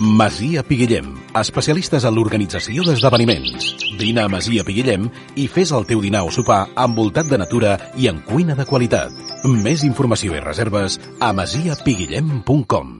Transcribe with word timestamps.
Masia 0.00 0.62
Piguillem, 0.62 1.08
especialistes 1.34 2.04
en 2.06 2.14
l'organització 2.14 2.84
d'esdeveniments. 2.86 3.64
Vine 3.98 4.22
a 4.22 4.30
Masia 4.30 4.62
Piguillem 4.62 5.08
i 5.34 5.48
fes 5.50 5.72
el 5.74 5.88
teu 5.90 5.98
dinar 5.98 6.20
o 6.22 6.30
sopar 6.30 6.68
envoltat 6.78 7.26
de 7.26 7.38
natura 7.42 7.72
i 7.98 8.06
en 8.06 8.20
cuina 8.22 8.54
de 8.54 8.66
qualitat. 8.68 9.10
Més 9.42 9.82
informació 9.82 10.36
i 10.38 10.44
reserves 10.44 11.00
a 11.18 11.32
masiapiguillem.com. 11.34 12.94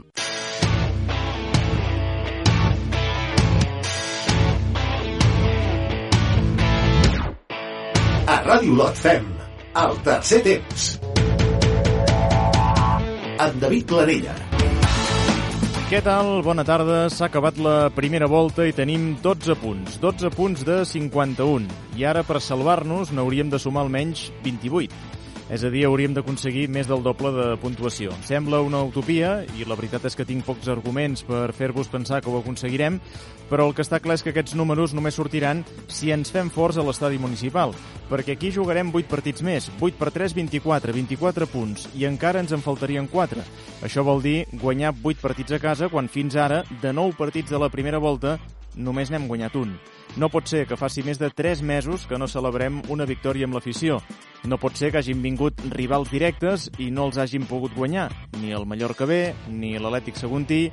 A 8.27 8.43
Ràdio 8.43 8.75
Lot 8.75 8.99
fem 8.99 9.31
el 9.87 9.97
tercer 10.03 10.43
temps. 10.51 10.91
Amb 13.39 13.63
David 13.63 13.87
Planella. 13.87 14.48
Què 15.89 16.03
tal? 16.05 16.43
Bona 16.45 16.67
tarda. 16.69 17.07
S'ha 17.09 17.31
acabat 17.31 17.57
la 17.65 17.89
primera 17.97 18.27
volta 18.29 18.67
i 18.69 18.75
tenim 18.77 19.15
12 19.25 19.55
punts. 19.57 19.95
12 20.03 20.29
punts 20.35 20.61
de 20.69 20.83
51. 20.85 21.65
I 21.97 22.05
ara, 22.05 22.21
per 22.29 22.43
salvar-nos, 22.45 23.09
n'hauríem 23.09 23.49
de 23.49 23.57
sumar 23.57 23.87
almenys 23.87 24.27
28. 24.45 25.18
És 25.49 25.63
a 25.65 25.71
dir, 25.73 25.87
hauríem 25.89 26.13
d'aconseguir 26.13 26.67
més 26.69 26.89
del 26.91 27.01
doble 27.01 27.31
de 27.33 27.45
puntuació. 27.63 28.13
Em 28.13 28.25
sembla 28.27 28.61
una 28.61 28.83
utopia, 28.85 29.47
i 29.57 29.65
la 29.65 29.79
veritat 29.79 30.05
és 30.05 30.17
que 30.19 30.27
tinc 30.29 30.45
pocs 30.45 30.69
arguments 30.69 31.25
per 31.25 31.55
fer-vos 31.57 31.89
pensar 31.89 32.21
que 32.21 32.29
ho 32.29 32.37
aconseguirem, 32.37 32.99
però 33.49 33.65
el 33.65 33.73
que 33.73 33.81
està 33.81 33.97
clar 34.05 34.19
és 34.19 34.25
que 34.27 34.35
aquests 34.35 34.53
números 34.61 34.93
només 34.93 35.17
sortiran 35.17 35.63
si 35.89 36.13
ens 36.13 36.29
fem 36.35 36.51
forts 36.53 36.77
a 36.77 36.85
l'estadi 36.85 37.17
municipal, 37.17 37.73
perquè 38.11 38.37
aquí 38.37 38.53
jugarem 38.53 38.93
8 38.93 39.09
partits 39.09 39.41
més, 39.47 39.71
8 39.81 39.97
per 39.97 40.13
3, 40.13 40.37
24, 40.37 40.93
24 40.93 41.49
punts, 41.49 41.89
i 41.97 42.05
encara 42.05 42.45
ens 42.45 42.53
en 42.53 42.65
faltarien 42.65 43.09
4. 43.09 43.41
Això 43.89 44.05
vol 44.05 44.21
dir 44.21 44.43
guanyar 44.53 44.93
8 45.01 45.25
partits 45.25 45.57
a 45.57 45.63
casa, 45.65 45.89
quan 45.89 46.13
fins 46.13 46.37
ara, 46.37 46.61
de 46.83 46.93
9 46.93 47.17
partits 47.17 47.49
de 47.49 47.65
la 47.65 47.73
primera 47.73 47.97
volta, 47.97 48.37
només 48.79 49.11
n'hem 49.11 49.27
guanyat 49.29 49.59
un. 49.59 49.75
No 50.17 50.31
pot 50.33 50.49
ser 50.49 50.65
que 50.71 50.79
faci 50.79 51.03
més 51.05 51.19
de 51.21 51.29
3 51.35 51.61
mesos 51.67 52.07
que 52.09 52.19
no 52.19 52.31
celebrem 52.31 52.81
una 52.89 53.07
victòria 53.07 53.49
amb 53.49 53.59
l'afició. 53.59 53.99
No 54.49 54.57
pot 54.63 54.79
ser 54.79 54.93
que 54.95 55.03
hagin 55.03 55.21
vingut 55.23 55.61
rivals 55.75 56.13
directes 56.15 56.71
i 56.79 56.89
no 56.95 57.09
els 57.11 57.19
hagin 57.19 57.45
pogut 57.51 57.75
guanyar. 57.77 58.09
Ni 58.41 58.55
el 58.55 58.67
Mallorca 58.67 59.05
B, 59.05 59.35
ni 59.51 59.75
l'Atlètic 59.77 60.17
Seguntí, 60.17 60.69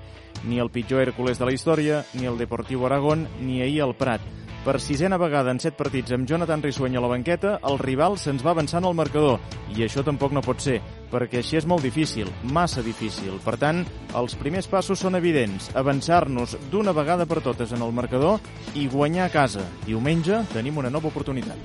ni 0.46 0.62
el 0.62 0.72
pitjor 0.72 1.02
Hércules 1.02 1.42
de 1.42 1.50
la 1.50 1.54
història, 1.54 2.04
ni 2.14 2.30
el 2.30 2.38
Deportiu 2.38 2.86
Aragón, 2.86 3.28
ni 3.42 3.62
ahir 3.62 3.82
el 3.90 3.96
Prat. 3.98 4.22
Per 4.66 4.80
sisena 4.82 5.20
vegada 5.22 5.52
en 5.54 5.60
set 5.62 5.76
partits 5.78 6.10
amb 6.16 6.26
Jonathan 6.26 6.64
Rissueny 6.66 6.96
a 6.98 7.02
la 7.04 7.10
banqueta, 7.12 7.52
el 7.70 7.76
rival 7.78 8.16
se'ns 8.18 8.42
va 8.42 8.56
avançant 8.56 8.88
al 8.90 8.96
marcador. 8.98 9.38
I 9.70 9.84
això 9.86 10.02
tampoc 10.02 10.34
no 10.34 10.42
pot 10.42 10.64
ser, 10.64 10.80
perquè 11.12 11.44
així 11.44 11.60
és 11.60 11.68
molt 11.70 11.86
difícil, 11.86 12.32
massa 12.50 12.82
difícil. 12.82 13.38
Per 13.46 13.60
tant, 13.62 13.84
els 14.18 14.34
primers 14.42 14.66
passos 14.66 15.06
són 15.06 15.22
evidents. 15.22 15.70
Avançar-nos 15.78 16.58
d'una 16.74 16.98
vegada 16.98 17.30
per 17.30 17.44
totes 17.46 17.78
en 17.78 17.86
el 17.86 17.94
marcador 17.94 18.42
i 18.74 18.90
guanyar 18.90 19.30
a 19.30 19.34
casa. 19.38 19.70
Diumenge 19.86 20.42
tenim 20.56 20.82
una 20.82 20.90
nova 20.90 21.14
oportunitat. 21.14 21.62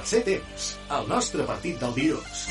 Tercer 0.00 0.24
temps. 0.24 0.74
El 0.96 1.08
nostre 1.08 1.44
partit 1.48 1.80
del 1.80 1.92
dilluns. 1.96 2.48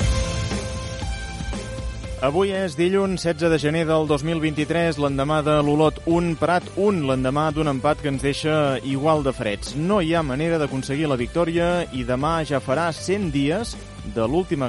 Avui 2.20 2.50
és 2.52 2.74
dilluns 2.76 3.22
16 3.24 3.48
de 3.48 3.58
gener 3.58 3.86
del 3.88 4.04
2023, 4.06 4.98
l'endemà 5.00 5.38
de 5.42 5.54
l'Olot 5.64 6.02
1, 6.04 6.34
Prat 6.40 6.66
1, 6.76 7.06
l'endemà 7.08 7.46
d'un 7.56 7.72
empat 7.72 8.02
que 8.04 8.12
ens 8.12 8.26
deixa 8.26 8.76
igual 8.84 9.24
de 9.24 9.32
freds. 9.32 9.72
No 9.74 10.02
hi 10.04 10.12
ha 10.14 10.22
manera 10.22 10.60
d'aconseguir 10.60 11.08
la 11.08 11.18
victòria 11.20 11.70
i 11.96 12.04
demà 12.04 12.42
ja 12.44 12.60
farà 12.60 12.90
100 12.92 13.32
dies 13.32 13.72
de 14.14 14.28
l'última 14.28 14.68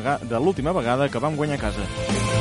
vegada 0.79 1.11
que 1.11 1.19
vam 1.19 1.35
guanyar 1.35 1.59
a 1.59 1.66
casa. 1.67 2.41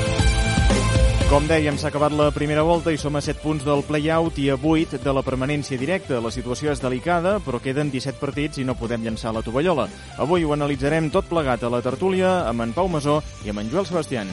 Com 1.30 1.44
dèiem, 1.46 1.76
s'ha 1.78 1.92
acabat 1.92 2.10
la 2.18 2.32
primera 2.34 2.64
volta 2.66 2.90
i 2.90 2.96
som 2.98 3.14
a 3.14 3.20
7 3.22 3.38
punts 3.38 3.62
del 3.62 3.84
play-out 3.86 4.40
i 4.42 4.48
a 4.50 4.56
8 4.58 4.98
de 4.98 5.12
la 5.14 5.22
permanència 5.22 5.78
directa. 5.78 6.18
La 6.18 6.32
situació 6.34 6.72
és 6.72 6.82
delicada, 6.82 7.36
però 7.44 7.60
queden 7.62 7.92
17 7.92 8.18
partits 8.18 8.58
i 8.58 8.64
no 8.66 8.74
podem 8.74 9.04
llançar 9.06 9.30
la 9.30 9.44
tovallola. 9.46 9.86
Avui 10.18 10.42
ho 10.42 10.50
analitzarem 10.56 11.06
tot 11.14 11.28
plegat 11.30 11.62
a 11.62 11.70
la 11.70 11.84
tertúlia 11.86 12.40
amb 12.50 12.66
en 12.66 12.72
Pau 12.74 12.90
Masó 12.90 13.20
i 13.46 13.54
amb 13.54 13.62
en 13.62 13.70
Joel 13.70 13.86
Sebastián. 13.86 14.32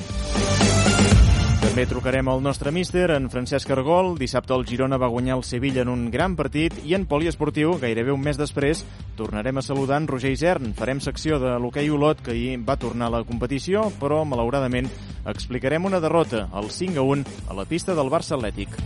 També 1.61 1.85
trucarem 1.85 2.31
al 2.33 2.41
nostre 2.41 2.73
míster, 2.73 3.11
en 3.13 3.29
Francesc 3.29 3.69
Argol. 3.75 4.15
Dissabte 4.17 4.55
el 4.57 4.65
Girona 4.65 4.97
va 4.97 5.11
guanyar 5.13 5.35
el 5.37 5.43
Sevilla 5.45 5.83
en 5.85 5.91
un 5.93 6.07
gran 6.09 6.33
partit 6.33 6.73
i 6.81 6.97
en 6.97 7.05
poliesportiu, 7.05 7.75
gairebé 7.77 8.09
un 8.09 8.25
mes 8.25 8.41
després, 8.41 8.81
tornarem 9.19 9.61
a 9.61 9.61
saludar 9.61 10.01
en 10.01 10.09
Roger 10.09 10.33
Isern. 10.33 10.73
Farem 10.73 10.97
secció 11.05 11.37
de 11.37 11.59
l'hoquei 11.61 11.93
Olot, 11.93 12.25
que 12.25 12.33
ahir 12.33 12.57
va 12.65 12.79
tornar 12.81 13.11
a 13.11 13.19
la 13.19 13.23
competició, 13.27 13.91
però 14.01 14.23
malauradament 14.25 14.89
explicarem 15.25 15.85
una 15.85 15.99
derrota, 15.99 16.47
el 16.53 16.69
5 16.69 16.99
a 16.99 17.03
1, 17.03 17.23
a 17.49 17.53
la 17.53 17.65
pista 17.65 17.95
del 17.95 18.11
Barça 18.13 18.37
Atlètic. 18.37 18.77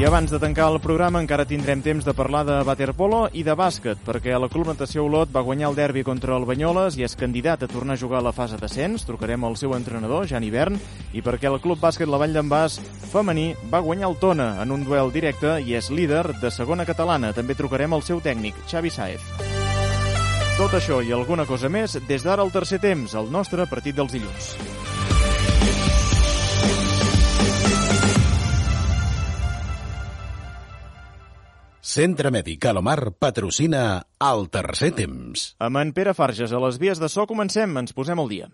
I 0.00 0.06
abans 0.08 0.30
de 0.32 0.38
tancar 0.40 0.70
el 0.72 0.78
programa 0.80 1.20
encara 1.20 1.44
tindrem 1.44 1.82
temps 1.84 2.06
de 2.08 2.14
parlar 2.16 2.40
de 2.48 2.54
waterpolo 2.64 3.26
i 3.36 3.42
de 3.44 3.52
bàsquet, 3.52 4.00
perquè 4.06 4.32
la 4.32 4.48
Club 4.48 4.70
Natació 4.70 5.04
Olot 5.04 5.28
va 5.34 5.42
guanyar 5.44 5.68
el 5.68 5.76
derbi 5.76 6.06
contra 6.08 6.38
el 6.38 6.46
Banyoles 6.48 6.96
i 6.96 7.04
és 7.04 7.18
candidat 7.20 7.66
a 7.66 7.68
tornar 7.68 7.98
a 7.98 8.00
jugar 8.00 8.22
a 8.22 8.24
la 8.24 8.32
fase 8.32 8.56
d'ascens. 8.56 9.04
Trucarem 9.04 9.44
al 9.44 9.60
seu 9.60 9.76
entrenador, 9.76 10.24
Jan 10.24 10.48
Hivern, 10.48 10.80
i 11.12 11.20
perquè 11.20 11.52
el 11.52 11.60
Club 11.60 11.84
Bàsquet 11.84 12.08
La 12.08 12.16
Vall 12.16 12.32
d'en 12.32 12.48
Bas 12.48 12.80
femení 13.12 13.50
va 13.68 13.84
guanyar 13.84 14.08
el 14.08 14.16
Tona 14.24 14.54
en 14.64 14.72
un 14.72 14.88
duel 14.88 15.12
directe 15.12 15.58
i 15.60 15.76
és 15.76 15.92
líder 15.92 16.30
de 16.40 16.48
segona 16.48 16.88
catalana. 16.88 17.34
També 17.36 17.52
trucarem 17.52 17.92
al 17.92 18.00
seu 18.00 18.24
tècnic, 18.24 18.56
Xavi 18.72 18.96
Saez. 18.96 19.49
Tot 20.60 20.74
això 20.76 20.98
i 21.00 21.08
alguna 21.16 21.46
cosa 21.48 21.70
més 21.72 21.94
des 22.04 22.20
d'ara 22.20 22.44
al 22.44 22.50
tercer 22.52 22.76
temps, 22.82 23.14
el 23.16 23.30
nostre 23.32 23.64
partit 23.64 23.96
dels 23.96 24.12
dilluns. 24.12 24.48
Centre 31.80 32.28
Mèdic 32.28 32.68
Alomar 32.68 33.08
patrocina 33.16 34.02
el 34.28 34.50
tercer 34.52 34.92
temps. 35.00 35.46
Amb 35.64 35.80
en 35.80 35.94
Pere 35.96 36.12
Farges 36.12 36.52
a 36.52 36.60
les 36.60 36.76
vies 36.76 37.00
de 37.00 37.08
so 37.08 37.24
comencem, 37.24 37.80
ens 37.80 37.96
posem 37.96 38.20
al 38.20 38.28
dia. 38.28 38.52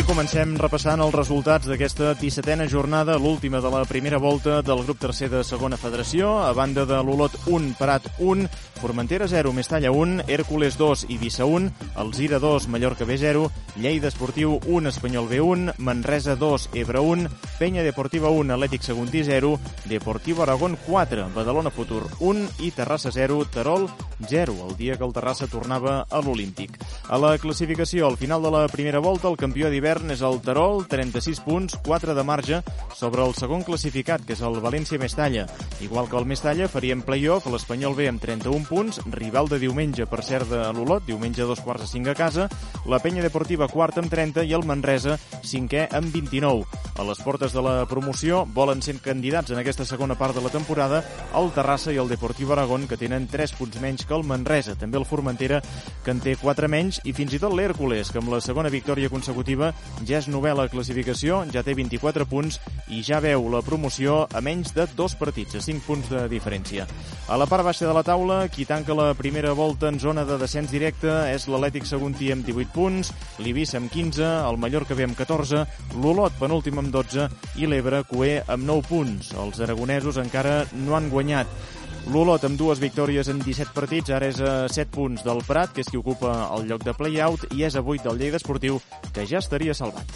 I 0.00 0.04
comencem 0.08 0.54
repassant 0.56 1.02
els 1.04 1.12
resultats 1.12 1.68
d'aquesta 1.68 2.14
17a 2.16 2.64
jornada, 2.72 3.18
l'última 3.20 3.60
de 3.60 3.68
la 3.68 3.82
primera 3.84 4.16
volta 4.16 4.62
del 4.64 4.80
grup 4.86 4.96
tercer 5.02 5.28
de 5.28 5.42
segona 5.44 5.76
federació. 5.76 6.38
A 6.40 6.54
banda 6.56 6.86
de 6.88 7.02
l'Olot 7.04 7.36
1, 7.44 7.74
Prat 7.76 8.08
1, 8.16 8.46
Formentera 8.80 9.28
0, 9.28 9.52
Mestalla 9.52 9.90
1, 9.92 10.24
Hércules 10.26 10.78
2, 10.80 11.04
Eivissa 11.10 11.44
1, 11.44 11.68
Alzira 11.96 12.38
2, 12.40 12.68
Mallorca 12.68 13.04
B 13.04 13.18
0, 13.20 13.50
Lleida 13.76 14.08
Esportiu 14.08 14.58
1, 14.64 14.88
Espanyol 14.88 15.28
B 15.28 15.42
1, 15.42 15.74
Manresa 15.76 16.34
2, 16.34 16.70
Ebre 16.72 17.00
1, 17.04 17.28
Penya 17.58 17.84
Deportiva 17.84 18.30
1, 18.30 18.54
Atlètic 18.54 18.80
Seguntí 18.80 19.20
0, 19.22 19.60
Deportiu 19.84 20.40
Aragón 20.40 20.78
4, 20.86 21.28
Badalona 21.34 21.68
Futur 21.68 22.08
1 22.20 22.64
i 22.64 22.70
Terrassa 22.70 23.12
0, 23.12 23.44
Terol 23.52 23.90
0, 24.30 24.56
el 24.70 24.76
dia 24.78 24.96
que 24.96 25.04
el 25.04 25.12
Terrassa 25.12 25.46
tornava 25.46 26.06
a 26.08 26.24
l'Olímpic. 26.24 26.80
A 27.10 27.20
la 27.20 27.36
classificació, 27.36 28.08
al 28.08 28.16
final 28.16 28.40
de 28.40 28.50
la 28.50 28.66
primera 28.68 28.98
volta, 28.98 29.28
el 29.28 29.36
campió 29.36 29.68
d'hivern 29.68 29.89
és 29.90 30.20
el 30.22 30.36
Terol, 30.44 30.84
36 30.86 31.40
punts, 31.42 31.74
4 31.82 32.14
de 32.14 32.22
marge 32.22 32.60
sobre 32.94 33.24
el 33.26 33.34
segon 33.34 33.64
classificat, 33.66 34.22
que 34.22 34.36
és 34.36 34.42
el 34.46 34.60
València 34.62 35.00
Mestalla. 35.02 35.48
Igual 35.82 36.06
que 36.06 36.16
el 36.16 36.28
Mestalla, 36.30 36.68
faríem 36.70 37.02
play-off 37.02 37.48
l'Espanyol 37.50 37.96
B 37.98 38.06
amb 38.06 38.22
31 38.22 38.68
punts, 38.68 39.00
rival 39.10 39.50
de 39.50 39.58
diumenge, 39.58 40.06
per 40.06 40.22
cert, 40.22 40.46
de 40.46 40.60
l'Olot, 40.76 41.02
diumenge 41.08 41.42
a 41.42 41.48
dos 41.48 41.62
quarts 41.64 41.82
de 41.82 41.88
cinc 41.90 42.06
a 42.06 42.14
casa, 42.14 42.46
la 42.86 43.00
Penya 43.02 43.24
Deportiva 43.24 43.66
quarta 43.66 43.98
amb 43.98 44.12
30 44.12 44.44
i 44.46 44.54
el 44.54 44.62
Manresa 44.68 45.16
cinquè 45.42 45.88
amb 45.90 46.14
29. 46.14 46.62
A 46.94 47.08
les 47.08 47.22
portes 47.24 47.50
de 47.56 47.64
la 47.64 47.74
promoció 47.90 48.44
volen 48.54 48.84
ser 48.84 49.00
candidats 49.02 49.50
en 49.50 49.58
aquesta 49.58 49.88
segona 49.88 50.14
part 50.14 50.38
de 50.38 50.44
la 50.44 50.54
temporada 50.54 51.02
el 51.34 51.50
Terrassa 51.56 51.90
i 51.90 51.98
el 51.98 52.08
Deportiu 52.12 52.52
Aragón, 52.52 52.86
que 52.86 53.00
tenen 53.00 53.26
3 53.26 53.56
punts 53.58 53.80
menys 53.82 54.06
que 54.06 54.14
el 54.14 54.22
Manresa. 54.28 54.76
També 54.78 55.00
el 55.00 55.08
Formentera, 55.08 55.62
que 56.04 56.14
en 56.14 56.22
té 56.22 56.36
4 56.38 56.70
menys, 56.70 57.00
i 57.04 57.14
fins 57.16 57.34
i 57.34 57.42
tot 57.42 57.54
l'Hèrcules, 57.56 58.12
que 58.12 58.22
amb 58.22 58.30
la 58.30 58.42
segona 58.44 58.70
victòria 58.70 59.10
consecutiva 59.10 59.72
ja 60.06 60.18
és 60.20 60.28
novel·la 60.30 60.68
classificació, 60.72 61.42
ja 61.52 61.62
té 61.64 61.74
24 61.76 62.26
punts 62.28 62.58
i 62.90 63.02
ja 63.06 63.20
veu 63.22 63.46
la 63.52 63.62
promoció 63.64 64.24
a 64.32 64.40
menys 64.44 64.72
de 64.76 64.86
dos 64.96 65.14
partits, 65.18 65.56
a 65.56 65.62
5 65.64 65.84
punts 65.86 66.10
de 66.12 66.26
diferència. 66.30 66.86
A 67.28 67.38
la 67.38 67.46
part 67.50 67.64
baixa 67.66 67.86
de 67.86 67.94
la 67.94 68.04
taula, 68.06 68.40
qui 68.48 68.66
tanca 68.66 68.96
la 68.96 69.12
primera 69.14 69.52
volta 69.56 69.88
en 69.88 70.00
zona 70.02 70.24
de 70.26 70.38
descens 70.40 70.72
directe 70.72 71.10
és 71.30 71.46
l'Atlètic 71.48 71.86
Seguntí 71.88 72.32
amb 72.32 72.46
18 72.46 72.72
punts, 72.74 73.12
l'Ibissa 73.38 73.78
amb 73.80 73.92
15, 73.92 74.24
el 74.48 74.60
Mallorca 74.60 74.96
B 74.98 75.06
amb 75.06 75.18
14, 75.18 75.66
l'Olot 76.00 76.38
penúltim 76.40 76.80
amb 76.80 76.92
12 76.94 77.28
i 77.60 77.68
l'Ebre 77.70 78.02
Coé 78.08 78.40
amb 78.46 78.66
9 78.66 78.88
punts. 78.88 79.34
Els 79.38 79.60
aragonesos 79.60 80.18
encara 80.22 80.64
no 80.74 80.96
han 80.98 81.10
guanyat. 81.12 81.78
L'Olot 82.08 82.44
amb 82.48 82.56
dues 82.58 82.80
victòries 82.80 83.28
en 83.28 83.42
17 83.44 83.74
partits, 83.76 84.10
ara 84.10 84.30
és 84.32 84.40
a 84.40 84.64
7 84.72 84.88
punts 84.94 85.24
del 85.26 85.44
Prat, 85.46 85.74
que 85.74 85.84
és 85.84 85.90
qui 85.90 86.00
ocupa 86.00 86.48
el 86.56 86.64
lloc 86.70 86.84
de 86.86 86.94
play-out, 86.96 87.44
i 87.52 87.66
és 87.68 87.76
a 87.76 87.84
8 87.84 88.08
del 88.08 88.18
Lleida 88.18 88.40
Esportiu, 88.40 88.80
que 89.12 89.26
ja 89.28 89.38
estaria 89.44 89.76
salvat. 89.76 90.08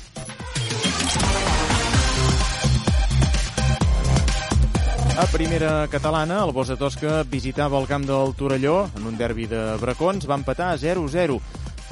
A 5.14 5.26
primera 5.30 5.86
catalana, 5.86 6.40
el 6.42 6.50
Bosa 6.50 6.74
Tosca 6.74 7.20
visitava 7.22 7.78
el 7.78 7.86
camp 7.86 8.08
del 8.08 8.34
Torelló 8.34 8.88
en 8.96 9.06
un 9.06 9.20
derbi 9.20 9.46
de 9.46 9.76
Bracons, 9.78 10.26
va 10.26 10.40
empatar 10.40 10.72
a 10.72 10.78
0-0 10.80 11.38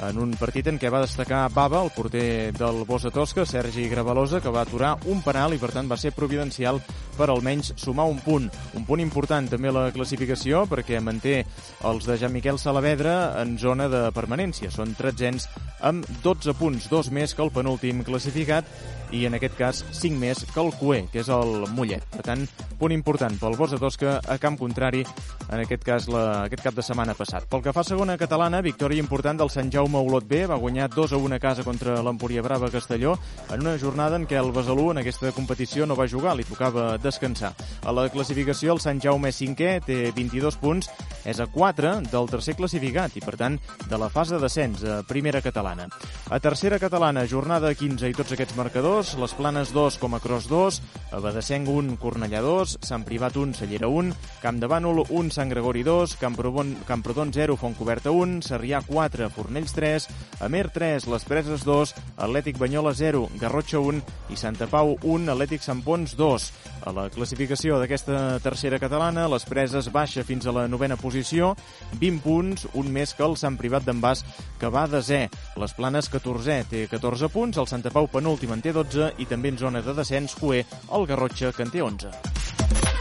en 0.09 0.19
un 0.19 0.33
partit 0.35 0.67
en 0.67 0.79
què 0.81 0.91
va 0.91 1.05
destacar 1.05 1.45
Baba, 1.55 1.83
el 1.85 1.93
porter 1.95 2.53
del 2.57 2.83
Bosa 2.89 3.13
Tosca, 3.15 3.45
Sergi 3.47 3.87
Gravalosa, 3.89 4.41
que 4.43 4.51
va 4.51 4.65
aturar 4.67 4.97
un 5.07 5.23
penal 5.23 5.55
i 5.55 5.61
per 5.63 5.71
tant 5.71 5.91
va 5.91 6.01
ser 6.01 6.11
providencial 6.17 6.81
per 7.17 7.29
almenys 7.31 7.73
sumar 7.81 8.09
un 8.11 8.21
punt. 8.25 8.49
Un 8.79 8.87
punt 8.89 9.03
important 9.03 9.49
també 9.51 9.73
la 9.73 9.91
classificació 9.95 10.65
perquè 10.71 11.01
manté 11.01 11.43
els 11.89 12.09
de 12.09 12.19
Jean-Miquel 12.21 12.61
Salavedra 12.61 13.17
en 13.43 13.57
zona 13.59 13.89
de 13.93 14.07
permanència. 14.15 14.73
Són 14.73 14.97
tretzens 14.99 15.49
amb 15.83 16.07
12 16.23 16.57
punts, 16.59 16.89
dos 16.91 17.11
més 17.11 17.35
que 17.35 17.43
el 17.45 17.53
penúltim 17.55 18.05
classificat 18.07 18.69
i 19.13 19.27
en 19.29 19.37
aquest 19.37 19.57
cas 19.59 19.83
5 19.93 20.19
més 20.19 20.41
que 20.49 20.61
el 20.63 20.73
Cué, 20.81 21.03
que 21.13 21.21
és 21.21 21.29
el 21.33 21.67
Mollet. 21.77 22.05
Per 22.15 22.25
tant, 22.25 22.47
punt 22.81 22.95
important 22.95 23.37
pel 23.39 23.57
Bosa 23.59 23.79
Tosca 23.81 24.17
a 24.25 24.39
camp 24.41 24.57
contrari, 24.59 25.03
en 25.51 25.61
aquest 25.61 25.85
cas 25.85 26.09
la, 26.11 26.25
aquest 26.47 26.65
cap 26.65 26.77
de 26.79 26.85
setmana 26.87 27.15
passat. 27.19 27.47
Pel 27.51 27.63
que 27.65 27.75
fa 27.77 27.85
a 27.85 27.89
segona 27.89 28.17
catalana, 28.21 28.63
victòria 28.65 29.03
important 29.03 29.43
del 29.43 29.53
Sant 29.53 29.71
Jaume 29.73 30.01
Olot 30.01 30.27
B, 30.29 30.47
va 30.49 30.61
guanyar 30.61 30.89
2 30.95 31.13
a 31.13 31.21
1 31.21 31.37
a 31.37 31.43
casa 31.43 31.67
contra 31.67 32.01
l'Empúria 32.03 32.43
Brava 32.43 32.73
Castelló, 32.73 33.19
en 33.51 33.61
una 33.61 33.77
jornada 33.79 34.17
en 34.17 34.27
què 34.27 34.41
el 34.41 34.53
Besalú 34.55 34.91
en 34.93 35.03
aquesta 35.03 35.35
competició 35.37 35.87
no 35.87 35.99
va 35.99 36.09
jugar, 36.09 36.35
li 36.39 36.49
tocava 36.49 36.97
descansar. 37.03 37.53
A 37.83 37.93
la 37.93 38.09
classificació, 38.09 38.77
el 38.77 38.81
Sant 38.81 39.03
Jaume 39.03 39.35
5è 39.35 39.75
té 39.85 39.99
22 40.17 40.57
punts, 40.63 40.89
és 41.29 41.39
a 41.39 41.47
4 41.47 41.99
del 42.11 42.31
tercer 42.31 42.57
classificat 42.59 43.19
i, 43.19 43.23
per 43.23 43.37
tant, 43.39 43.59
de 43.89 43.99
la 43.99 44.11
fase 44.11 44.37
de 44.37 44.43
descens 44.43 44.83
a 44.87 45.03
primera 45.07 45.43
catalana. 45.45 45.89
A 46.31 46.41
tercera 46.43 46.81
catalana, 46.83 47.27
jornada 47.29 47.75
15 47.75 48.11
i 48.11 48.17
tots 48.17 48.35
aquests 48.35 48.57
marcadors, 48.59 48.93
2, 48.93 49.19
Les 49.19 49.33
Planes 49.35 49.73
2, 49.73 49.97
com 49.99 50.15
a 50.15 50.21
Cross 50.21 50.47
2, 50.51 50.81
Badesenc 51.25 51.69
1, 51.69 51.97
Cornellà 51.99 52.43
2, 52.45 52.77
Sant 52.85 53.05
Privat 53.07 53.37
1, 53.37 53.55
Cellera 53.59 53.89
1, 53.89 54.13
Camp 54.43 54.61
de 54.61 54.69
Bànol 54.71 55.03
1, 55.09 55.31
Sant 55.35 55.51
Gregori 55.51 55.83
2, 55.83 56.17
Camprodon, 56.21 56.75
Camprodon 56.87 57.33
0, 57.33 57.57
Fontcoberta 57.57 58.13
1, 58.13 58.43
Sarrià 58.47 58.83
4, 58.87 59.31
Fornells 59.35 59.75
3, 59.75 60.09
Amer 60.47 60.69
3, 60.71 61.09
Les 61.09 61.25
Preses 61.25 61.65
2, 61.65 61.95
Atlètic 62.19 62.61
Banyola 62.61 62.95
0, 62.95 63.27
Garrotxa 63.41 63.81
1 63.81 64.03
i 64.31 64.39
Santa 64.39 64.69
Pau 64.71 64.95
1, 65.01 65.29
Atlètic 65.33 65.65
Sant 65.65 65.83
Pons 65.83 66.15
2. 66.19 66.51
A 66.83 66.93
la 66.95 67.09
classificació 67.11 67.79
d'aquesta 67.79 68.39
tercera 68.43 68.79
catalana, 68.83 69.29
Les 69.31 69.45
Preses 69.49 69.91
baixa 69.93 70.25
fins 70.25 70.47
a 70.47 70.55
la 70.55 70.69
novena 70.69 70.97
posició, 70.97 71.57
20 72.01 72.23
punts, 72.23 72.67
un 72.79 72.91
més 72.93 73.15
que 73.15 73.27
el 73.27 73.37
Sant 73.37 73.59
Privat 73.59 73.87
d'en 73.87 74.01
Bas, 74.03 74.25
que 74.59 74.71
va 74.71 74.87
a 74.87 74.91
desè. 74.91 75.27
Les 75.59 75.75
Planes 75.75 76.11
14è, 76.11 76.63
té 76.71 76.87
14 76.91 77.31
punts, 77.33 77.59
el 77.59 77.71
Santa 77.71 77.91
Pau 77.91 78.07
penúltim 78.11 78.53
en 78.55 78.63
té 78.63 78.73
12 78.73 78.93
11 78.93 79.23
i 79.23 79.27
també 79.31 79.53
en 79.53 79.59
zona 79.59 79.83
de 79.85 79.95
descens 79.97 80.37
Cué, 80.39 80.65
el 80.93 81.07
Garrotxa, 81.07 81.53
que 81.57 81.67
en 81.67 81.73
té 81.73 81.83
11. 81.83 82.92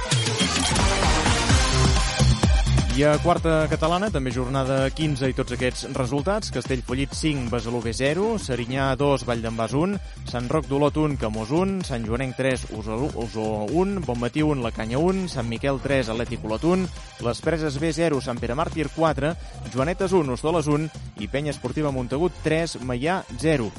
I 2.92 3.06
a 3.08 3.14
quarta 3.24 3.70
catalana, 3.72 4.10
també 4.12 4.34
jornada 4.36 4.82
15 4.92 5.30
i 5.32 5.36
tots 5.36 5.54
aquests 5.56 5.86
resultats. 5.96 6.50
Castellfollit 6.52 7.14
5, 7.16 7.46
Besalú 7.48 7.80
B 7.80 7.94
0, 7.96 8.34
Serinyà 8.36 8.90
2, 9.00 9.24
Vall 9.30 9.40
d'en 9.46 9.56
Bas 9.56 9.72
1, 9.72 9.94
Sant 10.28 10.50
Roc 10.52 10.68
d'Olot 10.68 11.00
1, 11.00 11.16
Camós 11.22 11.54
1, 11.56 11.86
Sant 11.88 12.04
Joanenc 12.04 12.36
3, 12.36 12.66
Osó 12.76 13.54
1, 13.72 14.02
Bonmatí 14.04 14.44
1, 14.44 14.60
La 14.60 14.74
Canya 14.76 15.00
1, 15.00 15.30
Sant 15.32 15.48
Miquel 15.48 15.80
3, 15.80 16.10
Atlètic 16.12 16.44
Olot 16.44 16.66
1, 16.68 16.84
Les 17.24 17.42
Preses 17.46 17.78
B 17.80 17.94
0, 17.96 18.20
Sant 18.20 18.42
Pere 18.44 18.60
Màrtir 18.60 18.90
4, 18.92 19.32
Joanetes 19.72 20.12
1, 20.12 20.36
Hostoles 20.36 20.68
1 20.68 20.90
i 21.24 21.32
Penya 21.32 21.56
Esportiva 21.56 21.96
Montagut 21.96 22.44
3, 22.44 22.76
Maià 22.84 23.22
0. 23.40 23.70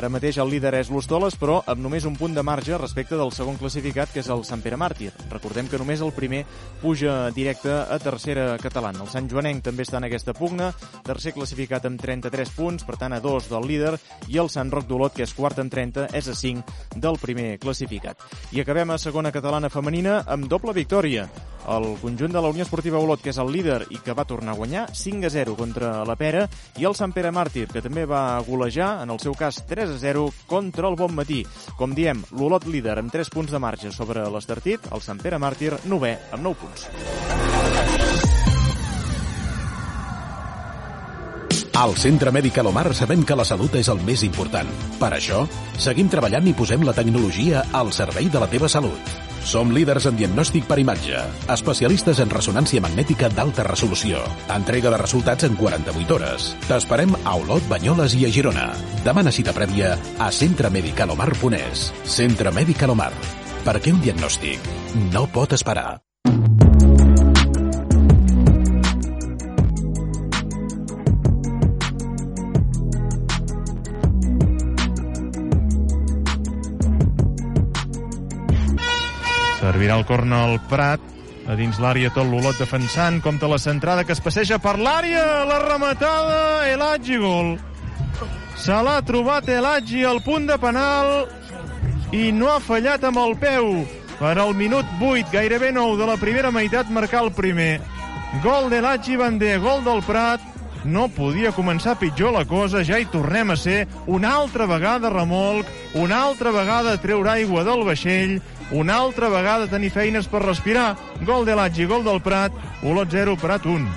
Ara 0.00 0.08
mateix 0.08 0.40
el 0.40 0.48
líder 0.48 0.72
és 0.80 0.88
l'Hostoles, 0.88 1.36
però 1.36 1.60
amb 1.68 1.84
només 1.84 2.08
un 2.08 2.16
punt 2.16 2.32
de 2.32 2.46
marge 2.46 2.80
respecte 2.80 3.20
del 3.20 3.36
segon 3.36 3.60
classificat, 3.60 4.08
que 4.14 4.24
és 4.24 4.32
el 4.32 4.46
Sant 4.48 4.64
Pere 4.64 4.80
Màrtir. 4.80 5.12
Recordem 5.28 5.68
que 5.68 5.76
només 5.76 6.00
el 6.00 6.16
primer 6.16 6.46
puja 6.80 7.28
directe 7.36 7.68
a 7.68 8.00
tercera 8.00 8.56
catalana. 8.62 9.02
El 9.02 9.10
Sant 9.12 9.28
Joanenc 9.30 9.64
també 9.66 9.86
està 9.86 9.98
en 10.00 10.08
aquesta 10.08 10.34
pugna, 10.36 10.70
tercer 11.04 11.34
classificat 11.36 11.86
amb 11.88 12.00
33 12.00 12.54
punts, 12.56 12.86
per 12.88 12.96
tant 13.00 13.12
a 13.12 13.20
dos 13.20 13.50
del 13.50 13.66
líder, 13.68 13.96
i 14.30 14.38
el 14.38 14.50
Sant 14.52 14.70
Roc 14.72 14.86
d'Olot, 14.88 15.16
que 15.16 15.26
és 15.26 15.34
quart 15.36 15.58
amb 15.62 15.72
30, 15.72 16.08
és 16.16 16.28
a 16.28 16.36
5 16.38 16.96
del 16.96 17.18
primer 17.22 17.56
classificat. 17.62 18.22
I 18.52 18.62
acabem 18.62 18.94
a 18.94 19.00
segona 19.02 19.32
catalana 19.34 19.72
femenina 19.72 20.22
amb 20.26 20.48
doble 20.48 20.74
victòria. 20.76 21.28
El 21.62 21.92
conjunt 22.00 22.32
de 22.34 22.40
la 22.42 22.50
Unió 22.50 22.64
Esportiva 22.64 22.98
Olot, 22.98 23.20
que 23.22 23.30
és 23.30 23.38
el 23.38 23.52
líder 23.54 23.84
i 23.94 24.00
que 24.02 24.16
va 24.18 24.26
tornar 24.26 24.56
a 24.56 24.58
guanyar 24.58 24.88
5 24.98 25.28
a 25.28 25.30
0 25.30 25.54
contra 25.58 25.92
la 26.08 26.16
Pera, 26.18 26.48
i 26.78 26.88
el 26.88 26.96
Sant 26.98 27.14
Pere 27.14 27.30
Màrtir, 27.30 27.68
que 27.70 27.82
també 27.84 28.04
va 28.08 28.40
golejar, 28.46 29.02
en 29.04 29.14
el 29.14 29.22
seu 29.22 29.36
cas 29.38 29.62
3 29.68 29.94
a 29.94 29.98
0, 30.02 30.26
contra 30.50 30.90
el 30.90 30.98
Bon 30.98 31.14
Matí. 31.14 31.42
Com 31.78 31.94
diem, 31.94 32.24
l'Olot 32.34 32.66
líder 32.66 32.98
amb 32.98 33.14
3 33.14 33.30
punts 33.30 33.54
de 33.54 33.62
marge 33.62 33.94
sobre 33.94 34.26
l'Estartit, 34.26 34.90
el 34.90 35.06
Sant 35.06 35.22
Pere 35.22 35.38
Màrtir, 35.38 35.76
novè, 35.86 36.16
amb 36.32 36.50
9 36.50 36.58
punts. 36.64 38.11
Al 41.72 41.94
Centre 41.96 42.28
Mèdic 42.28 42.58
Alomar 42.60 42.92
sabem 42.92 43.22
que 43.24 43.36
la 43.36 43.46
salut 43.48 43.72
és 43.80 43.88
el 43.88 44.00
més 44.04 44.22
important. 44.26 44.68
Per 45.00 45.08
això, 45.16 45.46
seguim 45.80 46.10
treballant 46.12 46.44
i 46.50 46.52
posem 46.52 46.84
la 46.84 46.92
tecnologia 46.92 47.62
al 47.72 47.92
servei 47.96 48.28
de 48.28 48.42
la 48.42 48.48
teva 48.52 48.68
salut. 48.68 49.14
Som 49.48 49.72
líders 49.74 50.04
en 50.06 50.18
diagnòstic 50.20 50.68
per 50.68 50.78
imatge, 50.78 51.24
especialistes 51.50 52.20
en 52.22 52.30
ressonància 52.30 52.84
magnètica 52.84 53.32
d'alta 53.32 53.64
resolució, 53.66 54.20
entrega 54.52 54.92
de 54.92 55.00
resultats 55.00 55.48
en 55.48 55.56
48 55.56 56.14
hores. 56.14 56.52
T'esperem 56.68 57.16
a 57.24 57.34
Olot, 57.40 57.64
Banyoles 57.72 58.20
i 58.20 58.28
a 58.28 58.30
Girona. 58.36 58.68
Demana 59.08 59.32
cita 59.32 59.56
prèvia 59.56 59.96
a 60.20 60.30
Centre 60.30 60.70
Mèdic 60.70 61.02
Alomar 61.02 61.32
Fonès. 61.40 61.88
Centre 62.04 62.52
Mèdic 62.52 62.84
Alomar. 62.84 63.14
Perquè 63.64 63.96
un 63.96 64.04
diagnòstic 64.04 64.72
no 65.10 65.24
pot 65.32 65.56
esperar. 65.56 66.02
Servirà 79.62 79.94
el 79.94 80.02
corna 80.02 80.40
al 80.42 80.56
Prat, 80.66 81.02
a 81.46 81.54
dins 81.54 81.76
l'àrea 81.78 82.10
tot 82.10 82.26
l'Olot 82.26 82.58
defensant, 82.58 83.20
compta 83.22 83.46
la 83.46 83.60
centrada 83.62 84.02
que 84.02 84.10
es 84.10 84.20
passeja 84.22 84.56
per 84.58 84.72
l'àrea, 84.74 85.44
la 85.46 85.60
rematada, 85.62 86.40
Elagi 86.66 87.20
gol. 87.22 87.52
Se 88.58 88.74
l'ha 88.74 88.96
trobat 89.06 89.46
Elagi 89.46 90.02
al 90.02 90.18
punt 90.26 90.50
de 90.50 90.56
penal 90.58 91.12
i 92.10 92.32
no 92.34 92.50
ha 92.50 92.58
fallat 92.58 93.06
amb 93.06 93.22
el 93.22 93.36
peu. 93.38 93.70
Per 94.18 94.32
al 94.34 94.50
minut 94.58 94.98
8, 94.98 95.30
gairebé 95.30 95.70
9 95.70 95.94
de 96.00 96.08
la 96.10 96.18
primera 96.18 96.50
meitat, 96.50 96.90
marcar 96.90 97.22
el 97.22 97.30
primer. 97.30 97.76
Gol 98.42 98.66
d'Elagi 98.72 99.14
Bandé, 99.20 99.60
gol 99.62 99.86
del 99.86 100.02
Prat, 100.02 100.42
no 100.84 101.06
podia 101.14 101.52
començar 101.54 101.94
pitjor 102.00 102.34
la 102.34 102.42
cosa, 102.50 102.82
ja 102.82 102.98
hi 102.98 103.06
tornem 103.06 103.54
a 103.54 103.56
ser 103.56 103.86
una 104.10 104.34
altra 104.40 104.66
vegada 104.66 105.10
remolc, 105.14 105.70
una 105.94 106.18
altra 106.26 106.50
vegada 106.50 106.96
treure 106.98 107.30
aigua 107.36 107.62
del 107.62 107.86
vaixell, 107.86 108.40
una 108.72 108.96
altra 108.96 109.28
vegada 109.28 109.68
tenir 109.70 109.90
feines 109.92 110.28
per 110.28 110.42
respirar. 110.44 110.96
Gol 111.26 111.46
de 111.46 111.56
l'Atgi, 111.56 111.86
gol 111.86 112.04
del 112.04 112.20
Prat, 112.24 112.56
Olot 112.82 113.10
0, 113.12 113.36
Prat 113.40 113.66
1. 113.66 113.88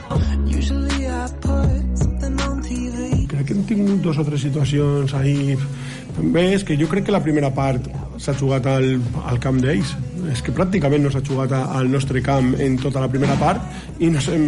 Crec 3.31 3.45
que 3.47 3.53
hem 3.55 3.63
tingut 3.67 4.01
dos 4.03 4.19
o 4.19 4.25
tres 4.27 4.43
situacions 4.45 5.13
ahí. 5.17 5.55
També 6.15 6.47
és 6.55 6.63
que 6.63 6.77
jo 6.79 6.87
crec 6.91 7.07
que 7.07 7.15
la 7.15 7.23
primera 7.23 7.51
part 7.55 7.87
s'ha 8.21 8.35
jugat 8.37 8.67
al, 8.71 8.99
al 9.25 9.39
camp 9.43 9.59
d'ells. 9.63 9.95
És 10.31 10.41
que 10.41 10.53
pràcticament 10.55 11.03
no 11.05 11.11
s'ha 11.13 11.23
jugat 11.25 11.53
al 11.55 11.91
nostre 11.91 12.21
camp 12.25 12.55
en 12.59 12.79
tota 12.81 13.03
la 13.03 13.11
primera 13.11 13.35
part 13.39 14.01
i 14.01 14.09
nos 14.09 14.27
hem 14.33 14.47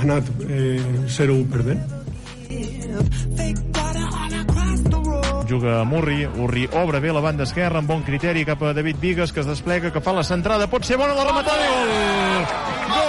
anat 0.00 0.30
eh, 0.48 0.80
0-1 1.04 1.44
perdent 1.52 1.84
juga 5.48 5.82
Murri, 5.84 6.26
Urri 6.26 6.68
obre 6.76 7.00
bé 7.00 7.12
la 7.12 7.24
banda 7.24 7.48
esquerra 7.48 7.80
amb 7.80 7.88
bon 7.88 8.02
criteri 8.04 8.44
cap 8.44 8.62
a 8.62 8.74
David 8.76 9.00
Vigues 9.00 9.32
que 9.32 9.40
es 9.40 9.48
desplega, 9.48 9.90
que 9.90 10.04
fa 10.04 10.12
la 10.12 10.22
centrada 10.22 10.68
pot 10.68 10.84
ser 10.84 11.00
bona 11.00 11.16
la 11.16 11.24
rematada 11.24 11.64
i 11.64 11.70
gol! 11.72 11.88
Gol! 12.92 13.08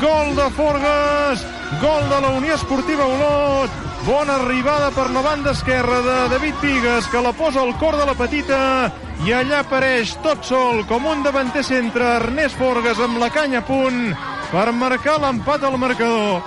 Gol 0.00 0.34
de 0.34 0.48
Forgas, 0.56 1.44
gol 1.82 2.08
de 2.08 2.20
la 2.22 2.28
Unió 2.38 2.54
Esportiva 2.54 3.04
Olot, 3.04 3.70
bona 4.06 4.36
arribada 4.36 4.90
per 4.96 5.10
la 5.10 5.20
banda 5.20 5.50
esquerra 5.50 6.00
de 6.00 6.16
David 6.30 6.54
Vigues, 6.62 7.08
que 7.12 7.20
la 7.20 7.32
posa 7.32 7.60
al 7.60 7.76
cor 7.76 7.98
de 7.98 8.06
la 8.06 8.14
petita 8.14 8.90
i 9.26 9.32
allà 9.36 9.58
apareix 9.60 10.14
tot 10.24 10.46
sol 10.48 10.84
com 10.88 11.04
un 11.10 11.20
davanter 11.24 11.60
centre 11.66 12.06
Ernest 12.16 12.56
Forgas 12.56 13.00
amb 13.04 13.18
la 13.20 13.28
canya 13.32 13.60
a 13.60 13.66
punt 13.66 14.14
per 14.50 14.72
marcar 14.72 15.18
l'empat 15.20 15.64
al 15.66 15.76
marcador. 15.78 16.40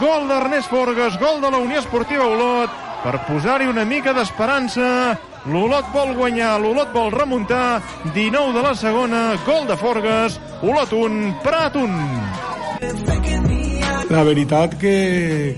Gol 0.00 0.26
d'Ernest 0.26 0.68
Forgas, 0.68 1.14
gol 1.20 1.40
de 1.40 1.50
la 1.54 1.60
Unió 1.62 1.78
Esportiva 1.78 2.26
Olot, 2.26 2.70
per 3.04 3.20
posar-hi 3.28 3.68
una 3.70 3.84
mica 3.86 4.12
d'esperança. 4.16 5.14
L'Olot 5.46 5.92
vol 5.94 6.10
guanyar, 6.18 6.56
l'Olot 6.58 6.90
vol 6.92 7.12
remuntar. 7.14 7.80
19 8.16 8.52
de 8.56 8.62
la 8.64 8.74
segona, 8.74 9.20
gol 9.46 9.66
de 9.70 9.76
Forgues, 9.78 10.40
Olot 10.66 10.90
1, 10.92 11.34
Prat 11.44 11.78
1. 11.78 11.86
La 14.10 14.26
veritat 14.26 14.74
que, 14.80 14.96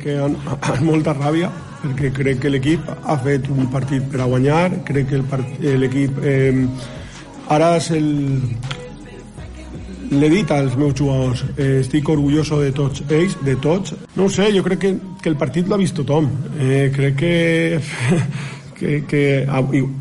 que 0.02 0.20
amb 0.20 0.36
molta 0.90 1.16
ràbia, 1.16 1.48
perquè 1.82 2.10
crec 2.14 2.40
que 2.42 2.50
l'equip 2.52 2.88
ha 2.88 3.18
fet 3.22 3.48
un 3.54 3.68
partit 3.72 4.04
per 4.10 4.22
a 4.24 4.28
guanyar, 4.30 4.82
crec 4.88 5.12
que 5.12 5.76
l'equip 5.78 6.18
eh, 6.24 6.66
ara 7.54 7.76
és 7.78 7.90
el, 7.96 8.08
l'he 10.10 10.30
dit 10.32 10.50
als 10.50 10.76
meus 10.76 10.94
jugadors, 10.96 11.44
eh, 11.56 11.80
estic 11.82 12.08
orgulloso 12.08 12.60
de 12.62 12.72
tots 12.72 13.02
ells, 13.08 13.36
de 13.44 13.56
tots. 13.62 13.94
No 14.16 14.26
ho 14.26 14.32
sé, 14.32 14.50
jo 14.54 14.64
crec 14.64 14.82
que, 14.84 14.92
que 15.22 15.32
el 15.32 15.36
partit 15.40 15.68
l'ha 15.68 15.78
vist 15.80 15.96
tothom. 15.98 16.30
Eh, 16.58 16.88
crec 16.94 17.16
que, 17.16 17.80
que, 18.78 19.04
que, 19.08 19.22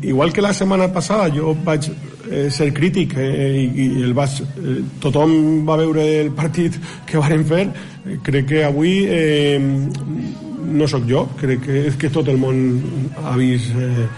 igual 0.02 0.32
que 0.32 0.44
la 0.44 0.54
setmana 0.54 0.90
passada, 0.92 1.28
jo 1.34 1.54
vaig 1.64 1.90
eh, 2.30 2.48
ser 2.50 2.72
crític 2.74 3.16
eh, 3.18 3.28
i, 3.60 3.88
i 4.00 4.02
el 4.06 4.14
vaig, 4.16 4.40
eh, 4.40 4.80
tothom 5.02 5.64
va 5.68 5.78
veure 5.80 6.04
el 6.24 6.32
partit 6.36 6.78
que 7.06 7.20
varen 7.20 7.44
fer. 7.48 7.66
Eh, 8.04 8.20
crec 8.24 8.48
que 8.54 8.64
avui 8.64 9.00
eh, 9.04 9.58
no 10.64 10.88
sóc 10.88 11.06
jo, 11.08 11.26
crec 11.40 11.62
que, 11.66 11.84
que 11.98 12.10
tot 12.14 12.28
el 12.28 12.40
món 12.40 12.58
ha 13.24 13.36
vist 13.38 13.76
eh, 13.76 14.08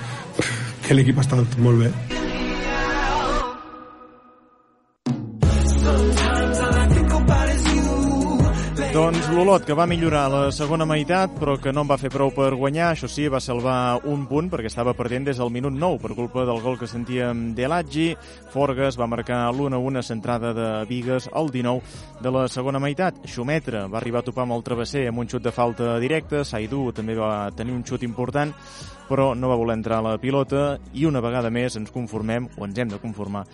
que 0.87 0.97
l'equip 0.97 1.21
ha 1.21 1.27
estat 1.27 1.61
molt 1.61 1.87
bé. 1.87 2.20
l'Olot, 9.37 9.65
que 9.67 9.75
va 9.77 9.85
millorar 9.87 10.25
la 10.33 10.41
segona 10.55 10.87
meitat, 10.89 11.33
però 11.39 11.55
que 11.61 11.73
no 11.75 11.85
en 11.85 11.89
va 11.91 11.99
fer 12.01 12.09
prou 12.11 12.33
per 12.35 12.49
guanyar. 12.59 12.89
Això 12.95 13.09
sí, 13.11 13.29
va 13.31 13.39
salvar 13.43 14.01
un 14.09 14.25
punt, 14.27 14.49
perquè 14.51 14.71
estava 14.71 14.95
perdent 14.97 15.29
des 15.29 15.39
del 15.39 15.53
minut 15.55 15.75
9, 15.77 16.01
per 16.03 16.17
culpa 16.19 16.45
del 16.49 16.59
gol 16.65 16.79
que 16.81 16.89
sentíem 16.91 17.51
d'Elatgi. 17.55 18.09
Forgas 18.51 18.99
va 18.99 19.09
marcar 19.11 19.43
l'1-1 19.53 20.03
centrada 20.07 20.51
de 20.57 20.69
Vigues 20.89 21.29
al 21.33 21.53
19 21.53 22.19
de 22.25 22.35
la 22.35 22.47
segona 22.49 22.83
meitat. 22.83 23.23
Xumetre 23.29 23.87
va 23.93 24.01
arribar 24.01 24.25
a 24.25 24.29
topar 24.31 24.49
amb 24.49 24.59
el 24.59 24.67
travesser 24.67 25.07
amb 25.09 25.23
un 25.23 25.31
xut 25.31 25.47
de 25.47 25.55
falta 25.55 25.99
directa. 26.03 26.43
Saidu 26.45 26.89
també 26.97 27.15
va 27.15 27.51
tenir 27.55 27.77
un 27.77 27.87
xut 27.87 28.03
important, 28.03 28.55
però 29.09 29.33
no 29.35 29.51
va 29.53 29.59
voler 29.61 29.79
entrar 29.79 30.01
a 30.01 30.09
la 30.11 30.19
pilota 30.19 30.79
i 30.93 31.07
una 31.07 31.23
vegada 31.23 31.55
més 31.55 31.79
ens 31.79 31.95
conformem, 31.95 32.51
o 32.59 32.67
ens 32.67 32.79
hem 32.79 32.95
de 32.95 33.03
conformar, 33.03 33.47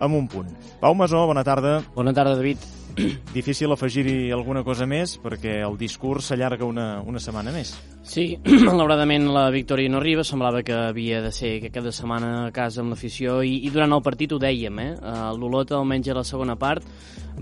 amb 0.00 0.18
un 0.18 0.26
punt. 0.26 0.54
Pau 0.80 0.94
Masó, 0.94 1.26
bona 1.26 1.44
tarda. 1.44 1.82
Bona 1.94 2.14
tarda, 2.16 2.34
David. 2.38 2.81
Difícil 3.34 3.72
afegir-hi 3.72 4.30
alguna 4.34 4.62
cosa 4.66 4.86
més 4.88 5.16
perquè 5.22 5.60
el 5.66 5.78
discurs 5.80 6.30
s'allarga 6.30 6.66
una, 6.68 6.86
una 7.06 7.20
setmana 7.22 7.54
més. 7.54 7.74
Sí, 8.02 8.36
malauradament 8.68 9.28
la 9.32 9.46
victòria 9.54 9.90
no 9.92 10.00
arriba, 10.00 10.24
semblava 10.26 10.64
que 10.66 10.74
havia 10.74 11.22
de 11.22 11.30
ser 11.32 11.54
que 11.62 11.70
cada 11.74 11.92
setmana 11.94 12.32
a 12.48 12.52
casa 12.54 12.82
amb 12.82 12.92
l'afició 12.92 13.40
i, 13.46 13.60
i 13.66 13.70
durant 13.70 13.94
el 13.94 14.02
partit 14.04 14.34
ho 14.34 14.40
dèiem, 14.42 14.80
eh? 14.82 14.90
L'Olot, 15.38 15.72
almenys 15.76 16.10
a 16.10 16.18
la 16.18 16.26
segona 16.26 16.56
part, 16.58 16.84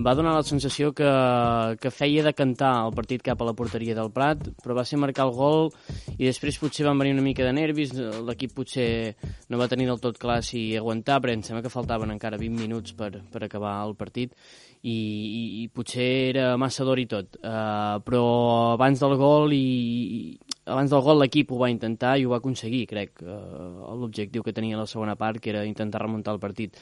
va 0.00 0.14
donar 0.14 0.36
la 0.36 0.46
sensació 0.46 0.92
que, 0.96 1.08
que 1.80 1.90
feia 1.90 2.22
de 2.22 2.34
cantar 2.36 2.72
el 2.84 2.94
partit 2.94 3.24
cap 3.26 3.40
a 3.40 3.48
la 3.48 3.54
porteria 3.56 3.96
del 3.96 4.12
Prat, 4.14 4.46
però 4.62 4.76
va 4.78 4.84
ser 4.86 5.00
marcar 5.02 5.26
el 5.26 5.34
gol 5.34 5.70
i 6.16 6.26
després 6.26 6.60
potser 6.60 6.86
van 6.86 7.00
venir 7.00 7.16
una 7.16 7.26
mica 7.26 7.44
de 7.46 7.52
nervis, 7.56 7.94
l'equip 8.28 8.54
potser 8.56 8.88
no 9.50 9.58
va 9.60 9.68
tenir 9.68 9.88
del 9.90 10.00
tot 10.00 10.20
clar 10.20 10.40
si 10.46 10.70
aguantar, 10.78 11.20
però 11.20 11.34
em 11.34 11.42
sembla 11.46 11.64
que 11.64 11.72
faltaven 11.72 12.14
encara 12.14 12.40
20 12.40 12.60
minuts 12.60 12.94
per, 12.96 13.12
per 13.32 13.44
acabar 13.46 13.80
el 13.86 13.96
partit 13.98 14.36
i, 14.82 15.62
i, 15.62 15.66
potser 15.68 16.06
era 16.30 16.54
massa 16.60 16.86
d'or 16.88 17.00
i 17.02 17.06
tot. 17.08 17.36
Uh, 17.42 18.00
però 18.04 18.24
abans 18.76 19.02
del 19.02 19.16
gol 19.20 19.52
i 19.52 20.38
abans 20.70 20.92
del 20.92 21.02
gol 21.04 21.20
l'equip 21.20 21.50
ho 21.52 21.58
va 21.60 21.70
intentar 21.72 22.14
i 22.16 22.24
ho 22.24 22.32
va 22.32 22.38
aconseguir, 22.40 22.86
crec, 22.88 23.20
uh, 23.24 23.92
l'objectiu 24.00 24.44
que 24.46 24.54
tenia 24.56 24.78
la 24.78 24.88
segona 24.88 25.16
part, 25.20 25.40
que 25.42 25.52
era 25.52 25.66
intentar 25.68 26.00
remuntar 26.02 26.34
el 26.36 26.40
partit. 26.40 26.78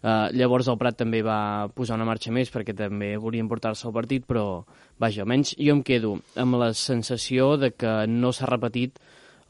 Uh, 0.00 0.30
llavors 0.32 0.70
el 0.72 0.78
Prat 0.80 0.96
també 1.02 1.20
va 1.26 1.68
posar 1.74 1.98
una 2.00 2.08
marxa 2.08 2.32
més 2.32 2.52
perquè 2.52 2.76
també 2.76 3.16
volien 3.20 3.50
portar-se 3.50 3.88
el 3.88 3.96
partit, 3.96 4.24
però 4.28 4.62
vaja, 5.02 5.26
almenys 5.26 5.56
jo 5.58 5.76
em 5.76 5.82
quedo 5.84 6.16
amb 6.40 6.60
la 6.62 6.72
sensació 6.72 7.56
de 7.60 7.74
que 7.76 8.02
no 8.08 8.32
s'ha 8.32 8.48
repetit 8.48 9.02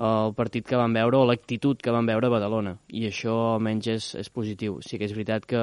el 0.02 0.32
partit 0.34 0.66
que 0.66 0.78
van 0.80 0.94
veure 0.96 1.20
o 1.20 1.26
l'actitud 1.28 1.78
que 1.78 1.92
van 1.94 2.08
veure 2.08 2.26
a 2.26 2.32
Badalona 2.32 2.72
i 2.90 3.04
això 3.06 3.34
almenys 3.52 3.90
és, 3.92 4.06
és 4.18 4.30
positiu. 4.32 4.80
Sí 4.82 4.98
que 4.98 5.06
és 5.06 5.12
veritat 5.14 5.46
que 5.46 5.60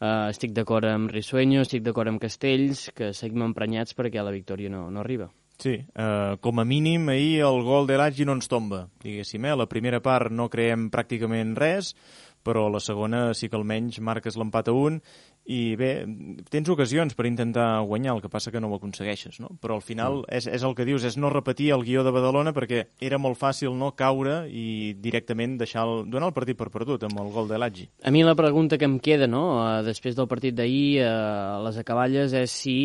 Uh, 0.00 0.30
estic 0.32 0.54
d'acord 0.56 0.88
amb 0.88 1.10
Risueño, 1.12 1.60
estic 1.60 1.84
d'acord 1.84 2.08
amb 2.08 2.22
Castells, 2.22 2.86
que 2.96 3.10
seguim 3.12 3.44
emprenyats 3.44 3.92
perquè 3.98 4.22
la 4.24 4.32
victòria 4.32 4.72
no, 4.72 4.86
no 4.88 5.02
arriba. 5.02 5.28
Sí, 5.60 5.74
uh, 5.76 6.38
com 6.40 6.62
a 6.62 6.64
mínim 6.64 7.10
ahir 7.12 7.42
el 7.44 7.60
gol 7.66 7.84
de 7.84 7.98
l'Agi 8.00 8.24
no 8.24 8.32
ens 8.38 8.48
tomba, 8.48 8.86
diguéssim. 9.04 9.44
Eh? 9.44 9.52
La 9.60 9.68
primera 9.68 10.00
part 10.00 10.32
no 10.32 10.48
creem 10.48 10.88
pràcticament 10.88 11.52
res, 11.58 11.92
però 12.40 12.70
la 12.72 12.80
segona 12.80 13.34
sí 13.36 13.50
que 13.52 13.58
almenys 13.60 14.00
marques 14.00 14.40
l'empat 14.40 14.70
a 14.72 14.76
un 14.76 15.02
i 15.50 15.74
bé, 15.74 16.04
tens 16.52 16.68
ocasions 16.70 17.16
per 17.18 17.26
intentar 17.26 17.80
guanyar, 17.88 18.14
el 18.14 18.22
que 18.22 18.30
passa 18.30 18.52
que 18.52 18.60
no 18.62 18.68
ho 18.70 18.76
aconsegueixes, 18.76 19.40
no? 19.42 19.50
Però 19.62 19.78
al 19.78 19.82
final 19.82 20.20
mm. 20.20 20.36
és, 20.36 20.46
és 20.46 20.66
el 20.66 20.76
que 20.78 20.86
dius, 20.86 21.06
és 21.08 21.16
no 21.18 21.32
repetir 21.32 21.70
el 21.74 21.82
guió 21.86 22.04
de 22.06 22.12
Badalona 22.14 22.52
perquè 22.54 22.84
era 23.00 23.18
molt 23.18 23.40
fàcil 23.40 23.74
no 23.78 23.90
caure 23.98 24.44
i 24.46 24.94
directament 25.00 25.56
deixar 25.58 25.86
el, 25.88 26.04
donar 26.12 26.30
el 26.30 26.36
partit 26.36 26.58
per 26.60 26.70
perdut 26.70 27.08
amb 27.08 27.18
el 27.24 27.32
gol 27.34 27.50
de 27.50 27.58
l'Atgi. 27.58 27.88
A 28.04 28.12
mi 28.14 28.22
la 28.26 28.36
pregunta 28.38 28.78
que 28.78 28.86
em 28.86 29.00
queda, 29.02 29.26
no?, 29.30 29.44
uh, 29.58 29.80
després 29.86 30.14
del 30.18 30.30
partit 30.30 30.54
d'ahir, 30.54 31.00
uh, 31.02 31.10
a 31.56 31.60
les 31.66 31.80
acaballes, 31.82 32.36
és 32.36 32.54
si 32.54 32.78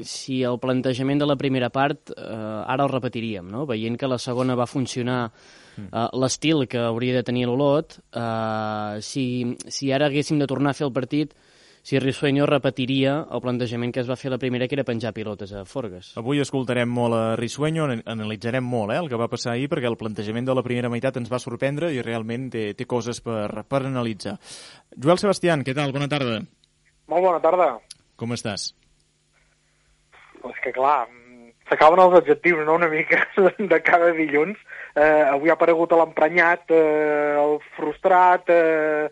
si 0.00 0.42
el 0.48 0.58
plantejament 0.60 1.20
de 1.20 1.26
la 1.28 1.36
primera 1.36 1.68
part 1.68 2.08
eh, 2.14 2.24
ara 2.24 2.86
el 2.86 2.92
repetiríem, 2.92 3.50
no? 3.52 3.66
veient 3.68 3.98
que 4.00 4.08
la 4.08 4.16
segona 4.16 4.56
va 4.56 4.64
funcionar 4.64 5.18
uh, 5.28 6.06
l'estil 6.16 6.64
que 6.70 6.80
hauria 6.80 7.18
de 7.18 7.24
tenir 7.26 7.46
l'Olot, 7.48 7.98
uh, 8.16 8.96
si, 9.04 9.24
si 9.68 9.92
ara 9.92 10.08
haguéssim 10.08 10.40
de 10.40 10.48
tornar 10.48 10.72
a 10.72 10.78
fer 10.78 10.86
el 10.88 10.94
partit, 10.96 11.34
si 11.82 11.98
Risueño 11.98 12.46
repetiria 12.46 13.26
el 13.32 13.40
plantejament 13.40 13.92
que 13.94 14.02
es 14.02 14.08
va 14.10 14.16
fer 14.20 14.30
la 14.32 14.38
primera, 14.38 14.68
que 14.68 14.76
era 14.76 14.84
penjar 14.84 15.14
pilotes 15.16 15.52
a 15.56 15.64
Forges. 15.64 16.12
Avui 16.20 16.42
escoltarem 16.42 16.90
molt 16.92 17.16
a 17.16 17.22
Risueño, 17.40 17.88
analitzarem 18.04 18.64
molt 18.64 18.92
eh, 18.94 18.98
el 19.00 19.08
que 19.08 19.20
va 19.20 19.30
passar 19.32 19.54
ahir, 19.54 19.70
perquè 19.72 19.88
el 19.88 19.98
plantejament 20.00 20.48
de 20.48 20.56
la 20.56 20.64
primera 20.66 20.90
meitat 20.92 21.16
ens 21.20 21.32
va 21.32 21.40
sorprendre 21.42 21.92
i 21.94 22.02
realment 22.04 22.50
té, 22.52 22.66
té 22.76 22.86
coses 22.88 23.22
per, 23.24 23.64
per 23.64 23.84
analitzar. 23.84 24.36
Joel 24.96 25.22
Sebastián, 25.22 25.64
què 25.64 25.74
tal? 25.76 25.94
Bona 25.96 26.10
tarda. 26.10 26.42
Molt 27.10 27.26
bona 27.26 27.40
tarda. 27.42 27.72
Com 28.20 28.36
estàs? 28.36 28.70
És 30.40 30.60
que 30.64 30.72
clar, 30.76 31.08
s'acaben 31.70 32.02
els 32.02 32.18
adjectius, 32.20 32.64
no?, 32.66 32.76
una 32.76 32.90
mica 32.92 33.24
de 33.72 33.80
cada 33.86 34.12
dilluns. 34.16 34.58
Eh, 34.90 35.24
avui 35.30 35.50
ha 35.50 35.56
aparegut 35.56 35.92
l'emprenyat, 35.94 36.70
eh, 36.74 37.36
el 37.38 37.58
frustrat, 37.76 38.50
eh, 38.50 39.08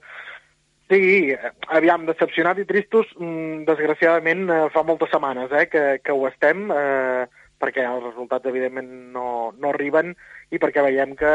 Sí, 0.89 1.35
aviam, 1.69 2.07
decepcionat 2.09 2.63
i 2.63 2.65
tristos, 2.65 3.11
mm, 3.21 3.67
desgraciadament 3.69 4.47
eh, 4.49 4.61
fa 4.73 4.83
moltes 4.89 5.11
setmanes 5.13 5.53
eh, 5.53 5.67
que, 5.69 5.83
que 6.01 6.15
ho 6.17 6.23
estem, 6.31 6.71
eh, 6.73 7.27
perquè 7.61 7.85
els 7.85 8.07
resultats 8.07 8.49
evidentment 8.49 8.89
no, 9.13 9.53
no 9.61 9.73
arriben 9.73 10.15
i 10.49 10.61
perquè 10.63 10.85
veiem 10.87 11.13
que 11.19 11.33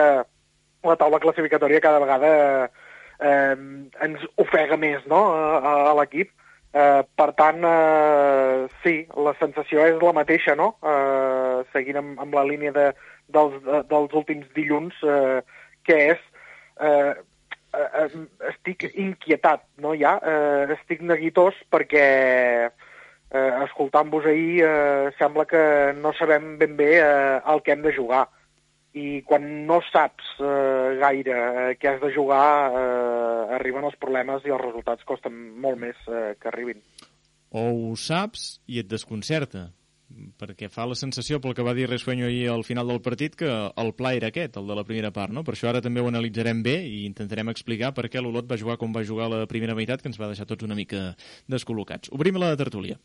la 0.84 0.96
taula 0.98 1.20
classificatòria 1.22 1.84
cada 1.84 2.00
vegada 2.02 2.32
eh, 3.20 3.56
ens 4.08 4.24
ofega 4.42 4.80
més 4.80 5.06
no, 5.12 5.22
a, 5.34 5.74
a 5.92 5.94
l'equip. 6.00 6.32
Eh, 6.74 7.04
per 7.14 7.30
tant, 7.38 7.62
eh, 7.70 8.64
sí, 8.82 8.96
la 9.28 9.36
sensació 9.38 9.84
és 9.86 10.00
la 10.02 10.16
mateixa, 10.18 10.56
no? 10.58 10.72
Eh, 10.82 11.62
seguint 11.76 12.00
amb, 12.02 12.16
amb 12.26 12.34
la 12.34 12.46
línia 12.50 12.74
de, 12.74 12.88
dels, 13.36 13.60
de, 13.68 13.84
dels 13.92 14.18
últims 14.18 14.50
dilluns, 14.58 14.98
eh, 15.06 15.44
que 15.86 16.00
és 16.16 16.26
eh, 16.82 17.14
Eh, 17.74 17.90
eh, 18.04 18.26
estic 18.52 18.86
inquietat, 18.94 19.64
no, 19.82 19.96
ja? 19.98 20.20
Eh, 20.22 20.74
estic 20.76 21.02
neguitós 21.02 21.58
perquè 21.74 22.06
eh, 22.70 23.52
escoltant-vos 23.66 24.28
ahir 24.30 24.62
eh, 24.68 25.10
sembla 25.18 25.48
que 25.50 25.64
no 25.98 26.14
sabem 26.14 26.58
ben 26.62 26.78
bé 26.78 26.92
eh, 27.00 27.42
el 27.50 27.64
que 27.66 27.74
hem 27.74 27.82
de 27.82 27.96
jugar. 27.96 28.28
I 28.94 29.24
quan 29.26 29.48
no 29.66 29.80
saps 29.88 30.36
eh, 30.38 31.00
gaire 31.02 31.40
eh, 31.40 31.72
què 31.82 31.96
has 31.96 32.02
de 32.04 32.14
jugar, 32.14 32.46
eh, 32.78 33.56
arriben 33.58 33.90
els 33.90 33.98
problemes 33.98 34.46
i 34.46 34.54
els 34.54 34.62
resultats 34.62 35.10
costen 35.10 35.34
molt 35.66 35.82
més 35.82 35.98
eh, 36.06 36.36
que 36.38 36.54
arribin. 36.54 36.84
O 37.50 37.66
ho 37.90 37.96
saps 37.98 38.60
i 38.70 38.78
et 38.82 38.90
desconcerta, 38.90 39.72
perquè 40.40 40.70
fa 40.72 40.86
la 40.90 40.98
sensació, 41.00 41.40
pel 41.42 41.56
que 41.58 41.66
va 41.66 41.76
dir 41.78 41.90
Resueño 41.90 42.28
ahir 42.28 42.50
al 42.54 42.64
final 42.68 42.88
del 42.88 43.02
partit, 43.02 43.36
que 43.40 43.50
el 43.50 43.94
pla 43.98 44.14
era 44.14 44.30
aquest, 44.32 44.58
el 44.58 44.68
de 44.68 44.78
la 44.78 44.86
primera 44.88 45.12
part, 45.16 45.34
no? 45.34 45.44
Per 45.44 45.56
això 45.56 45.70
ara 45.72 45.82
també 45.82 46.02
ho 46.02 46.10
analitzarem 46.12 46.64
bé 46.64 46.78
i 46.88 47.04
intentarem 47.08 47.50
explicar 47.54 47.94
per 47.94 48.10
què 48.10 48.22
l'Olot 48.22 48.50
va 48.50 48.60
jugar 48.60 48.78
com 48.82 48.96
va 48.96 49.06
jugar 49.08 49.30
la 49.32 49.46
primera 49.48 49.76
meitat, 49.76 50.02
que 50.02 50.12
ens 50.12 50.20
va 50.22 50.32
deixar 50.32 50.48
tots 50.50 50.66
una 50.66 50.78
mica 50.78 51.14
descol·locats. 51.50 52.14
Obrim 52.14 52.40
la 52.42 52.56
tertúlia. 52.58 53.00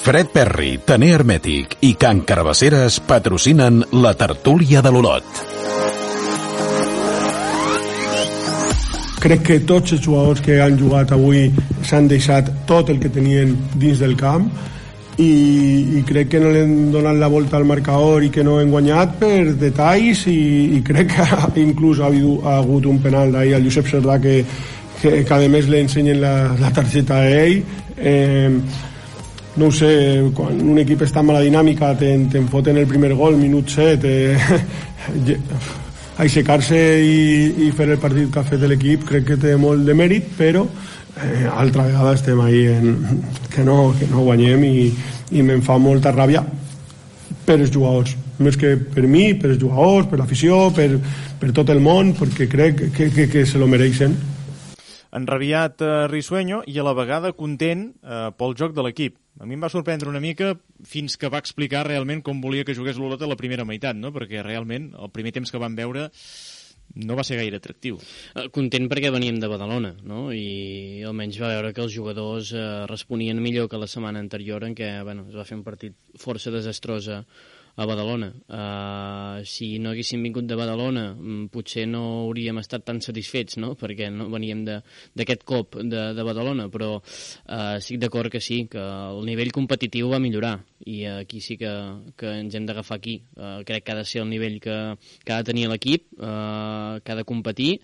Fred 0.00 0.30
Perry, 0.32 0.78
Taner 0.80 1.10
Hermètic 1.18 1.76
i 1.84 1.92
Can 2.00 2.24
Carabasseres 2.26 3.02
patrocinen 3.04 3.84
la 3.92 4.16
tertúlia 4.16 4.80
de 4.80 4.96
l'Olot. 4.96 5.59
Crec 9.20 9.42
que 9.46 9.60
tots 9.68 9.92
els 9.96 10.02
jugadors 10.04 10.40
que 10.44 10.60
han 10.64 10.78
jugat 10.80 11.12
avui 11.12 11.48
s'han 11.84 12.08
deixat 12.08 12.50
tot 12.66 12.90
el 12.90 13.00
que 13.02 13.12
tenien 13.12 13.52
dins 13.76 14.00
del 14.00 14.16
camp 14.16 14.48
i, 15.20 15.98
i 15.98 16.02
crec 16.08 16.30
que 16.32 16.40
no 16.40 16.50
li 16.52 16.62
han 16.64 16.90
donat 16.94 17.18
la 17.20 17.28
volta 17.28 17.58
al 17.58 17.66
marcador 17.68 18.24
i 18.24 18.30
que 18.32 18.44
no 18.46 18.58
hem 18.60 18.70
guanyat 18.72 19.16
per 19.20 19.52
detalls 19.60 20.24
i, 20.32 20.40
i 20.78 20.82
crec 20.86 21.12
que 21.14 21.26
inclús 21.66 22.00
ha, 22.00 22.08
hagut, 22.08 22.44
ha 22.44 22.58
hagut 22.60 22.88
un 22.88 23.00
penal 23.04 23.34
d'ahir 23.34 23.56
al 23.58 23.66
Josep 23.68 23.90
Serdà 23.90 24.20
que, 24.22 24.38
que, 25.02 25.20
que 25.28 25.34
a 25.34 25.50
més 25.52 25.68
li 25.68 25.82
ensenyen 25.84 26.22
la, 26.22 26.34
la 26.60 26.72
targeta 26.76 27.20
a 27.20 27.28
ell. 27.42 27.60
Eh, 27.96 28.48
no 29.60 29.66
ho 29.66 29.74
sé, 29.74 29.90
quan 30.36 30.60
un 30.72 30.78
equip 30.80 31.02
està 31.04 31.20
en 31.20 31.28
mala 31.32 31.42
dinàmica 31.44 31.92
te'n 31.98 32.28
te 32.32 32.40
foten 32.48 32.78
el 32.80 32.88
primer 32.88 33.12
gol, 33.18 33.36
minut 33.36 33.68
7 33.68 34.14
eh, 34.14 35.38
aixecar-se 36.20 36.78
i, 37.00 37.66
i 37.66 37.70
fer 37.76 37.88
el 37.90 38.00
partit 38.02 38.30
que 38.32 38.40
ha 38.40 38.46
fet 38.46 38.64
l'equip 38.68 39.06
crec 39.08 39.26
que 39.28 39.38
té 39.40 39.54
molt 39.60 39.86
de 39.88 39.96
mèrit 39.96 40.26
però 40.38 40.66
eh, 40.66 41.46
altra 41.48 41.86
vegada 41.88 42.14
estem 42.18 42.40
ahí 42.44 42.66
en, 42.72 43.22
que, 43.52 43.64
no, 43.66 43.94
que 43.98 44.08
no 44.10 44.26
guanyem 44.26 44.64
i, 44.68 44.90
i 45.32 45.44
me'n 45.46 45.64
fa 45.66 45.78
molta 45.80 46.12
ràbia 46.16 46.44
per 47.46 47.58
els 47.58 47.72
jugadors 47.72 48.16
més 48.40 48.56
que 48.56 48.76
per 48.80 49.04
mi, 49.04 49.34
per 49.36 49.50
els 49.52 49.60
jugadors, 49.60 50.08
per 50.08 50.20
l'afició 50.20 50.68
per, 50.76 50.90
per 51.40 51.54
tot 51.56 51.72
el 51.72 51.80
món 51.84 52.14
perquè 52.18 52.48
crec 52.50 52.84
que, 52.96 53.10
que, 53.14 53.28
que 53.32 53.46
se 53.48 53.60
lo 53.60 53.68
mereixen 53.70 54.16
enrabiat 55.12 55.82
eh, 55.82 56.06
Risueño 56.08 56.62
i 56.66 56.78
a 56.78 56.86
la 56.86 56.94
vegada 56.94 57.32
content 57.36 57.88
eh, 58.02 58.28
pel 58.36 58.54
joc 58.58 58.74
de 58.76 58.84
l'equip. 58.86 59.16
A 59.40 59.46
mi 59.46 59.56
em 59.56 59.64
va 59.64 59.70
sorprendre 59.72 60.10
una 60.10 60.22
mica 60.22 60.54
fins 60.88 61.16
que 61.20 61.30
va 61.32 61.40
explicar 61.42 61.84
realment 61.86 62.22
com 62.26 62.40
volia 62.40 62.64
que 62.64 62.76
jugués 62.76 62.98
l'Olot 63.00 63.22
a 63.22 63.28
la 63.30 63.38
primera 63.40 63.66
meitat, 63.68 63.98
no? 63.98 64.12
perquè 64.14 64.44
realment 64.46 64.90
el 64.96 65.12
primer 65.14 65.34
temps 65.36 65.52
que 65.52 65.60
van 65.60 65.76
veure 65.78 66.08
no 66.94 67.14
va 67.14 67.22
ser 67.22 67.38
gaire 67.38 67.60
atractiu. 67.60 68.00
Eh, 68.34 68.48
content 68.54 68.88
perquè 68.90 69.12
veníem 69.14 69.38
de 69.38 69.48
Badalona, 69.50 69.92
no? 70.02 70.24
I 70.34 71.04
almenys 71.06 71.38
va 71.42 71.52
veure 71.52 71.72
que 71.74 71.84
els 71.84 71.94
jugadors 71.94 72.50
eh, 72.50 72.66
responien 72.90 73.38
millor 73.42 73.68
que 73.70 73.78
la 73.78 73.88
setmana 73.90 74.22
anterior 74.22 74.66
en 74.66 74.74
què 74.74 74.90
bueno, 75.06 75.28
es 75.30 75.38
va 75.38 75.46
fer 75.46 75.58
un 75.60 75.64
partit 75.66 75.94
força 76.18 76.50
desastrosa 76.50 77.22
a 77.80 77.86
Badalona. 77.86 78.28
Uh, 78.44 79.40
si 79.48 79.78
no 79.80 79.94
haguéssim 79.94 80.20
vingut 80.20 80.44
de 80.44 80.56
Badalona, 80.58 81.14
mm, 81.14 81.46
potser 81.54 81.86
no 81.88 82.02
hauríem 82.26 82.60
estat 82.60 82.84
tan 82.84 83.00
satisfets, 83.00 83.56
no?, 83.56 83.72
perquè 83.80 84.10
no 84.12 84.26
veníem 84.28 84.66
d'aquest 84.68 85.46
cop 85.48 85.78
de, 85.80 86.02
de 86.12 86.26
Badalona, 86.26 86.68
però 86.68 86.90
uh, 86.98 87.78
estic 87.78 88.02
d'acord 88.02 88.28
que 88.28 88.42
sí, 88.44 88.66
que 88.68 88.84
el 88.84 89.24
nivell 89.24 89.54
competitiu 89.56 90.12
va 90.12 90.20
millorar, 90.20 90.58
i 90.84 91.06
aquí 91.08 91.40
sí 91.40 91.56
que, 91.56 91.72
que 92.20 92.36
ens 92.42 92.58
hem 92.58 92.68
d'agafar 92.68 93.00
aquí. 93.00 93.16
Uh, 93.32 93.64
crec 93.64 93.88
que 93.88 93.96
ha 93.96 94.00
de 94.02 94.04
ser 94.04 94.20
el 94.26 94.28
nivell 94.28 94.60
que, 94.60 94.78
que 95.24 95.32
ha 95.32 95.40
de 95.40 95.52
tenir 95.54 95.70
l'equip, 95.72 96.10
uh, 96.20 97.00
que 97.00 97.14
ha 97.14 97.20
de 97.22 97.24
competir, 97.24 97.78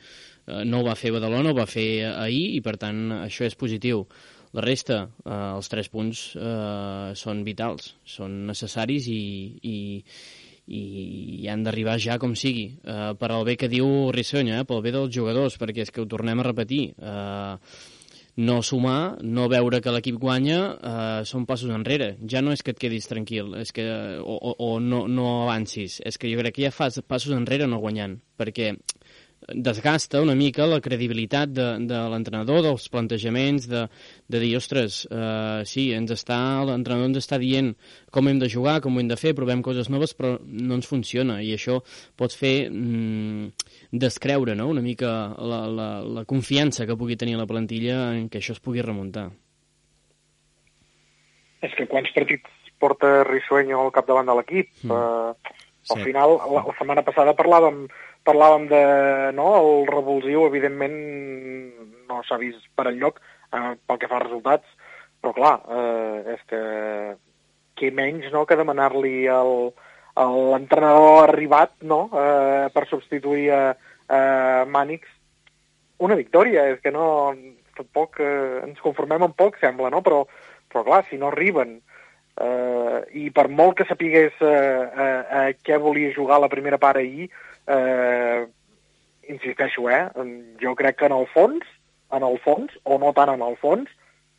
uh, 0.45 0.61
no 0.69 0.83
ho 0.83 0.91
va 0.91 1.01
fer 1.01 1.17
Badalona, 1.17 1.57
ho 1.57 1.57
va 1.57 1.65
fer 1.65 2.05
ahir, 2.13 2.51
i 2.53 2.61
per 2.61 2.77
tant 2.85 3.23
això 3.23 3.49
és 3.49 3.57
positiu. 3.57 4.05
La 4.57 4.63
resta, 4.65 5.03
eh, 5.27 5.39
els 5.59 5.69
tres 5.69 5.91
punts 5.93 6.21
eh, 6.41 7.13
són 7.19 7.43
vitals, 7.45 7.91
són 8.09 8.39
necessaris 8.49 9.09
i, 9.13 9.21
i, 9.69 9.77
i 10.79 11.51
han 11.53 11.67
d'arribar 11.67 11.99
ja 12.01 12.17
com 12.23 12.33
sigui. 12.39 12.71
Eh, 12.81 13.11
per 13.21 13.31
al 13.33 13.45
bé 13.49 13.59
que 13.61 13.69
diu 13.69 14.09
Rissonya, 14.17 14.63
eh, 14.63 14.69
pel 14.69 14.81
bé 14.87 14.95
dels 14.97 15.13
jugadors, 15.13 15.59
perquè 15.61 15.85
és 15.85 15.93
que 15.93 16.01
ho 16.01 16.09
tornem 16.09 16.41
a 16.41 16.49
repetir. 16.49 16.87
Eh, 16.97 17.55
no 18.37 18.63
sumar, 18.63 19.17
no 19.25 19.47
veure 19.49 19.81
que 19.81 19.93
l'equip 19.93 20.17
guanya, 20.21 20.59
eh, 20.77 21.21
són 21.29 21.47
passos 21.49 21.73
enrere. 21.73 22.15
Ja 22.29 22.43
no 22.45 22.53
és 22.53 22.65
que 22.65 22.73
et 22.73 22.81
quedis 22.81 23.09
tranquil 23.09 23.55
és 23.61 23.73
que, 23.77 23.87
o, 24.21 24.37
o, 24.37 24.57
o 24.71 24.71
no, 24.81 25.07
no 25.09 25.29
avancis, 25.45 26.01
és 26.05 26.17
que 26.21 26.33
jo 26.33 26.41
crec 26.41 26.57
que 26.57 26.67
ja 26.67 26.73
fas 26.73 27.01
passos 27.09 27.37
enrere 27.37 27.69
no 27.69 27.81
guanyant, 27.81 28.19
perquè 28.37 28.75
desgasta 29.49 30.21
una 30.23 30.35
mica 30.35 30.67
la 30.67 30.81
credibilitat 30.81 31.53
de, 31.55 31.67
de 31.87 32.01
l'entrenador, 32.11 32.63
dels 32.65 32.89
plantejaments, 32.91 33.69
de, 33.71 33.85
de 34.27 34.41
dir, 34.43 34.53
ostres, 34.59 35.05
uh, 35.11 35.63
sí, 35.69 35.89
ens 35.95 36.11
està 36.15 36.39
l'entrenador 36.67 37.13
ens 37.13 37.21
està 37.23 37.39
dient 37.43 37.73
com 38.11 38.29
hem 38.29 38.41
de 38.43 38.51
jugar, 38.51 38.81
com 38.83 38.97
ho 38.97 39.03
hem 39.03 39.11
de 39.11 39.19
fer, 39.21 39.37
provem 39.39 39.63
coses 39.63 39.91
noves, 39.93 40.17
però 40.19 40.37
no 40.43 40.79
ens 40.79 40.91
funciona, 40.91 41.39
i 41.43 41.53
això 41.55 41.79
pot 42.19 42.35
fer 42.35 42.69
mm, 42.71 43.53
descreure 43.93 44.57
no? 44.59 44.69
una 44.73 44.83
mica 44.83 45.13
la, 45.39 45.63
la, 45.71 45.91
la 46.03 46.27
confiança 46.27 46.87
que 46.87 46.99
pugui 46.99 47.19
tenir 47.19 47.39
la 47.39 47.47
plantilla 47.47 48.13
en 48.17 48.29
que 48.29 48.43
això 48.43 48.57
es 48.57 48.63
pugui 48.63 48.83
remuntar. 48.83 49.31
És 51.65 51.73
que 51.79 51.87
quants 51.91 52.11
partits 52.15 52.51
porta 52.79 53.23
Risueño 53.25 53.79
al 53.81 53.95
capdavant 53.95 54.27
de 54.29 54.35
l'equip? 54.37 54.75
Mm. 54.83 54.91
Uh, 54.91 55.63
al 55.87 56.01
sí. 56.01 56.05
final, 56.09 56.35
la, 56.51 56.65
la 56.67 56.75
setmana 56.79 57.05
passada 57.07 57.35
parlàvem 57.39 57.85
parlàvem 58.27 58.67
de 58.71 58.83
no, 59.39 59.49
el 59.61 59.87
revulsiu, 59.91 60.47
evidentment 60.49 60.97
no 62.11 62.23
s'ha 62.27 62.39
vist 62.43 62.67
per 62.77 62.89
enlloc 62.91 63.21
eh, 63.21 63.75
pel 63.87 64.01
que 64.01 64.11
fa 64.11 64.19
als 64.19 64.29
resultats, 64.29 64.93
però 65.23 65.33
clar, 65.37 65.57
eh, 65.71 66.37
és 66.37 66.43
que 66.51 66.63
què 67.77 67.93
menys 67.93 68.31
no, 68.33 68.47
que 68.49 68.59
demanar-li 68.59 69.27
l'entrenador 69.27 71.27
arribat 71.27 71.75
no, 71.83 72.07
eh, 72.13 72.67
per 72.73 72.87
substituir 72.89 73.51
a, 73.53 73.63
a 74.09 74.21
Mànix 74.71 75.09
una 75.99 76.17
victòria, 76.17 76.67
és 76.73 76.81
que 76.85 76.93
no 76.93 77.35
tampoc 77.77 78.21
eh, 78.21 78.63
ens 78.65 78.81
conformem 78.85 79.27
amb 79.27 79.37
poc, 79.37 79.59
sembla, 79.61 79.91
no? 79.93 80.03
però, 80.05 80.25
però 80.73 80.85
clar, 80.87 81.03
si 81.09 81.19
no 81.21 81.31
arriben 81.31 81.79
eh, 82.41 82.99
i 83.23 83.29
per 83.35 83.49
molt 83.49 83.77
que 83.79 83.87
sapigués 83.89 84.37
eh, 84.41 84.53
eh, 84.53 85.51
què 85.65 85.79
volia 85.81 86.15
jugar 86.17 86.41
la 86.41 86.53
primera 86.53 86.81
part 86.81 87.01
ahir, 87.01 87.29
insisteixo, 89.29 89.89
eh, 89.91 90.09
jo 90.63 90.75
crec 90.75 90.99
que 91.01 91.07
en 91.07 91.17
el 91.17 91.27
fons, 91.33 91.65
en 92.13 92.23
el 92.23 92.39
fons, 92.45 92.73
o 92.85 92.99
no 92.99 93.13
tant 93.13 93.33
en 93.35 93.43
el 93.43 93.57
fons, 93.57 93.91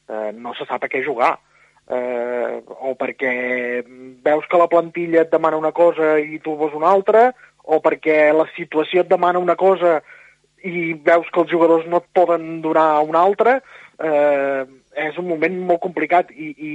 eh, 0.09 0.31
no 0.33 0.53
se 0.55 0.65
sap 0.65 0.83
a 0.83 0.89
què 0.91 1.03
jugar. 1.05 1.37
Eh, 1.87 2.61
o 2.67 2.95
perquè 2.99 3.83
veus 4.23 4.47
que 4.51 4.59
la 4.59 4.67
plantilla 4.67 5.21
et 5.23 5.31
demana 5.31 5.59
una 5.59 5.71
cosa 5.71 6.17
i 6.19 6.39
tu 6.43 6.55
vols 6.59 6.75
una 6.75 6.91
altra, 6.91 7.31
o 7.63 7.79
perquè 7.83 8.33
la 8.35 8.47
situació 8.55 9.03
et 9.03 9.11
demana 9.11 9.39
una 9.39 9.55
cosa 9.55 10.01
i 10.63 10.93
veus 11.05 11.27
que 11.31 11.41
els 11.43 11.51
jugadors 11.51 11.87
no 11.87 12.01
et 12.01 12.07
poden 12.15 12.61
donar 12.61 13.03
una 13.07 13.21
altra, 13.23 13.59
eh, 14.03 14.63
és 14.97 15.17
un 15.17 15.27
moment 15.29 15.59
molt 15.69 15.83
complicat 15.83 16.31
i, 16.33 16.51
i, 16.57 16.71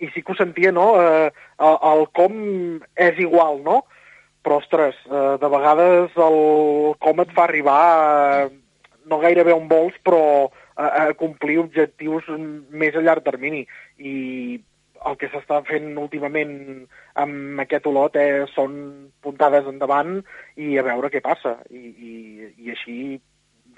i 0.00 0.10
sí 0.12 0.22
que 0.22 0.32
ho 0.32 0.38
sentia, 0.38 0.72
no? 0.72 0.94
Eh, 1.00 1.28
el, 1.58 1.78
el 1.92 2.06
com 2.16 2.38
és 2.96 3.18
igual, 3.20 3.60
no? 3.66 3.82
Però, 4.42 4.58
ostres, 4.58 4.98
eh, 5.06 5.36
de 5.42 5.52
vegades 5.52 6.18
el 6.26 6.40
com 7.02 7.22
et 7.22 7.32
fa 7.36 7.46
arribar 7.46 7.82
eh, 8.42 8.50
no 9.10 9.20
gairebé 9.22 9.54
on 9.54 9.68
vols, 9.70 9.94
però 10.04 10.22
a, 10.76 10.86
a 10.86 11.06
complir 11.18 11.60
objectius 11.62 12.28
més 12.70 12.96
a 12.96 13.02
llarg 13.04 13.24
termini. 13.26 13.64
I 13.98 14.60
el 15.02 15.16
que 15.18 15.30
s'està 15.32 15.60
fent 15.66 15.96
últimament 15.98 16.52
amb 17.18 17.62
aquest 17.64 17.88
Olot 17.90 18.16
eh, 18.20 18.44
són 18.54 18.76
puntades 19.22 19.66
endavant 19.70 20.20
i 20.56 20.76
a 20.78 20.86
veure 20.86 21.10
què 21.12 21.22
passa. 21.24 21.56
I, 21.70 21.82
i, 21.90 22.50
i 22.66 22.74
així 22.74 22.98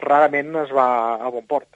rarament 0.00 0.53
es 0.64 0.74
va 0.74 0.88
a 1.16 1.31
bon 1.33 1.46
port. 1.48 1.70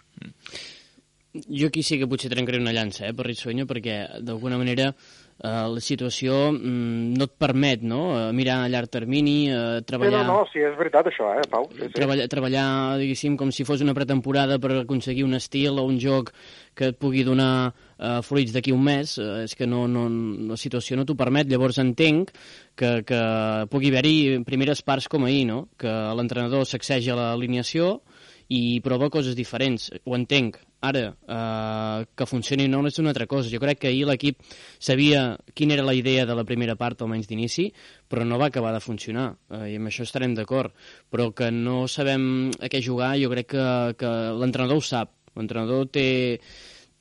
Jo 1.49 1.69
aquí 1.69 1.85
sí 1.85 1.99
que 2.01 2.09
potser 2.11 2.31
trencaré 2.33 2.61
una 2.61 2.75
llança 2.75 3.07
eh, 3.07 3.15
per 3.17 3.29
Rissuenyo, 3.29 3.69
perquè 3.69 3.99
d'alguna 4.25 4.59
manera 4.61 4.91
eh, 4.91 5.18
la 5.39 5.81
situació 5.83 6.49
mm, 6.51 7.15
no 7.19 7.27
et 7.29 7.35
permet 7.39 7.83
no? 7.87 8.01
Eh, 8.19 8.23
mirar 8.35 8.59
a 8.65 8.71
llarg 8.73 8.91
termini, 8.91 9.37
eh, 9.53 9.81
treballar... 9.87 10.25
Sí, 10.25 10.27
no, 10.27 10.39
no, 10.41 10.47
sí, 10.51 10.63
és 10.67 10.75
veritat 10.79 11.11
això, 11.11 11.31
eh, 11.39 11.45
Pau. 11.51 11.69
Sí, 11.71 11.85
sí. 11.85 11.93
Treballar, 11.95 12.27
treballar, 12.33 12.65
diguéssim, 12.99 13.37
com 13.39 13.53
si 13.55 13.67
fos 13.69 13.85
una 13.85 13.95
pretemporada 13.95 14.59
per 14.59 14.73
aconseguir 14.81 15.27
un 15.29 15.39
estil 15.39 15.79
o 15.79 15.87
un 15.87 16.01
joc 16.03 16.33
que 16.79 16.91
et 16.91 16.99
pugui 16.99 17.23
donar 17.27 17.71
eh, 17.71 18.19
fruits 18.27 18.55
d'aquí 18.55 18.75
un 18.75 18.83
mes, 18.83 19.15
eh, 19.23 19.45
és 19.47 19.55
que 19.59 19.71
no, 19.71 19.87
no, 19.91 20.09
la 20.51 20.59
situació 20.59 20.99
no 20.99 21.07
t'ho 21.07 21.19
permet, 21.19 21.47
llavors 21.51 21.79
entenc 21.83 22.35
que, 22.79 22.93
que 23.07 23.23
pugui 23.71 23.93
haver-hi 23.95 24.43
primeres 24.47 24.83
parts 24.83 25.07
com 25.11 25.27
ahir, 25.27 25.47
no? 25.47 25.69
que 25.79 25.95
l'entrenador 26.19 26.67
sacseja 26.67 27.15
l'alineació 27.19 28.01
i 28.49 28.81
prova 28.85 29.11
coses 29.13 29.37
diferents, 29.37 29.91
ho 30.05 30.17
entenc, 30.17 30.59
Ara, 30.81 31.17
eh, 31.27 32.07
que 32.15 32.27
funcioni 32.27 32.69
o 32.69 32.71
no 32.71 32.87
és 32.87 32.99
una 33.03 33.11
altra 33.11 33.27
cosa. 33.27 33.51
Jo 33.51 33.59
crec 33.59 33.81
que 33.83 33.89
ahir 33.91 34.05
l'equip 34.07 34.45
sabia 34.79 35.37
quina 35.53 35.75
era 35.75 35.83
la 35.83 35.95
idea 35.95 36.25
de 36.27 36.37
la 36.39 36.45
primera 36.47 36.77
part, 36.79 37.03
almenys 37.03 37.27
d'inici, 37.27 37.67
però 38.07 38.23
no 38.25 38.39
va 38.39 38.47
acabar 38.47 38.73
de 38.73 38.81
funcionar, 38.81 39.33
eh, 39.51 39.73
i 39.73 39.77
amb 39.77 39.91
això 39.91 40.07
estarem 40.07 40.37
d'acord. 40.39 40.71
Però 41.11 41.33
que 41.35 41.51
no 41.51 41.89
sabem 41.89 42.53
a 42.63 42.71
què 42.71 42.83
jugar, 42.85 43.17
jo 43.19 43.31
crec 43.35 43.51
que, 43.57 43.67
que 43.99 44.15
l'entrenador 44.39 44.79
ho 44.79 44.87
sap. 44.87 45.17
L'entrenador 45.35 45.91
té, 45.91 46.39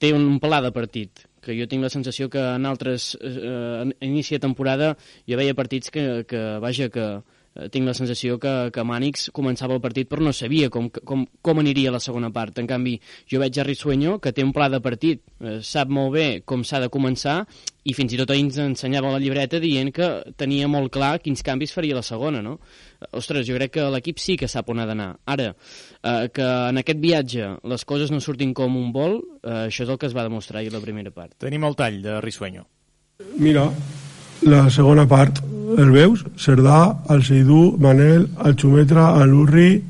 té 0.01 0.13
un 0.13 0.39
pla 0.41 0.61
de 0.65 0.73
partit, 0.73 1.27
que 1.41 1.53
jo 1.53 1.69
tinc 1.69 1.85
la 1.85 1.93
sensació 1.93 2.31
que 2.33 2.41
en 2.41 2.65
altres 2.65 3.13
eh, 3.21 3.85
inici 4.01 4.35
de 4.35 4.41
temporada 4.41 4.95
jo 5.29 5.37
veia 5.37 5.55
partits 5.55 5.93
que, 5.93 6.25
que 6.27 6.41
vaja, 6.59 6.89
que 6.89 7.05
tinc 7.73 7.87
la 7.87 7.95
sensació 7.97 8.37
que, 8.41 8.53
que 8.73 8.85
Mànix 8.85 9.29
començava 9.35 9.75
el 9.77 9.83
partit 9.83 10.09
però 10.09 10.23
no 10.25 10.33
sabia 10.35 10.69
com, 10.73 10.89
com, 10.89 11.25
com 11.41 11.61
aniria 11.61 11.93
la 11.93 12.01
segona 12.03 12.31
part. 12.33 12.59
En 12.61 12.69
canvi, 12.69 12.97
jo 13.29 13.41
veig 13.41 13.57
a 13.57 13.65
Rissuenyo 13.67 14.17
que 14.23 14.33
té 14.35 14.45
un 14.45 14.53
pla 14.55 14.69
de 14.73 14.81
partit, 14.83 15.23
eh, 15.41 15.59
sap 15.65 15.91
molt 15.93 16.13
bé 16.15 16.27
com 16.45 16.63
s'ha 16.63 16.81
de 16.83 16.91
començar 16.93 17.41
i 17.87 17.93
fins 17.95 18.13
i 18.13 18.19
tot 18.19 18.31
ahir 18.33 18.43
ens 18.45 18.57
ensenyava 18.59 19.13
la 19.13 19.19
llibreta 19.23 19.61
dient 19.63 19.93
que 19.95 20.07
tenia 20.39 20.67
molt 20.67 20.91
clar 20.93 21.17
quins 21.23 21.43
canvis 21.45 21.71
faria 21.75 21.95
la 21.95 22.03
segona, 22.03 22.41
no? 22.43 22.57
Ostres, 23.15 23.45
jo 23.47 23.55
crec 23.55 23.77
que 23.77 23.85
l'equip 23.93 24.19
sí 24.19 24.35
que 24.39 24.49
sap 24.51 24.69
on 24.73 24.81
ha 24.83 24.87
d'anar. 24.89 25.13
Ara, 25.25 25.53
eh, 26.01 26.27
que 26.33 26.47
en 26.71 26.81
aquest 26.83 26.99
viatge 27.03 27.53
les 27.63 27.85
coses 27.87 28.11
no 28.11 28.19
surtin 28.23 28.53
com 28.57 28.75
un 28.75 28.91
vol, 28.95 29.21
eh, 29.43 29.67
això 29.67 29.85
és 29.85 29.93
el 29.93 30.01
que 30.01 30.09
es 30.09 30.17
va 30.17 30.27
demostrar 30.27 30.61
ahir 30.61 30.73
la 30.75 30.83
primera 30.83 31.13
part. 31.15 31.37
Tenim 31.39 31.63
el 31.63 31.79
tall 31.79 32.01
de 32.03 32.19
Rissuenyo. 32.21 32.67
Mira, 33.39 33.71
la 34.41 34.69
segona 34.69 35.07
part, 35.07 35.39
el 35.77 35.91
veus? 35.91 36.23
Cerdà, 36.39 37.03
el 37.13 37.23
Seidú, 37.25 37.75
Manel, 37.81 38.27
el 38.45 38.55
Xumetra, 38.59 39.09
l'Urri, 39.25 39.81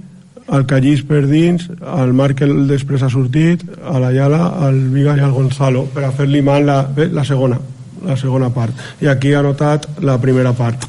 el 0.47 0.65
Callís 0.65 1.03
per 1.03 1.25
dins, 1.27 1.67
el 1.67 2.13
Marc 2.15 2.41
el 2.45 2.67
després 2.69 3.03
ha 3.03 3.11
sortit, 3.11 3.63
a 3.83 3.99
la 3.99 4.13
Yala, 4.15 4.41
el 4.69 4.79
Vigas 4.93 5.19
i 5.19 5.25
el 5.25 5.35
Gonzalo, 5.35 5.85
per 5.93 6.05
a 6.07 6.13
fer-li 6.15 6.41
mal 6.41 6.65
la, 6.67 6.79
la 6.95 7.25
segona, 7.27 7.59
la 8.05 8.15
segona 8.17 8.49
part. 8.55 8.75
I 9.03 9.11
aquí 9.11 9.33
ha 9.35 9.43
notat 9.43 9.89
la 10.07 10.17
primera 10.23 10.53
part. 10.55 10.87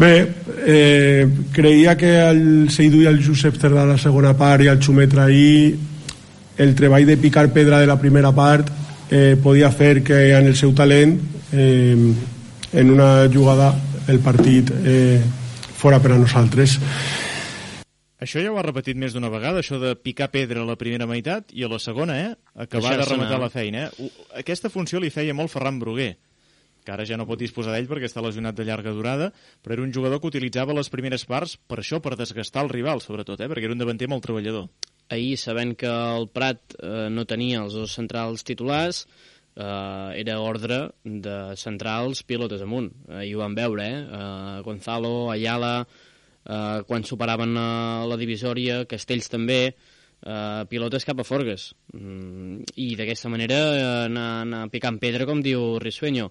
Bé, 0.00 0.14
eh, 0.66 1.26
creia 1.52 1.96
que 1.98 2.12
el 2.28 2.70
Seidú 2.70 3.02
i 3.02 3.08
el 3.10 3.18
Josep 3.26 3.58
Cerdà 3.60 3.84
la 3.88 3.98
segona 3.98 4.36
part 4.38 4.62
i 4.64 4.70
el 4.70 4.78
Xumetra 4.80 5.26
ahir 5.26 5.76
el 6.60 6.74
treball 6.76 7.06
de 7.08 7.16
picar 7.16 7.48
pedra 7.52 7.80
de 7.80 7.88
la 7.88 7.98
primera 7.98 8.30
part 8.32 8.68
eh, 9.10 9.36
podia 9.42 9.70
fer 9.72 10.02
que 10.04 10.36
en 10.36 10.46
el 10.46 10.56
seu 10.56 10.72
talent 10.76 11.16
eh, 11.52 12.14
en 12.72 12.90
una 12.90 13.28
jugada 13.32 13.74
el 14.08 14.20
partit 14.20 14.70
eh, 14.84 15.20
fora 15.76 16.00
per 16.00 16.14
a 16.14 16.18
nosaltres. 16.20 16.78
Això 18.20 18.42
ja 18.44 18.50
ho 18.52 18.58
ha 18.60 18.64
repetit 18.66 18.98
més 19.00 19.14
d'una 19.16 19.30
vegada, 19.32 19.62
això 19.62 19.78
de 19.80 19.94
picar 19.96 20.28
pedra 20.28 20.60
a 20.60 20.68
la 20.68 20.76
primera 20.76 21.06
meitat 21.08 21.54
i 21.56 21.64
a 21.64 21.70
la 21.72 21.78
segona, 21.80 22.18
eh? 22.20 22.34
Acabar 22.66 22.98
de 23.00 23.06
rematar 23.08 23.38
la 23.40 23.48
feina, 23.48 23.86
eh? 23.86 24.10
Aquesta 24.42 24.68
funció 24.68 25.00
li 25.00 25.08
feia 25.08 25.32
molt 25.32 25.48
Ferran 25.52 25.78
Bruguer, 25.80 26.10
que 26.84 26.92
ara 26.92 27.06
ja 27.08 27.16
no 27.16 27.24
pot 27.28 27.40
disposar 27.40 27.72
d'ell 27.72 27.88
perquè 27.88 28.10
està 28.10 28.20
lesionat 28.20 28.58
de 28.58 28.66
llarga 28.68 28.92
durada, 28.92 29.30
però 29.64 29.78
era 29.78 29.86
un 29.86 29.94
jugador 29.96 30.20
que 30.20 30.28
utilitzava 30.28 30.76
les 30.76 30.92
primeres 30.92 31.24
parts 31.24 31.56
per 31.56 31.80
això, 31.80 32.02
per 32.04 32.12
desgastar 32.20 32.66
el 32.66 32.72
rival, 32.74 33.00
sobretot, 33.00 33.40
eh? 33.40 33.48
perquè 33.48 33.70
era 33.70 33.76
un 33.76 33.80
davanter 33.80 34.10
molt 34.12 34.26
treballador. 34.28 34.68
Ahir, 35.10 35.38
sabent 35.40 35.72
que 35.80 35.88
el 35.88 36.28
Prat 36.30 36.76
eh, 36.76 37.08
no 37.10 37.24
tenia 37.26 37.64
els 37.64 37.74
dos 37.74 37.96
centrals 37.96 38.44
titulars, 38.44 39.06
eh, 39.60 40.20
era 40.22 40.40
ordre 40.40 40.80
de 41.04 41.36
centrals 41.60 42.24
pilotes 42.24 42.64
amunt. 42.64 42.90
Eh, 43.08 43.28
I 43.28 43.34
ho 43.34 43.44
vam 43.44 43.54
veure, 43.58 43.86
eh? 43.86 44.00
eh 44.20 44.58
Gonzalo, 44.66 45.30
Ayala, 45.30 45.74
eh, 45.84 46.82
quan 46.88 47.04
superaven 47.04 47.56
eh, 47.56 48.04
la 48.10 48.20
divisòria, 48.20 48.84
Castells 48.90 49.30
també, 49.32 49.62
eh, 50.24 50.64
pilotes 50.68 51.04
cap 51.04 51.20
a 51.20 51.24
Forgues. 51.24 51.70
Mm, 51.92 52.64
I 52.76 52.94
d'aquesta 52.98 53.32
manera 53.32 53.58
eh, 53.60 53.88
anar, 54.08 54.28
anar 54.46 54.62
picant 54.72 55.00
pedra, 55.02 55.26
com 55.28 55.42
diu 55.44 55.78
Risueño. 55.82 56.30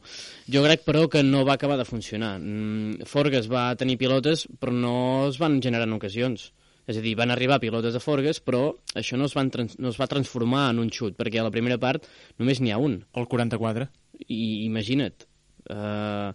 Jo 0.50 0.64
crec, 0.66 0.86
però, 0.88 1.08
que 1.10 1.24
no 1.24 1.46
va 1.46 1.58
acabar 1.58 1.78
de 1.78 1.88
funcionar. 1.88 2.38
Mm, 2.40 3.06
Forgues 3.10 3.50
va 3.52 3.70
tenir 3.76 4.00
pilotes, 4.02 4.48
però 4.60 4.74
no 4.74 4.96
es 5.30 5.40
van 5.42 5.62
generar 5.62 5.88
en 5.88 5.98
ocasions. 6.00 6.52
És 6.90 6.98
a 6.98 7.06
dir, 7.06 7.14
van 7.20 7.30
arribar 7.30 7.60
pilotes 7.62 7.94
de 7.94 8.02
Forgues, 8.02 8.40
però 8.42 8.64
això 8.98 9.18
no 9.20 9.28
es, 9.30 9.36
van 9.38 9.52
no 9.54 9.92
es 9.92 9.98
va 10.02 10.10
transformar 10.10 10.70
en 10.72 10.82
un 10.82 10.90
xut, 10.90 11.14
perquè 11.20 11.42
a 11.42 11.46
la 11.46 11.54
primera 11.54 11.78
part 11.78 12.08
només 12.42 12.62
n'hi 12.62 12.74
ha 12.74 12.80
un. 12.82 13.04
El 13.14 13.28
44. 13.30 13.86
I 14.26 14.42
imagina't. 14.66 15.28
Uh, 15.70 16.34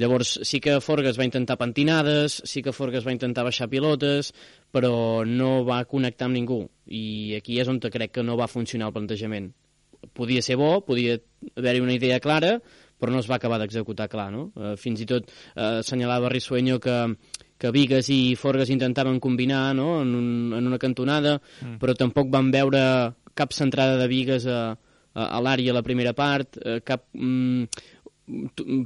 llavors, 0.00 0.38
sí 0.48 0.62
que 0.64 0.78
Forgues 0.80 1.18
va 1.20 1.26
intentar 1.28 1.58
pentinades, 1.60 2.38
sí 2.48 2.62
que 2.64 2.72
Forgues 2.72 3.04
va 3.04 3.12
intentar 3.12 3.44
baixar 3.44 3.68
pilotes, 3.68 4.32
però 4.72 5.26
no 5.28 5.58
va 5.68 5.82
connectar 5.90 6.30
amb 6.30 6.38
ningú. 6.38 6.62
I 6.88 7.36
aquí 7.36 7.60
és 7.60 7.68
on 7.68 7.82
crec 7.82 8.16
que 8.16 8.24
no 8.24 8.38
va 8.40 8.48
funcionar 8.48 8.88
el 8.88 8.96
plantejament. 8.96 9.52
Podia 10.16 10.40
ser 10.42 10.56
bo, 10.56 10.78
podia 10.86 11.18
haver-hi 11.52 11.84
una 11.84 11.98
idea 11.98 12.18
clara, 12.20 12.56
però 12.98 13.12
no 13.12 13.20
es 13.20 13.28
va 13.28 13.36
acabar 13.36 13.58
d'executar 13.60 14.08
clar, 14.08 14.30
no? 14.32 14.48
Uh, 14.56 14.72
fins 14.80 15.02
i 15.02 15.06
tot 15.10 15.28
uh, 15.28 15.82
assenyalava 15.82 16.32
Rissueño 16.32 16.80
que 16.80 16.96
que 17.62 17.70
Vigues 17.70 18.10
i 18.10 18.34
Forgues 18.34 18.72
intentaven 18.74 19.20
combinar 19.22 19.70
no? 19.78 20.00
en, 20.02 20.14
un, 20.18 20.30
en 20.58 20.66
una 20.66 20.80
cantonada, 20.82 21.36
mm. 21.38 21.78
però 21.78 21.94
tampoc 21.94 22.30
van 22.32 22.50
veure 22.50 22.82
cap 23.38 23.54
centrada 23.54 23.94
de 24.00 24.08
Vigues 24.10 24.48
a, 24.50 24.74
a, 24.74 25.26
a 25.28 25.40
l'àrea 25.44 25.70
a 25.70 25.78
la 25.78 25.84
primera 25.86 26.12
part, 26.18 26.58
eh, 26.58 26.80
cap 26.82 27.06
mm, 27.14 27.68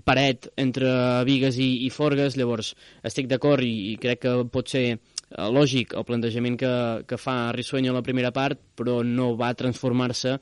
paret 0.04 0.50
entre 0.60 0.90
Vigues 1.28 1.56
i, 1.62 1.70
i 1.86 1.90
Forgues, 1.94 2.36
llavors 2.36 2.74
estic 3.06 3.30
d'acord 3.32 3.64
i, 3.64 3.92
i 3.92 3.96
crec 4.02 4.22
que 4.26 4.36
pot 4.52 4.68
ser 4.72 4.84
eh, 4.92 4.98
lògic 5.56 5.96
el 5.96 6.06
plantejament 6.08 6.60
que, 6.60 6.74
que 7.08 7.20
fa 7.20 7.38
Rissueño 7.56 7.94
a 7.94 7.98
la 7.98 8.04
primera 8.04 8.32
part, 8.36 8.60
però 8.76 9.00
no 9.06 9.32
va 9.40 9.54
transformar-se 9.56 10.36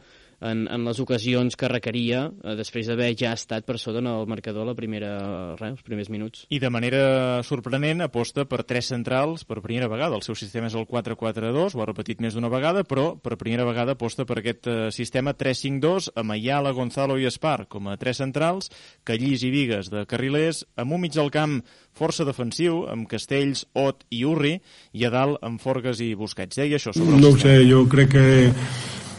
en, 0.44 0.64
en 0.68 0.84
les 0.84 1.00
ocasions 1.00 1.56
que 1.56 1.70
requeria 1.70 2.26
eh, 2.28 2.54
després 2.58 2.88
d'haver 2.88 3.10
ja 3.18 3.32
estat 3.36 3.66
per 3.66 3.78
sota 3.80 4.02
en 4.02 4.10
el 4.10 4.26
marcador 4.30 4.66
la 4.68 4.76
primera, 4.76 5.12
res, 5.58 5.78
els 5.78 5.86
primers 5.86 6.10
minuts. 6.12 6.44
I 6.54 6.60
de 6.62 6.70
manera 6.72 7.42
sorprenent 7.46 8.04
aposta 8.04 8.44
per 8.48 8.62
tres 8.68 8.90
centrals 8.92 9.46
per 9.48 9.62
primera 9.64 9.88
vegada. 9.90 10.18
El 10.18 10.26
seu 10.26 10.36
sistema 10.38 10.68
és 10.70 10.76
el 10.78 10.86
4-4-2, 10.90 11.74
ho 11.74 11.84
ha 11.84 11.88
repetit 11.88 12.20
més 12.24 12.36
d'una 12.36 12.52
vegada, 12.52 12.84
però 12.88 13.12
per 13.16 13.38
primera 13.40 13.66
vegada 13.66 13.96
aposta 13.96 14.26
per 14.28 14.40
aquest 14.40 14.68
eh, 14.70 14.78
sistema 14.94 15.34
3-5-2 15.38 16.12
amb 16.20 16.36
Ayala, 16.36 16.74
Gonzalo 16.76 17.18
i 17.20 17.28
Espar 17.30 17.64
com 17.70 17.88
a 17.88 17.98
tres 18.00 18.20
centrals, 18.20 18.70
Callís 19.04 19.44
i 19.46 19.52
Vigues 19.54 19.90
de 19.92 20.04
carrilers, 20.10 20.64
amb 20.76 20.96
un 20.96 21.04
mig 21.04 21.14
del 21.16 21.32
camp 21.34 21.60
força 21.94 22.26
defensiu, 22.26 22.84
amb 22.90 23.08
Castells, 23.10 23.64
Ot 23.78 24.04
i 24.10 24.24
Urri, 24.26 24.58
i 24.92 25.06
a 25.06 25.12
dalt 25.14 25.40
amb 25.46 25.62
Forgues 25.62 26.02
i 26.02 26.12
Busquets. 26.18 26.58
Deia 26.58 26.80
això 26.80 26.92
sobre 26.94 27.14
el 27.16 27.22
No 27.22 27.34
ho 27.34 27.40
sé, 27.40 27.56
jo 27.68 27.84
crec 27.90 28.14
que 28.16 28.26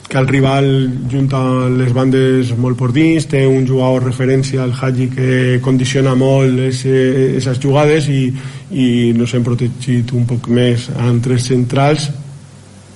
que 0.08 0.18
el 0.18 0.28
rival 0.28 0.68
junta 1.12 1.40
les 1.70 1.94
bandes 1.94 2.52
molt 2.58 2.78
por 2.78 2.94
dins, 2.94 3.26
té 3.30 3.46
un 3.48 3.66
jugador 3.68 4.06
referència 4.06 4.62
al 4.64 4.74
Haji 4.76 5.08
que 5.14 5.30
condiciona 5.66 6.14
molt 6.16 6.62
aquestes 6.68 7.62
jugades 7.64 8.10
i, 8.14 8.28
i 8.72 8.88
nos 9.18 9.34
hem 9.34 9.46
protegit 9.46 10.14
un 10.14 10.28
poc 10.30 10.50
més 10.54 10.88
amb 10.94 11.24
tres 11.26 11.50
centrals 11.50 12.10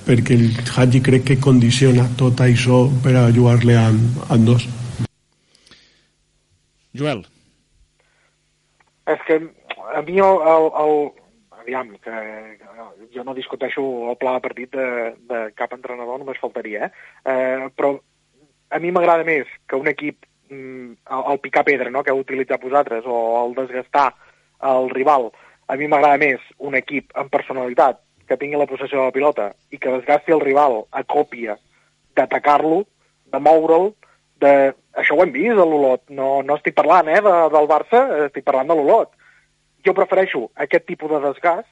perquè 0.05 0.37
el 0.37 0.47
Haji 0.69 1.01
crec 1.05 1.25
que 1.31 1.39
condiciona 1.41 2.07
tot 2.17 2.41
això 2.45 2.85
per 3.03 3.15
a 3.17 3.27
jugar-le 3.33 3.77
amb, 3.77 4.21
amb 4.29 4.47
dos. 4.47 4.65
Joel. 6.97 7.21
És 9.09 9.21
que 9.27 9.37
a 9.93 10.01
mi 10.05 10.17
el, 10.17 10.41
el, 10.53 10.65
el, 10.81 10.95
aviam, 11.69 11.93
que, 12.01 12.57
que 12.57 13.07
jo 13.13 13.23
no 13.23 13.35
discuteixo 13.37 13.83
el 14.09 14.17
pla 14.17 14.35
de 14.37 14.43
partit 14.43 14.73
de, 14.73 14.87
de 15.29 15.41
cap 15.57 15.73
entrenador, 15.77 16.19
només 16.19 16.41
faltaria, 16.41 16.89
eh? 16.89 16.91
eh 17.29 17.69
però 17.75 17.93
a 18.69 18.79
mi 18.81 18.91
m'agrada 18.91 19.25
més 19.25 19.49
que 19.69 19.77
un 19.77 19.87
equip, 19.87 20.25
mm, 20.49 20.89
el, 21.13 21.23
el 21.33 21.39
picar 21.43 21.63
pedra, 21.65 21.89
no?, 21.93 22.03
que 22.03 22.13
heu 22.13 22.21
utilitzat 22.23 22.61
vosaltres, 22.63 23.05
o 23.05 23.45
el 23.45 23.55
desgastar 23.57 24.11
el 24.73 24.89
rival, 24.89 25.29
a 25.69 25.77
mi 25.77 25.87
m'agrada 25.87 26.17
més 26.17 26.41
un 26.57 26.75
equip 26.75 27.13
amb 27.15 27.31
personalitat 27.31 28.01
que 28.27 28.37
tingui 28.37 28.57
la 28.57 28.69
possessió 28.69 28.99
de 28.99 29.09
la 29.09 29.15
pilota 29.15 29.51
i 29.73 29.79
que 29.81 29.93
desgasti 29.93 30.33
el 30.33 30.41
rival 30.41 30.83
a 30.91 31.03
còpia 31.05 31.57
d'atacar-lo, 32.17 32.83
de 33.29 33.39
moure'l, 33.39 33.93
de... 34.41 34.73
Això 34.99 35.15
ho 35.15 35.21
hem 35.23 35.29
vist 35.31 35.53
a 35.53 35.63
l'Olot, 35.63 36.01
no, 36.11 36.41
no 36.43 36.55
estic 36.57 36.73
parlant 36.75 37.07
eh, 37.07 37.21
de, 37.23 37.33
del 37.53 37.67
Barça, 37.69 38.01
estic 38.25 38.43
parlant 38.43 38.67
de 38.67 38.75
l'Olot 38.75 39.13
jo 39.85 39.95
prefereixo 39.97 40.47
aquest 40.55 40.85
tipus 40.87 41.11
de 41.11 41.21
desgast 41.27 41.69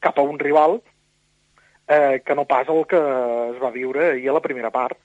cap 0.00 0.18
a 0.18 0.22
un 0.22 0.38
rival 0.38 0.80
eh, 1.88 2.22
que 2.24 2.34
no 2.34 2.46
pas 2.46 2.68
el 2.68 2.84
que 2.86 3.00
es 3.00 3.58
va 3.62 3.72
viure 3.74 4.12
ahir 4.12 4.30
a 4.30 4.38
la 4.38 4.44
primera 4.44 4.70
part. 4.70 4.98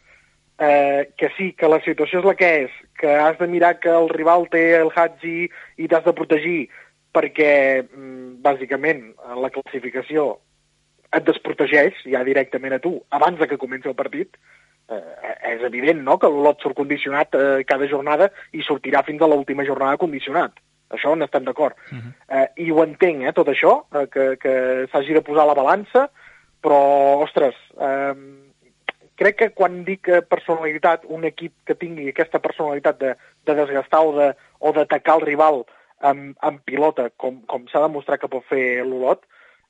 Eh, 0.61 1.13
que 1.17 1.31
sí, 1.37 1.53
que 1.57 1.67
la 1.67 1.79
situació 1.81 2.19
és 2.19 2.25
la 2.27 2.35
que 2.37 2.49
és, 2.67 2.73
que 2.99 3.09
has 3.17 3.37
de 3.39 3.47
mirar 3.49 3.79
que 3.81 3.89
el 3.89 4.09
rival 4.11 4.45
té 4.53 4.75
el 4.77 4.91
Hadji 4.93 5.49
i 5.81 5.87
t'has 5.89 6.05
de 6.05 6.13
protegir 6.13 6.69
perquè, 7.11 7.81
mm, 7.81 8.41
bàsicament, 8.45 9.07
la 9.41 9.49
classificació 9.49 10.37
et 11.11 11.25
desprotegeix 11.25 11.97
ja 12.05 12.23
directament 12.23 12.77
a 12.77 12.79
tu 12.79 12.93
abans 13.09 13.39
de 13.39 13.47
que 13.47 13.57
comenci 13.57 13.89
el 13.89 13.97
partit, 13.97 14.37
eh, 14.89 15.53
és 15.55 15.63
evident 15.63 16.03
no? 16.03 16.17
que 16.19 16.29
l'Olot 16.29 16.61
surt 16.61 16.77
condicionat 16.77 17.35
eh, 17.35 17.63
cada 17.67 17.87
jornada 17.87 18.29
i 18.53 18.61
sortirà 18.61 19.03
fins 19.07 19.21
a 19.21 19.31
l'última 19.31 19.65
jornada 19.65 19.97
condicionat. 19.97 20.53
Això 20.91 21.13
on 21.15 21.25
estem 21.25 21.45
d'acord. 21.47 21.75
Uh 21.89 21.95
mhm. 21.95 22.01
-huh. 22.01 22.13
eh, 22.37 22.47
I 22.65 22.71
ho 22.71 22.83
entenc, 22.83 23.23
eh, 23.23 23.33
tot 23.33 23.47
això, 23.47 23.83
eh, 23.95 24.07
que, 24.07 24.37
que 24.37 24.87
s'hagi 24.91 25.13
de 25.13 25.21
posar 25.21 25.47
la 25.47 25.59
balança, 25.61 26.09
però, 26.61 27.21
ostres, 27.23 27.55
eh, 27.79 28.15
crec 29.15 29.35
que 29.37 29.49
quan 29.49 29.83
dic 29.83 30.09
personalitat, 30.29 31.05
un 31.07 31.23
equip 31.25 31.53
que 31.65 31.75
tingui 31.75 32.09
aquesta 32.09 32.39
personalitat 32.39 32.99
de, 32.99 33.15
de 33.45 33.53
desgastar 33.55 34.01
o 34.01 34.11
de, 34.17 34.33
o 34.59 34.71
d'atacar 34.71 35.15
el 35.15 35.25
rival 35.25 35.65
amb, 35.99 36.35
amb 36.39 36.61
pilota, 36.65 37.09
com, 37.17 37.41
com 37.45 37.67
s'ha 37.67 37.83
demostrat 37.85 38.19
que 38.19 38.27
pot 38.27 38.45
fer 38.49 38.83
l'Olot, 38.85 39.23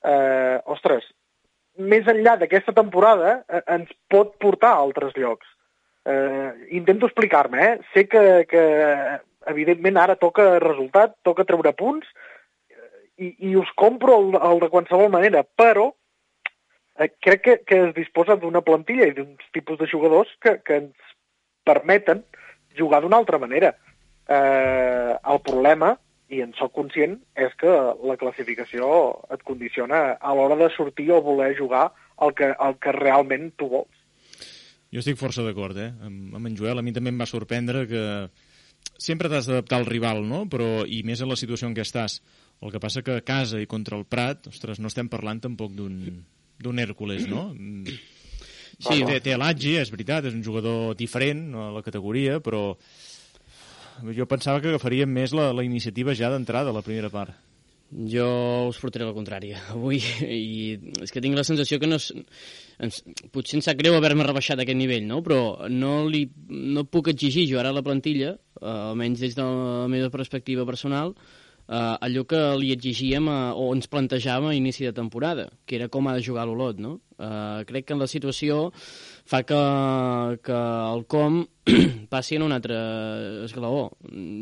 eh, 0.04 0.58
ostres, 0.64 1.04
més 1.76 2.08
enllà 2.08 2.36
d'aquesta 2.40 2.74
temporada 2.76 3.42
eh, 3.48 3.62
ens 3.76 3.90
pot 4.12 4.34
portar 4.42 4.74
a 4.74 4.84
altres 4.84 5.16
llocs. 5.16 5.46
Eh, 6.04 6.50
intento 6.78 7.06
explicar-me, 7.06 7.62
eh? 7.62 7.78
Sé 7.94 8.06
que, 8.10 8.44
que 8.50 8.62
evidentment 9.50 9.98
ara 9.98 10.18
toca 10.20 10.58
resultat, 10.62 11.16
toca 11.26 11.46
treure 11.48 11.72
punts 11.78 12.06
i, 13.18 13.32
i 13.48 13.56
us 13.56 13.70
compro 13.76 14.18
el, 14.20 14.36
el 14.38 14.62
de 14.62 14.70
qualsevol 14.72 15.10
manera, 15.12 15.42
però 15.44 15.90
eh, 16.98 17.10
crec 17.20 17.42
que, 17.46 17.56
que 17.66 17.80
es 17.88 17.94
disposa 17.96 18.36
d'una 18.40 18.64
plantilla 18.66 19.08
i 19.08 19.16
d'uns 19.16 19.50
tipus 19.56 19.80
de 19.80 19.88
jugadors 19.90 20.30
que, 20.42 20.58
que 20.66 20.80
ens 20.84 21.14
permeten 21.68 22.24
jugar 22.78 23.02
d'una 23.02 23.20
altra 23.20 23.38
manera. 23.42 23.74
Eh, 24.28 25.12
el 25.12 25.42
problema, 25.44 25.94
i 26.32 26.40
en 26.44 26.54
sóc 26.56 26.72
conscient, 26.76 27.18
és 27.36 27.52
que 27.60 27.72
la 28.08 28.16
classificació 28.20 28.86
et 29.34 29.42
condiciona 29.44 30.14
a 30.16 30.36
l'hora 30.36 30.56
de 30.60 30.70
sortir 30.76 31.10
o 31.12 31.20
voler 31.24 31.52
jugar 31.58 31.90
el 32.22 32.32
que, 32.38 32.54
el 32.54 32.78
que 32.80 32.94
realment 32.96 33.50
tu 33.60 33.68
vols. 33.72 33.98
Jo 34.92 35.00
estic 35.00 35.16
força 35.20 35.44
d'acord, 35.44 35.76
eh? 35.80 35.90
Amb, 36.04 36.34
amb 36.36 36.48
en 36.48 36.56
Joel, 36.56 36.80
a 36.80 36.84
mi 36.84 36.92
també 36.92 37.12
em 37.12 37.20
va 37.20 37.28
sorprendre 37.28 37.86
que 37.88 38.02
sempre 39.02 39.30
t'has 39.30 39.48
d'adaptar 39.50 39.80
al 39.80 39.88
rival, 39.88 40.22
no? 40.28 40.44
Però, 40.50 40.86
i 40.86 41.02
més 41.06 41.22
en 41.22 41.30
la 41.30 41.38
situació 41.38 41.68
en 41.68 41.76
què 41.76 41.84
estàs. 41.86 42.20
El 42.62 42.70
que 42.70 42.80
passa 42.82 43.02
que 43.02 43.18
a 43.18 43.26
casa 43.26 43.60
i 43.60 43.68
contra 43.70 43.98
el 43.98 44.06
Prat, 44.06 44.46
ostres, 44.52 44.78
no 44.78 44.90
estem 44.90 45.10
parlant 45.10 45.42
tampoc 45.42 45.74
d'un 45.74 46.82
Hèrcules, 46.82 47.26
no? 47.30 47.50
Sí, 48.82 49.02
té, 49.06 49.18
té 49.22 49.36
l'Atgi, 49.38 49.76
és 49.78 49.90
veritat, 49.94 50.26
és 50.26 50.34
un 50.34 50.42
jugador 50.42 50.96
diferent 50.98 51.50
a 51.54 51.68
la 51.74 51.82
categoria, 51.86 52.38
però 52.42 52.72
jo 54.16 54.26
pensava 54.26 54.62
que 54.62 54.72
agafaríem 54.72 55.10
més 55.12 55.34
la, 55.36 55.50
la 55.54 55.64
iniciativa 55.66 56.16
ja 56.18 56.30
d'entrada 56.32 56.74
la 56.74 56.82
primera 56.82 57.10
part. 57.12 57.36
Jo 57.92 58.26
us 58.70 58.78
portaré 58.80 59.04
la 59.04 59.12
contrària 59.12 59.58
avui 59.74 60.00
i 60.24 60.78
és 61.04 61.12
que 61.12 61.20
tinc 61.20 61.36
la 61.36 61.44
sensació 61.44 61.76
que 61.80 61.90
no 61.90 61.98
és, 62.00 62.08
ens, 62.80 63.02
potser 63.34 63.58
em 63.58 63.64
sap 63.64 63.76
greu 63.80 63.96
haver-me 63.98 64.24
rebaixat 64.24 64.62
aquest 64.62 64.78
nivell, 64.78 65.04
no? 65.08 65.20
però 65.24 65.68
no, 65.68 65.92
li, 66.08 66.24
no 66.48 66.86
puc 66.88 67.12
exigir 67.12 67.44
jo 67.50 67.60
ara 67.60 67.74
la 67.74 67.84
plantilla, 67.84 68.34
uh, 68.62 68.92
almenys 68.94 69.20
des 69.26 69.36
de 69.36 69.44
la 69.44 69.86
meva 69.92 70.08
perspectiva 70.14 70.64
personal, 70.68 71.12
uh, 71.12 71.94
allò 72.00 72.24
que 72.28 72.40
li 72.62 72.72
exigíem 72.72 73.28
a, 73.28 73.38
o 73.52 73.68
ens 73.76 73.90
plantejàvem 73.92 74.54
a 74.54 74.56
inici 74.56 74.88
de 74.88 74.96
temporada, 74.96 75.50
que 75.66 75.76
era 75.76 75.90
com 75.92 76.08
ha 76.08 76.16
de 76.16 76.24
jugar 76.24 76.48
l'Olot. 76.48 76.80
No? 76.80 76.96
Uh, 77.18 77.60
crec 77.68 77.90
que 77.90 77.96
en 77.98 78.00
la 78.02 78.08
situació 78.10 78.70
fa 79.28 79.42
que, 79.46 79.58
que 80.42 80.58
el 80.92 81.04
com 81.10 81.42
passi 82.10 82.36
en 82.36 82.42
un 82.42 82.52
altre 82.52 82.76
esglaó. 83.46 83.86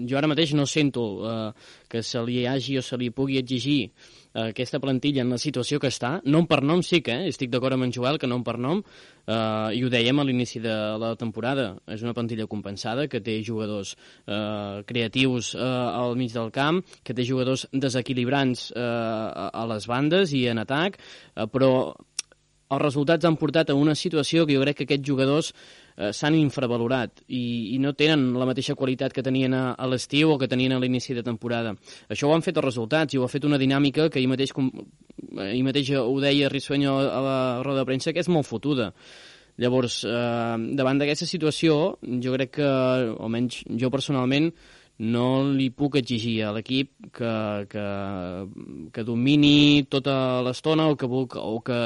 Jo 0.08 0.16
ara 0.18 0.30
mateix 0.30 0.54
no 0.56 0.64
sento 0.66 1.04
uh, 1.20 1.50
que 1.90 2.02
se 2.02 2.22
li 2.24 2.46
hagi 2.48 2.78
o 2.80 2.82
se 2.82 2.96
li 2.96 3.10
pugui 3.12 3.36
exigir 3.40 3.90
uh, 3.90 4.46
aquesta 4.48 4.80
plantilla 4.80 5.20
en 5.20 5.34
la 5.34 5.38
situació 5.38 5.80
que 5.82 5.90
està. 5.92 6.14
Nom 6.24 6.48
per 6.48 6.62
nom 6.64 6.80
sí 6.86 7.02
que, 7.04 7.12
eh? 7.12 7.28
estic 7.28 7.52
d'acord 7.52 7.76
amb 7.76 7.84
en 7.84 7.92
Joel, 7.92 8.18
que 8.18 8.30
nom 8.30 8.44
per 8.46 8.56
nom, 8.56 8.80
uh, 8.80 9.68
i 9.76 9.84
ho 9.84 9.92
dèiem 9.92 10.16
a 10.16 10.24
l'inici 10.24 10.64
de 10.64 10.76
la 11.02 11.12
temporada. 11.20 11.74
És 11.92 12.00
una 12.06 12.16
plantilla 12.16 12.48
compensada, 12.48 13.06
que 13.12 13.20
té 13.20 13.36
jugadors 13.44 13.92
uh, 14.24 14.80
creatius 14.88 15.52
uh, 15.58 15.92
al 15.92 16.16
mig 16.16 16.32
del 16.32 16.48
camp, 16.56 16.80
que 17.04 17.16
té 17.16 17.28
jugadors 17.28 17.66
desequilibrants 17.72 18.70
uh, 18.72 19.50
a 19.52 19.66
les 19.74 19.88
bandes 19.90 20.32
i 20.32 20.46
en 20.48 20.64
atac, 20.64 20.96
uh, 21.36 21.44
però 21.52 21.92
els 22.70 22.82
resultats 22.82 23.26
han 23.26 23.36
portat 23.38 23.70
a 23.70 23.76
una 23.78 23.96
situació 23.98 24.46
que 24.46 24.54
jo 24.54 24.62
crec 24.62 24.80
que 24.80 24.86
aquests 24.86 25.06
jugadors 25.06 25.50
eh, 25.50 26.12
s'han 26.14 26.36
infravalorat 26.38 27.24
i, 27.26 27.74
i 27.74 27.78
no 27.82 27.92
tenen 27.98 28.28
la 28.38 28.46
mateixa 28.48 28.76
qualitat 28.78 29.14
que 29.16 29.24
tenien 29.26 29.54
a, 29.56 29.64
a 29.74 29.88
l'estiu 29.90 30.34
o 30.34 30.38
que 30.38 30.48
tenien 30.50 30.76
a 30.76 30.80
l'inici 30.82 31.16
de 31.16 31.26
temporada. 31.26 31.74
Això 32.08 32.30
ho 32.30 32.34
han 32.36 32.46
fet 32.46 32.60
els 32.60 32.68
resultats 32.68 33.14
i 33.14 33.18
ho 33.18 33.26
ha 33.26 33.32
fet 33.32 33.48
una 33.48 33.58
dinàmica 33.58 34.08
que 34.08 34.22
ahir 34.22 34.30
mateix, 34.30 34.54
com, 34.54 34.70
ahir 35.48 35.64
mateix 35.66 35.92
ho 35.98 36.14
deia 36.22 36.52
Rissuenyo 36.52 36.96
a 37.02 37.20
la 37.26 37.38
roda 37.66 37.82
de 37.82 37.90
premsa, 37.90 38.14
que 38.14 38.22
és 38.22 38.30
molt 38.30 38.46
fotuda. 38.46 38.92
Llavors, 39.60 40.04
eh, 40.08 40.56
davant 40.78 41.00
d'aquesta 41.00 41.26
situació, 41.28 41.96
jo 42.00 42.36
crec 42.38 42.54
que, 42.60 42.68
almenys 43.20 43.64
jo 43.76 43.90
personalment, 43.92 44.52
no 45.00 45.26
li 45.48 45.70
puc 45.72 45.96
exigir 45.96 46.42
a 46.44 46.52
l'equip 46.52 46.90
que, 47.16 47.32
que, 47.72 47.84
que 48.92 49.04
domini 49.06 49.86
tota 49.88 50.42
l'estona 50.44 50.90
o, 50.92 50.96
que, 51.00 51.08
o 51.08 51.60
que 51.64 51.78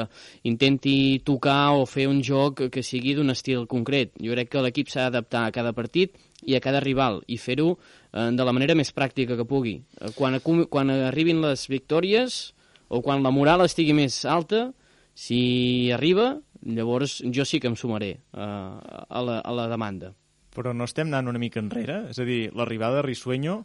intenti 0.43 1.21
tocar 1.23 1.77
o 1.79 1.85
fer 1.87 2.09
un 2.11 2.19
joc 2.23 2.65
que 2.71 2.83
sigui 2.83 3.15
d'un 3.15 3.31
estil 3.31 3.63
concret. 3.71 4.11
Jo 4.19 4.35
crec 4.35 4.51
que 4.51 4.63
l'equip 4.65 4.91
s'ha 4.91 5.07
d'adaptar 5.07 5.45
a 5.47 5.53
cada 5.55 5.71
partit 5.77 6.19
i 6.43 6.57
a 6.57 6.61
cada 6.63 6.83
rival 6.83 7.21
i 7.31 7.39
fer-ho 7.39 7.71
eh, 7.75 8.31
de 8.35 8.43
la 8.43 8.53
manera 8.55 8.75
més 8.75 8.91
pràctica 8.91 9.39
que 9.39 9.47
pugui. 9.47 9.77
Eh, 10.01 10.11
quan, 10.17 10.41
quan 10.43 10.91
arribin 10.91 11.39
les 11.45 11.69
victòries 11.71 12.51
o 12.89 12.99
quan 13.01 13.23
la 13.23 13.31
moral 13.31 13.63
estigui 13.63 13.95
més 13.95 14.25
alta, 14.27 14.67
si 15.15 15.89
arriba, 15.95 16.33
llavors 16.67 17.21
jo 17.31 17.47
sí 17.47 17.63
que 17.63 17.71
em 17.71 17.79
sumaré 17.79 18.11
eh, 18.11 18.43
a, 18.43 19.23
la, 19.23 19.39
a 19.39 19.55
la 19.55 19.71
demanda. 19.71 20.11
Però 20.55 20.71
no 20.73 20.87
estem 20.87 21.11
anant 21.11 21.33
una 21.33 21.41
mica 21.41 21.59
enrere? 21.59 22.05
És 22.13 22.19
a 22.21 22.27
dir, 22.27 22.45
l'arribada 22.55 23.01
de 23.01 23.07
Risueño... 23.09 23.59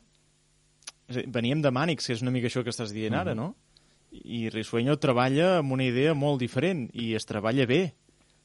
Dir, 1.10 1.24
veníem 1.30 1.62
de 1.62 1.72
Mànix, 1.74 2.06
que 2.06 2.14
és 2.14 2.22
una 2.22 2.32
mica 2.34 2.50
això 2.50 2.64
que 2.66 2.74
estàs 2.74 2.94
dient 2.94 3.14
ara, 3.14 3.34
mm 3.34 3.38
-hmm. 3.38 3.54
no? 3.54 3.54
I 4.10 4.48
Risueño 4.50 4.96
treballa 4.98 5.58
amb 5.58 5.72
una 5.72 5.84
idea 5.84 6.14
molt 6.14 6.40
diferent 6.40 6.88
i 6.92 7.14
es 7.14 7.26
treballa 7.26 7.66
bé. 7.66 7.94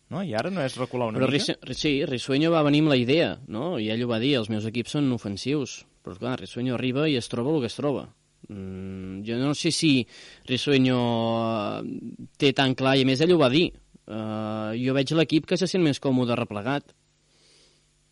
No? 0.10 0.21
I 0.21 0.36
ara 0.36 0.51
no 0.51 0.62
és 0.62 0.77
recular 0.77 1.08
una 1.08 1.17
però 1.17 1.31
mica? 1.31 1.58
Ris 1.62 1.77
sí, 1.77 2.05
Risueño 2.05 2.51
va 2.51 2.62
venir 2.62 2.81
amb 2.81 2.89
la 2.89 2.97
idea, 2.97 3.39
no? 3.47 3.79
I 3.79 3.89
ell 3.89 4.03
ho 4.03 4.08
va 4.08 4.19
dir, 4.19 4.36
els 4.38 4.49
meus 4.49 4.65
equips 4.65 4.91
són 4.91 5.12
ofensius. 5.12 5.86
Però, 6.03 6.15
clar, 6.15 6.39
Risueño 6.39 6.75
arriba 6.75 7.10
i 7.10 7.15
es 7.15 7.27
troba 7.27 7.55
el 7.55 7.62
que 7.62 7.65
es 7.65 7.75
troba. 7.75 8.13
Mm, 8.47 9.23
jo 9.25 9.38
no 9.38 9.55
sé 9.55 9.71
si 9.71 10.08
Risueño 10.45 10.99
eh, 11.81 11.81
té 12.38 12.53
tan 12.53 12.75
clar, 12.75 12.97
i 12.97 13.05
més 13.05 13.21
ell 13.21 13.34
ho 13.34 13.38
va 13.38 13.49
dir. 13.49 13.71
Uh, 14.05 14.77
jo 14.77 14.93
veig 14.93 15.10
l'equip 15.17 15.47
que 15.49 15.58
se 15.58 15.65
sent 15.65 15.81
més 15.81 15.99
còmode 15.99 16.36
replegat 16.36 16.93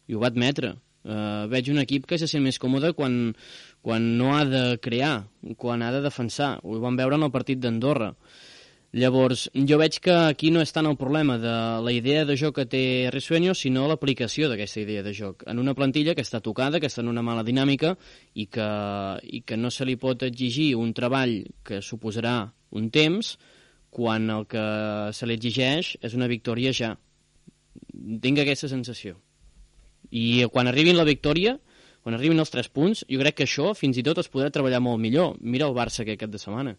i 0.08 0.16
ho 0.16 0.24
va 0.24 0.32
admetre. 0.32 0.76
Uh, 1.04 1.50
veig 1.52 1.68
un 1.68 1.82
equip 1.82 2.06
que 2.08 2.18
se 2.20 2.30
sent 2.32 2.44
més 2.46 2.60
còmode 2.64 2.94
quan, 2.96 3.34
quan 3.84 4.06
no 4.18 4.32
ha 4.38 4.46
de 4.48 4.64
crear, 4.80 5.26
quan 5.60 5.84
ha 5.84 5.92
de 5.92 6.02
defensar. 6.06 6.56
Ho 6.64 6.80
vam 6.80 7.00
veure 7.00 7.20
en 7.20 7.28
el 7.28 7.34
partit 7.34 7.60
d'Andorra. 7.60 8.14
Llavors, 8.94 9.48
jo 9.58 9.80
veig 9.82 9.96
que 10.06 10.14
aquí 10.14 10.52
no 10.54 10.62
és 10.62 10.70
tant 10.70 10.86
el 10.86 11.00
problema 11.00 11.40
de 11.42 11.54
la 11.82 11.92
idea 11.92 12.28
de 12.30 12.36
joc 12.38 12.60
que 12.60 12.66
té 12.70 12.84
Risueño, 13.12 13.56
sinó 13.58 13.88
l'aplicació 13.90 14.52
d'aquesta 14.52 14.84
idea 14.84 15.02
de 15.02 15.16
joc. 15.18 15.42
En 15.50 15.58
una 15.58 15.74
plantilla 15.74 16.14
que 16.14 16.22
està 16.22 16.44
tocada, 16.46 16.80
que 16.80 16.92
està 16.92 17.02
en 17.02 17.10
una 17.10 17.24
mala 17.26 17.42
dinàmica 17.44 17.96
i 18.38 18.46
que, 18.46 18.70
i 19.26 19.42
que 19.42 19.58
no 19.58 19.74
se 19.74 19.90
li 19.90 19.98
pot 19.98 20.22
exigir 20.30 20.76
un 20.78 20.94
treball 20.94 21.40
que 21.66 21.82
suposarà 21.82 22.38
un 22.70 22.92
temps 22.94 23.34
quan 23.90 24.30
el 24.30 24.46
que 24.46 24.64
se 25.18 25.26
li 25.26 25.42
exigeix 25.42 25.96
és 25.98 26.14
una 26.14 26.30
victòria 26.30 26.70
ja. 26.70 26.94
Tinc 28.22 28.46
aquesta 28.46 28.70
sensació. 28.70 29.18
I 30.12 30.46
quan 30.52 30.68
arribin 30.68 30.98
la 30.98 31.08
victòria, 31.08 31.58
quan 32.04 32.18
arribin 32.18 32.42
els 32.44 32.52
tres 32.52 32.68
punts, 32.68 33.06
jo 33.08 33.20
crec 33.22 33.40
que 33.40 33.48
això 33.48 33.72
fins 33.78 33.98
i 33.98 34.04
tot 34.04 34.20
es 34.20 34.30
podrà 34.32 34.52
treballar 34.52 34.82
molt 34.84 35.00
millor. 35.02 35.38
Mira 35.40 35.70
el 35.70 35.76
Barça 35.78 36.04
aquest 36.04 36.20
cap 36.26 36.34
de 36.34 36.42
setmana. 36.42 36.76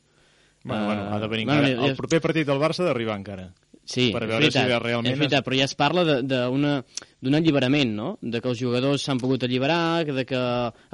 Bueno, 0.64 0.82
uh, 0.82 0.86
bueno, 0.86 1.06
ha 1.12 1.20
de 1.20 1.28
venir 1.28 1.46
bueno, 1.46 1.68
encara. 1.68 1.88
El 1.88 1.96
proper 1.96 2.20
partit 2.24 2.48
del 2.48 2.60
Barça 2.60 2.84
ha 2.84 2.90
d'arribar 2.90 3.16
encara. 3.20 3.48
Sí, 3.84 4.08
per 4.14 4.22
veure 4.24 4.46
és 4.48 4.54
veritat, 4.54 4.70
si 4.70 4.80
realment... 4.80 5.12
és 5.12 5.18
veritat, 5.20 5.44
però 5.44 5.56
ja 5.58 5.66
es 5.68 5.74
parla 5.76 6.04
d'un 6.24 7.36
alliberament, 7.36 7.90
no? 7.96 8.14
De 8.20 8.40
que 8.40 8.48
els 8.48 8.60
jugadors 8.60 9.04
s'han 9.04 9.20
pogut 9.20 9.44
alliberar, 9.44 10.06
de 10.08 10.24
que 10.28 10.40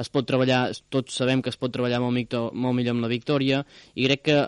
es 0.03 0.11
pot 0.11 0.27
treballar, 0.27 0.65
tots 0.91 1.21
sabem 1.23 1.43
que 1.43 1.53
es 1.55 1.59
pot 1.59 1.71
treballar 1.75 2.01
molt, 2.03 2.17
micto, 2.19 2.49
molt 2.51 2.75
millor 2.79 2.99
amb 2.99 3.07
la 3.07 3.13
victòria, 3.13 3.63
i 3.95 4.09
crec 4.11 4.27
que 4.27 4.41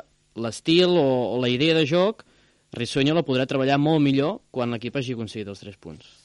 l'estil 0.42 0.90
o, 0.90 1.06
o 1.36 1.38
la 1.42 1.52
idea 1.54 1.78
de 1.78 1.86
joc, 1.86 2.26
Rissueño 2.72 3.14
la 3.14 3.26
podrà 3.26 3.44
treballar 3.46 3.76
molt 3.78 4.00
millor 4.00 4.40
quan 4.50 4.72
l'equip 4.72 4.96
hagi 4.96 5.12
aconseguit 5.12 5.50
els 5.52 5.60
tres 5.60 5.76
punts 5.76 6.21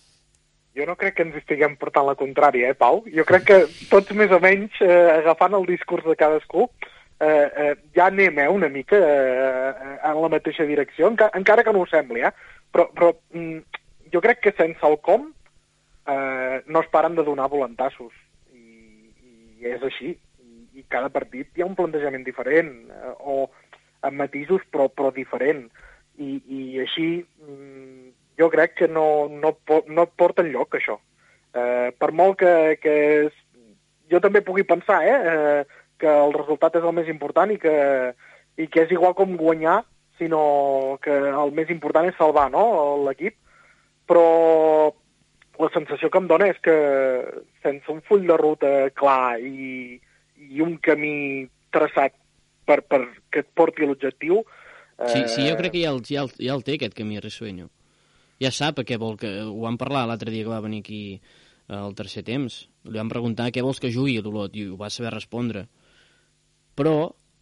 jo 0.77 0.85
no 0.85 0.95
crec 0.95 1.15
que 1.17 1.25
ens 1.25 1.37
estiguem 1.39 1.73
portant 1.81 2.05
la 2.05 2.17
contrària, 2.19 2.69
eh, 2.69 2.77
Pau? 2.77 3.01
Jo 3.09 3.25
crec 3.25 3.47
que 3.49 3.57
tots 3.89 4.13
més 4.17 4.31
o 4.31 4.37
menys, 4.43 4.75
eh, 4.85 4.99
agafant 5.17 5.57
el 5.57 5.65
discurs 5.65 6.05
de 6.05 6.15
cadascú, 6.19 6.67
eh, 7.19 7.49
eh, 7.63 7.73
ja 7.97 8.11
anem 8.11 8.37
eh, 8.39 8.47
una 8.49 8.69
mica 8.69 8.99
eh, 8.99 9.71
en 10.05 10.21
la 10.21 10.29
mateixa 10.29 10.67
direcció, 10.69 11.09
enca 11.09 11.31
encara 11.33 11.65
que 11.65 11.73
no 11.73 11.81
ho 11.81 11.89
sembli, 11.89 12.21
eh? 12.21 12.31
Però, 12.71 12.85
però 12.93 13.09
mm, 13.33 13.81
jo 14.13 14.21
crec 14.21 14.43
que 14.43 14.53
sense 14.57 14.85
el 14.85 14.99
com 15.01 15.31
eh, 16.05 16.61
no 16.67 16.81
es 16.85 16.91
paren 16.93 17.17
de 17.17 17.25
donar 17.25 17.49
volantassos. 17.49 18.13
I, 18.53 19.09
i 19.57 19.73
és 19.73 19.81
així. 19.83 20.13
I, 20.45 20.67
I 20.77 20.85
cada 20.93 21.09
partit 21.09 21.49
hi 21.55 21.65
ha 21.65 21.69
un 21.69 21.77
plantejament 21.79 22.25
diferent, 22.27 22.71
eh, 22.93 23.15
o 23.19 23.47
amb 24.05 24.21
matisos 24.21 24.61
però, 24.71 24.87
però 24.93 25.09
diferent. 25.15 25.65
I, 26.17 26.37
i 26.49 26.61
així 26.81 27.09
mm, 27.41 28.13
jo 28.37 28.49
crec 28.49 28.75
que 28.75 28.87
no, 28.87 29.27
no, 29.29 29.57
no 29.87 30.05
et 30.05 30.13
porta 30.15 30.45
enlloc, 30.45 30.77
això. 30.77 30.99
Eh, 31.57 31.89
per 31.97 32.11
molt 32.13 32.37
que, 32.41 32.53
que 32.81 32.95
és... 33.25 33.43
jo 34.11 34.21
també 34.23 34.43
pugui 34.45 34.63
pensar 34.63 35.01
eh, 35.03 35.17
eh, 35.31 35.63
que 35.97 36.07
el 36.07 36.33
resultat 36.35 36.77
és 36.77 36.85
el 36.85 36.93
més 36.95 37.09
important 37.09 37.51
i 37.51 37.57
que, 37.57 37.77
i 38.57 38.67
que 38.67 38.85
és 38.85 38.93
igual 38.93 39.15
com 39.17 39.35
guanyar, 39.39 39.81
sinó 40.17 40.97
que 41.01 41.13
el 41.13 41.51
més 41.53 41.69
important 41.73 42.07
és 42.09 42.17
salvar 42.17 42.47
no, 42.53 42.63
l'equip, 43.07 43.35
però 44.07 44.93
la 45.57 45.69
sensació 45.73 46.09
que 46.13 46.21
em 46.21 46.29
dona 46.29 46.51
és 46.53 46.59
que 46.61 46.77
sense 47.65 47.89
un 47.91 48.03
full 48.05 48.27
de 48.29 48.37
ruta 48.37 48.71
clar 48.97 49.39
i, 49.41 49.97
i 50.37 50.61
un 50.61 50.77
camí 50.77 51.47
traçat 51.73 52.13
per, 52.69 52.83
per 52.85 53.01
que 53.33 53.41
et 53.41 53.49
porti 53.57 53.83
a 53.83 53.89
l'objectiu... 53.89 54.43
Eh... 54.97 55.09
Sí, 55.09 55.25
sí, 55.33 55.49
jo 55.49 55.57
crec 55.57 55.73
que 55.73 55.81
ja 55.81 55.95
el, 55.95 56.03
ja 56.05 56.21
el, 56.25 56.31
ja 56.37 56.53
el 56.53 56.65
té, 56.65 56.77
aquest 56.77 56.97
camí, 56.97 57.17
Rissueño 57.23 57.71
ja 58.41 58.51
sap 58.53 58.81
a 58.81 58.87
què 58.87 58.97
vol 59.01 59.17
que... 59.19 59.29
Ho 59.45 59.59
vam 59.63 59.77
parlar 59.79 60.05
l'altre 60.07 60.33
dia 60.33 60.45
que 60.45 60.53
va 60.53 60.63
venir 60.63 60.81
aquí 60.85 61.01
eh, 61.17 61.75
al 61.75 61.95
tercer 61.97 62.23
temps. 62.27 62.65
Li 62.87 62.99
vam 62.99 63.11
preguntar 63.11 63.51
què 63.53 63.63
vols 63.65 63.81
que 63.83 63.93
jugui 63.93 64.19
l'Olot 64.21 64.55
i 64.57 64.67
ho 64.69 64.77
va 64.79 64.91
saber 64.93 65.13
respondre. 65.15 65.65
Però 66.77 66.95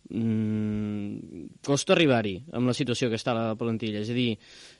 mm, 0.09 1.59
costa 1.65 1.95
arribar-hi 1.95 2.37
amb 2.55 2.71
la 2.71 2.77
situació 2.77 3.09
que 3.11 3.19
està 3.19 3.33
a 3.33 3.39
la 3.39 3.59
plantilla. 3.59 4.03
És 4.05 4.13
a 4.13 4.17
dir, 4.17 4.31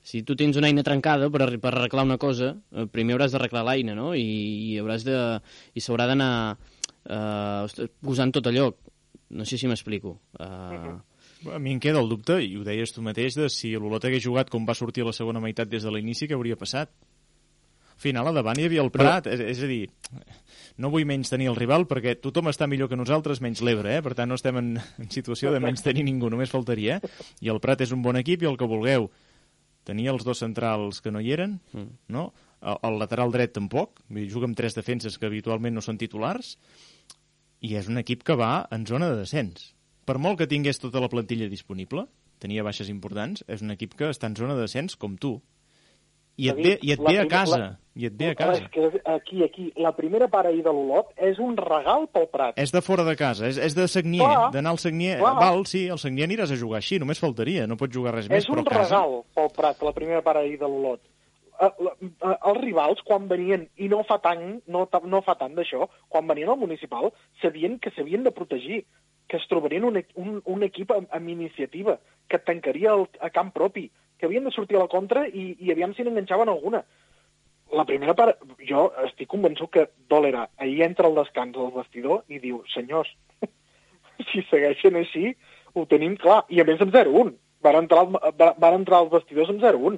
si 0.04 0.23
tu 0.23 0.38
tens 0.39 0.58
una 0.60 0.71
eina 0.71 0.86
trencada 0.88 1.30
per, 1.34 1.49
per 1.60 1.73
arreglar 1.73 2.08
una 2.08 2.19
cosa, 2.21 2.54
eh, 2.71 2.88
primer 2.91 3.17
hauràs 3.17 3.36
d'arreglar 3.36 3.65
l'eina, 3.67 3.97
no? 3.97 4.13
I, 4.15 4.25
i 4.71 4.80
hauràs 4.82 5.08
de... 5.08 5.19
i 5.75 5.84
s'haurà 5.84 6.08
d'anar 6.12 6.32
eh, 7.10 7.89
posant 8.01 8.34
tot 8.36 8.47
a 8.47 8.56
lloc. 8.56 8.80
No 9.36 9.43
sé 9.43 9.58
si 9.58 9.67
m'explico. 9.67 10.19
Uh, 10.38 10.45
uh. 10.45 11.14
A 11.53 11.60
mi 11.60 11.75
em 11.75 11.79
queda 11.81 11.99
el 12.01 12.10
dubte, 12.10 12.39
i 12.41 12.55
ho 12.58 12.63
deies 12.65 12.93
tu 12.95 13.03
mateix, 13.05 13.36
de 13.38 13.49
si 13.53 13.73
l'Olot 13.75 14.05
hagués 14.08 14.23
jugat 14.23 14.49
com 14.49 14.65
va 14.65 14.75
sortir 14.77 15.03
a 15.03 15.10
la 15.10 15.13
segona 15.13 15.41
meitat 15.43 15.69
des 15.69 15.84
de 15.86 15.91
l'inici, 15.93 16.27
què 16.29 16.38
hauria 16.38 16.58
passat? 16.58 16.89
Al 17.95 18.01
final, 18.01 18.27
a 18.27 18.34
davant 18.36 18.60
hi 18.60 18.65
havia 18.67 18.84
el 18.84 18.91
Prat, 18.91 19.29
és, 19.31 19.39
és 19.53 19.62
a 19.63 19.69
dir, 19.69 19.84
no 20.84 20.89
vull 20.91 21.05
menys 21.08 21.31
tenir 21.31 21.47
el 21.51 21.55
rival 21.55 21.86
perquè 21.88 22.17
tothom 22.19 22.49
està 22.51 22.67
millor 22.67 22.89
que 22.91 22.97
nosaltres, 22.99 23.39
menys 23.43 23.62
l'Ebre, 23.63 23.93
eh? 23.95 24.01
per 24.03 24.15
tant 24.17 24.27
no 24.31 24.39
estem 24.39 24.58
en, 24.60 24.73
en 24.99 25.12
situació 25.13 25.53
de 25.53 25.62
menys 25.63 25.86
tenir 25.86 26.03
ningú, 26.08 26.31
només 26.34 26.51
faltaria, 26.51 26.97
i 27.39 27.53
el 27.53 27.62
Prat 27.63 27.86
és 27.86 27.93
un 27.95 28.03
bon 28.03 28.19
equip 28.19 28.43
i 28.43 28.49
el 28.49 28.60
que 28.60 28.67
vulgueu. 28.67 29.08
Tenia 29.86 30.12
els 30.12 30.25
dos 30.25 30.41
centrals 30.41 30.99
que 31.05 31.13
no 31.13 31.21
hi 31.21 31.31
eren, 31.38 31.60
mm. 31.71 31.88
no? 32.12 32.31
El, 32.65 32.81
el 32.89 32.99
lateral 32.99 33.31
dret 33.31 33.53
tampoc, 33.55 34.01
juga 34.34 34.49
amb 34.49 34.58
tres 34.58 34.75
defenses 34.75 35.19
que 35.21 35.29
habitualment 35.29 35.77
no 35.77 35.86
són 35.86 36.01
titulars, 36.01 36.55
i 37.63 37.77
és 37.79 37.88
un 37.88 38.01
equip 38.01 38.25
que 38.25 38.36
va 38.36 38.65
en 38.75 38.84
zona 38.89 39.13
de 39.13 39.21
descens 39.23 39.75
per 40.06 40.20
molt 40.22 40.39
que 40.39 40.50
tingués 40.50 40.80
tota 40.82 41.02
la 41.02 41.10
plantilla 41.12 41.50
disponible, 41.52 42.06
tenia 42.41 42.63
baixes 42.65 42.89
importants, 42.94 43.44
és 43.50 43.63
un 43.65 43.74
equip 43.74 43.96
que 43.98 44.12
està 44.13 44.30
en 44.30 44.38
zona 44.38 44.56
de 44.58 44.65
descens 44.68 44.98
com 45.00 45.18
tu. 45.18 45.39
I 46.36 46.50
et, 46.52 46.58
ve, 46.60 46.72
i 46.84 46.91
et 46.91 47.00
ve 47.00 47.15
a 47.22 47.26
casa. 47.32 47.58
La... 47.58 47.68
I 47.96 48.10
et 48.10 48.15
ve 48.20 48.34
a 48.34 48.36
casa. 48.36 48.65
És 48.65 48.72
que 48.74 49.02
aquí, 49.08 49.38
aquí, 49.46 49.70
la 49.80 49.94
primera 49.96 50.28
part 50.28 50.50
ahir 50.50 50.65
de 50.65 50.74
l'Olot 50.76 51.13
és 51.30 51.39
un 51.39 51.56
regal 51.56 52.10
pel 52.12 52.28
Prat. 52.34 52.58
És 52.60 52.74
de 52.76 52.82
fora 52.84 53.06
de 53.08 53.13
casa, 53.15 53.48
és, 53.48 53.60
és 53.70 53.78
de 53.78 53.86
Sagnier, 53.88 54.28
d'anar 54.52 54.74
al 54.76 54.82
Sagnier. 54.84 55.15
Clar. 55.22 55.32
Val, 55.39 55.63
sí, 55.72 55.86
al 55.91 56.02
Sagnier 56.02 56.28
aniràs 56.28 56.52
a 56.52 56.60
jugar 56.60 56.82
així, 56.82 57.00
només 57.00 57.24
faltaria, 57.24 57.63
no 57.72 57.80
pots 57.80 57.96
jugar 57.96 58.18
res 58.18 58.28
és 58.28 58.34
més, 58.34 58.50
però. 58.50 58.65
És 58.65 58.68
un 58.68 58.74
regal 58.76 59.20
pel 59.39 59.52
Prat, 59.56 59.86
la 59.88 59.96
primera 59.96 60.26
part 60.28 60.44
ahir 60.44 60.60
de 60.60 60.68
l'Olot. 60.68 61.06
Uh, 61.56 61.72
uh, 61.88 62.36
els 62.52 62.60
rivals, 62.60 63.00
quan 63.08 63.30
venien, 63.32 63.63
i 63.80 63.88
no 63.88 64.02
fa 64.04 64.20
tant, 64.20 64.58
no, 64.68 64.84
no 65.08 65.24
fa 65.24 65.38
tant 65.39 65.56
d'això, 65.56 65.88
quan 66.12 66.28
venien 66.28 66.52
al 66.52 66.60
municipal, 66.60 67.13
sabien 67.39 67.80
que 67.80 67.96
s'havien 67.96 68.28
de 68.28 68.36
protegir 68.36 68.84
que 69.28 69.38
es 69.38 69.48
trobarien 69.50 69.86
un, 69.88 70.02
un, 70.22 70.42
un 70.46 70.64
equip 70.68 70.92
amb, 70.94 71.10
amb 71.14 71.30
iniciativa, 71.30 71.98
que 72.30 72.40
tancaria 72.40 72.94
el, 72.94 73.08
a 73.22 73.32
camp 73.34 73.52
propi, 73.56 73.90
que 74.20 74.28
havien 74.28 74.46
de 74.46 74.54
sortir 74.54 74.78
a 74.78 74.86
la 74.86 74.92
contra 74.92 75.26
i, 75.28 75.56
i 75.60 75.72
aviam 75.74 75.94
si 75.96 76.06
n'enganxaven 76.06 76.52
alguna. 76.52 76.84
La 77.76 77.86
primera 77.90 78.14
part, 78.18 78.42
jo 78.70 78.88
estic 79.08 79.30
convençut 79.32 79.72
que 79.74 79.88
Dòlera 80.12 80.46
ahir 80.62 80.84
entra 80.86 81.10
al 81.10 81.18
descans 81.18 81.56
del 81.58 81.74
vestidor 81.76 82.24
i 82.30 82.40
diu, 82.40 82.62
senyors, 82.74 83.10
si 84.30 84.46
segueixen 84.52 85.00
així, 85.02 85.34
ho 85.74 85.86
tenim 85.90 86.16
clar. 86.22 86.44
I 86.50 86.62
a 86.62 86.68
més 86.68 86.82
amb 86.84 86.94
0-1. 86.96 87.34
Van 87.66 87.80
entrar, 87.82 88.06
van 88.38 88.78
entrar 88.78 89.02
als 89.02 89.12
vestidors 89.12 89.50
amb 89.52 89.64
0-1. 89.64 89.98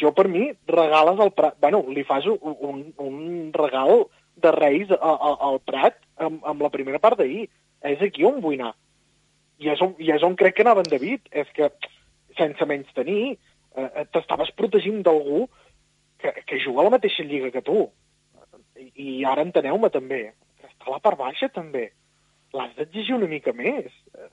Jo, 0.00 0.10
per 0.16 0.26
mi, 0.32 0.48
regales 0.68 1.20
al 1.20 1.30
Prat... 1.36 1.56
Bueno, 1.62 1.84
li 1.94 2.02
fas 2.08 2.26
un, 2.26 2.84
un 2.98 3.18
regal 3.54 4.06
de 4.42 4.50
Reis 4.56 4.90
al 4.98 5.60
Prat 5.64 6.00
amb, 6.16 6.42
amb 6.48 6.64
la 6.64 6.72
primera 6.74 6.98
part 6.98 7.20
d'ahir 7.20 7.46
és 7.90 8.02
aquí 8.04 8.24
on 8.28 8.40
vull 8.44 8.60
anar. 8.60 8.74
I 9.62 9.72
és 9.72 9.82
on, 9.84 9.94
i 10.02 10.10
és 10.14 10.22
on 10.26 10.36
crec 10.38 10.56
que 10.56 10.64
anava 10.66 10.82
en 10.84 10.90
David. 10.90 11.28
És 11.30 11.50
que, 11.56 11.70
sense 12.38 12.66
menys 12.68 12.92
tenir, 12.96 13.36
eh, 13.76 13.88
eh, 13.88 14.06
t'estaves 14.12 14.52
protegint 14.56 15.02
d'algú 15.04 15.46
que, 16.22 16.32
que 16.46 16.60
juga 16.62 16.82
a 16.82 16.88
la 16.88 16.94
mateixa 16.96 17.26
lliga 17.26 17.50
que 17.54 17.64
tu. 17.66 17.84
I, 18.78 18.88
i 18.92 19.08
ara 19.28 19.44
enteneu-me 19.46 19.90
també, 19.92 20.22
que 20.60 20.70
està 20.70 20.88
a 20.88 20.96
la 20.96 21.02
part 21.04 21.20
baixa 21.20 21.50
també. 21.52 21.90
L'has 22.56 22.72
d'exigir 22.76 23.16
una 23.16 23.30
mica 23.30 23.54
més. 23.56 23.92
Eh, 24.16 24.30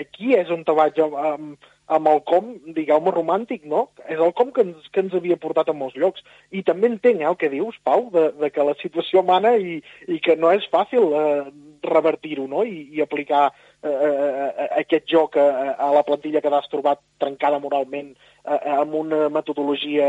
aquí 0.00 0.34
és 0.38 0.50
on 0.52 0.64
te 0.64 0.74
vaig 0.76 0.98
amb, 1.02 1.56
amb 1.92 2.08
el 2.08 2.20
com, 2.28 2.52
digueu-me, 2.76 3.12
romàntic, 3.14 3.64
no? 3.68 3.86
És 4.08 4.20
el 4.20 4.32
com 4.38 4.52
que 4.54 4.64
ens, 4.64 4.88
que 4.92 5.02
ens 5.04 5.14
havia 5.18 5.38
portat 5.40 5.68
a 5.68 5.76
molts 5.76 5.98
llocs. 5.98 6.24
I 6.50 6.62
també 6.66 6.88
entenc 6.90 7.20
eh, 7.20 7.28
el 7.28 7.36
que 7.40 7.50
dius, 7.52 7.78
Pau, 7.84 8.08
de, 8.14 8.30
de 8.38 8.50
que 8.54 8.66
la 8.66 8.76
situació 8.80 9.24
mana 9.26 9.54
i, 9.56 9.80
i 10.08 10.20
que 10.24 10.36
no 10.40 10.52
és 10.54 10.68
fàcil 10.72 11.12
eh, 11.18 11.44
revertir-ho 11.82 12.46
no? 12.48 12.64
I, 12.64 12.86
i 12.96 13.02
aplicar 13.04 13.48
eh, 13.50 13.90
eh, 13.90 14.50
eh 14.50 14.68
aquest 14.82 15.08
joc 15.10 15.36
a, 15.40 15.74
a 15.74 15.90
la 15.94 16.04
plantilla 16.06 16.40
que 16.40 16.50
t'has 16.52 16.70
trobat 16.72 17.02
trencada 17.20 17.60
moralment 17.62 18.12
eh, 18.14 18.60
amb 18.78 18.94
una 19.02 19.28
metodologia 19.34 20.08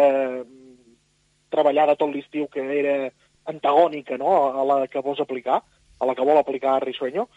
treballada 1.54 1.98
tot 1.98 2.14
l'estiu 2.14 2.48
que 2.54 2.64
era 2.80 2.98
antagònica 3.50 4.18
no? 4.18 4.34
a 4.54 4.64
la 4.66 4.78
que 4.88 5.02
vols 5.02 5.22
aplicar, 5.22 5.62
a 6.00 6.06
la 6.06 6.16
que 6.16 6.26
vol 6.26 6.38
aplicar 6.38 6.82
Risueño. 6.84 7.28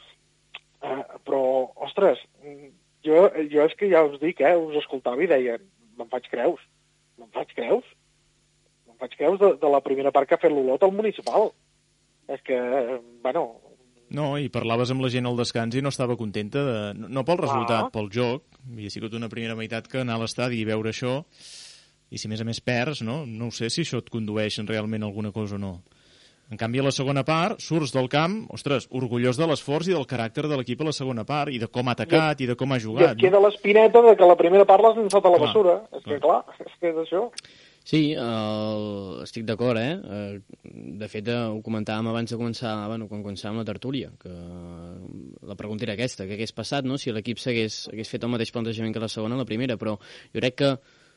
Eh, 0.85 1.03
però, 1.25 1.43
ostres, 1.87 2.21
jo, 3.07 3.29
jo 3.53 3.67
és 3.67 3.77
que 3.79 3.89
ja 3.91 4.03
us 4.07 4.19
dic, 4.23 4.43
eh, 4.45 4.57
us 4.57 4.77
escoltava 4.83 5.23
i 5.25 5.31
deia, 5.31 5.57
me'n 5.97 6.11
faig 6.13 6.27
creus, 6.33 6.63
me'n 7.21 7.31
faig 7.35 7.55
creus, 7.57 7.87
me'n 8.89 8.99
faig 9.01 9.15
creus 9.17 9.39
de, 9.41 9.55
de 9.63 9.71
la 9.73 9.83
primera 9.85 10.13
part 10.15 10.29
que 10.29 10.37
ha 10.37 10.43
fet 10.43 10.53
l'Olot 10.53 10.85
al 10.85 10.95
municipal. 10.97 11.51
És 12.29 12.43
que, 12.43 12.59
bueno... 13.23 13.49
No, 14.17 14.33
i 14.39 14.51
parlaves 14.55 14.91
amb 14.93 15.03
la 15.03 15.11
gent 15.11 15.27
al 15.27 15.39
descans 15.39 15.75
i 15.75 15.83
no 15.83 15.91
estava 15.91 16.17
contenta, 16.19 16.63
de, 16.63 16.81
no, 16.99 17.09
no 17.11 17.25
pel 17.27 17.41
resultat, 17.41 17.89
ah. 17.89 17.93
pel 17.95 18.11
joc. 18.15 18.45
Havia 18.67 18.93
sigut 18.93 19.15
una 19.19 19.31
primera 19.31 19.57
meitat 19.59 19.89
que 19.91 20.03
anar 20.03 20.19
a 20.19 20.23
l'estadi 20.23 20.61
i 20.61 20.67
veure 20.69 20.93
això, 20.93 21.21
i 22.11 22.21
si 22.23 22.31
més 22.31 22.43
a 22.43 22.47
més 22.47 22.61
perds, 22.63 23.03
no? 23.07 23.25
No 23.27 23.51
sé 23.55 23.71
si 23.71 23.83
això 23.83 23.99
et 24.03 24.11
condueix 24.13 24.61
realment 24.63 25.03
a 25.03 25.11
alguna 25.11 25.33
cosa 25.35 25.59
o 25.59 25.63
no. 25.63 25.73
En 26.47 26.59
canvi, 26.61 26.79
a 26.79 26.85
la 26.87 26.93
segona 26.95 27.25
part, 27.27 27.59
surts 27.59 27.91
del 27.91 28.07
camp, 28.07 28.37
ostres, 28.55 28.87
orgullós 28.95 29.39
de 29.41 29.49
l'esforç 29.51 29.91
i 29.91 29.97
del 29.97 30.07
caràcter 30.07 30.47
de 30.47 30.59
l'equip 30.61 30.85
a 30.85 30.89
la 30.89 30.95
segona 30.95 31.25
part, 31.27 31.51
i 31.51 31.59
de 31.59 31.67
com 31.67 31.89
ha 31.91 31.97
atacat, 31.97 32.39
i, 32.39 32.47
i 32.47 32.51
de 32.53 32.55
com 32.59 32.71
ha 32.71 32.79
jugat. 32.83 33.17
I 33.17 33.17
et 33.17 33.23
queda 33.25 33.41
no? 33.41 33.49
l'espineta 33.49 34.03
de 34.05 34.15
que 34.19 34.29
la 34.31 34.37
primera 34.39 34.67
part 34.69 34.85
l'has 34.85 35.01
llançat 35.01 35.27
a 35.27 35.33
la 35.35 35.41
bessura. 35.43 35.79
És 35.91 36.05
clar. 36.05 36.13
que, 36.13 36.21
clar, 36.23 36.43
és 36.63 36.77
que 36.79 36.93
és 36.93 37.01
això. 37.03 37.25
Sí, 37.87 38.01
el... 38.19 38.85
estic 39.23 39.45
d'acord, 39.47 39.79
eh? 39.79 39.95
eh? 39.95 40.71
De 41.03 41.09
fet, 41.11 41.29
eh, 41.31 41.43
ho 41.51 41.61
comentàvem 41.67 42.11
abans 42.11 42.31
de 42.31 42.39
començar, 42.39 42.73
bueno, 42.91 43.07
quan 43.11 43.27
començàvem 43.27 43.61
la 43.63 43.67
tertúlia, 43.67 44.11
que 44.23 44.33
la 45.51 45.59
pregunta 45.59 45.87
era 45.87 45.95
aquesta, 45.95 46.27
que 46.27 46.39
hagués 46.39 46.55
passat, 46.55 46.87
no?, 46.87 46.99
si 46.99 47.15
l'equip 47.15 47.43
hagués 47.43 47.85
fet 48.11 48.27
el 48.27 48.33
mateix 48.33 48.55
plantejament 48.55 48.95
que 48.95 49.03
la 49.03 49.11
segona, 49.11 49.39
la 49.39 49.47
primera, 49.47 49.79
però 49.79 49.95
jo 49.99 50.41
crec 50.41 50.59
que 50.63 50.73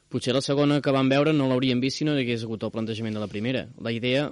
potser 0.09 0.33
la 0.33 0.45
segona 0.45 0.77
que 0.81 0.93
van 0.93 1.09
veure 1.09 1.33
no 1.33 1.49
l'hauríem 1.49 1.81
vist 1.81 2.01
si 2.01 2.05
no 2.05 2.13
hi 2.17 2.21
hagués 2.21 2.45
hagut 2.45 2.65
el 2.65 2.73
plantejament 2.73 3.17
de 3.17 3.25
la 3.25 3.29
primera. 3.29 3.65
La 3.81 3.93
idea 3.93 4.29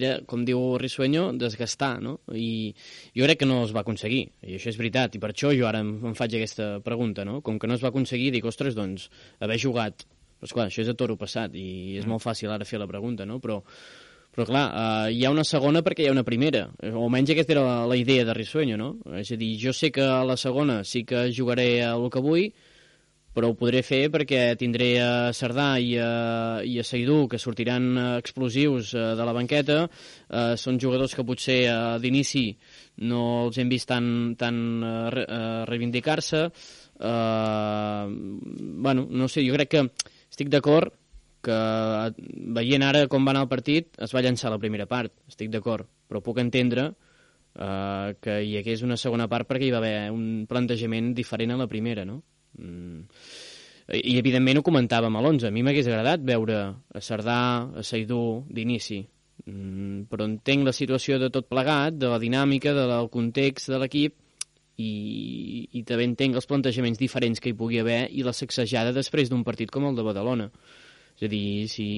era, 0.00 0.14
com 0.26 0.44
diu 0.46 0.76
Risueño, 0.80 1.28
desgastar, 1.40 1.98
no? 2.02 2.18
I 2.32 2.72
jo 3.16 3.26
crec 3.26 3.42
que 3.42 3.48
no 3.48 3.62
es 3.64 3.74
va 3.74 3.84
aconseguir, 3.84 4.24
i 4.42 4.58
això 4.58 4.72
és 4.72 4.80
veritat, 4.80 5.14
i 5.14 5.22
per 5.22 5.32
això 5.32 5.52
jo 5.54 5.68
ara 5.68 5.82
em, 5.84 5.94
em 6.10 6.16
faig 6.18 6.36
aquesta 6.38 6.78
pregunta, 6.84 7.24
no? 7.28 7.40
Com 7.46 7.58
que 7.58 7.70
no 7.70 7.78
es 7.78 7.84
va 7.84 7.92
aconseguir, 7.92 8.32
dic, 8.34 8.48
ostres, 8.50 8.76
doncs, 8.78 9.10
haver 9.40 9.60
jugat... 9.62 10.06
Però, 10.34 10.50
esclar, 10.50 10.64
això 10.68 10.82
és 10.82 10.88
a 10.90 10.96
toro 10.98 11.14
passat, 11.16 11.54
i 11.56 11.94
és 11.96 12.04
mm. 12.04 12.10
molt 12.10 12.20
fàcil 12.20 12.50
ara 12.52 12.66
fer 12.68 12.76
la 12.82 12.88
pregunta, 12.90 13.24
no? 13.24 13.38
Però, 13.40 13.60
però 14.34 14.44
clar, 14.48 14.64
eh, 14.66 15.12
hi 15.14 15.22
ha 15.24 15.30
una 15.32 15.44
segona 15.46 15.80
perquè 15.86 16.04
hi 16.04 16.10
ha 16.10 16.12
una 16.12 16.26
primera, 16.26 16.66
o 16.90 17.04
almenys 17.06 17.32
aquesta 17.32 17.54
era 17.54 17.62
la, 17.64 17.76
la 17.88 17.96
idea 17.96 18.26
de 18.26 18.34
Risueño, 18.36 18.76
no? 18.76 18.90
És 19.16 19.30
a 19.32 19.38
dir, 19.40 19.54
jo 19.62 19.72
sé 19.72 19.92
que 19.94 20.04
a 20.04 20.24
la 20.26 20.36
segona 20.36 20.82
sí 20.84 21.04
que 21.08 21.30
jugaré 21.32 21.68
el 21.86 22.10
que 22.12 22.20
vull, 22.24 22.50
però 23.34 23.50
ho 23.50 23.56
podré 23.58 23.82
fer 23.82 24.06
perquè 24.14 24.54
tindré 24.58 24.88
a 25.02 25.10
Cerdà 25.34 25.74
i 25.82 25.96
a, 25.98 26.62
i 26.62 26.78
a 26.78 26.86
Seidú, 26.86 27.24
que 27.28 27.40
sortiran 27.42 27.90
eh, 27.92 28.06
explosius 28.22 28.94
eh, 28.94 29.04
de 29.18 29.26
la 29.26 29.34
banqueta. 29.36 29.84
Eh, 29.84 30.54
són 30.60 30.78
jugadors 30.80 31.16
que 31.18 31.26
potser 31.26 31.60
eh, 31.66 31.76
d'inici 32.02 32.46
no 33.10 33.24
els 33.48 33.58
hem 33.58 33.70
vist 33.72 33.90
tan, 33.90 34.06
tan 34.38 34.56
reivindicar-se. 35.66 36.44
Eh, 36.46 38.04
bueno, 38.86 39.08
no 39.10 39.28
sé, 39.28 39.42
jo 39.42 39.56
crec 39.58 39.74
que 39.74 39.88
estic 40.30 40.52
d'acord 40.54 40.94
que 41.44 41.56
veient 42.56 42.84
ara 42.86 43.04
com 43.10 43.26
va 43.26 43.34
anar 43.34 43.44
el 43.44 43.50
partit 43.50 43.98
es 44.00 44.14
va 44.16 44.22
llançar 44.24 44.52
la 44.52 44.60
primera 44.62 44.86
part, 44.88 45.12
estic 45.28 45.50
d'acord, 45.52 45.84
però 46.08 46.22
puc 46.24 46.40
entendre 46.40 46.86
eh, 46.88 48.14
que 48.24 48.38
hi 48.46 48.54
hagués 48.60 48.84
una 48.86 48.96
segona 49.00 49.28
part 49.28 49.50
perquè 49.50 49.68
hi 49.68 49.74
va 49.74 49.82
haver 49.82 49.96
un 50.14 50.46
plantejament 50.50 51.12
diferent 51.18 51.54
a 51.54 51.60
la 51.60 51.68
primera, 51.70 52.06
no? 52.08 52.22
Mm. 52.58 53.04
I, 53.94 54.16
evidentment, 54.16 54.60
ho 54.60 54.64
comentàvem 54.64 55.16
a 55.16 55.20
l'11. 55.22 55.48
A 55.48 55.52
mi 55.52 55.64
m'hagués 55.64 55.88
agradat 55.90 56.22
veure 56.24 56.60
a 56.72 57.02
Cerdà, 57.04 57.40
a 57.76 57.84
Seidú, 57.84 58.44
d'inici. 58.48 59.02
Mm, 59.44 60.06
però 60.08 60.24
entenc 60.24 60.64
la 60.64 60.72
situació 60.72 61.18
de 61.20 61.28
tot 61.32 61.50
plegat, 61.50 61.98
de 62.00 62.08
la 62.08 62.20
dinàmica, 62.22 62.72
de 62.72 62.86
del 62.88 63.10
context 63.12 63.68
de 63.72 63.80
l'equip, 63.82 64.16
i, 64.80 65.68
i 65.78 65.82
també 65.86 66.06
entenc 66.08 66.38
els 66.38 66.48
plantejaments 66.50 66.98
diferents 66.98 67.40
que 67.40 67.52
hi 67.52 67.58
pugui 67.58 67.78
haver 67.82 68.08
i 68.10 68.24
la 68.26 68.34
sacsejada 68.34 68.94
després 68.96 69.30
d'un 69.30 69.44
partit 69.46 69.70
com 69.70 69.86
el 69.86 69.98
de 69.98 70.06
Badalona. 70.06 70.48
És 71.14 71.28
a 71.28 71.30
dir, 71.30 71.68
si, 71.70 71.88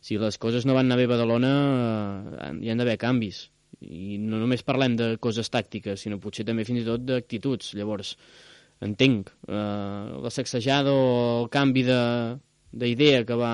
si 0.00 0.16
les 0.16 0.38
coses 0.40 0.64
no 0.64 0.76
van 0.76 0.88
anar 0.88 0.96
bé 1.00 1.08
a 1.08 1.12
Badalona, 1.12 1.54
eh, 2.46 2.52
hi 2.64 2.72
han 2.72 2.80
d'haver 2.80 2.96
canvis. 3.00 3.48
I 3.84 4.16
no 4.22 4.40
només 4.40 4.64
parlem 4.66 4.96
de 4.96 5.08
coses 5.22 5.50
tàctiques, 5.52 6.00
sinó 6.00 6.16
potser 6.22 6.46
també 6.48 6.64
fins 6.64 6.82
i 6.82 6.86
tot 6.86 7.04
d'actituds. 7.04 7.74
Llavors, 7.78 8.14
entenc 8.84 9.30
eh, 9.48 10.18
la 10.22 10.30
sacsejada 10.30 10.92
o 10.94 11.06
el 11.42 11.48
canvi 11.50 11.84
d'idea 11.86 13.24
que, 13.26 13.38
va, 13.38 13.52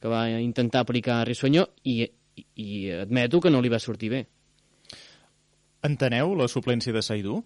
que 0.00 0.08
va 0.08 0.26
intentar 0.40 0.84
aplicar 0.84 1.22
Rissuanyó 1.26 1.66
i, 1.84 2.02
i, 2.04 2.44
i 2.54 2.90
admeto 3.00 3.40
que 3.40 3.50
no 3.50 3.62
li 3.62 3.72
va 3.72 3.82
sortir 3.82 4.12
bé. 4.12 4.26
Enteneu 5.86 6.36
la 6.36 6.48
suplència 6.48 6.92
de 6.92 7.02
Saidú? 7.02 7.40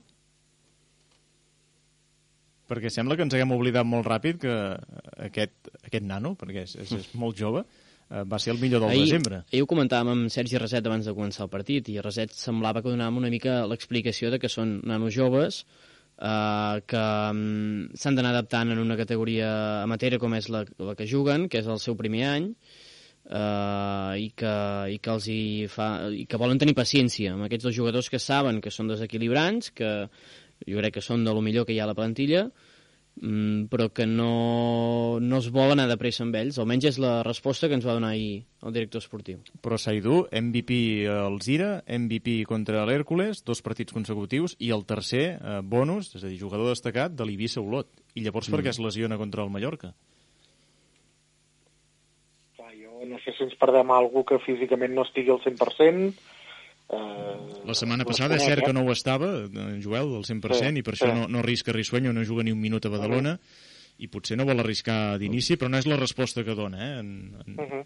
perquè 2.64 2.90
sembla 2.90 3.16
que 3.16 3.24
ens 3.26 3.34
haguem 3.36 3.52
oblidat 3.54 3.86
molt 3.86 4.06
ràpid 4.08 4.38
que 4.44 4.54
aquest, 5.26 5.72
aquest 5.84 6.06
nano, 6.06 6.34
perquè 6.40 6.64
és, 6.64 6.76
és, 6.80 6.94
és 6.96 7.08
molt 7.20 7.36
jove, 7.38 7.64
eh, 8.08 8.22
va 8.24 8.40
ser 8.40 8.54
el 8.54 8.60
millor 8.62 8.84
del 8.84 8.94
ahir, 8.94 9.04
desembre. 9.04 9.42
Ahir 9.52 9.64
ho 9.64 9.70
comentàvem 9.70 10.12
amb 10.14 10.32
Sergi 10.32 10.60
Reset 10.60 10.86
abans 10.88 11.08
de 11.08 11.14
començar 11.16 11.44
el 11.46 11.52
partit, 11.52 11.90
i 11.92 12.00
Reset 12.04 12.32
semblava 12.34 12.82
que 12.82 12.92
donàvem 12.92 13.20
una 13.20 13.32
mica 13.32 13.62
l'explicació 13.70 14.32
de 14.32 14.40
que 14.42 14.50
són 14.52 14.78
nanos 14.88 15.14
joves, 15.16 15.64
eh, 15.64 15.93
que 16.14 17.04
um, 17.34 17.88
s'han 17.98 18.16
d'anar 18.16 18.30
adaptant 18.34 18.70
en 18.72 18.78
una 18.78 18.96
categoria 18.96 19.82
amateur 19.82 20.18
com 20.22 20.34
és 20.38 20.48
la, 20.52 20.64
la 20.78 20.94
que 20.94 21.08
juguen, 21.10 21.48
que 21.50 21.58
és 21.58 21.70
el 21.70 21.80
seu 21.82 21.96
primer 21.98 22.24
any, 22.30 22.50
eh, 23.30 24.12
i, 24.22 24.30
que, 24.36 24.54
i, 24.94 25.00
que 25.02 25.12
els 25.14 25.28
hi 25.28 25.66
fa, 25.70 25.88
i 26.14 26.26
que 26.30 26.40
volen 26.40 26.60
tenir 26.60 26.76
paciència 26.78 27.34
amb 27.34 27.46
aquests 27.48 27.68
dos 27.68 27.76
jugadors 27.76 28.10
que 28.12 28.22
saben 28.22 28.60
que 28.64 28.72
són 28.74 28.92
desequilibrants, 28.92 29.72
que 29.74 29.90
jo 30.64 30.78
crec 30.80 30.98
que 30.98 31.04
són 31.04 31.26
de 31.26 31.34
lo 31.34 31.42
millor 31.44 31.66
que 31.66 31.74
hi 31.74 31.80
ha 31.82 31.88
a 31.88 31.92
la 31.92 31.98
plantilla, 31.98 32.46
però 33.14 33.88
que 33.94 34.06
no, 34.10 35.18
no 35.22 35.38
es 35.38 35.46
vol 35.54 35.72
anar 35.72 35.86
de 35.86 35.96
pressa 36.00 36.24
amb 36.24 36.34
ells, 36.34 36.58
almenys 36.58 36.88
és 36.90 36.98
la 37.00 37.22
resposta 37.22 37.68
que 37.70 37.76
ens 37.78 37.86
va 37.86 37.94
donar 37.94 38.10
ahir 38.12 38.44
el 38.66 38.74
director 38.74 39.00
esportiu. 39.00 39.38
Però 39.62 39.78
Saidu, 39.78 40.24
MVP 40.34 41.06
al 41.08 41.38
Zira, 41.44 41.84
MVP 41.86 42.42
contra 42.50 42.82
l'Hèrcules, 42.88 43.44
dos 43.46 43.62
partits 43.62 43.94
consecutius, 43.94 44.56
i 44.58 44.72
el 44.74 44.84
tercer, 44.88 45.38
eh, 45.38 45.60
bonus, 45.62 46.10
és 46.18 46.24
a 46.24 46.28
dir, 46.28 46.40
jugador 46.40 46.72
destacat 46.72 47.14
de 47.14 47.28
l'Ibissa 47.28 47.62
Olot. 47.62 47.88
I 48.14 48.26
llavors 48.26 48.50
mm. 48.50 48.56
per 48.56 48.64
què 48.64 48.74
es 48.74 48.82
lesiona 48.82 49.18
contra 49.20 49.46
el 49.46 49.54
Mallorca? 49.54 49.94
Clar, 52.58 52.74
jo 52.74 53.06
no 53.06 53.22
sé 53.22 53.36
si 53.36 53.46
ens 53.46 53.54
perdem 53.60 53.94
algú 53.94 54.26
que 54.26 54.42
físicament 54.42 54.94
no 54.94 55.06
estigui 55.06 55.30
al 55.30 55.42
100%, 55.46 56.12
Uh, 56.88 57.64
la 57.64 57.74
setmana 57.74 58.04
passada 58.04 58.36
és 58.36 58.44
cert 58.44 58.66
que 58.66 58.72
no 58.76 58.82
ho 58.84 58.92
estava, 58.92 59.30
en 59.48 59.78
Joel, 59.82 60.12
al 60.18 60.26
100%, 60.26 60.58
sí, 60.60 60.72
i 60.80 60.84
per 60.84 60.94
això 60.94 61.08
sí. 61.08 61.16
no, 61.16 61.28
no 61.32 61.40
arrisca 61.40 61.72
Risueño, 61.72 62.12
no 62.12 62.24
juga 62.28 62.44
ni 62.44 62.52
un 62.52 62.60
minut 62.60 62.84
a 62.84 62.92
Badalona, 62.92 63.34
uh 63.34 63.38
-huh. 63.38 64.04
i 64.04 64.08
potser 64.08 64.36
no 64.36 64.44
vol 64.44 64.60
arriscar 64.60 65.18
d'inici, 65.18 65.56
però 65.56 65.70
no 65.70 65.78
és 65.78 65.86
la 65.86 65.96
resposta 65.96 66.44
que 66.44 66.54
dona, 66.54 66.78
eh? 66.78 66.98
En, 67.00 67.36
en... 67.46 67.54
Uh 67.54 67.70
-huh. 67.70 67.84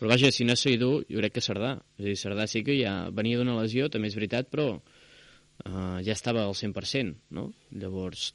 Però 0.00 0.08
vaja, 0.08 0.30
si 0.32 0.44
no 0.44 0.52
és 0.52 0.60
Seidú, 0.60 1.04
jo 1.08 1.18
crec 1.18 1.34
que 1.34 1.40
Cerdà. 1.40 1.74
És 1.98 2.04
a 2.04 2.08
dir, 2.08 2.16
Cerdà 2.16 2.46
sí 2.46 2.62
que 2.64 2.72
ja 2.78 3.10
venia 3.10 3.36
d'una 3.36 3.60
lesió, 3.60 3.90
també 3.90 4.08
és 4.08 4.14
veritat, 4.14 4.48
però 4.48 4.80
uh, 4.80 6.00
ja 6.00 6.12
estava 6.12 6.44
al 6.44 6.54
100%, 6.54 7.14
no? 7.30 7.52
Llavors, 7.70 8.34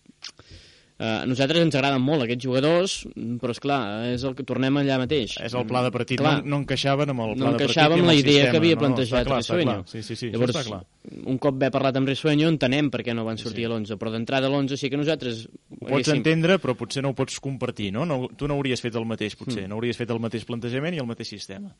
Uh, 0.95 1.03
a 1.03 1.25
nosaltres 1.27 1.59
ens 1.59 1.75
agraden 1.75 1.99
molt 1.99 2.23
aquests 2.23 2.45
jugadors, 2.45 2.93
però 3.41 3.51
és 3.51 3.57
clar, 3.59 3.79
és 4.13 4.21
el 4.23 4.31
que 4.37 4.45
tornem 4.47 4.77
allà 4.79 4.95
mateix. 5.01 5.33
És 5.43 5.51
el 5.59 5.65
pla 5.67 5.81
de 5.83 5.89
partit, 5.91 6.21
clar, 6.21 6.37
no, 6.39 6.53
no 6.53 6.59
encaixaven 6.63 7.11
amb 7.11 7.23
el 7.25 7.33
pla 7.33 7.49
no 7.49 7.51
de 7.51 7.65
partit 7.65 7.81
amb, 7.83 7.95
amb 7.97 8.07
la 8.07 8.15
idea 8.15 8.45
sistema, 8.45 8.53
que 8.53 8.61
havia 8.61 8.77
plantejat 8.79 9.27
no? 9.27 9.39
Risueño. 9.41 9.75
Sí, 9.91 10.03
sí, 10.07 10.15
sí, 10.15 10.29
Llavors, 10.31 10.61
clar. 10.69 10.79
un 11.27 11.41
cop 11.43 11.59
ve 11.59 11.67
parlat 11.75 11.99
amb 11.99 12.07
Risueño 12.07 12.47
entenem 12.47 12.87
per 12.93 13.03
què 13.03 13.17
no 13.17 13.27
van 13.27 13.41
sortir 13.41 13.65
sí. 13.65 13.67
a 13.67 13.73
l'11, 13.73 13.99
però 13.99 14.15
d'entrada 14.15 14.47
a 14.47 14.53
l'11 14.53 14.79
sí 14.79 14.93
que 14.93 15.01
nosaltres... 15.01 15.43
Ho 15.51 15.81
pots 15.81 15.91
haguéssim... 15.97 16.21
entendre, 16.21 16.61
però 16.63 16.77
potser 16.79 17.03
no 17.03 17.11
ho 17.11 17.19
pots 17.19 17.43
compartir, 17.43 17.91
no? 17.91 18.07
no 18.07 18.29
tu 18.31 18.47
no 18.47 18.55
hauries 18.55 18.79
fet 18.87 18.95
el 18.95 19.09
mateix, 19.09 19.35
potser, 19.35 19.65
mm. 19.65 19.73
no 19.73 19.81
hauries 19.81 19.99
fet 19.99 20.15
el 20.15 20.23
mateix 20.23 20.47
plantejament 20.47 20.95
i 20.95 21.03
el 21.03 21.11
mateix 21.11 21.35
sistema. 21.35 21.75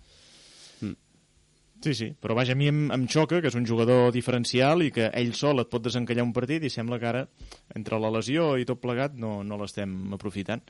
Mm. 0.81 0.99
Sí, 1.85 1.93
sí, 1.93 2.07
però 2.17 2.33
vaja, 2.33 2.55
a 2.55 2.57
mi 2.57 2.65
em, 2.65 2.87
em 2.89 3.03
xoca 3.05 3.37
que 3.43 3.51
és 3.51 3.55
un 3.59 3.65
jugador 3.69 4.07
diferencial 4.09 4.81
i 4.81 4.87
que 4.89 5.11
ell 5.13 5.35
sol 5.37 5.61
et 5.61 5.69
pot 5.69 5.83
desencallar 5.85 6.23
un 6.25 6.31
partit 6.33 6.63
i 6.65 6.71
sembla 6.73 6.97
que 6.97 7.05
ara, 7.05 7.21
entre 7.77 7.99
la 8.01 8.09
lesió 8.09 8.55
i 8.57 8.65
tot 8.65 8.81
plegat, 8.81 9.13
no, 9.21 9.35
no 9.45 9.59
l'estem 9.61 9.93
aprofitant. 10.17 10.63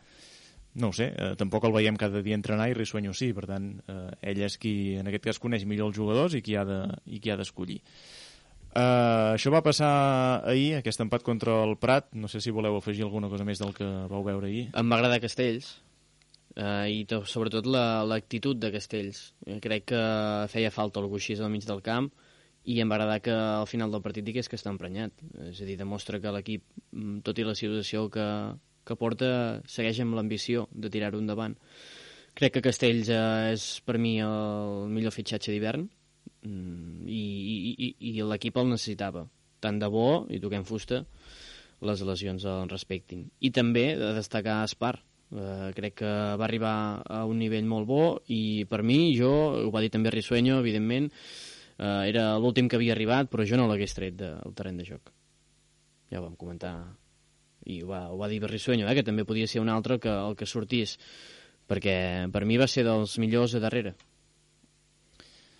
No 0.83 0.89
sé, 0.91 1.07
eh, 1.15 1.29
tampoc 1.39 1.69
el 1.69 1.71
veiem 1.71 1.95
cada 1.95 2.19
dia 2.19 2.35
entrenar 2.35 2.67
i 2.67 2.75
Risueño 2.75 3.15
sí, 3.15 3.29
per 3.31 3.45
tant, 3.47 3.69
eh, 3.87 4.09
ell 4.33 4.43
és 4.43 4.59
qui 4.59 4.73
en 4.99 5.07
aquest 5.07 5.29
cas 5.29 5.39
coneix 5.39 5.63
millor 5.63 5.93
els 5.93 6.01
jugadors 6.01 6.35
i 6.35 6.43
qui 6.43 6.59
ha. 6.59 6.67
De, 6.67 6.81
Uh, 8.75 9.37
això 9.37 9.53
va 9.55 9.63
passar 9.63 9.93
ahir, 10.43 10.81
aquest 10.81 10.99
empat 10.99 11.23
contra 11.23 11.61
el 11.63 11.77
Prat. 11.79 12.11
No 12.11 12.27
sé 12.27 12.43
si 12.43 12.51
voleu 12.51 12.75
afegir 12.75 13.07
alguna 13.07 13.31
cosa 13.31 13.47
més 13.47 13.63
del 13.63 13.71
que 13.71 13.87
vau 14.11 14.27
veure 14.27 14.51
ahir. 14.51 14.65
Em 14.75 14.91
va 14.91 14.99
agradar 14.99 15.23
Castells 15.23 15.77
eh, 16.55 16.87
i 16.91 17.03
to, 17.09 17.21
sobretot 17.29 17.67
l'actitud 17.67 18.57
la, 18.57 18.67
de 18.67 18.73
Castells. 18.75 19.25
Eh, 19.45 19.59
crec 19.63 19.89
que 19.91 20.03
feia 20.51 20.71
falta 20.73 21.01
algú 21.01 21.19
així 21.19 21.37
al 21.37 21.51
mig 21.53 21.67
del 21.67 21.83
camp 21.85 22.09
i 22.65 22.79
em 22.81 22.89
va 22.89 22.97
agradar 22.97 23.19
que 23.21 23.33
al 23.33 23.67
final 23.69 23.91
del 23.93 24.01
partit 24.01 24.25
digués 24.25 24.49
que 24.49 24.57
està 24.57 24.71
emprenyat. 24.73 25.13
És 25.51 25.61
a 25.61 25.67
dir, 25.67 25.77
demostra 25.77 26.19
que 26.21 26.33
l'equip, 26.33 26.63
mm, 26.91 27.19
tot 27.27 27.37
i 27.37 27.45
la 27.45 27.55
situació 27.57 28.07
que, 28.09 28.25
que 28.85 28.97
porta, 28.97 29.61
segueix 29.69 30.01
amb 30.01 30.17
l'ambició 30.17 30.67
de 30.71 30.89
tirar-ho 30.89 31.21
endavant. 31.21 31.55
Crec 32.35 32.57
que 32.57 32.65
Castells 32.65 33.11
eh, 33.13 33.53
és 33.53 33.67
per 33.85 33.99
mi 34.01 34.17
el 34.23 34.89
millor 34.91 35.13
fitxatge 35.15 35.53
d'hivern 35.53 35.85
mm, 35.85 37.05
i, 37.07 37.21
i, 37.21 37.75
i, 37.87 37.89
i 38.11 38.21
l'equip 38.25 38.57
el 38.57 38.71
necessitava. 38.73 39.27
Tant 39.61 39.77
de 39.79 39.89
bo, 39.89 40.25
i 40.29 40.41
toquem 40.41 40.65
fusta, 40.67 41.03
les 41.85 42.01
lesions 42.01 42.43
el 42.49 42.69
respectin. 42.71 43.27
I 43.39 43.51
també 43.53 43.91
de 43.99 44.11
destacar 44.17 44.63
Espar, 44.65 44.97
Uh, 45.35 45.73
crec 45.75 45.97
que 45.99 46.09
va 46.39 46.45
arribar 46.45 47.03
a 47.11 47.25
un 47.27 47.41
nivell 47.41 47.65
molt 47.67 47.87
bo 47.89 48.03
i 48.31 48.63
per 48.71 48.79
mi, 48.87 49.11
jo, 49.17 49.31
ho 49.65 49.71
va 49.73 49.81
dir 49.83 49.89
també 49.91 50.13
Risueño, 50.13 50.61
evidentment, 50.63 51.09
uh, 51.75 52.05
era 52.07 52.37
l'últim 52.39 52.69
que 52.71 52.79
havia 52.79 52.93
arribat, 52.95 53.27
però 53.27 53.43
jo 53.43 53.59
no 53.59 53.65
l'hagués 53.67 53.97
tret 53.97 54.15
del 54.21 54.55
terreny 54.55 54.79
de 54.79 54.85
joc. 54.93 55.11
Ja 56.07 56.21
ho 56.21 56.23
vam 56.23 56.37
comentar 56.39 56.77
i 57.65 57.81
ho 57.83 57.89
va, 57.89 58.05
ho 58.13 58.17
va 58.21 58.29
dir 58.31 58.39
Risueño, 58.45 58.87
eh, 58.87 58.95
que 58.95 59.03
també 59.03 59.25
podia 59.27 59.49
ser 59.49 59.59
un 59.59 59.73
altre 59.73 59.99
que 59.99 60.13
el 60.13 60.37
que 60.39 60.47
sortís, 60.47 60.95
perquè 61.67 61.97
per 62.31 62.45
mi 62.45 62.59
va 62.61 62.69
ser 62.71 62.85
dels 62.87 63.17
millors 63.19 63.57
a 63.57 63.63
darrere. 63.63 63.95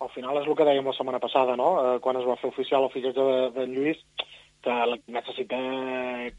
Al 0.00 0.08
final 0.14 0.40
és 0.40 0.48
el 0.48 0.56
que 0.56 0.64
dèiem 0.68 0.88
la 0.88 0.96
setmana 0.96 1.20
passada, 1.20 1.56
no? 1.58 1.68
Uh, 1.76 1.98
quan 2.00 2.16
es 2.16 2.24
va 2.24 2.36
fer 2.40 2.48
oficial 2.48 2.84
el 2.86 2.92
fitxatge 2.94 3.28
de, 3.28 3.38
de 3.56 3.68
Lluís, 3.72 4.00
que 4.66 4.76
necessita 5.14 5.58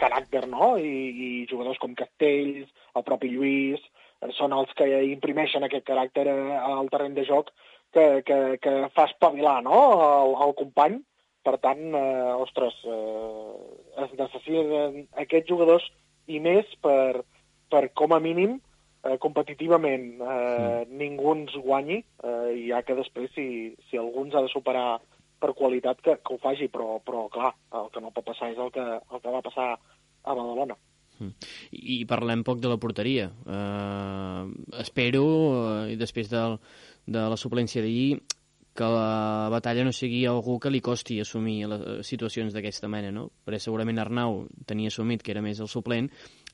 caràcter, 0.01 0.43
no? 0.51 0.75
I, 0.77 0.93
i 1.27 1.29
jugadors 1.49 1.79
com 1.81 1.95
Castells, 1.97 2.67
el 2.97 3.05
propi 3.07 3.31
Lluís, 3.31 3.83
eh, 4.21 4.31
són 4.37 4.55
els 4.57 4.73
que 4.77 4.87
imprimeixen 5.07 5.65
aquest 5.67 5.87
caràcter 5.87 6.27
eh, 6.33 6.57
al 6.59 6.91
terreny 6.93 7.15
de 7.17 7.25
joc 7.29 7.53
que, 7.95 8.23
que, 8.27 8.39
que 8.63 8.75
fa 8.95 9.07
espavilar 9.07 9.61
no? 9.65 9.79
el, 10.09 10.35
el 10.47 10.57
company. 10.59 10.99
Per 11.47 11.55
tant, 11.63 11.83
eh, 11.95 12.31
ostres, 12.43 12.75
eh, 12.83 13.51
es 14.03 14.15
necessiten 14.19 15.05
aquests 15.23 15.47
jugadors 15.47 15.85
i 16.27 16.41
més 16.43 16.67
per, 16.83 17.23
per 17.71 17.85
com 17.95 18.11
a 18.11 18.19
mínim, 18.19 18.57
eh, 19.07 19.15
competitivament, 19.23 20.09
eh, 20.19 20.25
mm. 20.27 20.97
ningú 20.99 21.31
ens 21.37 21.55
guanyi, 21.55 22.01
eh, 22.03 22.49
ja 22.67 22.81
que 22.83 22.97
després, 22.99 23.31
si, 23.37 23.47
si 23.87 24.01
algú 24.01 24.25
ens 24.25 24.35
ha 24.35 24.43
de 24.43 24.51
superar 24.51 24.97
per 25.39 25.53
qualitat 25.57 26.01
que, 26.03 26.17
que 26.21 26.35
ho 26.35 26.41
faci, 26.41 26.69
però, 26.73 26.97
però 27.05 27.27
clar, 27.33 27.53
el 27.79 27.89
que 27.93 28.03
no 28.03 28.13
pot 28.15 28.25
passar 28.31 28.51
és 28.53 28.61
el 28.61 28.71
que, 28.73 28.83
el 28.83 29.23
que 29.23 29.33
va 29.33 29.43
passar 29.45 29.71
a 29.75 30.35
Badalona. 30.35 30.77
Mm. 31.17 31.49
I 31.71 31.99
parlem 32.09 32.43
poc 32.45 32.61
de 32.61 32.71
la 32.71 32.79
porteria. 32.81 33.29
Uh, 33.45 34.49
espero, 34.81 35.23
uh, 35.51 35.95
després 35.97 36.29
del, 36.33 36.57
de 37.05 37.23
la 37.31 37.39
suplència 37.39 37.81
d'ahir, 37.85 38.19
que 38.77 38.85
la 38.93 39.49
batalla 39.49 39.83
no 39.87 39.91
sigui 39.95 40.21
algú 40.29 40.59
que 40.61 40.69
li 40.69 40.83
costi 40.85 41.17
assumir 41.19 41.65
les 41.71 42.05
situacions 42.05 42.53
d'aquesta 42.53 42.89
mena, 42.91 43.09
no? 43.11 43.31
Perquè 43.45 43.63
segurament 43.63 43.97
Arnau 44.03 44.43
tenia 44.69 44.93
assumit 44.93 45.25
que 45.25 45.33
era 45.33 45.41
més 45.41 45.59
el 45.63 45.71
suplent 45.71 46.11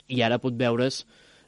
i 0.07 0.21
ara 0.23 0.39
pot 0.39 0.55
veure's 0.55 1.01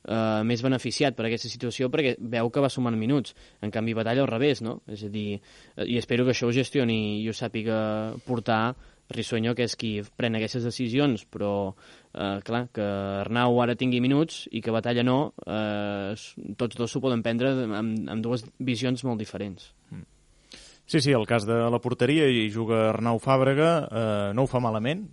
eh, 0.07 0.41
més 0.47 0.63
beneficiat 0.65 1.15
per 1.17 1.27
aquesta 1.27 1.51
situació 1.51 1.89
perquè 1.93 2.15
veu 2.19 2.49
que 2.49 2.63
va 2.63 2.71
sumant 2.71 2.97
minuts. 2.97 3.35
En 3.61 3.73
canvi, 3.73 3.95
Batalla 3.97 4.23
al 4.25 4.31
revés, 4.31 4.61
no? 4.65 4.79
És 4.87 5.05
a 5.05 5.11
dir, 5.11 5.41
eh, 5.75 5.85
i 5.85 5.97
espero 5.97 6.25
que 6.25 6.35
això 6.35 6.49
ho 6.49 6.55
gestioni 6.55 7.21
i 7.21 7.29
ho 7.29 7.33
sàpiga 7.33 8.13
portar 8.25 8.75
Risueño, 9.09 9.53
que 9.53 9.67
és 9.67 9.75
qui 9.77 9.91
pren 10.17 10.33
aquestes 10.33 10.63
decisions, 10.65 11.27
però, 11.29 11.75
eh, 12.13 12.39
clar, 12.41 12.63
que 12.73 12.81
Arnau 13.21 13.59
ara 13.61 13.75
tingui 13.77 14.01
minuts 14.01 14.47
i 14.51 14.61
que 14.65 14.73
Batalla 14.73 15.03
no, 15.03 15.33
eh, 15.45 16.15
tots 16.57 16.75
dos 16.75 16.91
s'ho 16.91 17.01
poden 17.01 17.21
prendre 17.21 17.51
amb, 17.67 18.09
amb 18.09 18.23
dues 18.23 18.45
visions 18.57 19.03
molt 19.05 19.19
diferents. 19.19 19.73
Mm. 19.91 20.05
Sí, 20.87 21.01
sí, 21.01 21.11
el 21.11 21.25
cas 21.25 21.45
de 21.45 21.69
la 21.69 21.81
porteria 21.81 22.25
i 22.29 22.49
juga 22.49 22.89
Arnau 22.89 23.19
Fàbrega 23.21 23.69
eh, 23.85 24.33
no 24.33 24.45
ho 24.45 24.49
fa 24.49 24.59
malament, 24.59 25.05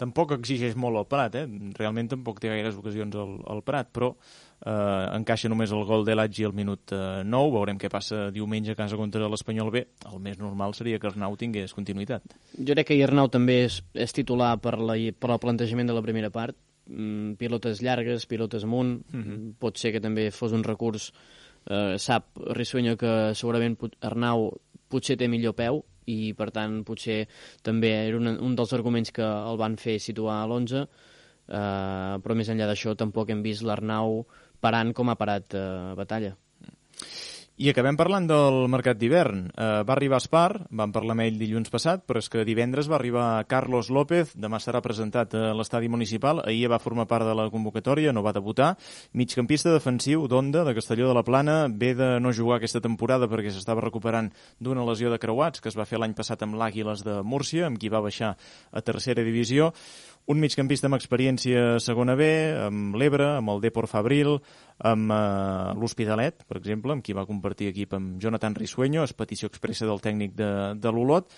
tampoc 0.00 0.32
exigeix 0.36 0.76
molt 0.80 1.00
el 1.00 1.08
Prat, 1.10 1.36
eh? 1.42 1.46
realment 1.76 2.08
tampoc 2.14 2.40
té 2.40 2.50
gaires 2.52 2.78
ocasions 2.80 3.16
al, 3.20 3.34
al 3.52 3.60
Prat, 3.66 3.90
però 3.92 4.10
eh, 4.14 4.70
encaixa 5.18 5.50
només 5.52 5.72
el 5.76 5.84
gol 5.88 6.06
de 6.06 6.16
l'Atgi 6.16 6.46
al 6.48 6.56
minut 6.56 6.94
eh, 6.96 7.20
9, 7.26 7.52
veurem 7.56 7.80
què 7.80 7.90
passa 7.92 8.28
diumenge 8.34 8.74
a 8.74 8.78
casa 8.78 8.98
contra 9.00 9.28
l'Espanyol 9.28 9.72
B, 9.74 9.84
el 10.10 10.22
més 10.24 10.40
normal 10.40 10.74
seria 10.78 11.00
que 11.00 11.10
Arnau 11.10 11.36
tingués 11.40 11.76
continuïtat. 11.76 12.36
Jo 12.56 12.76
crec 12.76 12.92
que 12.92 13.00
Arnau 13.04 13.30
també 13.32 13.60
és, 13.66 13.80
és 13.94 14.16
titular 14.16 14.54
per, 14.62 14.78
la, 14.80 14.96
per 15.12 15.34
el 15.34 15.42
plantejament 15.42 15.90
de 15.90 15.96
la 15.96 16.04
primera 16.06 16.32
part, 16.34 16.56
mm, 16.88 17.36
pilotes 17.40 17.84
llargues, 17.84 18.26
pilotes 18.30 18.64
amunt, 18.64 19.00
mhm. 19.12 19.22
-huh. 19.28 19.52
pot 19.58 19.76
ser 19.76 19.92
que 19.92 20.00
també 20.00 20.30
fos 20.30 20.52
un 20.52 20.64
recurs, 20.64 21.12
eh, 21.68 21.98
sap 21.98 22.32
Rissuenyo 22.36 22.96
que 22.96 23.34
segurament 23.34 23.76
Arnau 24.00 24.50
potser 24.88 25.16
té 25.16 25.28
millor 25.28 25.54
peu, 25.54 25.84
i 26.10 26.32
per 26.36 26.50
tant 26.54 26.80
potser 26.86 27.22
també 27.66 27.92
era 28.08 28.18
un, 28.20 28.32
un 28.34 28.58
dels 28.58 28.74
arguments 28.76 29.14
que 29.14 29.24
el 29.24 29.60
van 29.60 29.78
fer 29.80 29.98
situar 30.02 30.40
a 30.40 30.46
l'11 30.48 30.82
eh, 30.82 32.14
però 32.22 32.36
més 32.38 32.52
enllà 32.52 32.68
d'això 32.70 32.96
tampoc 32.98 33.32
hem 33.32 33.42
vist 33.46 33.66
l'Arnau 33.66 34.22
parant 34.60 34.94
com 34.96 35.10
ha 35.10 35.18
parat 35.20 35.56
eh, 35.58 35.66
Batalla 35.98 36.34
I 37.60 37.68
acabem 37.68 37.92
parlant 37.92 38.24
del 38.24 38.54
mercat 38.72 38.96
d'hivern. 38.96 39.42
Uh, 39.52 39.82
va 39.84 39.92
arribar 39.92 40.16
Espar, 40.22 40.62
vam 40.72 40.94
parlar 40.94 41.12
amb 41.12 41.26
ell 41.26 41.34
dilluns 41.36 41.68
passat, 41.68 42.06
però 42.08 42.22
és 42.22 42.30
que 42.32 42.40
divendres 42.48 42.86
va 42.88 42.96
arribar 42.96 43.24
Carlos 43.50 43.90
López, 43.92 44.30
demà 44.32 44.56
serà 44.64 44.80
presentat 44.80 45.36
a 45.36 45.50
l'estadi 45.52 45.90
municipal, 45.92 46.40
ahir 46.40 46.70
va 46.72 46.78
formar 46.80 47.04
part 47.10 47.28
de 47.28 47.34
la 47.36 47.50
convocatòria, 47.52 48.14
no 48.16 48.22
va 48.24 48.32
debutar, 48.32 48.70
migcampista 49.12 49.74
defensiu 49.74 50.24
d'Onda, 50.24 50.62
de 50.64 50.72
Castelló 50.78 51.10
de 51.10 51.18
la 51.18 51.24
Plana, 51.26 51.66
ve 51.68 51.92
de 51.98 52.14
no 52.24 52.32
jugar 52.32 52.62
aquesta 52.62 52.80
temporada 52.80 53.28
perquè 53.28 53.52
s'estava 53.52 53.84
recuperant 53.84 54.32
d'una 54.56 54.86
lesió 54.88 55.12
de 55.12 55.20
creuats 55.20 55.60
que 55.60 55.68
es 55.68 55.76
va 55.76 55.84
fer 55.84 56.00
l'any 56.00 56.16
passat 56.16 56.40
amb 56.48 56.56
l'Àguiles 56.56 57.04
de 57.04 57.20
Múrcia, 57.20 57.68
amb 57.68 57.76
qui 57.76 57.92
va 57.92 58.00
baixar 58.00 58.38
a 58.72 58.80
tercera 58.80 59.20
divisió. 59.20 59.74
Un 60.30 60.40
migcampista 60.40 60.86
amb 60.86 60.96
experiència 60.96 61.74
a 61.74 61.78
segona 61.82 62.14
B, 62.16 62.26
amb 62.70 62.96
l'Ebre, 62.96 63.34
amb 63.36 63.50
el 63.50 63.62
Depor 63.64 63.88
Fabril, 63.90 64.36
amb 64.86 65.12
eh, 65.12 65.72
l'Hospitalet, 65.76 66.44
per 66.48 66.58
exemple, 66.60 66.94
amb 66.94 67.04
qui 67.04 67.16
va 67.16 67.26
compartir 67.28 67.70
equip 67.70 67.94
amb 67.96 68.20
Jonathan 68.22 68.56
Risueño, 68.56 69.04
és 69.04 69.16
petició 69.16 69.50
expressa 69.50 69.88
del 69.88 70.00
tècnic 70.04 70.34
de, 70.38 70.50
de 70.80 70.92
l'Olot, 70.94 71.28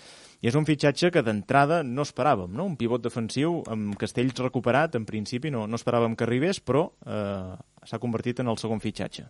i 0.43 0.49
és 0.51 0.57
un 0.59 0.67
fitxatge 0.67 1.11
que 1.15 1.23
d'entrada 1.23 1.81
no 1.87 2.03
esperàvem, 2.03 2.51
no? 2.51 2.67
un 2.67 2.75
pivot 2.79 3.03
defensiu 3.03 3.61
amb 3.71 3.95
Castells 3.99 4.39
recuperat, 4.43 4.97
en 4.99 5.07
principi 5.07 5.51
no, 5.51 5.65
no 5.67 5.79
esperàvem 5.79 6.17
que 6.19 6.27
arribés, 6.27 6.59
però 6.59 6.89
eh, 7.07 7.55
s'ha 7.87 8.01
convertit 8.03 8.43
en 8.43 8.51
el 8.51 8.59
segon 8.59 8.83
fitxatge. 8.83 9.27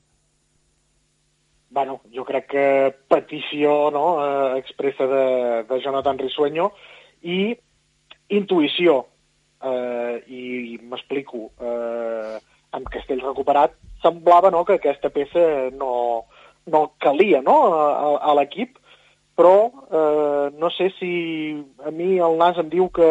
Bueno, 1.74 2.00
jo 2.14 2.22
crec 2.26 2.52
que 2.52 2.66
petició 3.10 3.90
no, 3.94 4.06
eh, 4.22 4.60
expressa 4.62 5.08
de, 5.10 5.26
de 5.70 5.80
Jonathan 5.82 6.20
Risueño 6.22 6.70
i 7.26 7.56
intuïció, 8.34 9.00
eh, 9.62 10.20
i, 10.28 10.44
i 10.74 10.78
m'explico, 10.82 11.48
eh, 11.58 12.38
amb 12.78 12.90
Castells 12.94 13.26
recuperat, 13.26 13.74
semblava 14.04 14.52
no, 14.54 14.66
que 14.68 14.78
aquesta 14.78 15.10
peça 15.10 15.72
no, 15.74 16.26
no 16.70 16.86
calia 17.02 17.42
no, 17.42 17.58
a, 17.74 18.18
a 18.20 18.36
l'equip, 18.38 18.78
però 19.34 19.56
eh, 19.90 20.48
no 20.60 20.70
sé 20.70 20.92
si 21.00 21.14
a 21.86 21.92
mi 21.92 22.20
el 22.22 22.38
nas 22.38 22.60
em 22.62 22.70
diu 22.70 22.90
que, 22.94 23.10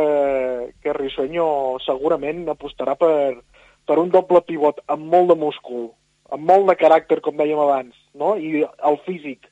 que 0.83 0.95
Risueño 0.95 1.81
segurament 1.83 2.45
apostarà 2.53 2.95
per, 2.99 3.41
per 3.89 3.99
un 3.99 4.13
doble 4.15 4.43
pivot 4.47 4.85
amb 4.93 5.09
molt 5.11 5.33
de 5.33 5.39
múscul, 5.39 5.89
amb 6.31 6.47
molt 6.49 6.69
de 6.71 6.77
caràcter, 6.79 7.21
com 7.25 7.37
dèiem 7.37 7.59
abans, 7.59 7.97
no? 8.15 8.37
i 8.37 8.63
el 8.63 9.01
físic 9.07 9.49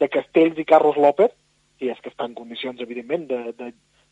de 0.00 0.08
Castells 0.08 0.58
i 0.58 0.66
Carlos 0.68 0.96
López, 0.96 1.34
si 1.78 1.90
és 1.92 2.00
que 2.00 2.10
està 2.10 2.26
en 2.26 2.36
condicions, 2.38 2.80
evidentment, 2.80 3.28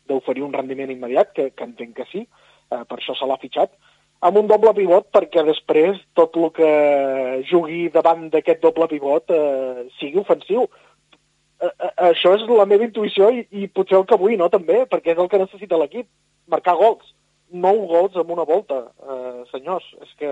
d'oferir 0.07 0.43
un 0.45 0.53
rendiment 0.53 0.91
immediat, 0.93 1.33
que, 1.33 1.49
que 1.55 1.65
entenc 1.65 1.97
que 1.97 2.07
sí, 2.11 2.23
eh, 2.27 2.83
per 2.85 2.99
això 2.99 3.17
se 3.17 3.27
l'ha 3.27 3.39
fitxat, 3.41 3.73
amb 4.23 4.39
un 4.39 4.47
doble 4.47 4.71
pivot 4.77 5.09
perquè 5.15 5.43
després 5.45 5.99
tot 6.17 6.35
el 6.39 6.49
que 6.55 6.71
jugui 7.49 7.87
davant 7.93 8.29
d'aquest 8.31 8.61
doble 8.63 8.87
pivot 8.91 9.33
eh, 9.35 9.85
sigui 9.99 10.21
ofensiu. 10.21 10.67
Eh, 11.59 11.69
eh, 11.69 11.91
això 12.09 12.33
és 12.37 12.45
la 12.47 12.67
meva 12.69 12.87
intuïció 12.87 13.29
i, 13.35 13.43
i 13.51 13.67
potser 13.67 13.99
el 13.99 14.07
que 14.09 14.19
vull, 14.19 14.37
no, 14.39 14.49
també, 14.53 14.83
perquè 14.91 15.13
és 15.13 15.19
el 15.19 15.29
que 15.31 15.41
necessita 15.41 15.79
l'equip, 15.79 16.07
marcar 16.51 16.77
gols. 16.79 17.11
Nou 17.53 17.83
gols 17.89 18.15
en 18.17 18.31
una 18.33 18.47
volta, 18.47 18.79
eh, 19.03 19.43
senyors. 19.51 19.89
És 20.05 20.15
que 20.19 20.31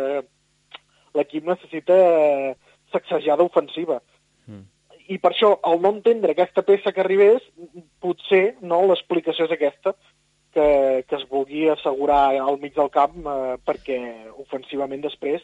l'equip 1.18 1.48
necessita 1.48 1.98
eh, 1.98 2.54
sacsejada 2.96 3.44
ofensiva. 3.44 4.00
Mm. 4.48 4.64
I 5.12 5.20
per 5.20 5.34
això, 5.34 5.52
al 5.68 5.82
no 5.84 5.92
entendre 5.98 6.32
aquesta 6.32 6.64
peça 6.64 6.96
que 6.96 7.04
arribés, 7.04 7.44
potser 8.04 8.56
no 8.64 8.86
l'explicació 8.88 9.50
és 9.50 9.56
aquesta, 9.58 9.94
que, 10.54 11.04
que 11.08 11.18
es 11.18 11.28
vulgui 11.30 11.68
assegurar 11.72 12.38
al 12.40 12.60
mig 12.62 12.76
del 12.76 12.92
camp 12.94 13.20
eh, 13.24 13.58
perquè 13.66 14.00
ofensivament 14.44 15.04
després 15.04 15.42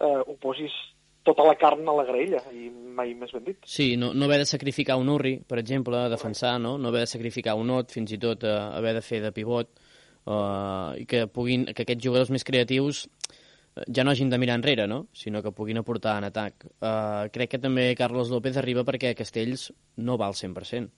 eh, 0.00 0.20
ho 0.24 0.36
posis 0.40 0.74
tota 1.28 1.44
la 1.44 1.56
carn 1.60 1.88
a 1.88 1.94
la 1.98 2.06
graella, 2.08 2.40
i 2.54 2.70
mai 2.70 3.12
més 3.18 3.32
ben 3.34 3.44
dit. 3.44 3.58
Sí, 3.68 3.90
no, 4.00 4.12
no 4.14 4.26
haver 4.26 4.40
de 4.42 4.48
sacrificar 4.48 4.96
un 5.00 5.10
Urri, 5.12 5.36
per 5.44 5.58
exemple, 5.60 5.98
a 5.98 6.12
defensar, 6.12 6.56
no? 6.62 6.76
no 6.78 6.88
haver 6.88 7.04
de 7.04 7.10
sacrificar 7.10 7.56
un 7.60 7.72
Ot, 7.74 7.92
fins 7.92 8.14
i 8.16 8.20
tot 8.22 8.46
eh, 8.48 8.54
haver 8.78 8.94
de 8.96 9.04
fer 9.04 9.20
de 9.24 9.32
pivot, 9.36 9.74
eh, 10.24 11.02
i 11.02 11.04
que, 11.10 11.26
puguin, 11.32 11.68
que 11.74 11.84
aquests 11.84 12.04
jugadors 12.04 12.32
més 12.32 12.46
creatius 12.48 13.04
eh, 13.04 13.84
ja 13.92 14.06
no 14.06 14.14
hagin 14.14 14.32
de 14.32 14.40
mirar 14.40 14.56
enrere, 14.60 14.88
no? 14.88 15.02
sinó 15.12 15.42
que 15.44 15.52
puguin 15.52 15.82
aportar 15.82 16.16
en 16.22 16.30
atac. 16.30 16.64
Uh, 16.78 17.28
crec 17.34 17.56
que 17.56 17.62
també 17.62 17.90
Carlos 17.98 18.32
López 18.32 18.56
arriba 18.56 18.86
perquè 18.88 19.12
Castells 19.18 19.68
no 19.96 20.16
va 20.16 20.30
al 20.30 20.38
100% 20.38 20.88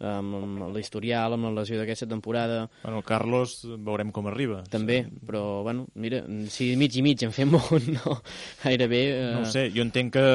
amb 0.00 0.64
l'historial, 0.74 1.36
amb 1.36 1.48
la 1.48 1.52
lesió 1.60 1.78
d'aquesta 1.78 2.08
temporada. 2.10 2.64
Bueno, 2.82 2.98
el 3.00 3.06
Carlos 3.06 3.56
veurem 3.64 4.10
com 4.14 4.28
arriba. 4.30 4.62
També, 4.70 5.02
sí. 5.04 5.20
però, 5.28 5.62
bueno, 5.66 5.86
mira, 5.94 6.22
si 6.50 6.72
mig 6.80 6.96
i 6.96 7.04
mig 7.06 7.22
en 7.26 7.34
fem 7.34 7.54
un, 7.60 7.90
no, 7.96 8.16
gairebé... 8.64 9.02
Eh... 9.12 9.30
No 9.38 9.44
sé, 9.50 9.68
jo 9.74 9.84
entenc 9.86 10.16
que, 10.16 10.26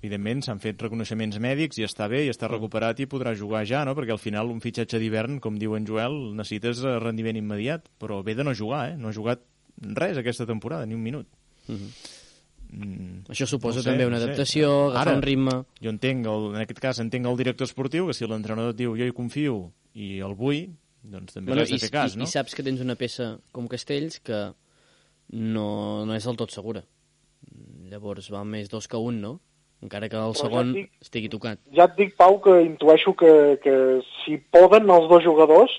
evidentment, 0.00 0.44
s'han 0.46 0.62
fet 0.62 0.80
reconeixements 0.82 1.38
mèdics 1.42 1.80
i 1.82 1.86
està 1.88 2.08
bé, 2.12 2.24
i 2.26 2.32
està 2.32 2.50
recuperat 2.50 3.00
i 3.02 3.08
podrà 3.10 3.36
jugar 3.38 3.64
ja, 3.68 3.84
no? 3.88 3.96
Perquè 3.98 4.16
al 4.16 4.22
final 4.22 4.52
un 4.52 4.62
fitxatge 4.64 5.00
d'hivern, 5.02 5.38
com 5.44 5.60
diu 5.60 5.76
en 5.78 5.86
Joel, 5.88 6.18
necessites 6.38 6.82
rendiment 7.02 7.38
immediat, 7.38 7.88
però 8.00 8.22
ve 8.26 8.36
de 8.38 8.46
no 8.46 8.56
jugar, 8.56 8.88
eh? 8.92 8.98
No 8.98 9.10
ha 9.10 9.16
jugat 9.16 9.44
res 9.82 10.18
aquesta 10.20 10.46
temporada, 10.48 10.86
ni 10.86 10.98
un 10.98 11.04
minut. 11.04 11.28
Uh 11.68 11.72
mhm. 11.78 12.20
Mm, 12.72 13.28
Això 13.28 13.44
suposa 13.44 13.80
no 13.80 13.84
sé, 13.84 13.90
també 13.90 14.06
una 14.08 14.16
adaptació, 14.16 14.68
no 14.68 14.76
sé. 14.78 14.94
agafar 14.94 15.02
Ara, 15.10 15.16
un 15.18 15.24
ritme... 15.26 15.56
Jo 15.84 15.92
entenc, 15.92 16.28
el, 16.32 16.46
en 16.54 16.64
aquest 16.64 16.80
cas 16.80 17.02
entenc 17.04 17.28
el 17.28 17.36
director 17.40 17.68
esportiu, 17.68 18.08
que 18.08 18.16
si 18.16 18.28
l'entrenador 18.28 18.72
diu 18.78 18.96
jo 18.96 19.08
hi 19.08 19.14
confio 19.16 19.58
i 19.92 20.14
el 20.24 20.34
vull, 20.38 20.64
doncs 21.02 21.36
també 21.36 21.52
bueno, 21.52 21.66
has 21.66 21.74
de 21.74 21.80
fer 21.82 21.92
cas, 21.92 22.16
i, 22.16 22.22
no? 22.22 22.24
I 22.24 22.32
saps 22.32 22.56
que 22.56 22.64
tens 22.64 22.80
una 22.80 22.96
peça 22.96 23.34
com 23.52 23.68
Castells 23.68 24.22
que 24.24 24.40
no, 25.32 25.68
no 26.08 26.16
és 26.16 26.28
del 26.28 26.38
tot 26.40 26.54
segura. 26.54 26.84
Llavors 27.92 28.30
va 28.32 28.44
més 28.48 28.72
dos 28.72 28.88
que 28.88 29.00
un, 29.00 29.20
no? 29.20 29.38
Encara 29.82 30.06
que 30.08 30.16
el 30.16 30.32
Però 30.36 30.46
segon 30.46 30.68
ja 30.70 30.78
dic, 30.78 30.90
estigui 31.02 31.30
tocat. 31.32 31.58
Ja 31.74 31.88
et 31.90 31.96
dic, 31.98 32.14
Pau, 32.16 32.38
que 32.44 32.54
intueixo 32.62 33.16
que, 33.18 33.32
que 33.64 33.74
si 34.22 34.38
poden 34.54 34.86
els 34.94 35.08
dos 35.10 35.24
jugadors, 35.26 35.74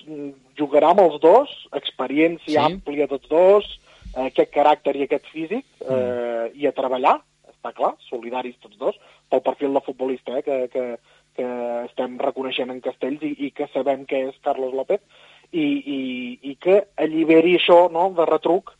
jugarà 0.58 0.92
amb 0.92 1.06
els 1.06 1.16
dos, 1.22 1.54
experiència 1.72 2.58
sí? 2.58 2.60
àmplia 2.60 3.08
tots 3.10 3.30
dos, 3.32 3.70
aquest 4.26 4.52
caràcter 4.54 4.94
i 4.96 5.06
aquest 5.06 5.26
físic 5.32 5.64
mm. 5.82 5.96
eh, 5.96 6.46
i 6.60 6.68
a 6.68 6.74
treballar, 6.76 7.18
està 7.50 7.72
clar, 7.76 7.94
solidaris 8.08 8.56
tots 8.62 8.78
dos, 8.80 8.98
pel 9.30 9.42
perfil 9.46 9.74
de 9.74 9.82
futbolista 9.84 10.38
eh, 10.38 10.44
que, 10.46 10.58
que, 10.72 10.84
que 11.38 11.48
estem 11.84 12.18
reconeixent 12.22 12.72
en 12.72 12.82
Castells 12.84 13.24
i, 13.26 13.34
i 13.48 13.50
que 13.56 13.68
sabem 13.72 14.06
que 14.10 14.26
és 14.28 14.40
Carlos 14.44 14.74
López, 14.76 15.02
i, 15.54 15.66
i, 15.66 16.00
i 16.50 16.54
que 16.60 16.80
alliberi 17.00 17.56
això 17.58 17.84
no, 17.92 18.08
de 18.16 18.26
retruc 18.28 18.74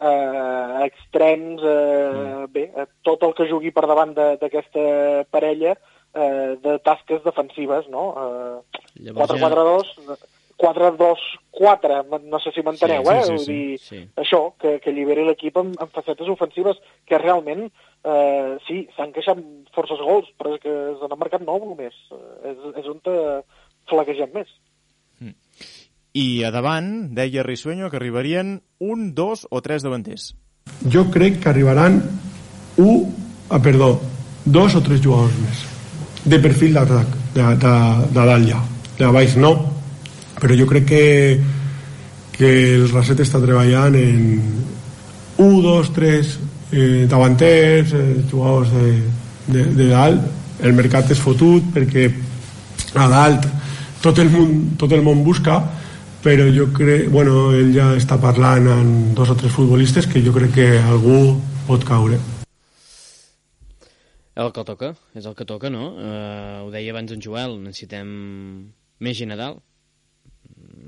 eh, 0.00 0.86
extrems, 0.86 1.62
eh, 1.62 2.08
mm. 2.14 2.50
bé, 2.54 2.66
eh, 2.74 2.88
tot 3.06 3.24
el 3.26 3.36
que 3.36 3.48
jugui 3.50 3.72
per 3.74 3.86
davant 3.88 4.16
d'aquesta 4.16 4.88
parella 5.32 5.76
eh, 5.76 6.56
de 6.64 6.78
tasques 6.84 7.24
defensives, 7.26 7.88
no? 7.92 8.10
Eh, 8.24 9.12
4-4-2... 9.12 9.94
Ja 10.08 10.20
4-2-4, 10.58 12.20
no 12.26 12.40
sé 12.42 12.52
si 12.54 12.64
m'enteneu, 12.66 13.04
sí, 13.04 13.10
sí, 13.10 13.14
eh? 13.14 13.22
Sí, 13.22 13.30
Vull 13.30 13.44
sí, 13.44 13.52
dir, 13.52 13.78
sí. 13.84 14.00
això, 14.18 14.40
que, 14.58 14.78
que 14.82 14.90
alliberi 14.90 15.26
l'equip 15.26 15.58
amb, 15.60 15.76
amb 15.78 15.94
facetes 15.94 16.30
ofensives, 16.32 16.80
que 17.06 17.20
realment, 17.22 17.68
eh, 18.02 18.56
sí, 18.66 18.82
s'han 18.96 19.14
queixat 19.14 19.42
forces 19.76 20.02
gols, 20.02 20.30
però 20.38 20.56
és 20.56 20.64
que 20.64 20.74
s'han 20.98 21.16
marcat 21.20 21.46
nou 21.46 21.62
només. 21.62 21.94
És, 22.42 22.58
és 22.82 22.90
on 22.90 22.98
te 23.06 23.16
flaquegem 23.90 24.34
més. 24.34 24.50
Mm. 25.22 25.36
I 26.18 26.28
a 26.48 26.52
davant, 26.54 26.92
deia 27.14 27.46
Risueño, 27.46 27.90
que 27.90 28.00
arribarien 28.00 28.58
un, 28.82 29.12
dos 29.14 29.46
o 29.50 29.62
tres 29.62 29.86
davanters. 29.86 30.32
Jo 30.90 31.06
crec 31.14 31.42
que 31.42 31.52
arribaran 31.52 32.02
un, 32.82 33.08
ah, 33.48 33.62
perdó, 33.62 33.94
dos 34.44 34.74
o 34.74 34.82
tres 34.82 35.02
jugadors 35.04 35.38
més 35.44 35.66
de 36.28 36.38
perfil 36.42 36.74
d'atac, 36.76 37.14
de, 37.34 37.42
de, 37.62 37.74
de 38.12 38.24
dalt 38.26 38.48
ja. 38.48 38.60
De 38.98 39.10
baix 39.14 39.36
no, 39.38 39.52
però 40.38 40.56
jo 40.58 40.66
crec 40.70 40.86
que, 40.88 41.04
que 42.34 42.50
el 42.76 42.88
Raset 42.92 43.20
està 43.24 43.40
treballant 43.42 43.96
en 43.98 44.22
1, 45.38 45.62
2, 45.62 45.90
3 45.94 46.32
eh, 46.72 47.06
davanters, 47.10 47.94
eh, 47.94 48.22
jugadors 48.30 48.72
de, 48.74 48.92
de, 49.48 49.64
de 49.78 49.88
dalt 49.90 50.64
el 50.64 50.74
mercat 50.74 51.10
és 51.14 51.20
fotut 51.22 51.66
perquè 51.74 52.08
a 52.98 53.06
dalt 53.10 53.46
tot 54.02 54.18
el 54.22 54.30
món, 54.32 54.54
tot 54.78 54.94
el 54.94 55.04
món 55.06 55.22
busca 55.26 55.60
però 56.22 56.48
jo 56.50 56.66
crec, 56.74 57.06
bueno, 57.14 57.52
ell 57.54 57.70
ja 57.74 57.92
està 57.96 58.18
parlant 58.20 58.66
amb 58.72 59.14
dos 59.16 59.30
o 59.30 59.36
tres 59.38 59.54
futbolistes 59.54 60.08
que 60.10 60.22
jo 60.24 60.34
crec 60.34 60.50
que 60.56 60.66
algú 60.80 61.38
pot 61.68 61.84
caure. 61.86 62.18
El 64.38 64.50
que 64.54 64.64
toca, 64.66 64.92
és 65.18 65.26
el 65.26 65.34
que 65.38 65.46
toca, 65.46 65.70
no? 65.70 65.92
Uh, 65.94 66.66
ho 66.66 66.68
deia 66.74 66.90
abans 66.94 67.14
en 67.14 67.22
Joel, 67.22 67.56
necessitem 67.62 68.10
més 69.02 69.18
gent 69.18 69.34
a 69.34 69.38
dalt 69.38 69.62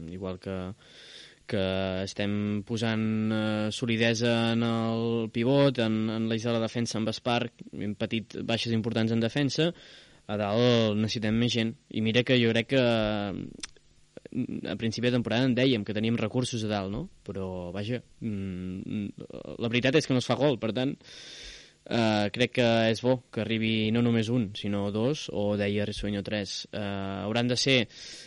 igual 0.08 0.38
que, 0.40 0.56
que 1.50 1.64
estem 2.04 2.62
posant 2.66 3.04
eh, 3.34 3.68
solidesa 3.74 4.52
en 4.54 4.64
el 4.66 5.28
pivot, 5.34 5.82
en, 5.84 5.98
en 6.14 6.28
l'eix 6.30 6.46
de 6.46 6.54
la 6.54 6.62
defensa 6.62 6.98
amb 7.00 7.12
Espar, 7.12 7.42
hem 7.74 7.96
patit 7.98 8.38
baixes 8.46 8.74
importants 8.76 9.12
en 9.12 9.22
defensa, 9.22 9.70
a 10.30 10.38
dalt 10.38 10.96
necessitem 10.98 11.36
més 11.36 11.52
gent. 11.52 11.74
I 11.90 12.04
mira 12.06 12.22
que 12.26 12.38
jo 12.38 12.52
crec 12.54 12.72
que 12.76 12.82
a 14.70 14.76
principi 14.78 15.08
de 15.08 15.16
temporada 15.16 15.48
en 15.48 15.56
dèiem 15.58 15.82
que 15.84 15.96
teníem 15.96 16.18
recursos 16.20 16.62
a 16.62 16.70
dalt, 16.70 16.92
no? 16.94 17.08
Però, 17.26 17.72
vaja, 17.74 17.98
mm, 18.22 19.08
la 19.58 19.70
veritat 19.72 19.98
és 19.98 20.06
que 20.06 20.14
no 20.14 20.22
es 20.22 20.28
fa 20.28 20.38
gol, 20.38 20.60
per 20.62 20.70
tant, 20.76 20.94
Uh, 21.90 22.28
crec 22.30 22.52
que 22.58 22.66
és 22.92 23.00
bo 23.02 23.16
que 23.32 23.40
arribi 23.42 23.88
no 23.90 24.02
només 24.04 24.28
un, 24.30 24.50
sinó 24.54 24.90
dos, 24.94 25.24
o 25.32 25.56
deia 25.58 25.86
Risueño 25.88 26.20
tres. 26.22 26.68
Uh, 26.70 27.24
hauran 27.24 27.48
de 27.50 27.56
ser, 27.58 27.78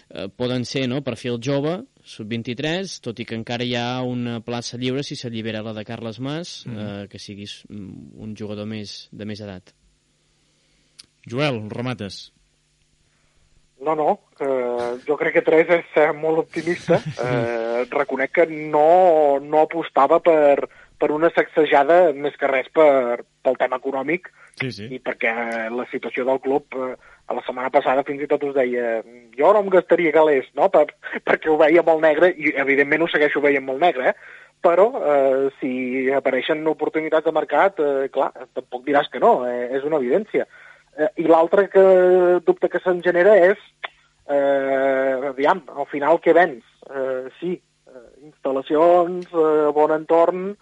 uh, 0.09 0.27
poden 0.35 0.67
ser, 0.67 0.87
no?, 0.91 1.01
perfil 1.05 1.39
jove, 1.43 1.79
sub-23, 2.03 2.97
tot 3.05 3.19
i 3.23 3.27
que 3.27 3.37
encara 3.39 3.63
hi 3.63 3.75
ha 3.79 4.03
una 4.03 4.39
plaça 4.43 4.79
lliure 4.81 5.05
si 5.07 5.15
s'allibera 5.15 5.63
la 5.63 5.75
de 5.77 5.85
Carles 5.87 6.19
Mas, 6.19 6.61
mm. 6.67 6.75
uh, 6.75 7.07
que 7.11 7.21
siguis 7.21 7.61
un 7.69 8.35
jugador 8.37 8.67
més 8.69 9.07
de 9.11 9.29
més 9.29 9.43
edat. 9.43 9.75
Joel, 11.29 11.61
remates. 11.71 12.33
No, 13.83 13.95
no, 13.95 14.19
eh, 14.39 14.99
jo 15.03 15.17
crec 15.19 15.37
que 15.37 15.43
tres 15.43 15.71
és 15.75 15.87
ser 15.95 16.11
molt 16.15 16.45
optimista. 16.45 16.99
Eh, 17.23 17.85
reconec 17.91 18.31
que 18.35 18.43
no, 18.47 19.39
no 19.43 19.63
apostava 19.63 20.19
per, 20.23 20.67
per 20.99 21.09
una 21.11 21.29
sacsejada 21.35 22.13
més 22.15 22.35
que 22.39 22.47
res 22.47 22.69
per, 22.73 23.23
pel 23.43 23.57
tema 23.59 23.79
econòmic 23.81 24.29
sí, 24.61 24.69
sí. 24.71 24.87
i 24.95 24.99
perquè 25.03 25.33
la 25.73 25.85
situació 25.91 26.25
del 26.27 26.39
club 26.43 26.77
eh, 26.77 26.93
a 27.27 27.33
la 27.37 27.43
setmana 27.45 27.71
passada 27.71 28.03
fins 28.03 28.23
i 28.23 28.27
tot 28.27 28.43
us 28.43 28.55
deia 28.55 29.01
jo 29.37 29.51
no 29.53 29.61
em 29.63 29.69
gastaria 29.71 30.11
calés, 30.15 30.49
no? 30.59 30.69
Per, 30.73 30.87
perquè 31.27 31.51
ho 31.51 31.57
veia 31.61 31.83
molt 31.85 32.03
negre 32.03 32.33
i 32.35 32.55
evidentment 32.65 33.05
ho 33.05 33.11
segueixo 33.11 33.43
veient 33.43 33.65
molt 33.65 33.81
negre, 33.83 34.11
eh? 34.11 34.41
però 34.63 34.87
eh, 34.95 35.49
si 35.59 36.09
apareixen 36.15 36.63
oportunitats 36.71 37.27
de 37.27 37.33
mercat, 37.35 37.79
eh, 37.83 38.07
clar, 38.13 38.31
tampoc 38.55 38.85
diràs 38.87 39.09
que 39.11 39.19
no, 39.19 39.41
eh, 39.47 39.67
és 39.75 39.83
una 39.83 39.99
evidència. 39.99 40.47
Eh, 40.95 41.09
I 41.23 41.27
l'altre 41.27 41.67
que 41.73 41.83
dubte 42.47 42.69
que 42.71 42.79
se'n 42.83 43.01
genera 43.03 43.35
és, 43.49 43.59
eh, 44.31 45.31
aviam, 45.33 45.65
al 45.75 45.89
final 45.91 46.21
què 46.23 46.35
vens? 46.37 46.63
Eh, 46.87 47.27
sí, 47.41 47.57
eh, 47.91 48.05
instal·lacions, 48.23 49.27
eh, 49.27 49.71
bon 49.75 49.91
entorn, 49.91 50.53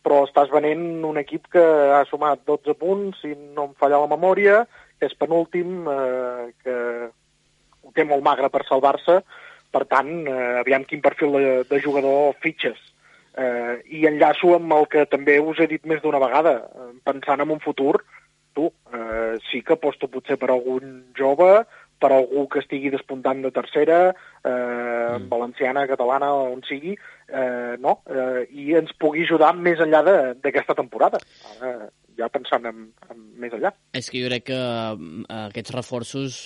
però 0.00 0.22
estàs 0.24 0.48
venent 0.48 1.04
un 1.04 1.20
equip 1.20 1.50
que 1.52 1.64
ha 1.92 2.04
sumat 2.08 2.46
12 2.48 2.74
punts, 2.80 3.20
si 3.20 3.34
no 3.36 3.68
em 3.68 3.74
falla 3.76 4.00
la 4.00 4.08
memòria, 4.08 4.62
és 5.00 5.16
penúltim, 5.18 5.88
eh, 5.88 6.50
que 6.62 6.76
ho 7.82 7.92
té 7.96 8.04
molt 8.04 8.24
magre 8.24 8.50
per 8.52 8.64
salvar-se, 8.68 9.20
per 9.70 9.84
tant, 9.90 10.10
eh, 10.28 10.60
aviam 10.60 10.84
quin 10.84 11.02
perfil 11.02 11.36
de, 11.38 11.50
de 11.70 11.80
jugador 11.82 12.34
fitxes. 12.42 12.78
Eh, 13.38 13.74
I 14.00 14.06
enllaço 14.10 14.54
amb 14.56 14.72
el 14.74 14.88
que 14.90 15.06
també 15.06 15.38
us 15.40 15.60
he 15.62 15.68
dit 15.70 15.84
més 15.86 16.02
d'una 16.02 16.22
vegada, 16.22 16.56
eh, 16.66 16.88
pensant 17.06 17.40
en 17.40 17.54
un 17.54 17.62
futur, 17.62 18.00
tu, 18.54 18.72
eh, 18.92 19.36
sí 19.50 19.62
que 19.62 19.78
aposto 19.78 20.10
potser 20.10 20.36
per 20.40 20.50
algun 20.50 21.12
jove, 21.16 21.52
per 22.00 22.10
algú 22.16 22.46
que 22.48 22.62
estigui 22.62 22.90
despuntant 22.90 23.42
de 23.44 23.52
tercera, 23.52 24.00
eh, 24.10 24.50
mm. 24.50 25.28
valenciana, 25.28 25.86
catalana, 25.86 26.32
on 26.32 26.64
sigui, 26.66 26.96
eh, 27.28 27.76
no? 27.78 28.00
eh, 28.08 28.46
i 28.50 28.74
ens 28.80 28.94
pugui 28.98 29.26
ajudar 29.28 29.52
més 29.54 29.82
enllà 29.84 30.02
d'aquesta 30.40 30.76
temporada. 30.78 31.20
Ara, 31.60 31.90
ja 32.18 32.28
pensant 32.32 32.66
en, 32.68 32.90
en 33.10 33.22
més 33.40 33.54
enllà. 33.56 33.72
És 33.96 34.10
que 34.10 34.22
jo 34.22 34.30
crec 34.30 34.48
que 34.50 34.58
uh, 34.58 34.98
aquests 35.46 35.74
reforços 35.76 36.40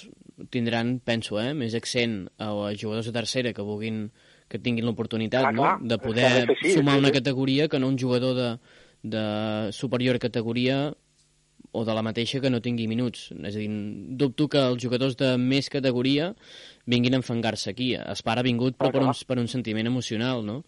tindran, 0.51 0.99
penso, 1.05 1.39
eh, 1.41 1.53
més 1.55 1.75
accent 1.79 2.25
a, 2.39 2.51
jugadors 2.75 3.07
de 3.07 3.15
tercera 3.15 3.53
que 3.55 3.67
vulguin 3.67 4.09
que 4.51 4.61
tinguin 4.61 4.85
l'oportunitat 4.87 5.49
no? 5.57 5.71
de 5.81 5.97
poder 5.99 6.45
sí, 6.61 6.75
sumar 6.77 6.99
sí, 6.99 7.01
una 7.01 7.11
sí. 7.11 7.17
categoria 7.17 7.69
que 7.69 7.81
no 7.81 7.89
un 7.89 7.97
jugador 7.99 8.37
de, 8.37 8.51
de 9.03 9.25
superior 9.73 10.19
categoria 10.21 10.93
o 11.75 11.83
de 11.85 11.95
la 11.97 12.05
mateixa 12.07 12.39
que 12.41 12.51
no 12.53 12.61
tingui 12.63 12.87
minuts. 12.87 13.33
És 13.35 13.57
a 13.57 13.59
dir, 13.59 13.71
dubto 14.21 14.47
que 14.53 14.61
els 14.63 14.83
jugadors 14.85 15.17
de 15.19 15.33
més 15.41 15.71
categoria 15.73 16.31
vinguin 16.87 17.17
a 17.17 17.21
enfangar-se 17.23 17.73
aquí. 17.73 17.95
Espara 17.99 18.45
ha 18.45 18.47
vingut 18.47 18.77
però 18.79 18.93
per 18.95 19.03
un, 19.03 19.11
per 19.27 19.41
un 19.43 19.51
sentiment 19.51 19.91
emocional, 19.91 20.45
no? 20.47 20.61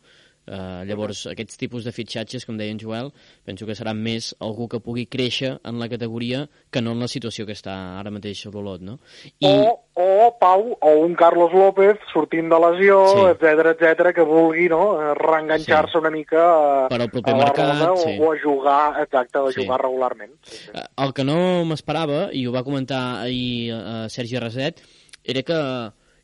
Uh, 0.47 0.85
llavors, 0.87 1.25
aquests 1.27 1.59
tipus 1.59 1.83
de 1.83 1.91
fitxatges, 1.91 2.45
com 2.47 2.55
deia 2.55 2.71
en 2.71 2.79
Joel, 2.79 3.09
penso 3.43 3.67
que 3.67 3.75
serà 3.75 3.91
més 3.99 4.29
algú 4.39 4.69
que 4.71 4.79
pugui 4.79 5.09
créixer 5.11 5.57
en 5.67 5.81
la 5.83 5.89
categoria 5.91 6.45
que 6.71 6.83
no 6.85 6.93
en 6.95 7.03
la 7.03 7.09
situació 7.11 7.49
que 7.49 7.57
està 7.57 7.75
ara 7.99 8.13
mateix 8.15 8.45
a 8.47 8.53
l'Olot, 8.55 8.85
no? 8.87 8.95
I... 9.41 9.51
O, 9.51 9.75
o, 9.99 10.29
Pau, 10.39 10.69
o 10.79 10.93
un 11.03 11.17
Carlos 11.19 11.51
López 11.51 11.99
sortint 12.13 12.47
de 12.53 12.63
lesió, 12.63 13.01
sí. 13.11 13.27
etc 13.33 13.73
etc 13.73 14.15
que 14.15 14.29
vulgui 14.29 14.69
no, 14.71 14.83
reenganxar-se 15.19 15.97
sí. 15.97 16.03
una 16.05 16.15
mica 16.15 16.47
a, 16.47 16.87
per 16.95 17.01
al 17.01 17.11
proper 17.11 17.35
a 17.35 17.43
mercat, 17.43 17.75
ronda, 17.75 17.91
sí. 18.05 18.15
o, 18.21 18.31
a 18.31 18.41
jugar, 18.47 18.81
exacte, 19.03 19.43
a 19.43 19.51
sí. 19.51 19.65
jugar 19.65 19.83
regularment. 19.83 20.35
Sí, 20.47 20.63
sí. 20.63 20.73
Eh, 20.79 20.89
el 21.03 21.15
que 21.17 21.27
no 21.27 21.41
m'esperava, 21.67 22.29
i 22.31 22.47
ho 22.47 22.55
va 22.55 22.63
comentar 22.67 23.03
ahir 23.27 23.75
uh, 23.75 24.05
Sergi 24.13 24.39
Reset, 24.39 24.83
era 25.27 25.43
que 25.43 25.63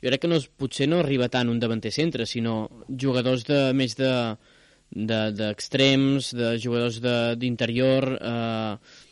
jo 0.02 0.10
crec 0.10 0.24
que 0.24 0.30
no, 0.30 0.40
potser 0.58 0.88
no 0.90 0.98
arriba 1.02 1.30
tant 1.30 1.50
un 1.52 1.60
davanter 1.62 1.92
centre, 1.94 2.26
sinó 2.26 2.66
jugadors 2.88 3.46
de 3.48 3.62
més 3.78 3.96
de 3.98 4.10
d'extrems, 4.92 6.34
de, 6.34 6.42
de 6.42 6.58
jugadors 6.60 7.00
d'interior... 7.00 8.10
Eh, 8.20 9.08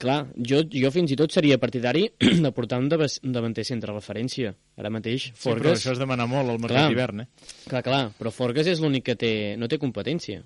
clar, 0.00 0.16
jo, 0.34 0.62
jo 0.66 0.90
fins 0.90 1.12
i 1.14 1.16
tot 1.16 1.32
seria 1.32 1.60
partidari 1.62 2.08
de 2.44 2.50
portar 2.56 2.80
un 2.82 2.88
davanter 2.88 3.64
centre 3.64 3.92
a 3.92 3.96
referència. 3.96 4.54
Ara 4.80 4.90
mateix, 4.90 5.28
Forges... 5.36 5.44
Sí, 5.44 5.60
però 5.60 5.74
això 5.76 5.92
es 5.94 6.00
demana 6.02 6.26
molt 6.30 6.50
al 6.50 6.62
mercat 6.62 6.90
d'hivern, 6.90 7.22
eh? 7.24 7.52
Clar, 7.68 7.84
clar, 7.86 8.02
però 8.18 8.32
Forges 8.34 8.70
és 8.70 8.82
l'únic 8.82 9.06
que 9.10 9.18
té, 9.20 9.32
no 9.60 9.68
té 9.70 9.78
competència. 9.82 10.42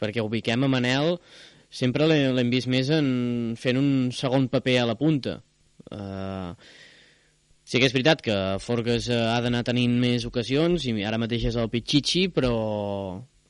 Perquè 0.00 0.24
ubiquem 0.24 0.66
a 0.66 0.70
Manel, 0.70 1.16
sempre 1.70 2.08
l'hem 2.10 2.52
vist 2.52 2.68
més 2.70 2.90
en 2.94 3.08
fent 3.60 3.80
un 3.80 3.90
segon 4.16 4.50
paper 4.52 4.78
a 4.82 4.86
la 4.90 4.98
punta. 5.00 5.38
Uh, 5.90 6.52
Sí 7.70 7.78
que 7.78 7.86
és 7.86 7.92
veritat 7.94 8.18
que 8.26 8.36
Forges 8.58 9.06
eh, 9.12 9.16
ha 9.30 9.36
d'anar 9.44 9.60
tenint 9.68 9.92
més 10.02 10.24
ocasions 10.26 10.88
i 10.90 10.94
ara 11.06 11.20
mateix 11.22 11.44
és 11.52 11.58
el 11.60 11.68
Pichichi, 11.70 12.24
però 12.34 12.54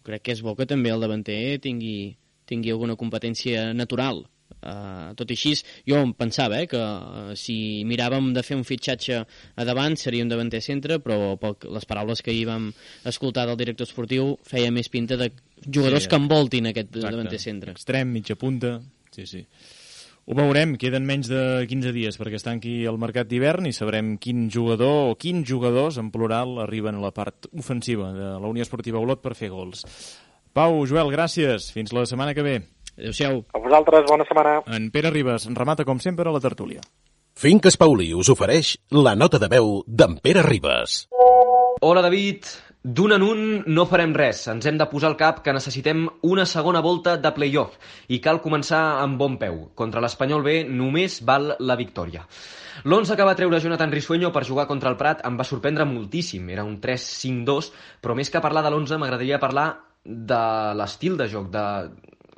crec 0.05 0.27
que 0.27 0.35
és 0.35 0.43
bo 0.45 0.53
que 0.59 0.67
també 0.69 0.93
el 0.93 1.01
davanter 1.01 1.57
tingui, 1.65 2.19
tingui 2.45 2.75
alguna 2.75 2.99
competència 3.01 3.71
natural. 3.73 4.27
Uh, 4.61 5.15
tot 5.17 5.31
i 5.31 5.39
així, 5.39 5.55
jo 5.89 5.97
em 6.03 6.11
pensava 6.13 6.59
eh, 6.61 6.67
que 6.69 6.77
uh, 6.77 7.33
si 7.39 7.55
miràvem 7.89 8.35
de 8.37 8.43
fer 8.45 8.59
un 8.59 8.67
fitxatge 8.69 9.23
a 9.23 9.65
davant 9.65 9.97
seria 9.97 10.27
un 10.27 10.29
davanter 10.29 10.61
centre, 10.61 10.99
però 11.01 11.39
pel, 11.41 11.57
les 11.79 11.89
paraules 11.89 12.21
que 12.21 12.35
hi 12.35 12.43
vam 12.45 12.69
escoltar 13.09 13.47
del 13.49 13.57
director 13.63 13.89
esportiu 13.89 14.35
feia 14.45 14.75
més 14.75 14.93
pinta 14.93 15.17
de 15.17 15.31
jugadors 15.65 16.05
sí, 16.05 16.13
que 16.13 16.21
envoltin 16.21 16.69
aquest 16.69 16.91
exacte. 16.91 17.17
davanter 17.17 17.41
centre. 17.41 17.79
Extrem, 17.79 18.13
mitja 18.19 18.37
punta, 18.37 18.77
sí, 19.17 19.25
sí. 19.25 19.47
Ho 20.31 20.35
veurem, 20.39 20.77
queden 20.79 21.03
menys 21.09 21.27
de 21.27 21.41
15 21.67 21.91
dies 21.91 22.15
perquè 22.15 22.39
es 22.39 22.45
tanqui 22.47 22.85
el 22.87 23.01
mercat 23.03 23.27
d'hivern 23.27 23.67
i 23.67 23.73
sabrem 23.75 24.13
quin 24.23 24.45
jugador 24.55 25.09
o 25.09 25.17
quins 25.19 25.43
jugadors, 25.49 25.99
en 25.99 26.13
plural, 26.15 26.53
arriben 26.63 27.01
a 27.01 27.03
la 27.03 27.11
part 27.11 27.49
ofensiva 27.51 28.13
de 28.15 28.29
la 28.39 28.51
Unió 28.53 28.63
Esportiva 28.63 29.03
Olot 29.03 29.25
per 29.25 29.35
fer 29.35 29.51
gols. 29.51 29.83
Pau, 30.55 30.85
Joel, 30.87 31.11
gràcies. 31.11 31.73
Fins 31.75 31.91
la 31.91 32.07
setmana 32.07 32.37
que 32.39 32.47
ve. 32.47 32.55
Adéu-siau. 32.95 33.43
A 33.51 33.65
vosaltres, 33.67 34.07
bona 34.07 34.29
setmana. 34.29 34.55
En 34.71 34.93
Pere 34.95 35.11
Ribas 35.11 35.49
remata, 35.51 35.83
com 35.89 35.99
sempre, 35.99 36.31
a 36.31 36.37
la 36.39 36.43
tertúlia. 36.47 36.87
Finques 37.35 37.75
Pauli 37.81 38.13
us 38.15 38.31
ofereix 38.31 38.77
la 38.95 39.17
nota 39.19 39.43
de 39.43 39.51
veu 39.51 39.81
d'en 39.91 40.15
Pere 40.23 40.47
Ribas. 40.47 41.09
Hola, 41.83 42.07
David. 42.07 42.47
D'un 42.81 43.13
en 43.13 43.21
un 43.21 43.41
no 43.69 43.83
farem 43.85 44.15
res. 44.17 44.39
Ens 44.49 44.65
hem 44.65 44.79
de 44.81 44.87
posar 44.89 45.11
al 45.11 45.17
cap 45.21 45.43
que 45.45 45.53
necessitem 45.53 46.07
una 46.25 46.47
segona 46.49 46.81
volta 46.81 47.19
de 47.21 47.33
play-off 47.37 47.75
i 48.09 48.23
cal 48.25 48.41
començar 48.41 48.79
amb 49.03 49.19
bon 49.21 49.37
peu. 49.43 49.59
Contra 49.77 50.01
l'Espanyol 50.01 50.41
B 50.47 50.55
només 50.65 51.19
val 51.29 51.51
la 51.61 51.77
victòria. 51.77 52.25
L'11 52.87 53.19
que 53.19 53.27
va 53.29 53.35
treure 53.37 53.61
Jonathan 53.61 53.93
Risueño 53.93 54.31
per 54.33 54.47
jugar 54.49 54.65
contra 54.71 54.89
el 54.89 54.97
Prat 54.97 55.21
em 55.29 55.37
va 55.37 55.45
sorprendre 55.45 55.85
moltíssim. 55.85 56.49
Era 56.49 56.65
un 56.65 56.79
3-5-2, 56.81 57.69
però 58.01 58.17
més 58.17 58.33
que 58.33 58.41
parlar 58.41 58.65
de 58.65 58.73
l'11 58.73 58.97
m'agradaria 58.97 59.43
parlar 59.45 59.69
de 60.05 60.41
l'estil 60.81 61.21
de 61.21 61.29
joc, 61.29 61.53
de, 61.53 61.67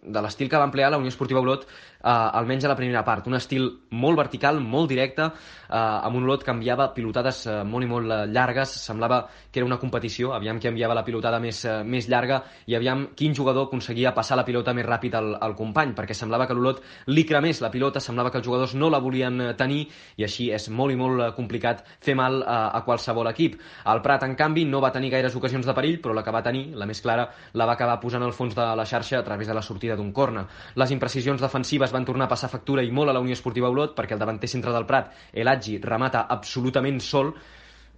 de 0.02 0.22
l'estil 0.22 0.48
que 0.50 0.58
va 0.58 0.66
emplear 0.66 0.90
la 0.90 0.98
Unió 0.98 1.12
Esportiva 1.12 1.40
Olot 1.40 1.66
eh, 2.02 2.10
almenys 2.10 2.64
a 2.64 2.72
la 2.72 2.76
primera 2.76 3.04
part. 3.06 3.26
Un 3.30 3.38
estil 3.38 3.68
molt 3.90 4.18
vertical, 4.18 4.58
molt 4.60 4.90
directe, 4.90 5.28
eh, 5.28 5.76
amb 5.78 6.18
un 6.18 6.26
lot 6.26 6.42
que 6.42 6.50
enviava 6.50 6.90
pilotades 6.94 7.44
eh, 7.46 7.62
molt 7.64 7.86
i 7.86 7.90
molt 7.90 8.10
eh, 8.10 8.20
llargues, 8.32 8.74
semblava 8.82 9.22
que 9.50 9.60
era 9.60 9.68
una 9.68 9.78
competició, 9.78 10.32
aviam 10.34 10.58
qui 10.58 10.68
enviava 10.70 10.96
la 10.98 11.04
pilotada 11.06 11.38
més, 11.40 11.62
eh, 11.64 11.82
més 11.84 12.08
llarga 12.10 12.42
i 12.66 12.76
aviam 12.78 13.08
quin 13.16 13.34
jugador 13.34 13.68
aconseguia 13.68 14.14
passar 14.14 14.36
la 14.40 14.46
pilota 14.48 14.74
més 14.74 14.86
ràpid 14.86 15.14
al, 15.18 15.36
al 15.40 15.54
company, 15.58 15.94
perquè 15.94 16.16
semblava 16.18 16.48
que 16.48 16.56
l'Olot 16.58 16.82
li 17.14 17.24
cremés 17.28 17.62
la 17.62 17.70
pilota, 17.70 18.00
semblava 18.00 18.32
que 18.32 18.40
els 18.42 18.46
jugadors 18.46 18.74
no 18.74 18.90
la 18.90 19.00
volien 19.02 19.40
eh, 19.40 19.52
tenir 19.54 19.86
i 20.18 20.26
així 20.26 20.50
és 20.50 20.68
molt 20.70 20.92
i 20.94 20.98
molt 20.98 21.22
eh, 21.22 21.30
complicat 21.38 21.86
fer 22.02 22.16
mal 22.18 22.42
a, 22.42 22.58
a 22.74 22.82
qualsevol 22.82 23.30
equip. 23.30 23.60
El 23.86 24.02
Prat, 24.02 24.26
en 24.26 24.34
canvi, 24.34 24.66
no 24.66 24.82
va 24.82 24.92
tenir 24.92 25.12
gaires 25.14 25.36
ocasions 25.38 25.66
de 25.66 25.74
perill, 25.76 26.00
però 26.02 26.14
la 26.16 26.26
que 26.26 26.34
va 26.34 26.42
tenir, 26.42 26.72
la 26.74 26.88
més 26.90 27.00
clara, 27.04 27.28
la 27.54 27.68
va 27.68 27.78
acabar 27.78 28.00
posant 28.02 28.26
al 28.26 28.34
fons 28.34 28.56
de 28.56 28.66
la 28.76 28.86
xarxa 28.88 29.20
a 29.20 29.24
través 29.26 29.46
de 29.46 29.54
la 29.54 29.62
sortida 29.62 29.91
d'un 29.96 30.12
corna. 30.12 30.46
Les 30.74 30.92
imprecisions 30.94 31.40
defensives 31.40 31.92
van 31.92 32.04
tornar 32.04 32.26
a 32.28 32.32
passar 32.34 32.50
factura 32.52 32.82
i 32.82 32.90
molt 32.90 33.10
a 33.10 33.16
la 33.16 33.22
Unió 33.24 33.36
Esportiva 33.38 33.70
Olot 33.72 33.96
perquè 33.96 34.16
el 34.16 34.22
davanter 34.22 34.50
centre 34.50 34.72
del 34.72 34.86
Prat, 34.86 35.12
el 35.32 35.48
Adji, 35.48 35.78
remata 35.82 36.26
absolutament 36.28 37.00
sol 37.00 37.34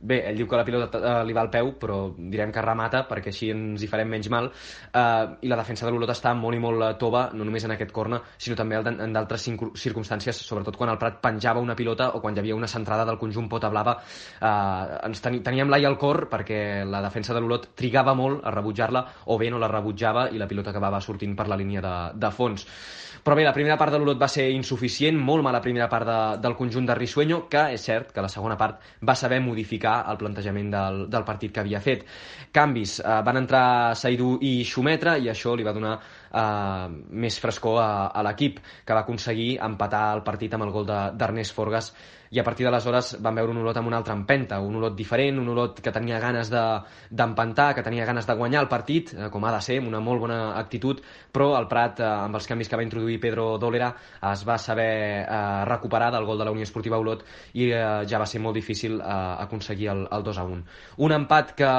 bé, 0.05 0.21
ell 0.29 0.39
diu 0.39 0.49
que 0.49 0.59
la 0.59 0.65
pilota 0.67 1.01
uh, 1.01 1.13
li 1.27 1.35
va 1.37 1.43
al 1.45 1.51
peu, 1.53 1.73
però 1.81 1.99
direm 2.17 2.53
que 2.53 2.63
remata 2.65 3.05
perquè 3.09 3.33
així 3.33 3.51
ens 3.55 3.83
hi 3.83 3.89
farem 3.91 4.11
menys 4.13 4.29
mal. 4.33 4.51
Uh, 4.93 5.35
I 5.45 5.51
la 5.51 5.59
defensa 5.61 5.87
de 5.87 5.93
l'Olot 5.95 6.13
està 6.13 6.35
molt 6.39 6.59
i 6.59 6.63
molt 6.63 6.87
tova, 7.01 7.27
no 7.35 7.47
només 7.47 7.65
en 7.67 7.75
aquest 7.75 7.93
corna, 7.95 8.21
sinó 8.39 8.59
també 8.59 8.81
en 8.81 9.17
d'altres 9.17 9.49
circumstàncies, 9.81 10.43
sobretot 10.45 10.77
quan 10.81 10.93
el 10.93 11.01
Prat 11.01 11.21
penjava 11.25 11.63
una 11.65 11.77
pilota 11.79 12.11
o 12.15 12.21
quan 12.23 12.37
hi 12.37 12.43
havia 12.43 12.59
una 12.59 12.71
centrada 12.71 13.07
del 13.09 13.19
conjunt 13.21 13.49
Pota 13.51 13.73
Blava. 13.73 13.97
Uh, 14.41 15.01
ens 15.09 15.25
teni 15.25 15.43
teníem 15.45 15.73
l'ai 15.73 15.87
al 15.89 15.99
cor 16.01 16.27
perquè 16.33 16.85
la 16.89 17.03
defensa 17.05 17.35
de 17.35 17.41
l'Olot 17.41 17.71
trigava 17.79 18.15
molt 18.19 18.45
a 18.45 18.53
rebutjar-la 18.55 19.07
o 19.33 19.39
bé 19.41 19.51
no 19.51 19.61
la 19.63 19.71
rebutjava 19.73 20.29
i 20.31 20.41
la 20.41 20.49
pilota 20.51 20.71
acabava 20.75 21.01
sortint 21.01 21.37
per 21.37 21.49
la 21.49 21.59
línia 21.61 21.83
de, 21.85 21.97
de 22.21 22.31
fons. 22.35 22.67
Però 23.25 23.33
bé, 23.39 23.45
la 23.47 23.55
primera 23.57 23.79
part 23.81 23.95
de 23.95 23.97
l'Olot 23.97 24.19
va 24.21 24.27
ser 24.29 24.51
insuficient, 24.53 25.17
molt 25.17 25.41
mala 25.47 25.63
primera 25.65 25.87
part 25.89 26.05
de, 26.05 26.17
del 26.45 26.57
conjunt 26.59 26.85
de 26.85 26.97
Rissuenyo, 26.99 27.39
que 27.49 27.63
és 27.73 27.87
cert 27.89 28.11
que 28.13 28.21
la 28.21 28.29
segona 28.29 28.59
part 28.61 28.83
va 29.01 29.15
saber 29.17 29.39
modificar 29.41 29.95
el 30.13 30.19
plantejament 30.21 30.69
del, 30.75 30.99
del 31.15 31.25
partit 31.25 31.55
que 31.55 31.63
havia 31.63 31.81
fet. 31.81 32.05
Canvis, 32.53 32.99
eh, 33.01 33.15
van 33.25 33.41
entrar 33.41 33.65
Saidu 33.97 34.35
i 34.45 34.59
Xumetra 34.69 35.17
i 35.17 35.31
això 35.33 35.55
li 35.57 35.65
va 35.65 35.73
donar 35.73 35.95
eh, 35.97 36.99
més 37.25 37.41
frescor 37.41 37.81
a, 37.81 37.89
a 38.13 38.27
l'equip, 38.29 38.61
que 38.85 38.99
va 38.99 39.07
aconseguir 39.07 39.55
empatar 39.71 40.05
el 40.19 40.23
partit 40.29 40.59
amb 40.59 40.69
el 40.69 40.75
gol 40.77 40.93
d'Ernest 40.93 41.57
Forgas 41.57 41.95
i 42.35 42.41
a 42.41 42.43
partir 42.43 42.67
d'aleshores 42.67 43.13
vam 43.23 43.37
veure 43.39 43.53
un 43.53 43.61
Olot 43.63 43.77
amb 43.79 43.87
una 43.87 44.01
altra 44.01 44.15
empenta, 44.17 44.59
un 44.59 44.75
Olot 44.81 44.97
diferent, 44.99 45.39
un 45.39 45.53
Olot 45.53 45.79
que 45.81 45.93
tenia 45.95 46.19
ganes 46.19 46.49
d'empantar, 46.51 47.69
de, 47.69 47.77
que 47.77 47.85
tenia 47.87 48.07
ganes 48.09 48.27
de 48.27 48.35
guanyar 48.35 48.65
el 48.65 48.71
partit, 48.73 49.13
eh, 49.15 49.29
com 49.31 49.45
ha 49.47 49.53
de 49.55 49.61
ser, 49.63 49.77
amb 49.79 49.93
una 49.93 50.01
molt 50.03 50.25
bona 50.25 50.39
actitud, 50.59 50.99
però 51.31 51.53
el 51.61 51.69
Prat, 51.71 52.03
eh, 52.03 52.09
amb 52.27 52.35
els 52.35 52.49
canvis 52.51 52.69
que 52.69 52.81
va 52.81 52.83
introduir 52.83 53.21
Pedro 53.23 53.53
Dólera, 53.63 53.93
es 54.33 54.43
va 54.49 54.59
saber 54.59 54.89
eh, 55.23 55.65
recuperar 55.69 56.11
del 56.11 56.27
gol 56.27 56.41
de 56.43 56.49
la 56.49 56.51
Unió 56.51 56.67
Esportiva 56.67 56.99
Olot 56.99 57.23
i 57.55 57.69
eh, 57.71 58.03
ja 58.11 58.19
va 58.19 58.27
ser 58.27 58.43
molt 58.43 58.59
difícil 58.59 58.99
eh, 58.99 59.15
aconseguir 59.47 59.93
el, 59.95 60.03
el 60.11 60.27
2 60.27 60.43
a 60.43 60.49
1. 60.51 60.61
Un 61.07 61.15
empat 61.15 61.55
que, 61.55 61.71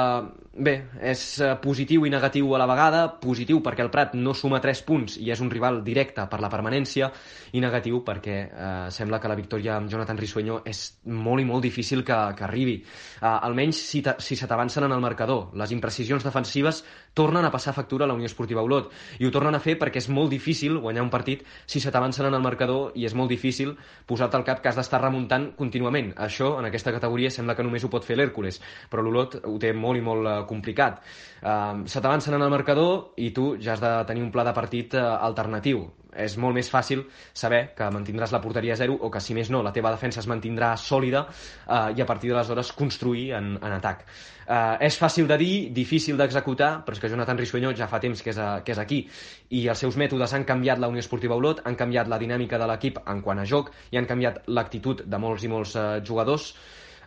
bé, 0.56 0.76
és 1.12 1.26
eh, 1.44 1.52
positiu 1.60 2.08
i 2.08 2.14
negatiu 2.14 2.54
a 2.56 2.62
la 2.62 2.70
vegada, 2.72 3.04
positiu 3.20 3.60
perquè 3.60 3.84
el 3.84 3.92
Prat 3.92 4.16
no 4.16 4.32
suma 4.32 4.62
3 4.64 4.84
punts 4.88 5.20
i 5.20 5.28
és 5.36 5.44
un 5.44 5.52
rival 5.52 5.82
directe 5.84 6.24
per 6.32 6.40
la 6.40 6.52
permanència, 6.52 7.12
i 7.52 7.60
negatiu 7.60 8.00
perquè 8.08 8.40
eh, 8.48 8.74
sembla 8.88 9.20
que 9.20 9.28
la 9.28 9.36
victòria 9.36 9.76
amb 9.76 9.92
Jonathan 9.92 10.16
Rissuell 10.16 10.45
Senyor, 10.46 10.62
és 10.70 10.80
molt 11.10 11.42
i 11.42 11.46
molt 11.46 11.64
difícil 11.64 12.04
que, 12.06 12.14
que 12.38 12.44
arribi. 12.46 12.76
Uh, 13.18 13.42
almenys 13.48 13.80
si, 13.82 14.02
si 14.22 14.36
se 14.38 14.46
t'avancen 14.46 14.84
en 14.86 14.92
el 14.94 15.02
marcador. 15.02 15.48
Les 15.58 15.72
imprecisions 15.74 16.22
defensives 16.22 16.84
tornen 17.18 17.44
a 17.44 17.50
passar 17.50 17.74
factura 17.74 18.06
a 18.06 18.08
la 18.08 18.14
Unió 18.14 18.30
Esportiva 18.30 18.62
Olot 18.62 18.92
i 19.18 19.26
ho 19.26 19.32
tornen 19.34 19.56
a 19.56 19.60
fer 19.64 19.74
perquè 19.80 19.98
és 19.98 20.08
molt 20.12 20.30
difícil 20.30 20.78
guanyar 20.84 21.02
un 21.02 21.10
partit 21.10 21.42
si 21.66 21.82
se 21.82 21.90
t'avancen 21.90 22.28
en 22.28 22.38
el 22.38 22.44
marcador 22.44 22.94
i 22.94 23.08
és 23.08 23.16
molt 23.18 23.32
difícil 23.32 23.74
posar-te 24.06 24.38
al 24.38 24.46
cap 24.46 24.62
que 24.62 24.70
has 24.70 24.78
d'estar 24.78 25.02
remuntant 25.02 25.50
contínuament. 25.58 26.12
Això, 26.28 26.54
en 26.60 26.70
aquesta 26.70 26.94
categoria, 26.94 27.32
sembla 27.34 27.56
que 27.58 27.66
només 27.66 27.82
ho 27.82 27.90
pot 27.90 28.06
fer 28.06 28.20
l'Hèrcules, 28.20 28.60
però 28.92 29.02
l'Olot 29.02 29.40
ho 29.42 29.58
té 29.58 29.74
molt 29.74 29.98
i 29.98 30.06
molt 30.06 30.30
uh, 30.30 30.38
complicat. 30.46 31.02
Uh, 31.42 31.82
se 31.90 31.98
t'avancen 31.98 32.38
en 32.38 32.46
el 32.46 32.54
marcador 32.54 33.16
i 33.18 33.32
tu 33.34 33.54
ja 33.58 33.74
has 33.74 33.82
de 33.82 33.96
tenir 34.06 34.22
un 34.22 34.30
pla 34.30 34.46
de 34.46 34.54
partit 34.54 34.94
uh, 34.94 35.16
alternatiu 35.26 35.88
és 36.24 36.36
molt 36.40 36.56
més 36.56 36.70
fàcil 36.72 37.04
saber 37.34 37.74
que 37.76 37.90
mantindràs 37.92 38.32
la 38.34 38.40
porteria 38.44 38.74
a 38.74 38.80
zero 38.80 38.96
o 39.00 39.10
que, 39.12 39.20
si 39.20 39.34
més 39.36 39.50
no, 39.52 39.62
la 39.62 39.72
teva 39.76 39.92
defensa 39.94 40.22
es 40.22 40.28
mantindrà 40.30 40.72
sòlida 40.80 41.26
eh, 41.28 41.92
i 41.96 42.02
a 42.02 42.08
partir 42.08 42.32
d'aleshores 42.32 42.72
construir 42.76 43.28
en, 43.38 43.54
en 43.60 43.76
atac. 43.76 44.06
Eh, 44.46 44.86
és 44.86 44.98
fàcil 44.98 45.26
de 45.26 45.38
dir, 45.40 45.54
difícil 45.74 46.18
d'executar, 46.18 46.72
però 46.86 46.96
és 46.96 47.02
que 47.02 47.10
Jonathan 47.12 47.38
Rissuenyo 47.40 47.72
ja 47.76 47.90
fa 47.90 48.00
temps 48.02 48.22
que 48.22 48.30
és, 48.30 48.38
a, 48.38 48.48
que 48.64 48.76
és 48.76 48.82
aquí 48.82 49.02
i 49.50 49.66
els 49.68 49.82
seus 49.82 49.98
mètodes 49.98 50.34
han 50.36 50.46
canviat 50.48 50.82
la 50.82 50.90
Unió 50.92 51.02
Esportiva 51.02 51.38
Olot, 51.38 51.64
han 51.66 51.78
canviat 51.78 52.10
la 52.10 52.20
dinàmica 52.22 52.60
de 52.62 52.68
l'equip 52.70 53.00
en 53.04 53.22
quant 53.26 53.42
a 53.42 53.46
joc 53.46 53.72
i 53.90 53.98
han 53.98 54.06
canviat 54.06 54.44
l'actitud 54.46 55.02
de 55.06 55.22
molts 55.22 55.46
i 55.46 55.50
molts 55.52 55.74
eh, 55.76 55.88
jugadors. 56.06 56.52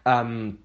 Um, 0.07 0.57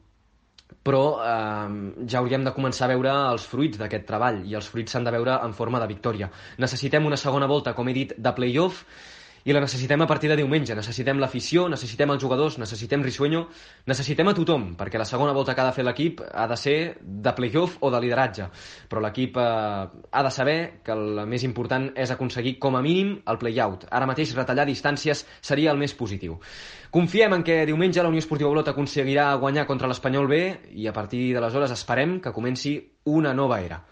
però 0.84 1.02
eh, 1.24 1.74
ja 2.08 2.20
hauríem 2.20 2.44
de 2.44 2.52
començar 2.56 2.86
a 2.86 2.92
veure 2.92 3.12
els 3.32 3.46
fruits 3.48 3.80
d'aquest 3.80 4.06
treball 4.08 4.42
i 4.48 4.56
els 4.58 4.68
fruits 4.68 4.92
s'han 4.94 5.08
de 5.08 5.14
veure 5.14 5.38
en 5.46 5.56
forma 5.56 5.80
de 5.80 5.90
victòria. 5.90 6.30
Necessitem 6.58 7.06
una 7.08 7.20
segona 7.20 7.48
volta, 7.50 7.74
com 7.74 7.88
he 7.88 7.96
dit, 7.96 8.16
de 8.16 8.32
play-off 8.36 8.84
i 9.44 9.52
la 9.52 9.60
necessitem 9.60 10.00
a 10.00 10.06
partir 10.08 10.30
de 10.30 10.38
diumenge. 10.40 10.74
Necessitem 10.76 11.18
l'afició, 11.20 11.66
necessitem 11.68 12.10
els 12.14 12.22
jugadors, 12.22 12.56
necessitem 12.58 13.02
Risueño, 13.04 13.44
necessitem 13.86 14.30
a 14.30 14.34
tothom, 14.36 14.70
perquè 14.78 15.00
la 15.00 15.08
segona 15.08 15.34
volta 15.36 15.54
que 15.54 15.60
ha 15.60 15.68
de 15.68 15.76
fer 15.76 15.84
l'equip 15.84 16.22
ha 16.32 16.46
de 16.48 16.56
ser 16.56 16.76
de 17.00 17.34
playoff 17.36 17.76
o 17.80 17.90
de 17.92 18.00
lideratge. 18.00 18.48
Però 18.88 19.02
l'equip 19.04 19.36
eh, 19.36 19.44
ha 20.10 20.22
de 20.24 20.32
saber 20.32 20.58
que 20.84 20.96
el 20.96 21.24
més 21.28 21.44
important 21.44 21.90
és 21.94 22.10
aconseguir 22.10 22.56
com 22.58 22.76
a 22.76 22.82
mínim 22.84 23.18
el 23.28 23.40
play-out. 23.40 23.88
Ara 23.90 24.08
mateix 24.08 24.32
retallar 24.36 24.66
distàncies 24.68 25.26
seria 25.40 25.72
el 25.72 25.80
més 25.80 25.94
positiu. 25.94 26.38
Confiem 26.94 27.36
en 27.36 27.42
que 27.44 27.64
diumenge 27.66 28.02
la 28.02 28.08
Unió 28.08 28.22
Esportiva 28.22 28.50
Olot 28.50 28.70
aconseguirà 28.70 29.32
guanyar 29.36 29.66
contra 29.66 29.90
l'Espanyol 29.90 30.30
B 30.30 30.44
i 30.78 30.88
a 30.88 30.94
partir 30.96 31.34
d'aleshores 31.34 31.74
esperem 31.74 32.20
que 32.22 32.32
comenci 32.32 32.78
una 33.04 33.34
nova 33.34 33.60
era. 33.60 33.82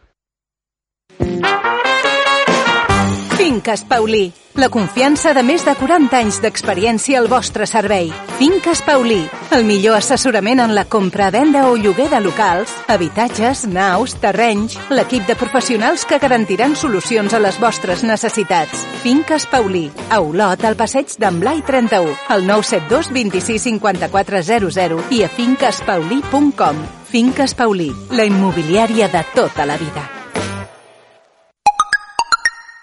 Finques 3.42 3.82
Paulí, 3.82 4.32
la 4.54 4.68
confiança 4.68 5.32
de 5.34 5.42
més 5.42 5.64
de 5.66 5.72
40 5.74 6.14
anys 6.14 6.36
d'experiència 6.44 7.18
al 7.18 7.26
vostre 7.26 7.66
servei. 7.66 8.12
Finques 8.38 8.84
Paulí, 8.86 9.18
el 9.56 9.66
millor 9.66 9.98
assessorament 9.98 10.62
en 10.62 10.76
la 10.76 10.84
compra, 10.86 11.32
venda 11.34 11.64
o 11.66 11.72
lloguer 11.74 12.06
de 12.12 12.20
locals, 12.22 12.70
habitatges, 12.86 13.64
naus, 13.66 14.14
terrenys, 14.22 14.78
l'equip 14.94 15.26
de 15.26 15.34
professionals 15.34 16.06
que 16.06 16.20
garantiran 16.22 16.78
solucions 16.78 17.34
a 17.34 17.42
les 17.42 17.58
vostres 17.58 18.06
necessitats. 18.06 18.86
Finques 19.02 19.50
Paulí, 19.50 19.88
a 20.06 20.22
Olot, 20.22 20.62
al 20.62 20.78
passeig 20.78 21.18
d'en 21.18 21.42
Blai 21.42 21.66
31, 21.66 22.14
al 22.30 22.46
972 22.46 23.10
26 23.10 23.68
54 23.72 24.46
00 24.54 25.04
i 25.18 25.24
a 25.26 25.34
finquespaulí.com. 25.42 26.88
Finques 27.10 27.58
Paulí, 27.58 27.90
la 28.14 28.22
immobiliària 28.22 29.10
de 29.10 29.26
tota 29.34 29.66
la 29.66 29.82
vida. 29.82 30.21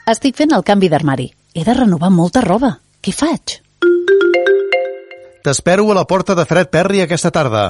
Estic 0.10 0.40
fent 0.40 0.56
el 0.56 0.64
canvi 0.66 0.88
d'armari. 0.90 1.28
He 1.54 1.62
de 1.66 1.74
renovar 1.78 2.10
molta 2.10 2.42
roba. 2.42 2.80
Què 3.06 3.12
faig? 3.14 3.60
T'espero 5.46 5.86
a 5.92 5.98
la 5.98 6.06
porta 6.10 6.34
de 6.36 6.46
Fred 6.50 6.72
Perry 6.74 7.04
aquesta 7.04 7.30
tarda. 7.36 7.70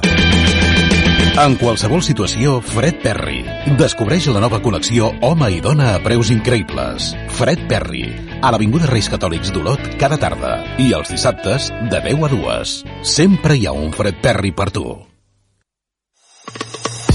En 1.39 1.57
qualsevol 1.59 2.01
situació, 2.03 2.57
Fred 2.63 3.01
Perry. 3.03 3.41
Descobreix 3.79 4.29
la 4.31 4.43
nova 4.43 4.61
col·lecció 4.63 5.11
Home 5.23 5.51
i 5.55 5.59
Dona 5.63 5.93
a 5.97 5.99
preus 6.03 6.31
increïbles. 6.31 7.11
Fred 7.35 7.67
Perry, 7.71 8.05
a 8.39 8.53
l'Avinguda 8.55 8.87
Reis 8.87 9.11
Catòlics 9.11 9.51
d'Olot 9.55 9.99
cada 9.99 10.19
tarda. 10.19 10.55
I 10.79 10.93
els 10.95 11.11
dissabtes, 11.11 11.69
de 11.91 12.03
10 12.07 12.23
a 12.23 12.33
2. 12.37 12.79
Sempre 13.17 13.59
hi 13.59 13.67
ha 13.67 13.75
un 13.75 13.91
Fred 13.95 14.23
Perry 14.23 14.55
per 14.55 14.71
tu. 14.75 14.87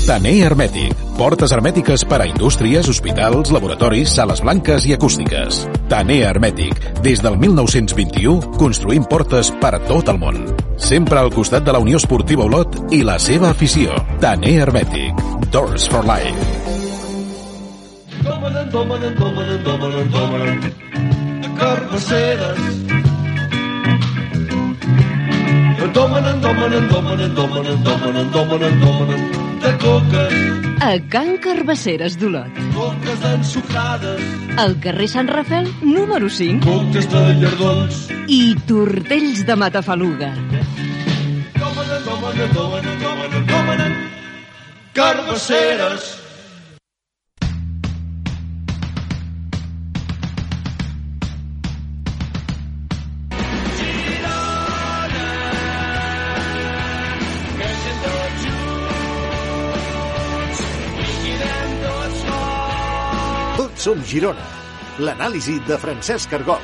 Taner 0.04 0.42
Hermètic. 0.44 0.92
Portes 1.16 1.52
hermètiques 1.54 2.02
per 2.04 2.18
a 2.20 2.26
indústries, 2.28 2.84
hospitals, 2.92 3.48
laboratoris, 3.54 4.10
sales 4.12 4.42
blanques 4.44 4.84
i 4.84 4.92
acústiques. 4.92 5.62
Taner 5.88 6.18
Hermètic. 6.28 6.76
Des 7.00 7.22
del 7.24 7.38
1921, 7.40 8.52
construïm 8.60 9.06
portes 9.08 9.48
per 9.62 9.70
a 9.78 9.80
tot 9.88 10.10
el 10.12 10.20
món. 10.20 10.42
Sempre 10.76 11.22
al 11.22 11.32
costat 11.32 11.64
de 11.64 11.72
la 11.72 11.80
Unió 11.80 11.96
Esportiva 11.96 12.44
Olot 12.44 12.92
i 12.92 13.00
la 13.00 13.16
seva 13.16 13.48
afició. 13.54 13.96
Taner 14.20 14.58
Hermètic. 14.66 15.24
Doors 15.48 15.88
for 15.88 16.04
Life. 16.04 16.36
Carbasseres. 21.56 23.03
Domanen, 25.92 26.40
domanen, 26.40 26.88
domanen, 26.88 27.34
domanen, 27.34 27.84
domanen, 27.84 28.30
domanen, 28.32 28.80
domanen 28.80 29.20
de 29.60 29.72
coques. 29.78 30.32
A 30.80 30.98
Can 31.10 31.36
Carbasseres 31.38 32.16
d'Olot. 32.18 32.50
Coques 32.74 33.20
ensucrades. 33.28 34.20
Al 34.56 34.78
carrer 34.80 35.08
Sant 35.08 35.28
Rafel, 35.28 35.68
número 35.82 36.28
5. 36.30 36.64
Coques 36.64 37.08
de 37.12 37.22
llardons. 37.42 38.02
I 38.28 38.56
tortells 38.66 39.44
de 39.46 39.56
matafaluga. 39.56 40.32
Domanen, 41.60 43.46
domanen. 43.46 43.96
Carbasseres. 44.92 46.23
Som 63.84 63.98
Girona. 64.00 64.40
L'anàlisi 65.04 65.58
de 65.68 65.76
Francesc 65.76 66.32
Argol. 66.32 66.62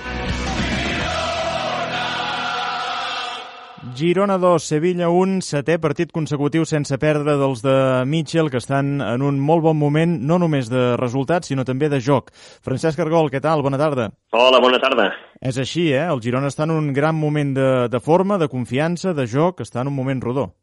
Girona 3.98 4.38
2, 4.40 4.64
Sevilla 4.64 5.10
1, 5.12 5.42
setè 5.44 5.76
partit 5.82 6.14
consecutiu 6.16 6.64
sense 6.64 6.96
perdre 7.02 7.34
dels 7.36 7.60
de 7.60 7.74
Mitchell, 8.08 8.48
que 8.48 8.56
estan 8.62 9.02
en 9.04 9.26
un 9.26 9.36
molt 9.36 9.66
bon 9.66 9.76
moment, 9.76 10.14
no 10.16 10.38
només 10.40 10.70
de 10.72 10.94
resultats, 10.96 11.50
sinó 11.52 11.66
també 11.68 11.90
de 11.92 12.00
joc. 12.00 12.32
Francesc 12.64 13.02
Argol, 13.04 13.28
què 13.28 13.42
tal? 13.44 13.60
Bona 13.66 13.80
tarda. 13.82 14.08
Hola, 14.32 14.62
bona 14.64 14.80
tarda. 14.80 15.10
És 15.44 15.60
així, 15.60 15.90
eh? 15.92 16.06
El 16.06 16.24
Girona 16.24 16.48
està 16.48 16.64
en 16.64 16.72
un 16.78 16.88
gran 16.96 17.20
moment 17.20 17.52
de, 17.52 17.68
de 17.92 18.00
forma, 18.00 18.40
de 18.40 18.48
confiança, 18.48 19.12
de 19.12 19.28
joc, 19.28 19.60
està 19.66 19.84
en 19.84 19.92
un 19.92 19.98
moment 19.98 20.24
rodó. 20.24 20.54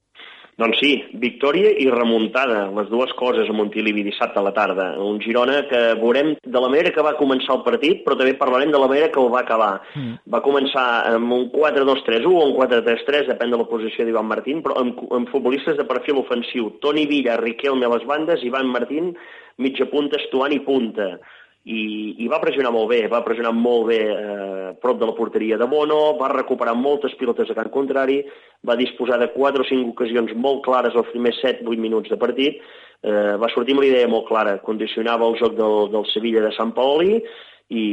Doncs 0.57 0.79
sí, 0.81 0.91
victòria 1.21 1.69
i 1.77 1.85
remuntada, 1.93 2.63
les 2.73 2.87
dues 2.89 3.11
coses 3.19 3.45
a 3.45 3.53
Montilivi 3.53 4.01
dissabte 4.07 4.39
a 4.41 4.45
la 4.45 4.55
tarda. 4.55 4.87
Un 5.05 5.19
Girona 5.21 5.59
que 5.69 5.81
veurem 5.99 6.31
de 6.41 6.63
la 6.63 6.71
manera 6.73 6.89
que 6.95 7.05
va 7.05 7.13
començar 7.19 7.53
el 7.53 7.61
partit, 7.67 8.01
però 8.05 8.17
també 8.17 8.33
parlarem 8.39 8.73
de 8.73 8.81
la 8.81 8.89
manera 8.89 9.11
que 9.13 9.21
el 9.21 9.29
va 9.29 9.43
acabar. 9.43 9.75
Mm. 9.93 10.17
Va 10.33 10.41
començar 10.41 10.87
amb 11.11 11.37
un 11.37 11.45
4-2-3-1 11.53 12.33
o 12.33 12.47
un 12.47 12.55
4-3-3, 12.57 13.29
depèn 13.29 13.53
de 13.53 13.61
la 13.61 13.69
posició 13.69 14.07
d'Ivan 14.07 14.25
Martín, 14.33 14.65
però 14.65 14.81
amb, 14.81 14.97
amb 15.19 15.29
futbolistes 15.29 15.77
de 15.77 15.85
perfil 15.85 16.23
ofensiu. 16.23 16.73
Toni 16.81 17.05
Villa, 17.05 17.37
Riquelme 17.37 17.85
a 17.85 17.93
les 17.93 18.09
bandes, 18.09 18.41
Ivan 18.41 18.73
Martín, 18.73 19.13
mitja 19.61 19.85
punta, 19.93 20.17
Estuani 20.17 20.63
punta 20.65 21.19
i, 21.68 21.82
i 22.24 22.28
va 22.32 22.39
pressionar 22.39 22.72
molt 22.72 22.88
bé, 22.93 23.01
va 23.11 23.24
pressionar 23.26 23.51
molt 23.55 23.89
bé 23.89 23.99
eh, 24.07 24.70
prop 24.82 24.99
de 25.01 25.09
la 25.09 25.15
porteria 25.18 25.57
de 25.59 25.68
Bono, 25.68 26.15
va 26.20 26.32
recuperar 26.32 26.78
moltes 26.80 27.15
pilotes 27.20 27.51
a 27.51 27.57
camp 27.57 27.72
contrari, 27.74 28.22
va 28.68 28.78
disposar 28.80 29.20
de 29.20 29.30
4 29.34 29.65
o 29.65 29.68
5 29.68 29.91
ocasions 29.91 30.32
molt 30.36 30.63
clares 30.68 30.95
als 30.95 31.11
primers 31.11 31.41
7-8 31.43 31.84
minuts 31.84 32.13
de 32.13 32.20
partit, 32.22 32.61
eh, 33.03 33.36
va 33.41 33.51
sortir 33.51 33.76
amb 33.76 33.84
l'idea 33.84 34.07
molt 34.11 34.30
clara, 34.30 34.57
condicionava 34.63 35.28
el 35.28 35.38
joc 35.41 35.59
del, 35.59 35.91
del 35.91 36.07
Sevilla 36.13 36.45
de 36.45 36.53
Sant 36.55 36.72
Paoli 36.78 37.20
i, 37.20 37.84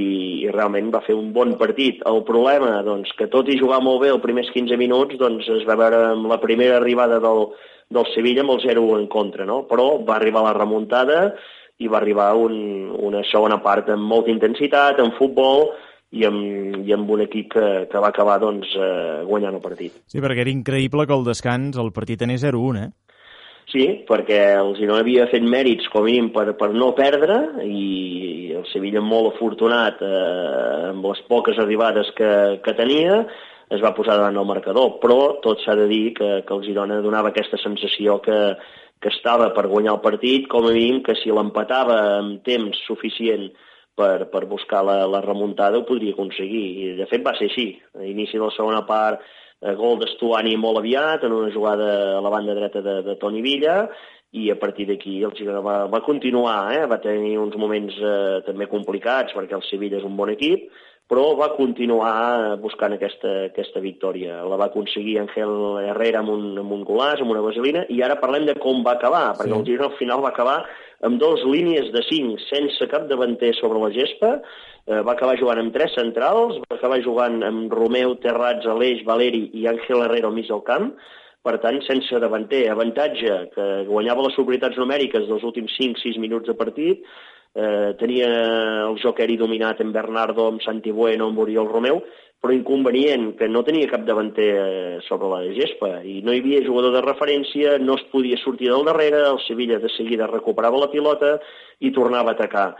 i 0.47 0.51
realment 0.55 0.93
va 0.95 1.03
fer 1.07 1.16
un 1.18 1.33
bon 1.35 1.57
partit. 1.59 2.03
El 2.07 2.22
problema, 2.29 2.79
doncs, 2.87 3.11
que 3.18 3.27
tot 3.33 3.51
i 3.51 3.59
jugar 3.59 3.83
molt 3.83 4.05
bé 4.05 4.12
els 4.14 4.22
primers 4.22 4.53
15 4.55 4.79
minuts, 4.79 5.18
doncs 5.18 5.51
es 5.59 5.66
va 5.66 5.79
veure 5.81 6.05
amb 6.12 6.31
la 6.31 6.39
primera 6.43 6.79
arribada 6.79 7.18
del, 7.22 7.49
del 7.91 8.07
Sevilla 8.14 8.47
amb 8.47 8.55
el 8.55 8.62
0 8.68 8.87
en 9.01 9.09
contra, 9.11 9.47
no? 9.49 9.64
Però 9.70 9.97
va 10.07 10.20
arribar 10.20 10.47
la 10.47 10.55
remuntada, 10.57 11.20
i 11.83 11.89
va 11.91 11.99
arribar 11.99 12.33
un, 12.39 12.55
una 13.03 13.25
segona 13.31 13.59
part 13.62 13.91
amb 13.91 14.07
molta 14.07 14.31
intensitat, 14.33 15.01
en 15.03 15.14
futbol, 15.18 15.70
i 16.14 16.27
amb, 16.29 16.83
i 16.87 16.95
amb 16.95 17.09
un 17.11 17.25
equip 17.25 17.51
que, 17.57 17.68
que 17.91 18.03
va 18.03 18.12
acabar 18.12 18.39
doncs, 18.43 18.70
eh, 18.79 19.22
guanyant 19.27 19.57
el 19.59 19.64
partit. 19.64 19.97
Sí, 20.11 20.20
perquè 20.22 20.45
era 20.45 20.53
increïble 20.53 21.09
que 21.09 21.16
el 21.16 21.27
descans 21.27 21.81
el 21.81 21.91
partit 21.97 22.22
anés 22.22 22.45
0-1, 22.47 22.85
eh? 22.85 22.93
Sí, 23.72 23.87
perquè 24.07 24.39
el 24.61 24.75
Girona 24.77 25.01
havia 25.03 25.25
fet 25.31 25.43
mèrits 25.43 25.89
com 25.91 26.05
a 26.05 26.07
mínim 26.07 26.29
per, 26.35 26.53
per 26.59 26.68
no 26.77 26.93
perdre 26.95 27.64
i 27.64 28.53
el 28.55 28.66
Sevilla 28.70 29.01
molt 29.03 29.33
afortunat 29.33 30.05
eh, 30.05 30.93
amb 30.93 31.09
les 31.09 31.25
poques 31.31 31.59
arribades 31.59 32.12
que, 32.14 32.31
que 32.62 32.77
tenia 32.79 33.25
es 33.75 33.81
va 33.83 33.95
posar 33.97 34.18
davant 34.20 34.37
el 34.39 34.47
marcador, 34.47 34.99
però 35.03 35.41
tot 35.43 35.64
s'ha 35.64 35.75
de 35.81 35.89
dir 35.91 36.12
que, 36.14 36.31
que 36.47 36.55
el 36.55 36.62
Girona 36.68 37.01
donava 37.03 37.33
aquesta 37.33 37.59
sensació 37.59 38.20
que, 38.22 38.39
que 39.05 39.12
estava 39.12 39.50
per 39.52 39.66
guanyar 39.68 39.98
el 39.98 40.02
partit, 40.05 40.48
com 40.48 40.64
a 40.64 40.72
mínim 40.72 41.02
que 41.05 41.12
si 41.20 41.28
l'empatava 41.28 41.98
amb 42.22 42.40
temps 42.46 42.78
suficient 42.88 43.50
per, 43.98 44.30
per 44.32 44.46
buscar 44.48 44.80
la, 44.88 45.02
la 45.05 45.20
remuntada 45.20 45.78
ho 45.78 45.84
podria 45.84 46.16
aconseguir. 46.16 46.64
I 46.80 46.86
de 46.96 47.07
fet 47.11 47.24
va 47.26 47.34
ser 47.36 47.50
així. 47.50 47.68
A 48.00 48.07
inici 48.09 48.40
de 48.40 48.46
la 48.46 48.55
segona 48.57 48.80
part, 48.88 49.20
eh, 49.61 49.74
gol 49.76 50.00
d'Estuani 50.00 50.57
molt 50.57 50.80
aviat, 50.80 51.28
en 51.28 51.36
una 51.36 51.52
jugada 51.52 51.90
a 52.16 52.24
la 52.24 52.32
banda 52.32 52.57
dreta 52.57 52.80
de, 52.80 52.96
de 53.05 53.18
Toni 53.20 53.44
Villa, 53.44 53.82
i 54.34 54.48
a 54.50 54.57
partir 54.59 54.88
d'aquí 54.88 55.20
el 55.22 55.36
Girona 55.36 55.61
va, 55.62 55.76
va 55.86 56.02
continuar, 56.02 56.57
eh? 56.74 56.88
va 56.90 56.98
tenir 57.02 57.36
uns 57.38 57.55
moments 57.61 58.00
eh, 58.00 58.40
també 58.48 58.66
complicats 58.72 59.36
perquè 59.36 59.55
el 59.55 59.62
Sevilla 59.68 60.00
és 60.00 60.09
un 60.09 60.16
bon 60.18 60.32
equip, 60.32 60.64
però 61.11 61.34
va 61.36 61.50
continuar 61.52 62.57
buscant 62.62 62.94
aquesta, 62.96 63.32
aquesta 63.50 63.80
victòria. 63.84 64.38
La 64.48 64.57
va 64.61 64.70
aconseguir 64.70 65.18
Ángel 65.20 65.52
Herrera 65.90 66.22
amb 66.22 66.32
un, 66.32 66.46
amb 66.62 66.72
un 66.72 66.84
golàs, 66.88 67.20
amb 67.20 67.34
una 67.34 67.42
vaselina, 67.44 67.84
i 67.92 68.00
ara 68.02 68.16
parlem 68.22 68.46
de 68.48 68.55
com 68.61 68.80
va 68.86 68.96
acabar, 68.96 69.26
perquè 69.36 69.52
sí. 69.52 69.59
el 69.59 69.66
Girona 69.68 69.90
al 69.90 69.98
final 69.98 70.24
va 70.24 70.32
acabar 70.32 70.62
amb 71.05 71.20
dues 71.20 71.44
línies 71.44 71.90
de 71.92 72.00
cinc, 72.09 72.40
sense 72.48 72.88
cap 72.88 73.05
davanter 73.11 73.52
sobre 73.59 73.82
la 73.82 73.90
gespa, 73.92 74.38
eh, 74.88 75.02
va 75.05 75.12
acabar 75.12 75.36
jugant 75.40 75.61
amb 75.61 75.74
tres 75.76 75.92
centrals, 75.98 76.57
va 76.64 76.78
acabar 76.78 77.02
jugant 77.05 77.42
amb 77.44 77.76
Romeu, 77.76 78.16
Terrats, 78.24 78.64
Aleix, 78.64 79.05
Valeri 79.05 79.50
i 79.61 79.68
Ángel 79.68 80.07
Herrera 80.07 80.32
al 80.32 80.38
mig 80.38 80.48
del 80.48 80.64
camp, 80.64 80.94
per 81.44 81.59
tant, 81.61 81.76
sense 81.84 82.16
davanter, 82.22 82.62
avantatge 82.72 83.34
que 83.52 83.68
guanyava 83.90 84.24
les 84.24 84.32
superioritats 84.38 84.80
numèriques 84.80 85.28
dels 85.28 85.44
últims 85.44 85.76
5-6 85.76 86.16
minuts 86.22 86.48
de 86.48 86.57
partit, 86.57 87.05
eh, 87.55 87.94
tenia 88.00 88.28
el 88.88 88.98
joc 89.02 89.22
aeri 89.22 89.38
dominat 89.40 89.80
en 89.80 89.92
Bernardo, 89.94 90.48
amb 90.50 90.62
Santi 90.62 90.92
Bueno, 90.92 91.30
amb 91.30 91.38
Oriol 91.38 91.70
Romeu, 91.70 92.02
però 92.44 92.52
inconvenient 92.52 93.30
que 93.38 93.48
no 93.48 93.62
tenia 93.64 93.88
cap 93.88 94.02
davanter 94.05 94.50
eh, 94.52 94.96
sobre 95.07 95.30
la 95.32 95.55
gespa 95.57 96.02
i 96.05 96.18
no 96.26 96.34
hi 96.34 96.42
havia 96.42 96.64
jugador 96.66 96.92
de 96.92 97.00
referència, 97.07 97.78
no 97.80 97.96
es 97.96 98.05
podia 98.12 98.36
sortir 98.42 98.68
del 98.68 98.84
darrere, 98.84 99.22
el 99.30 99.40
Sevilla 99.46 99.78
de 99.80 99.88
seguida 99.94 100.28
recuperava 100.28 100.82
la 100.82 100.90
pilota 100.92 101.38
i 101.80 101.94
tornava 101.94 102.34
a 102.34 102.36
atacar. 102.36 102.74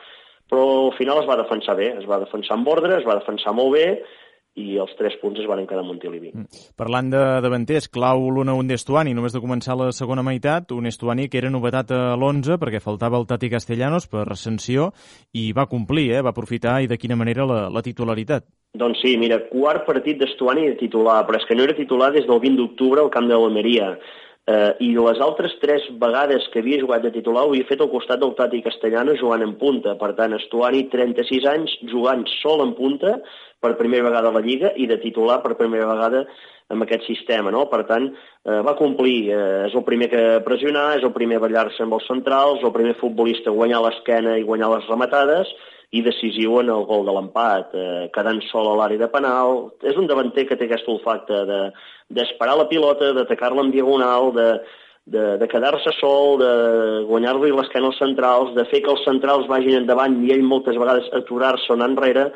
Però 0.53 0.67
al 0.91 0.93
final 0.99 1.23
es 1.23 1.31
va 1.31 1.39
defensar 1.41 1.79
bé, 1.79 1.95
es 1.97 2.05
va 2.05 2.21
defensar 2.21 2.59
amb 2.59 2.69
ordre, 2.69 2.99
es 2.99 3.09
va 3.09 3.17
defensar 3.23 3.55
molt 3.57 3.73
bé 3.79 3.87
i 4.55 4.77
els 4.79 4.93
tres 4.99 5.17
punts 5.21 5.41
es 5.43 5.49
van 5.51 5.65
quedar 5.67 5.83
a 5.83 5.87
Montilivi. 5.87 6.31
Mm. 6.35 6.65
Parlant 6.79 7.11
de 7.11 7.23
davanters, 7.43 7.89
clau 7.93 8.29
l'una 8.31 8.55
un 8.55 8.69
d'Estuani, 8.71 9.15
només 9.17 9.35
de 9.35 9.43
començar 9.43 9.77
la 9.79 9.91
segona 9.93 10.23
meitat, 10.27 10.71
un 10.77 10.87
Estuani 10.87 11.29
que 11.29 11.41
era 11.41 11.51
novetat 11.51 11.91
a 11.95 12.03
l'11 12.15 12.59
perquè 12.63 12.83
faltava 12.83 13.19
el 13.19 13.27
Tati 13.31 13.51
Castellanos 13.51 14.07
per 14.11 14.29
sanció 14.39 14.93
i 15.35 15.51
va 15.57 15.67
complir, 15.71 16.11
eh? 16.15 16.23
va 16.23 16.35
aprofitar 16.35 16.81
i 16.83 16.91
de 16.91 16.99
quina 16.99 17.19
manera 17.19 17.47
la, 17.51 17.65
la 17.71 17.83
titularitat. 17.83 18.47
Doncs 18.79 19.03
sí, 19.05 19.17
mira, 19.19 19.39
quart 19.51 19.85
partit 19.87 20.19
d'Estuani 20.19 20.69
de 20.71 20.79
titular, 20.79 21.21
però 21.27 21.39
és 21.39 21.47
que 21.47 21.55
no 21.59 21.67
era 21.67 21.77
titular 21.79 22.11
des 22.15 22.27
del 22.27 22.41
20 22.43 22.59
d'octubre 22.59 23.03
al 23.03 23.11
camp 23.15 23.29
de 23.31 23.39
l'Almeria. 23.39 23.93
Eh, 24.45 24.73
I 24.85 24.91
les 24.93 25.21
altres 25.25 25.55
tres 25.63 25.87
vegades 26.01 26.45
que 26.53 26.61
havia 26.61 26.81
jugat 26.83 27.01
de 27.07 27.15
titular 27.15 27.47
ho 27.47 27.53
havia 27.55 27.65
fet 27.65 27.81
al 27.81 27.89
costat 27.89 28.21
del 28.21 28.35
Tati 28.37 28.61
Castellano 28.67 29.15
jugant 29.17 29.45
en 29.45 29.55
punta. 29.61 29.95
Per 30.01 30.11
tant, 30.19 30.37
Estuani, 30.37 30.83
36 30.93 31.47
anys, 31.49 31.79
jugant 31.89 32.27
sol 32.43 32.61
en 32.67 32.75
punta 32.77 33.17
per 33.65 33.79
primera 33.79 34.05
vegada 34.05 34.29
a 34.29 34.37
la 34.37 34.45
Lliga 34.45 34.75
i 34.77 34.85
de 34.91 34.99
titular 35.01 35.41
per 35.41 35.57
primera 35.57 35.89
vegada 35.89 36.27
amb 36.69 36.85
aquest 36.85 37.09
sistema. 37.09 37.53
No? 37.55 37.65
Per 37.73 37.87
tant, 37.89 38.11
eh, 38.13 38.61
va 38.69 38.77
complir. 38.77 39.31
Eh, 39.33 39.69
és 39.71 39.79
el 39.81 39.85
primer 39.89 40.11
que 40.13 40.25
pressionar, 40.45 40.99
és 40.99 41.05
el 41.09 41.17
primer 41.17 41.41
a 41.41 41.47
ballar-se 41.47 41.83
amb 41.83 41.97
els 41.97 42.09
centrals, 42.11 42.61
el 42.61 42.77
primer 42.77 42.99
futbolista 43.01 43.49
a 43.49 43.57
guanyar 43.57 43.81
l'esquena 43.81 44.37
i 44.37 44.45
guanyar 44.45 44.75
les 44.77 44.93
rematades, 44.93 45.49
i 45.95 46.03
decisiu 46.03 46.59
en 46.59 46.71
el 46.75 46.85
gol 46.89 47.05
de 47.07 47.13
l'empat, 47.15 47.75
eh, 47.79 48.09
quedant 48.13 48.41
sol 48.51 48.69
a 48.69 48.77
l'àrea 48.77 48.99
de 48.99 49.09
penal. 49.09 49.71
És 49.83 49.97
un 49.97 50.09
davanter 50.11 50.47
que 50.49 50.57
té 50.57 50.67
aquest 50.67 50.89
olfacte 50.89 51.45
d'esperar 52.15 52.55
de, 52.57 52.63
la 52.63 52.71
pilota, 52.71 53.13
d'atacar-la 53.17 53.67
en 53.67 53.71
diagonal, 53.75 54.33
de, 54.37 54.49
de, 55.05 55.25
de 55.41 55.49
quedar-se 55.51 55.93
sol, 55.99 56.39
de 56.41 56.53
guanyar-li 57.09 57.53
l'esquena 57.53 57.91
als 57.91 58.01
centrals, 58.01 58.55
de 58.57 58.65
fer 58.71 58.83
que 58.85 58.93
els 58.95 59.05
centrals 59.05 59.49
vagin 59.51 59.83
endavant 59.83 60.17
i 60.25 60.33
ell 60.33 60.45
moltes 60.47 60.79
vegades 60.81 61.11
aturar-se 61.21 61.73
o 61.73 61.77
anar 61.77 61.91
enrere 61.93 62.29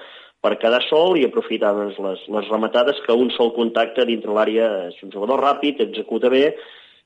per 0.45 0.59
quedar 0.63 0.83
sol 0.87 1.17
i 1.19 1.25
aprofitar 1.27 1.73
doncs, 1.75 1.97
les, 2.03 2.27
les 2.35 2.51
rematades 2.53 3.01
que 3.07 3.17
un 3.17 3.33
sol 3.35 3.55
contacte 3.57 4.07
dintre 4.07 4.35
l'àrea 4.35 4.69
és 4.91 5.01
un 5.03 5.15
jugador 5.15 5.43
ràpid, 5.43 5.81
executa 5.89 6.31
bé 6.31 6.45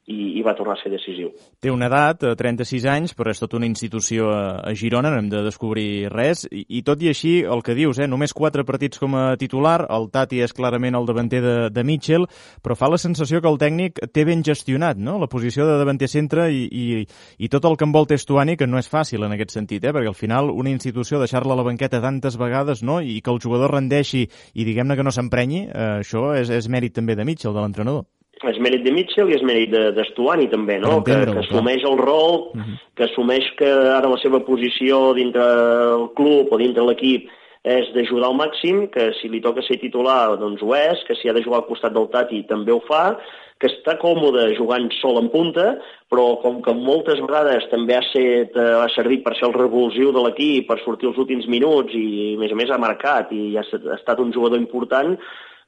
i, 0.06 0.38
i 0.38 0.42
va 0.42 0.54
tornar 0.58 0.74
a 0.74 0.80
ser 0.80 0.90
decisiu. 0.90 1.30
Té 1.62 1.70
una 1.70 1.86
edat, 1.86 2.24
36 2.38 2.82
eh, 2.82 2.90
anys, 2.90 3.14
però 3.14 3.30
és 3.30 3.38
tota 3.38 3.58
una 3.58 3.68
institució 3.68 4.30
a 4.32 4.72
Girona, 4.74 5.12
no 5.12 5.20
hem 5.20 5.28
de 5.30 5.42
descobrir 5.46 6.10
res, 6.10 6.44
i, 6.50 6.64
i 6.78 6.82
tot 6.86 7.02
i 7.02 7.10
així, 7.12 7.34
el 7.46 7.62
que 7.62 7.76
dius, 7.78 8.00
eh, 8.02 8.08
només 8.10 8.34
quatre 8.34 8.64
partits 8.66 8.98
com 9.02 9.14
a 9.18 9.24
titular, 9.38 9.78
el 9.94 10.08
Tati 10.12 10.42
és 10.42 10.54
clarament 10.56 10.98
el 10.98 11.06
davanter 11.06 11.42
de, 11.44 11.54
de 11.70 11.84
Mitchell, 11.86 12.26
però 12.62 12.76
fa 12.78 12.90
la 12.90 12.98
sensació 12.98 13.40
que 13.40 13.50
el 13.50 13.60
tècnic 13.62 14.00
té 14.12 14.26
ben 14.26 14.42
gestionat 14.42 14.98
no? 14.98 15.18
la 15.22 15.30
posició 15.30 15.68
de 15.68 15.78
davanter 15.78 16.10
centre 16.10 16.48
i, 16.50 16.64
i, 16.66 17.04
i 17.38 17.52
tot 17.52 17.68
el 17.68 17.78
que 17.78 17.86
envolta 17.86 18.18
Estuani, 18.18 18.56
que 18.58 18.66
no 18.66 18.80
és 18.82 18.90
fàcil 18.90 19.22
en 19.22 19.36
aquest 19.36 19.54
sentit, 19.54 19.84
eh? 19.86 19.94
perquè 19.94 20.10
al 20.10 20.18
final 20.18 20.50
una 20.50 20.72
institució 20.72 21.22
deixar-la 21.22 21.54
a 21.54 21.60
la 21.60 21.66
banqueta 21.68 22.02
tantes 22.02 22.38
vegades 22.40 22.82
no? 22.82 22.98
i 23.00 23.20
que 23.22 23.30
el 23.30 23.40
jugador 23.42 23.76
rendeixi 23.76 24.26
i 24.26 24.66
diguem-ne 24.66 24.98
que 24.98 25.06
no 25.06 25.14
s'emprenyi, 25.14 25.68
eh, 25.68 25.92
això 26.02 26.32
és, 26.34 26.50
és 26.50 26.68
mèrit 26.72 26.98
també 26.98 27.14
de 27.14 27.28
Mitchell, 27.28 27.54
de 27.54 27.62
l'entrenador 27.62 28.08
és 28.50 28.58
mèrit 28.58 28.82
de 28.82 28.92
Mitchell 28.94 29.30
i 29.30 29.36
és 29.36 29.44
mèrit 29.46 29.70
d'Estuani 29.96 30.48
de, 30.48 30.52
també, 30.56 30.78
no? 30.82 30.98
Que, 31.06 31.20
que 31.28 31.44
assumeix 31.44 31.84
el 31.88 31.98
rol, 31.98 32.50
uh 32.52 32.56
mhm. 32.56 32.64
-huh. 32.64 32.80
que 32.96 33.04
assumeix 33.04 33.44
que 33.58 33.70
ara 33.70 34.08
la 34.08 34.18
seva 34.18 34.40
posició 34.40 35.14
dintre 35.14 35.42
el 35.42 36.10
club 36.14 36.52
o 36.52 36.58
dintre 36.58 36.84
l'equip 36.84 37.30
és 37.62 37.92
d'ajudar 37.94 38.26
al 38.26 38.34
màxim, 38.34 38.88
que 38.90 39.12
si 39.20 39.28
li 39.28 39.40
toca 39.40 39.62
ser 39.62 39.78
titular 39.78 40.36
doncs 40.36 40.62
ho 40.62 40.74
és, 40.74 40.98
que 41.06 41.14
si 41.14 41.28
ha 41.28 41.32
de 41.32 41.42
jugar 41.42 41.60
al 41.60 41.68
costat 41.68 41.92
del 41.94 42.08
Tati 42.10 42.42
també 42.48 42.72
ho 42.72 42.80
fa, 42.88 43.16
que 43.62 43.70
està 43.70 43.94
còmode 44.02 44.48
jugant 44.58 44.88
sol 44.98 45.20
en 45.20 45.28
punta, 45.30 45.76
però 46.10 46.40
com 46.42 46.58
que 46.64 46.74
moltes 46.74 47.20
vegades 47.22 47.68
també 47.70 47.94
ha, 47.94 48.02
set, 48.10 48.56
eh, 48.58 48.74
ha 48.82 48.88
servit 48.96 49.22
per 49.22 49.36
ser 49.38 49.46
el 49.46 49.54
revulsiu 49.54 50.10
de 50.10 50.24
l'equip, 50.24 50.66
per 50.66 50.80
sortir 50.82 51.12
els 51.12 51.20
últims 51.22 51.46
minuts 51.46 51.94
i 51.94 52.34
a 52.34 52.40
més 52.42 52.50
a 52.50 52.58
més 52.58 52.74
ha 52.74 52.80
marcat 52.82 53.30
i 53.30 53.54
ha, 53.54 53.62
ha 53.62 53.94
estat 53.94 54.18
un 54.18 54.34
jugador 54.34 54.58
important, 54.58 55.14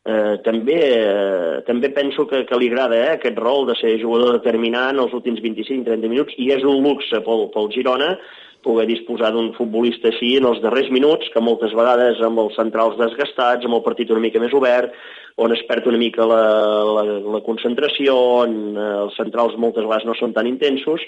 eh, 0.05 0.37
també, 0.45 0.79
eh, 0.93 1.61
també 1.67 1.91
penso 1.97 2.27
que, 2.31 2.45
que 2.49 2.59
li 2.61 2.71
agrada 2.71 3.01
eh, 3.01 3.11
aquest 3.17 3.39
rol 3.41 3.69
de 3.71 3.77
ser 3.81 3.97
jugador 4.03 4.39
determinant 4.39 5.01
els 5.01 5.15
últims 5.17 5.43
25-30 5.45 6.11
minuts 6.13 6.37
i 6.39 6.51
és 6.55 6.65
un 6.65 6.83
luxe 6.85 7.21
pel, 7.25 7.49
pel 7.55 7.71
Girona 7.75 8.15
poder 8.65 8.87
disposar 8.89 9.31
d'un 9.35 9.51
futbolista 9.59 10.09
així 10.09 10.39
en 10.39 10.49
els 10.49 10.63
darrers 10.65 10.89
minuts, 10.95 11.29
que 11.33 11.43
moltes 11.45 11.75
vegades 11.77 12.23
amb 12.25 12.41
els 12.41 12.57
centrals 12.57 12.97
desgastats, 12.97 13.67
amb 13.69 13.77
el 13.77 13.85
partit 13.85 14.13
una 14.15 14.25
mica 14.25 14.41
més 14.41 14.57
obert, 14.57 14.95
on 15.37 15.53
es 15.53 15.61
perd 15.69 15.91
una 15.91 16.01
mica 16.01 16.25
la, 16.31 16.41
la, 16.97 17.05
la 17.37 17.43
concentració, 17.45 18.17
on 18.47 18.57
eh, 18.73 18.89
els 19.05 19.21
centrals 19.21 19.59
moltes 19.61 19.85
vegades 19.85 20.09
no 20.09 20.17
són 20.17 20.33
tan 20.37 20.49
intensos, 20.49 21.05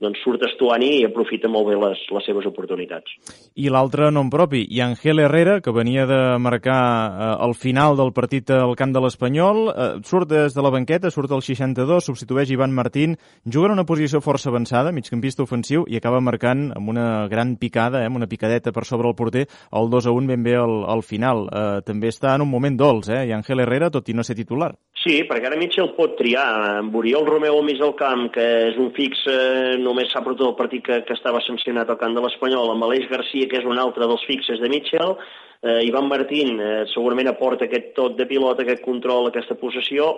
doncs 0.00 0.20
surt 0.24 0.42
Estuani 0.48 0.90
i 1.00 1.04
aprofita 1.06 1.48
molt 1.52 1.68
bé 1.68 1.76
les, 1.78 2.00
les 2.14 2.26
seves 2.26 2.46
oportunitats. 2.48 3.12
I 3.60 3.68
l'altre 3.72 4.08
nom 4.14 4.30
propi, 4.32 4.62
i 4.64 4.80
Ángel 4.84 5.20
Herrera, 5.20 5.58
que 5.60 5.74
venia 5.76 6.06
de 6.08 6.20
marcar 6.40 6.80
eh, 6.80 7.30
el 7.46 7.54
final 7.54 7.98
del 8.00 8.14
partit 8.16 8.50
al 8.56 8.74
camp 8.80 8.94
de 8.96 9.02
l'Espanyol, 9.04 9.60
eh, 9.70 9.88
surt 10.08 10.30
des 10.32 10.56
de 10.56 10.64
la 10.64 10.72
banqueta, 10.72 11.12
surt 11.12 11.32
al 11.36 11.44
62, 11.44 12.08
substitueix 12.08 12.50
Ivan 12.54 12.72
Martín, 12.72 13.18
juga 13.44 13.68
en 13.68 13.76
una 13.76 13.86
posició 13.88 14.22
força 14.24 14.48
avançada, 14.50 14.92
migcampista 14.92 15.44
ofensiu, 15.44 15.84
i 15.86 16.00
acaba 16.00 16.22
marcant 16.24 16.70
amb 16.76 16.92
una 16.92 17.26
gran 17.28 17.56
picada, 17.60 18.00
eh, 18.00 18.08
amb 18.08 18.20
una 18.22 18.30
picadeta 18.30 18.72
per 18.72 18.86
sobre 18.88 19.08
el 19.08 19.16
porter, 19.18 19.46
el 19.76 19.90
2 19.92 20.08
a 20.08 20.16
1 20.16 20.32
ben 20.32 20.42
bé 20.46 20.56
al, 20.56 20.80
al 20.88 21.04
final. 21.04 21.46
Eh, 21.50 21.80
també 21.84 22.08
està 22.08 22.34
en 22.34 22.46
un 22.46 22.50
moment 22.50 22.76
dolç, 22.80 23.12
eh, 23.12 23.26
i 23.28 23.36
Ángel 23.36 23.60
Herrera, 23.60 23.92
tot 23.92 24.08
i 24.08 24.16
no 24.16 24.24
ser 24.24 24.38
titular. 24.38 24.72
Sí, 25.00 25.14
perquè 25.24 25.48
ara 25.48 25.56
Mitchell 25.56 25.94
pot 25.96 26.18
triar. 26.18 26.44
Amb 26.82 26.96
Oriol 27.00 27.24
Romeu 27.24 27.62
mig 27.64 27.78
del 27.80 27.94
camp, 27.96 28.26
que 28.34 28.44
és 28.68 28.76
un 28.76 28.90
fix, 28.96 29.22
eh, 29.32 29.78
només 29.80 30.10
s'ha 30.12 30.20
perdut 30.26 30.50
el 30.50 30.58
partit 30.58 30.84
que, 30.84 30.98
que 31.08 31.16
estava 31.16 31.40
sancionat 31.46 31.88
al 31.88 31.96
camp 32.02 32.16
de 32.16 32.20
l'Espanyol, 32.20 32.74
amb 32.74 32.84
Aleix 32.84 33.06
Garcia, 33.08 33.48
que 33.48 33.62
és 33.62 33.68
un 33.68 33.80
altre 33.80 34.04
dels 34.10 34.26
fixes 34.28 34.60
de 34.60 34.68
Mitchell, 34.68 35.16
eh, 35.62 35.80
Ivan 35.84 36.08
Martín 36.08 36.58
eh, 36.60 36.84
segurament 36.94 37.28
aporta 37.28 37.66
aquest 37.66 37.92
tot 37.96 38.16
de 38.18 38.26
pilota, 38.26 38.64
aquest 38.64 38.82
control, 38.84 39.28
aquesta 39.28 39.56
possessió, 39.60 40.10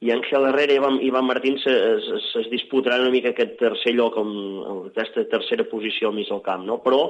i 0.00 0.12
Ángel 0.14 0.46
Herrera 0.50 0.74
i 0.74 0.78
Ivan, 0.78 1.00
Ivan 1.02 1.26
Martín 1.26 1.58
se, 1.62 1.74
se, 2.04 2.20
se 2.32 2.44
disputaran 2.50 3.06
una 3.06 3.14
mica 3.14 3.32
aquest 3.32 3.56
tercer 3.60 3.94
lloc, 3.96 4.18
amb, 4.20 4.86
aquesta 4.92 5.26
tercera 5.30 5.66
posició 5.70 6.10
al 6.10 6.18
mig 6.18 6.30
del 6.30 6.42
camp, 6.44 6.66
no? 6.66 6.80
però 6.84 7.08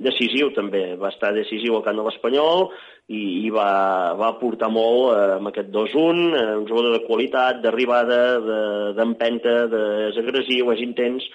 decisiu 0.00 0.48
també, 0.56 0.94
va 0.96 1.10
estar 1.12 1.34
decisiu 1.36 1.76
al 1.76 1.84
camp 1.84 1.98
de 2.00 2.06
l'Espanyol 2.06 2.70
i, 3.12 3.20
i 3.44 3.50
va, 3.52 4.16
va 4.16 4.30
aportar 4.32 4.70
molt 4.72 5.12
eh, 5.12 5.36
amb 5.36 5.50
aquest 5.50 5.68
2-1, 5.74 6.24
eh, 6.40 6.46
un 6.62 6.66
jugador 6.68 6.96
de 6.96 7.04
qualitat, 7.04 7.60
d'arribada, 7.64 8.20
d'empenta, 8.96 9.56
de, 9.72 9.84
és 10.08 10.20
agressiu, 10.20 10.72
és 10.72 10.84
intens, 10.84 11.28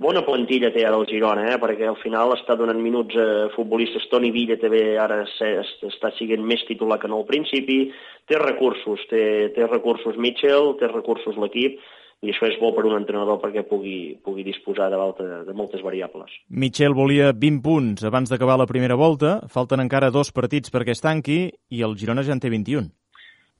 bona 0.00 0.24
plantilla 0.26 0.72
té 0.74 0.84
ara 0.84 0.98
el 0.98 1.06
Girona, 1.10 1.46
eh? 1.52 1.58
perquè 1.62 1.86
al 1.88 1.98
final 2.02 2.34
està 2.34 2.56
donant 2.58 2.80
minuts 2.82 3.16
a 3.18 3.26
futbolistes. 3.54 4.08
Toni 4.10 4.32
Villa 4.34 4.58
també 4.60 4.96
ara 5.00 5.22
està 5.24 6.10
siguent 6.18 6.42
més 6.44 6.64
titular 6.68 6.98
que 7.02 7.10
no 7.10 7.22
al 7.22 7.28
principi. 7.28 7.86
Té 8.26 8.40
recursos, 8.40 9.04
té, 9.10 9.52
té 9.54 9.68
recursos 9.68 10.18
Mitchell, 10.18 10.74
té 10.80 10.90
recursos 10.90 11.38
l'equip, 11.38 11.78
i 12.24 12.32
això 12.32 12.48
és 12.48 12.56
bo 12.60 12.72
per 12.72 12.86
un 12.88 12.96
entrenador 12.96 13.38
perquè 13.42 13.66
pugui, 13.68 14.16
pugui 14.24 14.46
disposar 14.46 14.88
de, 14.90 14.98
de 15.44 15.54
moltes 15.56 15.84
variables. 15.84 16.32
Michel 16.48 16.96
volia 16.96 17.32
20 17.36 17.62
punts 17.64 18.04
abans 18.08 18.32
d'acabar 18.32 18.56
la 18.58 18.70
primera 18.70 18.96
volta, 18.96 19.38
falten 19.52 19.84
encara 19.84 20.12
dos 20.14 20.32
partits 20.32 20.72
perquè 20.72 20.96
es 20.96 21.04
tanqui 21.04 21.40
i 21.70 21.84
el 21.84 21.98
Girona 22.00 22.24
ja 22.24 22.32
en 22.32 22.40
té 22.40 22.50
21. 22.52 22.88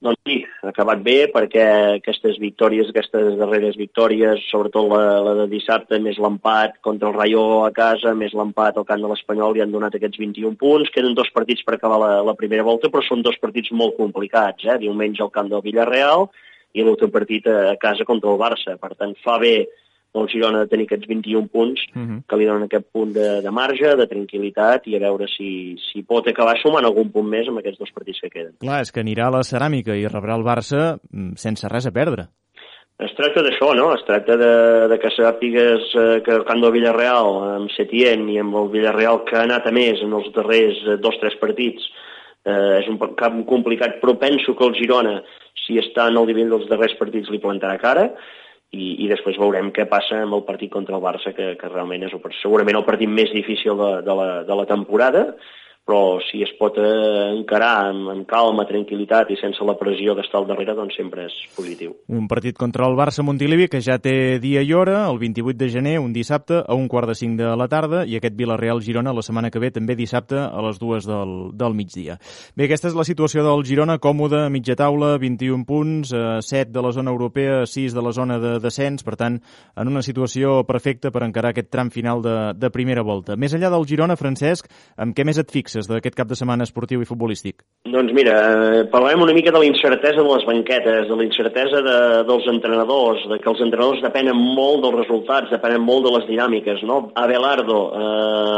Doncs 0.04 0.20
sí, 0.28 0.34
ha 0.60 0.68
acabat 0.68 1.00
bé 1.00 1.14
perquè 1.32 1.62
aquestes 1.94 2.36
victòries, 2.36 2.90
aquestes 2.90 3.38
darreres 3.40 3.78
victòries, 3.80 4.42
sobretot 4.50 4.90
la, 4.90 5.04
la 5.24 5.32
de 5.38 5.46
dissabte, 5.48 5.96
més 6.04 6.18
l'empat 6.20 6.76
contra 6.84 7.08
el 7.08 7.16
Rayó 7.16 7.44
a 7.64 7.70
casa, 7.72 8.12
més 8.12 8.34
l'empat 8.36 8.76
al 8.76 8.84
camp 8.90 9.00
de 9.00 9.08
l'Espanyol, 9.08 9.54
li 9.56 9.62
han 9.64 9.72
donat 9.72 9.96
aquests 9.96 10.20
21 10.20 10.58
punts. 10.60 10.92
Queden 10.92 11.16
dos 11.16 11.32
partits 11.32 11.64
per 11.64 11.78
acabar 11.78 12.02
la, 12.02 12.10
la 12.26 12.36
primera 12.36 12.66
volta, 12.66 12.90
però 12.92 13.00
són 13.06 13.24
dos 13.24 13.40
partits 13.40 13.72
molt 13.72 13.96
complicats. 13.96 14.68
Eh? 14.68 14.76
Diumenge 14.82 15.24
al 15.24 15.32
camp 15.32 15.48
del 15.48 15.64
Villarreal 15.64 16.28
i 16.76 16.84
l'últim 16.84 17.08
partit 17.14 17.48
a 17.48 17.72
casa 17.80 18.04
contra 18.04 18.34
el 18.34 18.42
Barça. 18.44 18.76
Per 18.76 18.92
tant, 18.98 19.16
fa 19.24 19.38
bé 19.40 19.56
el 20.14 20.28
Girona 20.30 20.62
de 20.62 20.70
tenir 20.70 20.86
aquests 20.86 21.08
21 21.10 21.48
punts 21.52 21.80
uh 21.94 21.98
-huh. 22.00 22.20
que 22.28 22.36
li 22.36 22.46
donen 22.46 22.64
aquest 22.64 22.86
punt 22.92 23.12
de, 23.12 23.42
de 23.42 23.50
marge, 23.50 23.96
de 23.96 24.06
tranquil·litat 24.06 24.86
i 24.86 24.96
a 24.96 25.00
veure 25.00 25.26
si, 25.28 25.76
si 25.90 26.02
pot 26.02 26.28
acabar 26.28 26.56
sumant 26.58 26.84
algun 26.84 27.10
punt 27.10 27.28
més 27.28 27.48
amb 27.48 27.58
aquests 27.58 27.78
dos 27.78 27.90
partits 27.90 28.20
que 28.20 28.30
queden. 28.30 28.54
Clar, 28.60 28.80
és 28.80 28.92
que 28.92 29.00
anirà 29.00 29.26
a 29.26 29.36
la 29.36 29.42
ceràmica 29.42 29.96
i 29.96 30.06
rebrà 30.06 30.36
el 30.36 30.44
Barça 30.44 30.98
mm, 31.10 31.34
sense 31.34 31.68
res 31.68 31.86
a 31.86 31.92
perdre. 31.92 32.28
Es 32.98 33.12
tracta 33.16 33.42
d'això, 33.42 33.74
no? 33.74 33.92
Es 33.94 34.04
tracta 34.06 34.36
de, 34.36 34.88
de 34.88 34.98
que 35.02 35.10
sàpigues 35.10 35.82
eh, 35.98 36.22
que 36.22 36.30
el 36.30 36.44
camp 36.44 36.60
del 36.62 36.72
Villarreal, 36.72 37.56
amb 37.56 37.70
Setién 37.74 38.28
i 38.30 38.38
amb 38.38 38.54
el 38.54 38.68
Villarreal 38.70 39.24
que 39.24 39.36
ha 39.36 39.42
anat 39.42 39.66
a 39.66 39.72
més 39.72 40.00
en 40.00 40.12
els 40.12 40.30
darrers 40.32 40.78
eh, 40.86 40.96
dos 41.02 41.16
o 41.16 41.20
tres 41.20 41.34
partits, 41.40 41.82
eh, 42.46 42.78
és 42.78 42.86
un 42.88 42.98
camp 43.16 43.44
complicat, 43.44 43.98
però 44.00 44.14
penso 44.14 44.54
que 44.54 44.64
el 44.64 44.74
Girona 44.78 45.24
si 45.66 45.78
està 45.80 46.08
en 46.10 46.18
el 46.20 46.26
nivell 46.30 46.50
dels 46.54 46.68
darrers 46.70 46.94
partits 47.00 47.30
li 47.32 47.42
plantarà 47.42 47.78
cara 47.82 48.08
i, 48.74 48.88
i 49.04 49.10
després 49.10 49.38
veurem 49.40 49.70
què 49.74 49.86
passa 49.90 50.20
amb 50.24 50.36
el 50.36 50.44
partit 50.46 50.72
contra 50.72 50.98
el 50.98 51.04
Barça, 51.04 51.32
que, 51.36 51.54
que 51.60 51.70
realment 51.70 52.06
és 52.06 52.14
el, 52.16 52.22
segurament 52.40 52.80
el 52.80 52.86
partit 52.86 53.10
més 53.10 53.32
difícil 53.34 53.78
de, 53.78 53.90
de, 54.06 54.16
la, 54.20 54.28
de 54.48 54.58
la 54.60 54.66
temporada, 54.70 55.28
però 55.84 56.18
si 56.24 56.40
es 56.42 56.50
pot 56.56 56.78
encarar 56.80 57.90
amb, 57.90 58.08
amb 58.14 58.26
calma, 58.28 58.64
tranquil·litat 58.68 59.28
i 59.34 59.36
sense 59.36 59.64
la 59.68 59.76
pressió 59.76 60.14
d'estar 60.16 60.40
al 60.40 60.46
darrere, 60.48 60.72
doncs 60.76 60.96
sempre 60.96 61.26
és 61.28 61.34
positiu. 61.56 61.92
Un 62.08 62.24
partit 62.28 62.56
contra 62.56 62.86
el 62.88 62.96
Barça 62.96 63.24
Montilivi 63.26 63.68
que 63.68 63.82
ja 63.84 63.98
té 64.00 64.38
dia 64.40 64.62
i 64.64 64.72
hora, 64.72 65.02
el 65.10 65.20
28 65.20 65.58
de 65.60 65.68
gener, 65.68 65.98
un 66.00 66.14
dissabte, 66.16 66.62
a 66.64 66.74
un 66.74 66.88
quart 66.88 67.12
de 67.12 67.16
cinc 67.18 67.36
de 67.40 67.50
la 67.52 67.68
tarda, 67.68 68.04
i 68.08 68.16
aquest 68.16 68.36
Villarreal-Girona 68.38 69.12
la 69.12 69.24
setmana 69.26 69.50
que 69.52 69.60
ve 69.60 69.70
també 69.74 69.96
dissabte 69.98 70.40
a 70.40 70.64
les 70.64 70.80
dues 70.80 71.04
del, 71.04 71.34
del 71.52 71.76
migdia. 71.76 72.16
Bé, 72.56 72.64
aquesta 72.64 72.88
és 72.88 72.96
la 72.96 73.04
situació 73.04 73.44
del 73.44 73.66
Girona, 73.68 73.98
còmode, 74.00 74.46
mitja 74.54 74.78
taula, 74.80 75.18
21 75.20 75.68
punts, 75.68 76.14
eh, 76.16 76.40
7 76.40 76.72
de 76.72 76.86
la 76.86 76.94
zona 76.96 77.12
europea, 77.12 77.60
6 77.68 77.92
de 77.92 78.06
la 78.08 78.14
zona 78.16 78.40
de 78.40 78.56
descens, 78.64 79.04
per 79.04 79.18
tant, 79.20 79.36
en 79.76 79.92
una 79.92 80.02
situació 80.02 80.62
perfecta 80.64 81.12
per 81.12 81.26
encarar 81.28 81.52
aquest 81.52 81.68
tram 81.68 81.92
final 81.92 82.24
de, 82.24 82.36
de 82.56 82.72
primera 82.72 83.04
volta. 83.04 83.36
Més 83.36 83.52
enllà 83.52 83.68
del 83.74 83.84
Girona, 83.84 84.16
Francesc, 84.16 84.72
amb 84.96 85.12
què 85.12 85.28
més 85.28 85.36
et 85.42 85.52
fixes 85.52 85.73
fixes 85.74 85.90
d'aquest 85.90 86.14
cap 86.14 86.28
de 86.30 86.36
setmana 86.38 86.64
esportiu 86.64 87.02
i 87.02 87.08
futbolístic? 87.08 87.64
Doncs 87.90 88.12
mira, 88.14 88.34
eh, 88.34 88.84
parlem 88.90 89.22
una 89.22 89.34
mica 89.34 89.50
de 89.50 89.58
la 89.58 89.66
incertesa 89.66 90.22
de 90.22 90.28
les 90.28 90.46
banquetes, 90.46 91.08
de 91.08 91.16
la 91.16 91.24
incertesa 91.24 91.82
de, 91.82 91.98
dels 92.28 92.46
entrenadors, 92.46 93.26
de 93.28 93.38
que 93.38 93.50
els 93.50 93.60
entrenadors 93.60 94.02
depenen 94.02 94.36
molt 94.36 94.82
dels 94.84 94.98
resultats, 95.02 95.50
depenen 95.50 95.82
molt 95.82 96.06
de 96.06 96.14
les 96.16 96.26
dinàmiques. 96.28 96.82
No? 96.86 97.10
Abelardo 97.14 97.80
eh, 97.90 98.02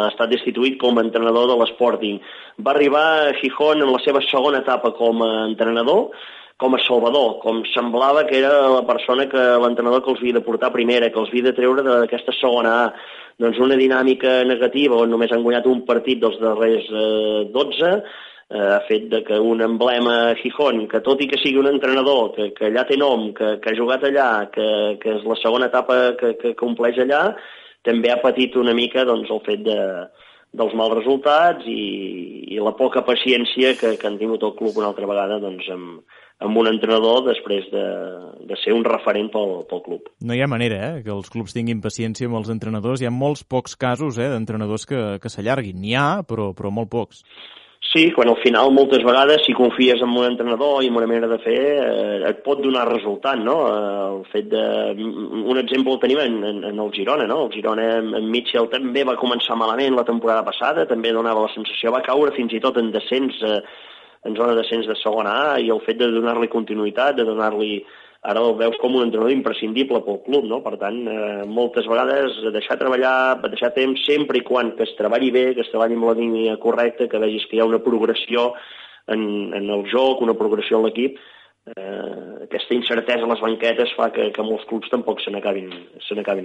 ha 0.04 0.08
estat 0.12 0.30
destituït 0.30 0.78
com 0.80 0.98
a 0.98 1.04
entrenador 1.06 1.48
de 1.48 1.58
l'Sporting. 1.62 2.20
Va 2.60 2.74
arribar 2.74 3.06
a 3.26 3.34
Gijón 3.40 3.82
en 3.82 3.92
la 3.92 4.02
seva 4.04 4.20
segona 4.28 4.60
etapa 4.64 4.92
com 4.96 5.24
a 5.24 5.32
entrenador, 5.46 6.10
com 6.56 6.74
a 6.74 6.80
salvador, 6.80 7.38
com 7.42 7.60
semblava 7.74 8.24
que 8.24 8.38
era 8.38 8.52
la 8.72 8.84
persona 8.88 9.26
que 9.28 9.42
l'entrenador 9.60 10.02
que 10.04 10.12
els 10.14 10.22
havia 10.22 10.38
de 10.38 10.44
portar 10.46 10.72
primera, 10.72 11.10
que 11.12 11.20
els 11.20 11.28
havia 11.32 11.50
de 11.50 11.56
treure 11.56 11.84
d'aquesta 11.84 12.32
segona 12.40 12.76
A. 12.84 12.86
Doncs 13.36 13.58
una 13.60 13.76
dinàmica 13.76 14.38
negativa 14.48 14.96
on 14.96 15.12
només 15.12 15.32
han 15.32 15.44
guanyat 15.44 15.68
un 15.68 15.82
partit 15.88 16.22
dels 16.22 16.38
darrers 16.40 16.88
eh, 16.88 17.42
12 17.52 17.90
eh, 17.92 18.00
ha 18.56 18.80
fet 18.88 19.10
de 19.12 19.20
que 19.26 19.36
un 19.36 19.60
emblema 19.60 20.32
Gijón, 20.40 20.86
que 20.88 21.02
tot 21.04 21.20
i 21.20 21.28
que 21.28 21.40
sigui 21.42 21.60
un 21.60 21.68
entrenador, 21.68 22.32
que, 22.36 22.48
que 22.56 22.70
allà 22.70 22.86
té 22.88 22.96
nom, 22.96 23.28
que, 23.36 23.58
que 23.60 23.74
ha 23.74 23.76
jugat 23.76 24.08
allà, 24.08 24.30
que, 24.54 24.68
que 25.02 25.18
és 25.18 25.28
la 25.28 25.36
segona 25.42 25.68
etapa 25.68 26.14
que, 26.20 26.32
que 26.40 26.56
compleix 26.56 27.02
allà, 27.04 27.26
també 27.84 28.10
ha 28.10 28.22
patit 28.22 28.56
una 28.56 28.74
mica 28.74 29.04
doncs, 29.04 29.28
el 29.30 29.44
fet 29.44 29.60
de, 29.66 29.80
dels 30.56 30.74
mals 30.78 30.96
resultats 31.02 31.66
i, 31.68 31.82
i 32.56 32.62
la 32.62 32.72
poca 32.78 33.04
paciència 33.04 33.76
que, 33.76 33.98
que 34.00 34.08
han 34.08 34.16
tingut 34.16 34.42
el 34.46 34.56
club 34.58 34.80
una 34.80 34.88
altra 34.94 35.08
vegada 35.10 35.38
doncs, 35.42 35.68
amb, 35.74 36.16
amb 36.44 36.58
un 36.60 36.68
entrenador 36.68 37.22
després 37.30 37.66
de, 37.72 37.84
de 38.48 38.58
ser 38.60 38.74
un 38.76 38.84
referent 38.84 39.30
pel, 39.32 39.58
pel 39.70 39.82
club. 39.86 40.10
No 40.20 40.36
hi 40.36 40.42
ha 40.44 40.50
manera 40.50 40.80
eh, 40.90 41.02
que 41.04 41.12
els 41.14 41.32
clubs 41.32 41.56
tinguin 41.56 41.82
paciència 41.84 42.28
amb 42.28 42.40
els 42.42 42.52
entrenadors. 42.52 43.02
Hi 43.02 43.08
ha 43.08 43.14
molts 43.14 43.44
pocs 43.44 43.76
casos 43.80 44.20
eh, 44.20 44.30
d'entrenadors 44.32 44.86
que, 44.88 45.04
que 45.22 45.32
s'allarguin. 45.32 45.80
N'hi 45.80 45.96
ha, 45.96 46.08
però, 46.28 46.52
però 46.56 46.72
molt 46.74 46.92
pocs. 46.92 47.24
Sí, 47.92 48.10
quan 48.12 48.28
al 48.28 48.38
final 48.42 48.72
moltes 48.74 49.04
vegades 49.06 49.44
si 49.46 49.54
confies 49.54 50.00
en 50.02 50.10
un 50.10 50.24
entrenador 50.26 50.82
i 50.82 50.88
en 50.90 50.96
una 50.96 51.06
manera 51.06 51.28
de 51.30 51.38
fer 51.44 51.60
eh, 51.80 52.28
et 52.28 52.40
pot 52.44 52.60
donar 52.60 52.86
resultat, 52.88 53.38
no? 53.40 53.56
Eh, 53.70 54.06
el 54.16 54.22
fet 54.32 54.48
de... 54.52 54.62
Un 55.46 55.60
exemple 55.60 55.94
el 55.94 56.00
tenim 56.02 56.20
en, 56.24 56.38
en, 56.50 56.62
en 56.72 56.80
el 56.82 56.92
Girona, 56.96 57.28
no? 57.30 57.44
El 57.46 57.52
Girona 57.54 57.86
en 58.00 58.30
Mitchell 58.32 58.68
també 58.72 59.04
va 59.06 59.18
començar 59.20 59.56
malament 59.56 59.96
la 59.96 60.06
temporada 60.08 60.44
passada, 60.44 60.88
també 60.90 61.14
donava 61.14 61.46
la 61.46 61.52
sensació, 61.54 61.94
va 61.94 62.04
caure 62.04 62.34
fins 62.36 62.56
i 62.56 62.62
tot 62.64 62.80
en 62.82 62.90
descens 62.96 63.38
eh, 63.44 63.60
en 64.24 64.36
zona 64.38 64.56
d'ascens 64.56 64.88
de 64.88 64.96
segona 65.02 65.36
A 65.52 65.60
i 65.60 65.70
el 65.70 65.82
fet 65.84 65.98
de 66.00 66.08
donar-li 66.14 66.48
continuïtat, 66.52 67.16
de 67.18 67.26
donar-li 67.28 67.84
ara 68.26 68.42
el 68.42 68.56
veus 68.58 68.76
com 68.80 68.96
un 68.96 69.04
entrenador 69.04 69.32
imprescindible 69.34 70.00
pel 70.02 70.18
club, 70.24 70.48
no? 70.50 70.58
Per 70.64 70.74
tant, 70.80 70.96
eh, 71.06 71.44
moltes 71.46 71.86
vegades 71.86 72.40
deixar 72.54 72.78
treballar, 72.80 73.38
deixar 73.44 73.70
temps, 73.76 74.02
sempre 74.06 74.40
i 74.40 74.44
quan 74.46 74.72
que 74.78 74.82
es 74.86 74.96
treballi 74.98 75.30
bé, 75.30 75.46
que 75.54 75.62
es 75.62 75.70
treballi 75.70 75.94
amb 75.94 76.08
la 76.08 76.16
línia 76.18 76.56
correcta, 76.62 77.06
que 77.06 77.22
vegis 77.22 77.46
que 77.46 77.56
hi 77.56 77.62
ha 77.62 77.68
una 77.68 77.82
progressió 77.84 78.52
en, 79.06 79.54
en 79.54 79.70
el 79.70 79.86
joc, 79.92 80.22
una 80.26 80.34
progressió 80.34 80.80
en 80.80 80.88
l'equip, 80.88 81.20
eh, 81.74 82.46
aquesta 82.46 82.76
incertesa 82.76 83.26
a 83.26 83.30
les 83.32 83.42
banquetes 83.42 83.94
fa 83.98 84.10
que, 84.14 84.28
que 84.34 84.46
molts 84.46 84.66
clubs 84.70 84.92
tampoc 84.92 85.22
se 85.24 85.32
n'acabin 85.34 85.70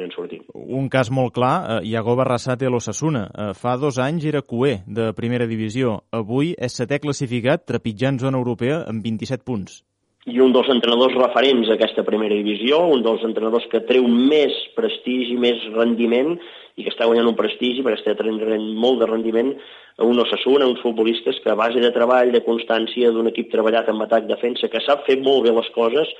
en 0.05 0.15
sortint. 0.15 0.47
Un 0.53 0.89
cas 0.89 1.11
molt 1.13 1.36
clar, 1.38 1.55
eh, 1.78 1.91
Iago 1.91 2.15
Barrasate 2.19 2.67
a 2.67 2.74
l'Ossassuna. 2.74 3.28
Eh, 3.30 3.51
fa 3.57 3.78
dos 3.78 4.01
anys 4.01 4.26
era 4.32 4.41
cué 4.41 4.82
de 4.88 5.11
primera 5.17 5.47
divisió. 5.47 6.01
Avui 6.11 6.55
és 6.57 6.76
setè 6.76 7.01
classificat, 7.03 7.65
trepitjant 7.67 8.19
zona 8.19 8.41
europea 8.41 8.84
amb 8.88 9.05
27 9.05 9.45
punts 9.45 9.82
i 10.30 10.38
un 10.39 10.51
dels 10.53 10.69
entrenadors 10.69 11.15
referents 11.17 11.69
a 11.69 11.76
aquesta 11.78 12.03
primera 12.05 12.36
divisió, 12.38 12.78
un 12.93 13.01
dels 13.01 13.24
entrenadors 13.26 13.65
que 13.72 13.82
treu 13.88 14.05
més 14.05 14.53
prestigi, 14.78 15.34
més 15.34 15.63
rendiment 15.74 16.36
i 16.78 16.86
que 16.86 16.91
està 16.93 17.07
guanyant 17.09 17.32
un 17.32 17.38
prestigi 17.39 17.82
perquè 17.82 17.99
està 17.99 18.13
tenint 18.19 18.67
molt 18.78 19.01
de 19.01 19.09
rendiment 19.09 19.49
a 19.97 20.05
un 20.05 20.22
Osasuna, 20.22 20.69
uns 20.69 20.82
futbolistes 20.86 21.41
que 21.41 21.49
a 21.49 21.57
base 21.57 21.82
de 21.82 21.91
treball, 21.95 22.32
de 22.32 22.43
constància, 22.45 23.09
d'un 23.11 23.32
equip 23.34 23.49
treballat 23.51 23.89
en 23.89 24.01
atac-defensa, 24.05 24.69
que 24.69 24.84
sap 24.86 25.07
fer 25.09 25.17
molt 25.26 25.47
bé 25.47 25.55
les 25.57 25.69
coses, 25.74 26.13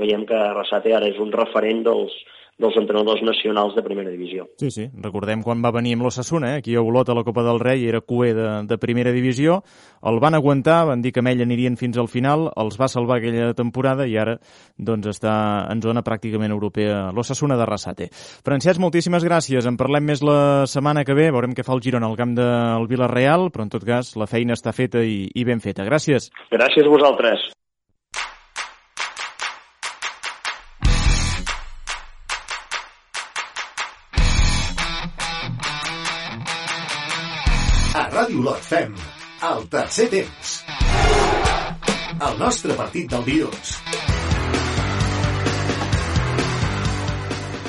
veiem 0.00 0.24
que 0.26 0.36
Arrasate 0.36 0.96
ara 0.96 1.12
és 1.12 1.20
un 1.20 1.30
referent 1.36 1.84
dels, 1.84 2.16
dels 2.58 2.76
entrenadors 2.76 3.22
nacionals 3.24 3.74
de 3.74 3.82
primera 3.82 4.10
divisió. 4.10 4.46
Sí, 4.60 4.70
sí, 4.70 4.86
recordem 5.02 5.42
quan 5.42 5.62
va 5.64 5.72
venir 5.74 5.94
amb 5.96 6.06
l'Ossassuna, 6.06 6.54
eh? 6.54 6.60
aquí 6.60 6.76
a 6.76 6.82
Olot 6.82 7.08
a 7.08 7.16
la 7.16 7.24
Copa 7.24 7.44
del 7.46 7.60
Rei 7.60 7.86
era 7.88 8.00
cué 8.00 8.32
de, 8.36 8.48
de 8.68 8.78
primera 8.78 9.12
divisió, 9.12 9.62
el 10.08 10.20
van 10.22 10.36
aguantar, 10.38 10.82
van 10.90 11.02
dir 11.02 11.12
que 11.12 11.22
amb 11.22 11.32
ell 11.32 11.42
anirien 11.46 11.78
fins 11.80 11.98
al 11.98 12.10
final, 12.12 12.50
els 12.60 12.78
va 12.80 12.90
salvar 12.92 13.18
aquella 13.18 13.52
temporada 13.58 14.06
i 14.06 14.16
ara 14.20 14.36
doncs 14.76 15.10
està 15.14 15.34
en 15.72 15.82
zona 15.82 16.04
pràcticament 16.06 16.52
europea 16.52 17.08
l'Ossassuna 17.14 17.56
de 17.58 17.68
Rassate. 17.68 18.10
Francesc, 18.44 18.80
moltíssimes 18.82 19.24
gràcies, 19.24 19.66
en 19.66 19.80
parlem 19.80 20.06
més 20.12 20.22
la 20.26 20.68
setmana 20.70 21.06
que 21.08 21.16
ve, 21.18 21.30
veurem 21.32 21.56
què 21.56 21.66
fa 21.66 21.74
el 21.76 21.82
Girona 21.82 22.10
al 22.10 22.18
camp 22.20 22.36
del 22.38 22.86
Villarreal, 22.90 23.48
però 23.50 23.66
en 23.66 23.72
tot 23.72 23.86
cas 23.88 24.14
la 24.20 24.28
feina 24.30 24.58
està 24.58 24.74
feta 24.76 25.02
i, 25.02 25.26
i 25.34 25.48
ben 25.48 25.64
feta. 25.64 25.88
Gràcies. 25.88 26.30
Gràcies 26.52 26.86
a 26.86 26.92
vosaltres. 26.92 27.50
Ràdio 38.32 38.44
Lot 38.46 38.64
fem 38.64 38.94
el 39.44 39.66
tercer 39.68 40.06
temps. 40.08 40.52
El 42.16 42.38
nostre 42.40 42.72
partit 42.78 43.10
del 43.12 43.24
dilluns. 43.26 43.74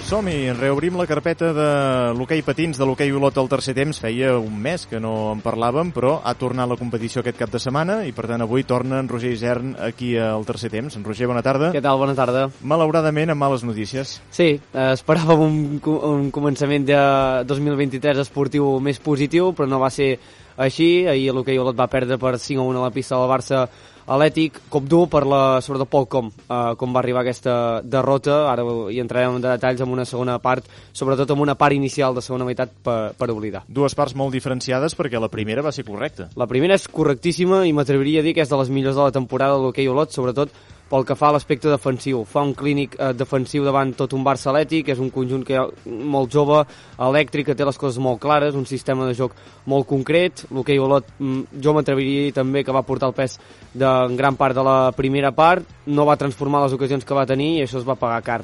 Som-hi, 0.07 0.53
reobrim 0.55 0.95
la 0.99 1.07
carpeta 1.09 1.49
de 1.57 1.67
l'hoquei 2.15 2.43
patins 2.45 2.77
de 2.77 2.85
l'hoquei 2.85 3.11
Olot 3.11 3.35
al 3.41 3.49
tercer 3.51 3.73
temps. 3.75 3.97
Feia 3.99 4.37
un 4.37 4.55
mes 4.61 4.85
que 4.87 5.01
no 5.03 5.33
en 5.33 5.41
parlàvem, 5.43 5.91
però 5.91 6.13
ha 6.23 6.35
tornat 6.39 6.69
la 6.69 6.77
competició 6.79 7.23
aquest 7.23 7.41
cap 7.41 7.51
de 7.51 7.59
setmana 7.59 8.03
i, 8.07 8.13
per 8.15 8.29
tant, 8.29 8.45
avui 8.45 8.63
torna 8.63 9.01
en 9.01 9.09
Roger 9.11 9.33
Isern 9.33 9.73
aquí 9.83 10.13
al 10.15 10.45
tercer 10.47 10.69
temps. 10.71 10.95
En 10.95 11.03
Roger, 11.03 11.27
bona 11.27 11.41
tarda. 11.43 11.73
Què 11.73 11.81
tal? 11.83 11.99
Bona 11.99 12.15
tarda. 12.15 12.45
Malauradament, 12.61 13.33
amb 13.33 13.43
males 13.43 13.65
notícies. 13.67 14.19
Sí, 14.31 14.53
eh, 14.61 14.87
esperàvem 14.93 15.43
un, 15.43 15.81
un 15.81 16.31
començament 16.31 16.87
de 16.87 17.01
2023 17.49 18.23
esportiu 18.23 18.77
més 18.79 19.01
positiu, 19.03 19.51
però 19.57 19.67
no 19.67 19.81
va 19.81 19.91
ser 19.91 20.13
així. 20.57 21.07
Ahir 21.07 21.33
l'hoquei 21.33 21.59
Olot 21.59 21.77
va 21.77 21.89
perdre 21.91 22.19
per 22.21 22.37
5 22.39 22.61
a 22.61 22.69
1 22.69 22.79
a 22.79 22.85
la 22.87 22.93
pista 22.93 23.17
del 23.17 23.31
Barça 23.31 23.67
Atlètic, 24.03 24.57
cop 24.67 24.83
dur 24.91 25.05
per 25.07 25.21
la, 25.23 25.61
sobretot 25.63 25.87
pel 25.87 26.07
com, 26.11 26.27
eh, 26.27 26.73
com 26.75 26.95
va 26.95 26.99
arribar 26.99 27.21
aquesta 27.21 27.79
derrota, 27.83 28.49
ara 28.51 28.65
hi 28.91 28.99
entrarem 28.99 29.37
en 29.37 29.45
detalls 29.45 29.83
amb 29.85 29.95
una 29.95 30.03
segona 30.03 30.35
part, 30.43 30.67
sobretot 30.91 31.31
amb 31.31 31.45
una 31.45 31.55
part 31.55 31.75
inicial 31.75 32.15
de 32.15 32.21
segona 32.25 32.43
meitat 32.43 32.73
per, 32.83 33.13
per 33.15 33.29
oblidar. 33.31 33.63
Dues 33.67 33.95
parts 33.95 34.15
molt 34.19 34.35
diferenciades 34.35 34.97
perquè 34.99 35.21
la 35.21 35.31
primera 35.31 35.63
va 35.63 35.71
ser 35.71 35.87
correcta. 35.87 36.27
La 36.35 36.49
primera 36.51 36.75
és 36.75 36.89
correctíssima 36.91 37.63
i 37.65 37.71
m'atreviria 37.71 38.19
a 38.19 38.27
dir 38.27 38.35
que 38.35 38.43
és 38.43 38.51
de 38.51 38.59
les 38.59 38.69
millors 38.69 38.99
de 38.99 39.07
la 39.07 39.15
temporada 39.15 39.55
de 39.55 39.69
l'hoquei 39.69 39.87
Olot, 39.87 40.11
sobretot 40.11 40.51
pel 40.89 41.05
que 41.07 41.15
fa 41.17 41.29
a 41.29 41.35
l'aspecte 41.35 41.71
defensiu. 41.71 42.23
Fa 42.29 42.43
un 42.45 42.53
clínic 42.57 42.97
eh, 42.99 43.11
defensiu 43.17 43.65
davant 43.65 43.93
tot 43.97 44.13
un 44.13 44.25
Barça 44.25 44.51
Atlètic, 44.51 44.91
és 44.93 45.01
un 45.01 45.09
conjunt 45.13 45.45
que 45.47 45.61
molt 45.85 46.33
jove, 46.33 46.59
elèctric, 47.01 47.49
que 47.49 47.57
té 47.57 47.65
les 47.65 47.79
coses 47.79 48.01
molt 48.03 48.21
clares, 48.21 48.57
un 48.59 48.67
sistema 48.69 49.07
de 49.09 49.15
joc 49.17 49.33
molt 49.69 49.87
concret. 49.89 50.45
L'hoquei 50.51 50.81
Olot, 50.81 51.15
mm, 51.17 51.61
jo 51.63 51.73
m'atreviria 51.73 52.35
també 52.35 52.63
que 52.63 52.75
va 52.75 52.85
portar 52.85 53.09
el 53.09 53.17
pes 53.17 53.39
de 53.73 53.93
gran 54.17 54.37
part 54.37 54.55
de 54.55 54.63
la 54.63 54.91
primera 54.95 55.31
part, 55.31 55.65
no 55.87 56.05
va 56.05 56.19
transformar 56.19 56.63
les 56.63 56.77
ocasions 56.77 57.05
que 57.05 57.17
va 57.17 57.25
tenir 57.25 57.57
i 57.57 57.63
això 57.63 57.79
es 57.79 57.87
va 57.87 57.99
pagar 57.99 58.21
car. 58.23 58.41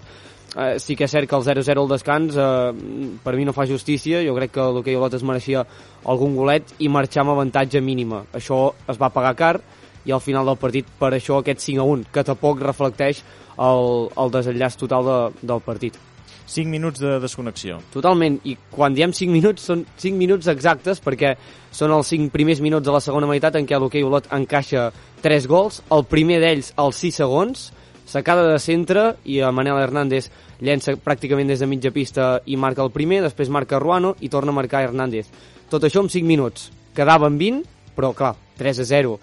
Eh, 0.58 0.80
sí 0.82 0.96
que 0.98 1.06
és 1.06 1.12
cert 1.12 1.30
que 1.30 1.38
el 1.38 1.44
0-0 1.46 1.78
al 1.78 1.90
descans 1.92 2.34
eh, 2.34 3.18
per 3.24 3.36
mi 3.38 3.46
no 3.46 3.54
fa 3.54 3.68
justícia, 3.70 4.24
jo 4.26 4.34
crec 4.34 4.56
que 4.56 4.66
l'hoquei 4.74 4.98
Olot 4.98 5.14
es 5.14 5.24
mereixia 5.24 5.62
algun 6.10 6.34
golet 6.36 6.74
i 6.80 6.90
marxar 6.90 7.22
amb 7.22 7.36
avantatge 7.36 7.82
mínima. 7.86 8.24
Això 8.34 8.72
es 8.90 8.98
va 8.98 9.12
pagar 9.14 9.36
car, 9.38 9.60
i 10.06 10.14
al 10.16 10.24
final 10.24 10.48
del 10.48 10.60
partit 10.60 10.88
per 11.00 11.14
això 11.14 11.40
aquest 11.40 11.64
5 11.66 11.82
a 11.84 11.88
1, 11.88 12.12
que 12.14 12.26
tampoc 12.28 12.62
reflecteix 12.64 13.24
el, 13.60 14.08
el 14.16 14.32
desenllaç 14.34 14.78
total 14.80 15.10
de, 15.10 15.18
del 15.42 15.66
partit. 15.66 16.00
5 16.50 16.66
minuts 16.66 17.00
de 17.00 17.20
desconnexió. 17.22 17.78
Totalment, 17.94 18.40
i 18.50 18.56
quan 18.74 18.96
diem 18.98 19.14
5 19.14 19.32
minuts 19.32 19.68
són 19.70 19.84
5 20.02 20.18
minuts 20.18 20.50
exactes 20.50 21.02
perquè 21.06 21.36
són 21.72 21.94
els 21.94 22.10
5 22.10 22.34
primers 22.34 22.62
minuts 22.66 22.88
de 22.88 22.96
la 22.96 23.04
segona 23.06 23.30
meitat 23.30 23.60
en 23.60 23.68
què 23.70 23.78
l'hoquei 23.78 24.04
Olot 24.04 24.32
encaixa 24.34 24.90
3 25.22 25.48
gols, 25.52 25.84
el 25.94 26.08
primer 26.10 26.40
d'ells 26.42 26.74
als 26.82 27.04
6 27.06 27.22
segons, 27.22 27.68
sacada 28.10 28.48
de 28.50 28.58
centre 28.58 29.12
i 29.30 29.38
a 29.46 29.52
Manel 29.54 29.78
Hernández 29.78 30.32
llença 30.60 30.96
pràcticament 30.98 31.52
des 31.52 31.62
de 31.62 31.70
mitja 31.70 31.94
pista 31.94 32.40
i 32.50 32.58
marca 32.58 32.82
el 32.82 32.90
primer, 32.92 33.22
després 33.22 33.54
marca 33.54 33.80
Ruano 33.80 34.16
i 34.20 34.32
torna 34.34 34.50
a 34.50 34.58
marcar 34.58 34.82
Hernández. 34.88 35.30
Tot 35.70 35.86
això 35.86 36.02
en 36.02 36.10
5 36.10 36.26
minuts. 36.26 36.72
Quedaven 36.98 37.38
20, 37.38 37.62
però 37.96 38.10
clar, 38.18 38.34
3 38.58 38.82
a 38.82 38.90
0 38.90 39.20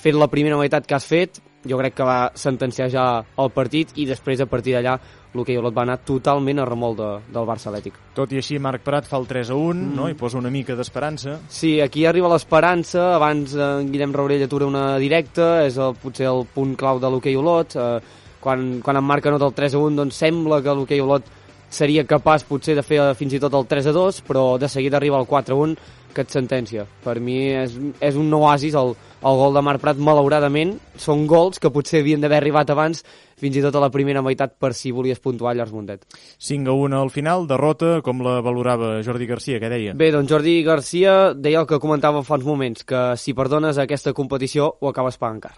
fet 0.00 0.16
la 0.16 0.30
primera 0.32 0.58
meitat 0.58 0.86
que 0.88 0.96
has 0.96 1.06
fet, 1.06 1.40
jo 1.68 1.76
crec 1.76 1.94
que 1.98 2.04
va 2.08 2.30
sentenciar 2.34 2.88
ja 2.92 3.06
el 3.38 3.50
partit 3.52 3.92
i 4.00 4.06
després 4.08 4.40
a 4.40 4.48
partir 4.48 4.72
d'allà 4.76 4.96
l'hoquei 5.34 5.58
Olot 5.60 5.74
va 5.76 5.84
anar 5.84 5.98
totalment 6.02 6.58
a 6.58 6.64
remol 6.66 6.96
de, 6.98 7.08
del 7.30 7.46
Barça 7.46 7.68
Atlètic. 7.70 7.98
Tot 8.16 8.32
i 8.34 8.40
així, 8.40 8.58
Marc 8.58 8.82
Prat 8.82 9.06
fa 9.06 9.18
el 9.20 9.28
3 9.30 9.52
a 9.52 9.58
1, 9.58 9.74
mm. 9.76 9.96
no? 9.98 10.08
i 10.10 10.16
posa 10.18 10.40
una 10.40 10.50
mica 10.50 10.74
d'esperança. 10.78 11.36
Sí, 11.48 11.76
aquí 11.84 12.06
arriba 12.08 12.30
l'esperança, 12.32 13.12
abans 13.14 13.54
eh, 13.54 13.68
en 13.82 13.92
Guillem 13.92 14.16
Raurell 14.16 14.46
atura 14.46 14.66
una 14.66 14.86
directa, 15.02 15.60
és 15.66 15.78
el, 15.78 15.94
potser 16.00 16.26
el 16.30 16.46
punt 16.54 16.74
clau 16.80 16.98
de 17.02 17.12
l'hoquei 17.12 17.38
Olot, 17.38 17.76
eh, 17.76 18.00
quan, 18.42 18.80
quan 18.82 18.98
en 18.98 19.06
marca 19.06 19.30
nota 19.30 19.46
el 19.46 19.54
3 19.54 19.76
a 19.76 19.84
1, 19.84 20.00
doncs 20.00 20.18
sembla 20.24 20.62
que 20.64 20.74
l'hoquei 20.74 21.04
Olot 21.04 21.28
seria 21.70 22.02
capaç 22.02 22.42
potser 22.48 22.74
de 22.74 22.82
fer 22.82 22.98
fins 23.14 23.36
i 23.36 23.42
tot 23.42 23.54
el 23.54 23.68
3 23.70 23.92
a 23.92 23.94
2, 23.94 24.24
però 24.26 24.44
de 24.58 24.68
seguida 24.68 24.98
arriba 24.98 25.20
el 25.20 25.30
4 25.30 25.54
a 25.54 25.68
1, 25.68 25.78
que 26.10 26.24
et 26.26 26.34
sentència. 26.34 26.88
Per 27.04 27.20
mi 27.22 27.38
és, 27.54 27.76
és 28.02 28.18
un 28.18 28.32
oasis 28.34 28.74
el, 28.74 28.96
el 29.20 29.36
gol 29.36 29.54
de 29.54 29.62
Marc 29.62 29.82
Prat, 29.82 29.98
malauradament, 30.00 30.76
són 30.96 31.26
gols 31.28 31.60
que 31.60 31.70
potser 31.72 32.00
havien 32.00 32.22
d'haver 32.22 32.38
arribat 32.40 32.70
abans, 32.72 33.02
fins 33.40 33.56
i 33.56 33.62
tot 33.64 33.76
a 33.76 33.82
la 33.82 33.90
primera 33.92 34.22
meitat, 34.24 34.54
per 34.60 34.72
si 34.76 34.92
volies 34.96 35.20
puntuar 35.20 35.54
Llavors 35.56 35.74
Mundet. 35.76 36.06
5 36.38 36.70
a 36.70 36.76
1 36.88 37.00
al 37.00 37.12
final, 37.12 37.46
derrota, 37.50 37.98
com 38.04 38.22
la 38.24 38.38
valorava 38.44 38.98
Jordi 39.04 39.28
Garcia, 39.28 39.60
què 39.60 39.68
deia? 39.72 39.96
Bé, 39.96 40.10
doncs 40.14 40.30
Jordi 40.32 40.60
Garcia 40.64 41.34
deia 41.36 41.60
el 41.60 41.68
que 41.68 41.80
comentava 41.82 42.24
fa 42.24 42.38
uns 42.40 42.48
moments, 42.48 42.84
que 42.84 43.10
si 43.20 43.36
perdones 43.36 43.78
aquesta 43.78 44.14
competició 44.16 44.72
ho 44.80 44.88
acabes 44.88 45.20
pagant 45.20 45.44
car. 45.48 45.56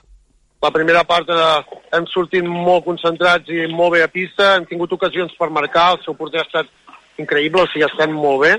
La 0.63 0.71
primera 0.71 1.03
part 1.03 1.31
eh, 1.35 1.79
hem 1.97 2.05
sortit 2.11 2.47
molt 2.47 2.85
concentrats 2.87 3.51
i 3.51 3.67
molt 3.71 3.97
bé 3.97 4.05
a 4.05 4.11
pista, 4.11 4.57
hem 4.57 4.67
tingut 4.71 4.93
ocasions 4.95 5.35
per 5.39 5.51
marcar, 5.51 5.93
el 5.97 6.05
seu 6.05 6.15
porter 6.19 6.43
ha 6.43 6.47
estat 6.47 6.71
increïble, 7.19 7.65
o 7.65 7.71
sigui, 7.71 7.87
estem 7.87 8.15
molt 8.15 8.45
bé. 8.45 8.53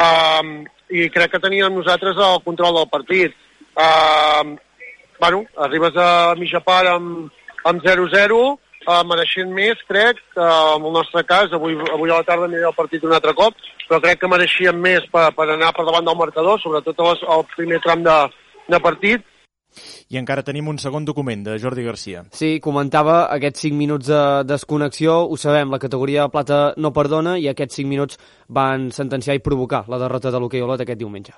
Um, 0.00 0.62
I 0.92 1.08
crec 1.12 1.34
que 1.34 1.40
teníem 1.40 1.72
nosaltres 1.76 2.16
el 2.16 2.40
control 2.44 2.78
del 2.78 2.88
partit 2.92 3.36
Uh, 3.72 4.56
bueno, 5.20 5.44
arribes 5.56 5.96
a 5.96 6.34
mitja 6.36 6.60
part 6.60 6.90
amb, 6.92 7.32
amb 7.64 7.84
0-0, 7.84 8.40
uh, 8.86 9.00
mereixent 9.08 9.52
més, 9.54 9.80
crec, 9.88 10.20
uh, 10.36 10.76
en 10.76 10.86
el 10.88 10.96
nostre 10.98 11.24
cas, 11.24 11.52
avui, 11.56 11.78
avui 11.94 12.10
a 12.10 12.20
la 12.20 12.28
tarda 12.28 12.48
aniré 12.50 12.66
al 12.68 12.76
partit 12.76 13.04
un 13.06 13.16
altre 13.16 13.34
cop, 13.38 13.56
però 13.88 14.00
crec 14.02 14.20
que 14.20 14.30
mereixíem 14.30 14.76
més 14.76 15.06
per, 15.12 15.30
per 15.36 15.48
anar 15.48 15.72
per 15.76 15.86
davant 15.88 16.08
del 16.08 16.18
marcador, 16.18 16.60
sobretot 16.60 17.00
al 17.06 17.46
primer 17.56 17.80
tram 17.84 18.04
de, 18.04 18.16
de 18.68 18.80
partit, 18.82 19.28
i 20.12 20.18
encara 20.20 20.42
tenim 20.44 20.66
un 20.68 20.76
segon 20.76 21.06
document 21.08 21.46
de 21.46 21.54
Jordi 21.60 21.84
Garcia. 21.86 22.26
Sí, 22.36 22.58
comentava 22.60 23.22
aquests 23.32 23.64
5 23.64 23.78
minuts 23.78 24.10
de 24.10 24.20
desconnexió, 24.44 25.22
ho 25.24 25.38
sabem, 25.40 25.72
la 25.72 25.80
categoria 25.80 26.26
de 26.26 26.34
plata 26.34 26.60
no 26.76 26.92
perdona 26.92 27.38
i 27.40 27.48
aquests 27.48 27.80
5 27.80 27.88
minuts 27.88 28.20
van 28.48 28.90
sentenciar 28.92 29.38
i 29.38 29.44
provocar 29.46 29.86
la 29.88 30.02
derrota 30.02 30.34
de 30.34 30.42
l'hoquei 30.42 30.60
Olot 30.60 30.84
aquest 30.84 31.00
diumenge 31.00 31.32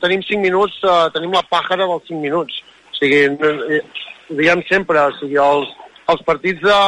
tenim 0.00 0.22
5 0.22 0.40
minuts, 0.40 0.78
eh, 0.84 1.10
tenim 1.14 1.32
la 1.32 1.42
pàjara 1.42 1.86
dels 1.86 2.06
5 2.08 2.20
minuts. 2.20 2.62
O 2.92 2.94
sigui, 2.96 3.24
eh, 3.26 3.82
diem 4.30 4.62
sempre, 4.68 5.00
o 5.00 5.12
sigui, 5.18 5.36
els, 5.36 5.68
els 6.08 6.22
partits 6.22 6.62
de, 6.62 6.78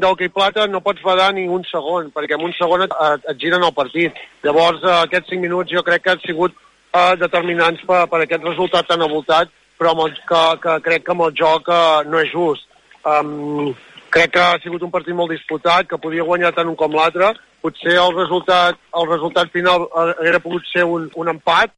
d'hoquei 0.00 0.30
plata 0.32 0.66
no 0.66 0.80
pots 0.80 1.02
badar 1.04 1.32
ni 1.34 1.46
un 1.48 1.64
segon, 1.68 2.10
perquè 2.14 2.38
en 2.38 2.46
un 2.48 2.54
segon 2.56 2.86
et, 2.86 2.96
et 3.28 3.36
giren 3.40 3.64
el 3.66 3.74
partit. 3.76 4.16
Llavors, 4.44 4.82
eh, 4.84 4.96
aquests 5.04 5.34
5 5.34 5.44
minuts 5.44 5.72
jo 5.72 5.84
crec 5.86 6.04
que 6.04 6.14
han 6.14 6.24
sigut 6.24 6.56
eh, 6.56 7.14
determinants 7.20 7.84
per, 7.86 8.06
per 8.10 8.22
aquest 8.24 8.46
resultat 8.48 8.88
tan 8.88 9.04
avoltat, 9.04 9.52
però 9.80 9.94
el, 10.06 10.16
que, 10.28 10.42
que 10.62 10.80
crec 10.86 11.06
que 11.06 11.14
amb 11.14 11.28
el 11.28 11.36
joc 11.36 11.68
eh, 11.68 12.02
no 12.08 12.20
és 12.20 12.32
just. 12.32 12.66
Um, 13.00 13.70
crec 14.12 14.34
que 14.34 14.42
ha 14.42 14.58
sigut 14.60 14.82
un 14.84 14.92
partit 14.92 15.16
molt 15.16 15.32
disputat, 15.32 15.88
que 15.88 16.00
podia 16.00 16.26
guanyar 16.26 16.52
tant 16.56 16.68
un 16.68 16.76
com 16.76 16.92
l'altre. 16.96 17.32
Potser 17.64 17.96
el 18.00 18.14
resultat, 18.16 18.78
el 18.96 19.08
resultat 19.08 19.52
final 19.52 19.86
hauria 19.92 20.40
pogut 20.40 20.64
ser 20.68 20.86
un, 20.88 21.08
un 21.16 21.32
empat, 21.32 21.72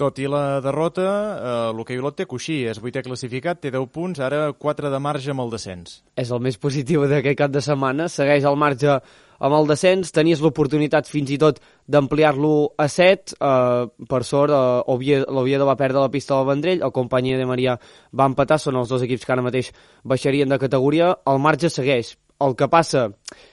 tot 0.00 0.18
i 0.18 0.28
la 0.30 0.60
derrota, 0.64 1.02
eh, 1.08 1.72
l'hoquei 1.76 1.98
Olot 2.00 2.16
té 2.16 2.26
coixí, 2.28 2.62
és 2.68 2.80
vuitè 2.80 3.02
classificat, 3.04 3.60
té 3.60 3.70
10 3.70 3.90
punts, 3.92 4.20
ara 4.20 4.52
4 4.52 4.90
de 4.90 5.00
marge 5.02 5.30
amb 5.30 5.44
el 5.44 5.52
descens. 5.52 6.00
És 6.16 6.30
el 6.30 6.40
més 6.40 6.58
positiu 6.58 7.04
d'aquest 7.06 7.38
cap 7.38 7.52
de 7.52 7.60
setmana, 7.60 8.08
segueix 8.08 8.44
el 8.48 8.56
marge 8.56 8.98
amb 9.42 9.56
el 9.58 9.66
descens, 9.66 10.12
tenies 10.14 10.40
l'oportunitat 10.40 11.08
fins 11.10 11.30
i 11.34 11.38
tot 11.38 11.58
d'ampliar-lo 11.90 12.72
a 12.78 12.88
7, 12.88 13.36
eh, 13.36 13.86
per 14.08 14.22
sort 14.24 14.54
eh, 14.54 15.22
l'Oviedo 15.28 15.66
va 15.66 15.76
perdre 15.76 16.00
la 16.00 16.10
pista 16.10 16.36
del 16.36 16.46
Vendrell, 16.46 16.82
el 16.82 16.94
company 16.94 17.34
de 17.36 17.46
Maria 17.46 17.78
va 18.14 18.30
empatar, 18.30 18.58
són 18.58 18.78
els 18.80 18.88
dos 18.88 19.02
equips 19.02 19.26
que 19.26 19.34
ara 19.34 19.44
mateix 19.44 19.72
baixarien 20.04 20.48
de 20.48 20.58
categoria, 20.62 21.16
el 21.26 21.42
marge 21.42 21.70
segueix, 21.70 22.16
el 22.42 22.56
que 22.58 22.68
passa 22.70 23.08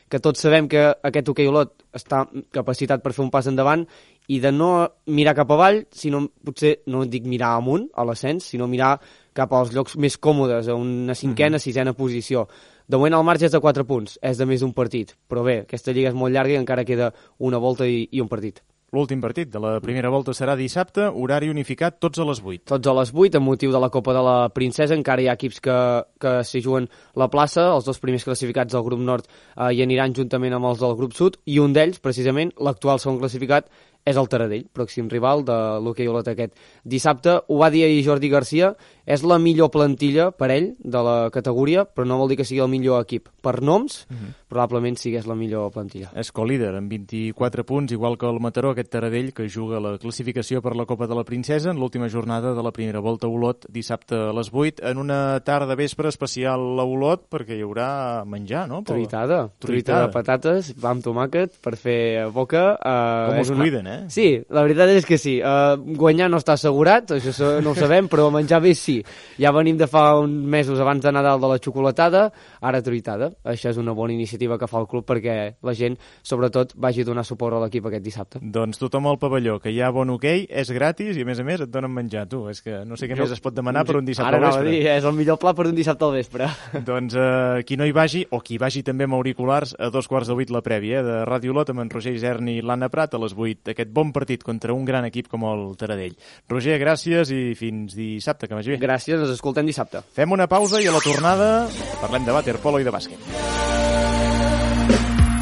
que 0.10 0.22
tots 0.22 0.41
sabem 0.41 0.70
que 0.70 0.88
aquest 1.06 1.30
hoquei 1.30 1.49
Olot 1.49 1.76
està 1.95 2.24
capacitat 2.56 3.03
per 3.03 3.14
fer 3.14 3.26
un 3.26 3.34
pas 3.34 3.48
endavant 3.49 3.86
i 4.30 4.39
de 4.39 4.51
no 4.53 4.69
mirar 5.10 5.34
cap 5.38 5.49
avall, 5.56 5.84
sinó 5.91 6.22
potser, 6.45 6.80
no 6.93 7.01
dic 7.10 7.26
mirar 7.26 7.56
amunt, 7.57 7.88
a 7.97 8.06
l'ascens, 8.06 8.51
sinó 8.53 8.68
mirar 8.69 8.95
cap 9.34 9.53
als 9.57 9.73
llocs 9.73 9.97
més 9.97 10.19
còmodes, 10.22 10.69
a 10.69 10.76
una 10.76 11.15
cinquena, 11.15 11.57
mm 11.57 11.60
-hmm. 11.60 11.64
sisena 11.64 11.93
posició. 11.93 12.47
De 12.88 12.97
moment 12.97 13.14
el 13.14 13.23
marge 13.23 13.45
és 13.45 13.51
de 13.51 13.60
4 13.60 13.85
punts, 13.85 14.19
és 14.22 14.38
de 14.38 14.45
més 14.45 14.61
d'un 14.61 14.73
partit, 14.73 15.15
però 15.30 15.43
bé, 15.43 15.60
aquesta 15.61 15.91
lliga 15.91 16.10
és 16.10 16.15
molt 16.15 16.34
llarga 16.34 16.53
i 16.53 16.57
encara 16.57 16.85
queda 16.85 17.14
una 17.38 17.57
volta 17.57 17.88
i, 17.88 18.07
i 18.11 18.22
un 18.22 18.27
partit. 18.27 18.61
L'últim 18.89 19.22
partit 19.22 19.51
de 19.53 19.60
la 19.61 19.76
primera 19.84 20.10
volta 20.10 20.34
serà 20.34 20.56
dissabte, 20.57 21.03
horari 21.14 21.51
unificat, 21.51 21.99
tots 22.01 22.18
a 22.18 22.26
les 22.26 22.39
8. 22.41 22.64
Tots 22.72 22.89
a 22.89 22.93
les 22.97 23.11
8, 23.14 23.38
amb 23.38 23.45
motiu 23.45 23.72
de 23.72 23.81
la 23.81 23.91
Copa 23.93 24.15
de 24.18 24.23
la 24.26 24.49
Princesa. 24.49 24.97
Encara 24.97 25.22
hi 25.22 25.27
ha 25.30 25.35
equips 25.38 25.60
que, 25.61 25.76
que 26.18 26.31
s'hi 26.41 26.64
juguen 26.65 26.88
la 27.14 27.27
plaça. 27.30 27.68
Els 27.76 27.85
dos 27.85 28.01
primers 28.01 28.26
classificats 28.26 28.73
del 28.73 28.85
grup 28.88 29.03
nord 29.06 29.30
eh, 29.30 29.69
hi 29.76 29.84
aniran 29.85 30.15
juntament 30.18 30.57
amb 30.57 30.72
els 30.72 30.81
del 30.81 30.97
grup 30.97 31.14
sud, 31.14 31.38
i 31.45 31.60
un 31.61 31.76
d'ells, 31.77 32.01
precisament, 32.01 32.56
l'actual 32.57 32.97
segon 32.97 33.22
classificat, 33.22 33.69
és 34.05 34.17
el 34.17 34.30
Taradell, 34.31 34.65
pròxim 34.73 35.09
rival 35.11 35.43
de 35.45 35.57
l'hoquei 35.84 36.07
Olot 36.09 36.27
aquest 36.31 36.55
dissabte. 36.84 37.39
Ho 37.47 37.59
va 37.61 37.69
dir 37.69 37.84
ahir 37.85 38.03
Jordi 38.05 38.30
Garcia, 38.31 38.73
és 39.09 39.23
la 39.26 39.39
millor 39.41 39.71
plantilla 39.73 40.30
per 40.38 40.51
ell 40.53 40.67
de 40.77 41.01
la 41.05 41.15
categoria, 41.34 41.85
però 41.89 42.05
no 42.05 42.19
vol 42.19 42.30
dir 42.30 42.38
que 42.38 42.45
sigui 42.45 42.61
el 42.61 42.69
millor 42.69 43.01
equip. 43.01 43.30
Per 43.41 43.55
noms, 43.65 44.05
uh 44.05 44.13
-huh. 44.13 44.34
probablement 44.47 44.97
sigués 44.97 45.26
la 45.26 45.35
millor 45.35 45.71
plantilla. 45.71 46.11
És 46.15 46.31
co-líder 46.31 46.76
amb 46.76 46.89
24 46.89 47.63
punts, 47.63 47.91
igual 47.91 48.17
que 48.17 48.27
el 48.27 48.39
Mataró, 48.39 48.71
aquest 48.71 48.91
Taradell, 48.91 49.34
que 49.34 49.49
juga 49.49 49.80
la 49.80 49.97
classificació 49.97 50.61
per 50.61 50.76
la 50.76 50.85
Copa 50.85 51.07
de 51.07 51.15
la 51.15 51.23
Princesa 51.23 51.71
en 51.71 51.80
l'última 51.80 52.07
jornada 52.07 52.53
de 52.53 52.63
la 52.63 52.71
primera 52.71 52.99
volta 52.99 53.26
a 53.26 53.30
Olot, 53.30 53.65
dissabte 53.67 54.15
a 54.15 54.34
les 54.34 54.49
8, 54.53 54.84
en 54.84 54.97
una 54.97 55.39
tarda 55.39 55.76
vespre 55.76 56.09
especial 56.09 56.80
a 56.80 56.84
Olot, 56.84 57.30
perquè 57.30 57.57
hi 57.57 57.63
haurà 57.63 58.23
menjar, 58.26 58.67
no? 58.67 58.84
Truitada. 58.84 59.49
Truitada 59.59 60.07
de 60.07 60.13
patates, 60.13 60.73
pa 60.80 60.91
amb 60.91 61.03
tomàquet, 61.03 61.59
per 61.61 61.76
fer 61.76 62.30
boca. 62.31 62.77
Uh, 62.77 63.31
Com 63.31 63.41
us 63.41 63.49
una... 63.49 63.59
cuiden, 63.63 63.88
eh? 63.88 63.89
Sí, 64.11 64.28
la 64.49 64.64
veritat 64.66 64.91
és 64.94 65.07
que 65.07 65.18
sí. 65.22 65.38
Uh, 65.40 65.78
guanyar 65.99 66.30
no 66.32 66.40
està 66.41 66.56
assegurat, 66.57 67.16
això 67.18 67.56
no 67.64 67.74
ho 67.74 67.78
sabem, 67.78 68.10
però 68.11 68.30
menjar 68.34 68.61
bé 68.64 68.74
sí. 68.78 68.99
Ja 69.40 69.53
venim 69.56 69.78
de 69.80 69.88
fa 69.90 70.14
uns 70.20 70.45
mesos 70.45 70.80
abans 70.80 71.03
de 71.03 71.14
Nadal 71.16 71.41
de 71.41 71.52
la 71.52 71.60
xocolatada, 71.60 72.28
ara 72.61 72.82
truitada. 72.86 73.32
Això 73.44 73.74
és 73.74 73.80
una 73.82 73.95
bona 73.98 74.14
iniciativa 74.14 74.57
que 74.60 74.70
fa 74.70 74.82
el 74.82 74.88
club 74.90 75.07
perquè 75.10 75.38
la 75.66 75.76
gent, 75.78 75.98
sobretot, 76.24 76.76
vagi 76.76 77.03
a 77.03 77.10
donar 77.10 77.26
suport 77.28 77.57
a 77.57 77.64
l'equip 77.64 77.90
aquest 77.90 78.06
dissabte. 78.06 78.41
Doncs 78.41 78.82
tothom 78.82 79.10
al 79.10 79.20
pavelló, 79.22 79.60
que 79.64 79.74
hi 79.74 79.82
ha 79.82 79.91
bon 79.95 80.11
hoquei, 80.16 80.45
és 80.49 80.72
gratis 80.76 81.18
i 81.18 81.26
a 81.26 81.30
més 81.30 81.41
a 81.41 81.48
més 81.48 81.66
et 81.66 81.72
donen 81.72 81.91
menjar, 81.94 82.26
tu. 82.30 82.45
És 82.52 82.64
que 82.66 82.84
no 82.88 82.98
sé 82.99 83.10
què 83.10 83.18
jo, 83.18 83.26
més 83.26 83.36
es 83.36 83.44
pot 83.44 83.56
demanar 83.56 83.86
per 83.88 83.98
un 83.99 84.07
dissabte 84.07 84.30
ara 84.30 84.40
al 84.40 84.48
vespre. 84.49 84.68
Ara 84.68 84.76
dir, 84.76 84.84
és 84.98 85.07
el 85.07 85.18
millor 85.18 85.40
pla 85.41 85.53
per 85.57 85.68
un 85.70 85.78
dissabte 85.78 86.07
al 86.07 86.16
vespre. 86.18 86.49
doncs 86.90 87.18
uh, 87.18 87.61
qui 87.68 87.80
no 87.80 87.88
hi 87.88 87.95
vagi, 87.95 88.26
o 88.32 88.41
qui 88.45 88.60
vagi 88.61 88.84
també 88.88 89.07
amb 89.07 89.18
auriculars, 89.20 89.76
a 89.80 89.91
dos 89.94 90.07
quarts 90.11 90.30
de 90.30 90.38
vuit 90.38 90.52
la 90.53 90.64
prèvia, 90.66 91.02
eh, 91.02 91.06
de 91.06 91.18
Ràdio 91.30 91.56
Lot 91.56 91.74
amb 91.74 91.84
en 91.84 91.91
Roger 91.94 92.14
Isern 92.16 92.49
i 92.52 92.60
l'Anna 92.66 92.90
Prat 92.94 93.16
a 93.16 93.22
les 93.22 93.36
8. 93.36 93.74
Aquest 93.80 93.93
bon 93.95 94.11
partit 94.11 94.43
contra 94.43 94.76
un 94.76 94.84
gran 94.84 95.07
equip 95.07 95.30
com 95.31 95.45
el 95.47 95.61
Taradell. 95.80 96.18
Roger, 96.51 96.76
gràcies 96.84 97.31
i 97.31 97.56
fins 97.56 97.95
dissabte, 97.95 98.49
que 98.49 98.57
vagi 98.60 98.76
bé. 98.76 98.81
Gràcies, 98.84 99.23
ens 99.23 99.31
escoltem 99.38 99.72
dissabte. 99.72 100.03
Fem 100.11 100.35
una 100.35 100.51
pausa 100.51 100.84
i 100.84 100.91
a 100.91 100.95
la 100.95 101.03
tornada 101.06 101.69
parlem 102.03 102.27
de 102.27 102.35
waterpolo 102.35 102.84
i 102.84 102.88
de 102.88 102.91
bàsquet. 102.91 103.78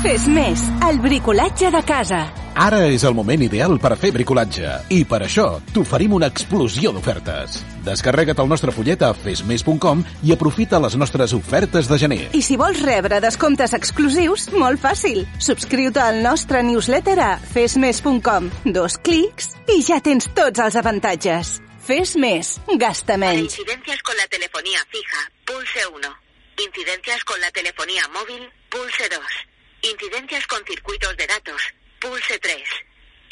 Fes 0.08 0.24
més, 0.32 0.62
el 0.88 1.02
bricolatge 1.04 1.68
de 1.68 1.80
casa. 1.84 2.18
Ara 2.56 2.78
és 2.88 3.04
el 3.04 3.12
moment 3.18 3.42
ideal 3.44 3.74
per 3.84 3.90
fer 4.00 4.14
bricolatge 4.16 4.70
i 4.96 5.02
per 5.04 5.18
això 5.26 5.48
t'oferim 5.76 6.14
una 6.16 6.30
explosió 6.32 6.94
d'ofertes. 6.96 7.58
Descarrega't 7.84 8.40
el 8.40 8.48
nostre 8.48 8.72
fullet 8.72 9.02
a 9.04 9.10
fesmés.com 9.12 10.06
i 10.24 10.32
aprofita 10.32 10.80
les 10.80 10.96
nostres 10.96 11.34
ofertes 11.36 11.90
de 11.92 11.98
gener. 12.00 12.20
I 12.32 12.40
si 12.46 12.56
vols 12.62 12.80
rebre 12.88 13.20
descomptes 13.20 13.76
exclusius, 13.76 14.46
molt 14.56 14.80
fàcil. 14.80 15.26
Subscriu-te 15.44 16.00
al 16.06 16.22
nostre 16.24 16.64
newsletter 16.64 17.18
a 17.26 17.34
fesmés.com. 17.52 18.48
Dos 18.80 18.96
clics 19.04 19.52
i 19.76 19.82
ja 19.90 20.00
tens 20.00 20.30
tots 20.40 20.64
els 20.64 20.80
avantatges. 20.80 21.58
Fes 21.84 22.16
més, 22.16 22.54
gasta 22.80 23.20
menys. 23.20 23.60
Incidencias 23.60 24.08
con 24.08 24.16
la 24.24 24.32
telefonía 24.32 24.88
fija, 24.88 25.28
pulse 25.52 25.84
1. 26.00 26.16
Incidencias 26.70 27.28
con 27.28 27.44
la 27.44 27.52
telefonía 27.52 28.08
móvil, 28.16 28.48
pulse 28.72 29.12
2. 29.12 29.57
Incidencias 29.92 30.46
con 30.48 30.60
circuitos 30.66 31.16
de 31.16 31.28
datos, 31.28 31.62
pulse 32.02 32.40
3. 32.40 32.62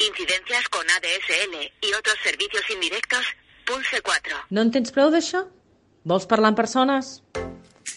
Incidencias 0.08 0.68
con 0.70 0.88
ADSL 0.88 1.54
y 1.82 1.92
otros 1.92 2.16
servicios 2.22 2.62
indirectos, 2.70 3.26
pulse 3.66 4.00
4. 4.00 4.36
No 4.50 4.62
en 4.62 4.70
tens 4.72 4.92
prou 4.94 5.12
d'això? 5.12 5.42
Vols 6.08 6.24
parlar 6.30 6.54
amb 6.54 6.60
persones? 6.62 7.18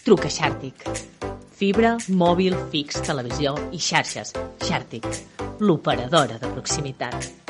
Truca 0.04 0.28
Xàrtic. 0.28 0.84
Fibra, 1.56 1.94
mòbil, 2.08 2.58
fix, 2.74 3.00
televisió 3.06 3.54
i 3.72 3.80
xarxes. 3.80 4.34
Xàrtic, 4.66 5.08
l'operadora 5.64 6.36
de 6.36 6.52
proximitat. 6.52 7.49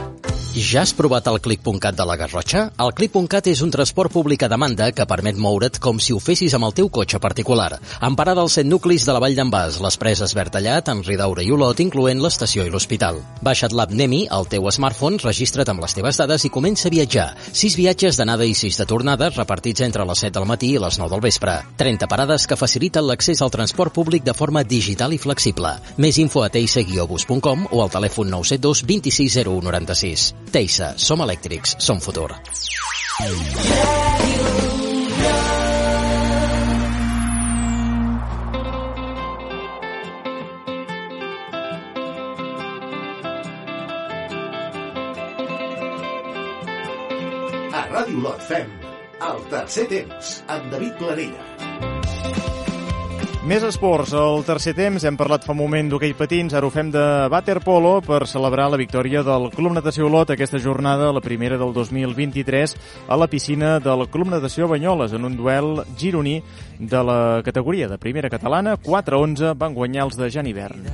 Ja 0.52 0.80
has 0.82 0.90
provat 0.92 1.28
el 1.30 1.38
Click.cat 1.38 1.94
de 1.94 2.04
la 2.04 2.16
Garrotxa? 2.18 2.64
El 2.82 2.90
Click.cat 2.98 3.46
és 3.46 3.60
un 3.62 3.70
transport 3.70 4.10
públic 4.10 4.42
a 4.42 4.48
demanda 4.50 4.88
que 4.90 5.04
permet 5.06 5.36
moure't 5.38 5.78
com 5.78 6.00
si 6.02 6.10
ho 6.10 6.18
fessis 6.18 6.56
amb 6.58 6.66
el 6.66 6.74
teu 6.74 6.88
cotxe 6.90 7.20
particular. 7.22 7.76
En 8.02 8.16
parada 8.18 8.42
als 8.42 8.56
100 8.58 8.66
nuclis 8.66 9.06
de 9.06 9.14
la 9.14 9.20
Vall 9.22 9.36
d'en 9.38 9.50
Bas, 9.50 9.78
les 9.78 9.96
preses 9.96 10.34
Bertallat, 10.34 10.90
en 10.90 11.04
Ridaura 11.06 11.44
i 11.46 11.52
Olot, 11.54 11.78
incloent 11.78 12.18
l'estació 12.18 12.66
i 12.66 12.72
l'hospital. 12.72 13.20
Baixa't 13.46 13.76
l'app 13.78 13.94
Nemi 13.94 14.24
al 14.26 14.48
teu 14.50 14.66
smartphone, 14.74 15.20
registra't 15.22 15.70
amb 15.70 15.84
les 15.84 15.94
teves 15.94 16.18
dades 16.18 16.44
i 16.44 16.50
comença 16.50 16.90
a 16.90 16.94
viatjar. 16.96 17.28
6 17.52 17.78
viatges 17.78 18.18
d'anada 18.18 18.42
i 18.42 18.58
6 18.58 18.82
de 18.82 18.88
tornada 18.90 19.30
repartits 19.30 19.86
entre 19.86 20.04
les 20.04 20.26
7 20.26 20.34
del 20.40 20.50
matí 20.50 20.74
i 20.74 20.82
les 20.82 20.98
9 20.98 21.14
del 21.14 21.24
vespre. 21.30 21.60
30 21.78 22.10
parades 22.10 22.48
que 22.50 22.58
faciliten 22.58 23.06
l'accés 23.06 23.38
al 23.38 23.54
transport 23.54 23.94
públic 23.94 24.26
de 24.26 24.34
forma 24.34 24.66
digital 24.66 25.14
i 25.14 25.22
flexible. 25.22 25.76
Més 25.96 26.18
info 26.18 26.42
a 26.42 26.50
teixa-bus.com 26.50 27.68
o 27.70 27.86
al 27.86 27.94
telèfon 27.94 28.34
972 28.34 28.86
260196. 28.90 30.39
Teissa, 30.50 30.94
som 30.98 31.20
elèctrics, 31.20 31.76
som 31.78 32.00
futur. 32.00 32.32
A 47.70 47.86
Ràdio 47.92 48.22
Lot 48.24 48.42
fem 48.48 48.72
el 49.20 49.44
tercer 49.52 49.86
temps 49.92 50.32
amb 50.48 50.72
David 50.72 50.96
Planella. 50.98 52.59
Més 53.48 53.62
esports. 53.64 54.10
Al 54.12 54.42
tercer 54.44 54.74
temps 54.76 55.04
hem 55.08 55.16
parlat 55.16 55.46
fa 55.46 55.54
un 55.54 55.58
moment 55.62 55.86
d'hoquei 55.88 56.12
patins, 56.12 56.52
ara 56.52 56.68
ho 56.68 56.70
fem 56.72 56.90
de 56.92 57.04
waterpolo 57.32 57.94
per 58.04 58.26
celebrar 58.28 58.66
la 58.68 58.76
victòria 58.76 59.22
del 59.24 59.48
Club 59.54 59.72
Natació 59.72 60.10
Olot 60.10 60.34
aquesta 60.34 60.60
jornada, 60.60 61.08
la 61.16 61.22
primera 61.24 61.56
del 61.56 61.72
2023, 61.72 62.74
a 63.08 63.16
la 63.16 63.28
piscina 63.32 63.78
del 63.80 64.04
Club 64.12 64.28
Natació 64.34 64.68
Banyoles, 64.68 65.14
en 65.16 65.24
un 65.24 65.38
duel 65.38 65.80
gironí 65.96 66.42
de 66.78 67.00
la 67.02 67.40
categoria 67.42 67.88
de 67.88 67.96
primera 67.96 68.28
catalana. 68.28 68.76
4-11 68.76 69.54
van 69.56 69.74
guanyar 69.74 70.04
els 70.10 70.20
de 70.20 70.28
Jan 70.28 70.46
Hivern. 70.46 70.84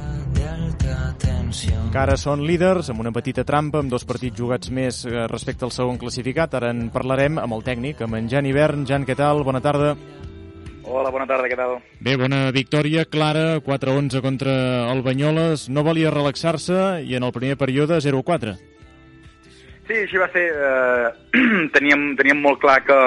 Que 1.91 1.99
ara 1.99 2.15
són 2.21 2.45
líders, 2.47 2.93
amb 2.93 3.03
una 3.03 3.11
petita 3.11 3.43
trampa, 3.49 3.83
amb 3.83 3.91
dos 3.91 4.07
partits 4.07 4.39
jugats 4.39 4.71
més 4.71 5.03
eh, 5.09 5.27
respecte 5.27 5.67
al 5.67 5.75
segon 5.75 5.99
classificat. 5.99 6.55
Ara 6.55 6.71
en 6.71 6.93
parlarem 6.95 7.43
amb 7.43 7.59
el 7.59 7.67
tècnic, 7.67 8.07
amb 8.07 8.21
en 8.21 8.31
Jan 8.31 8.47
Hivern. 8.47 8.87
Jan, 8.87 9.09
què 9.09 9.19
tal? 9.19 9.43
Bona 9.43 9.65
tarda. 9.65 9.97
Hola, 10.87 11.11
bona 11.11 11.27
tarda, 11.27 11.49
què 11.51 11.57
tal? 11.59 11.81
Bé, 11.99 12.15
bona 12.15 12.53
victòria, 12.55 13.03
clara, 13.11 13.59
4-11 13.59 14.21
contra 14.23 14.53
el 14.93 15.03
Banyoles. 15.03 15.67
No 15.69 15.83
valia 15.83 16.13
relaxar-se 16.15 17.03
i 17.03 17.17
en 17.19 17.27
el 17.27 17.35
primer 17.35 17.57
període 17.59 17.99
0-4. 18.05 18.55
Sí, 19.89 19.97
així 19.99 20.21
va 20.23 20.29
ser. 20.31 20.45
Eh, 20.55 21.39
teníem, 21.77 22.13
teníem 22.19 22.39
molt 22.43 22.63
clar 22.63 22.79
que, 22.87 22.99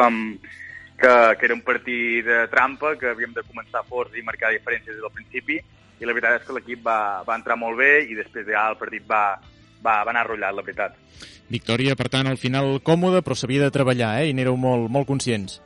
que, 0.99 1.13
que 1.39 1.47
era 1.47 1.55
un 1.55 1.63
partit 1.63 2.27
de 2.27 2.41
trampa, 2.51 2.97
que 2.99 3.13
havíem 3.13 3.31
de 3.37 3.45
començar 3.47 3.85
forts 3.87 4.19
i 4.19 4.25
marcar 4.27 4.51
diferències 4.51 4.97
des 4.97 5.05
del 5.05 5.15
principi, 5.15 5.61
i 5.99 6.07
la 6.07 6.17
veritat 6.17 6.41
és 6.41 6.47
que 6.47 6.57
l'equip 6.59 6.83
va, 6.83 7.23
va 7.27 7.39
entrar 7.39 7.55
molt 7.59 7.79
bé 7.79 7.93
i 8.11 8.19
després 8.19 8.47
ja 8.47 8.67
el 8.73 8.79
partit 8.79 9.07
va, 9.07 9.23
va, 9.79 10.01
va 10.03 10.11
anar 10.11 10.27
rotllat, 10.27 10.55
la 10.55 10.67
veritat. 10.67 10.99
Victòria, 11.47 11.95
per 11.95 12.11
tant, 12.11 12.27
al 12.27 12.37
final 12.37 12.77
còmoda, 12.83 13.23
però 13.23 13.39
s'havia 13.39 13.63
de 13.63 13.73
treballar, 13.73 14.17
eh? 14.19 14.29
I 14.29 14.35
n'éreu 14.35 14.59
molt, 14.59 14.91
molt 14.91 15.07
conscients. 15.07 15.61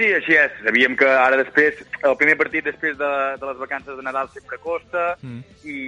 Sí, 0.00 0.06
així 0.16 0.32
és. 0.32 0.52
Sabíem 0.64 0.94
que 0.96 1.04
ara 1.04 1.36
després, 1.36 1.82
el 2.08 2.14
primer 2.16 2.38
partit 2.40 2.64
després 2.64 2.94
de, 2.96 3.08
de 3.36 3.48
les 3.50 3.58
vacances 3.60 3.98
de 3.98 4.04
Nadal 4.06 4.30
sempre 4.32 4.56
costa 4.62 5.10
mm. 5.20 5.40
i, 5.68 5.80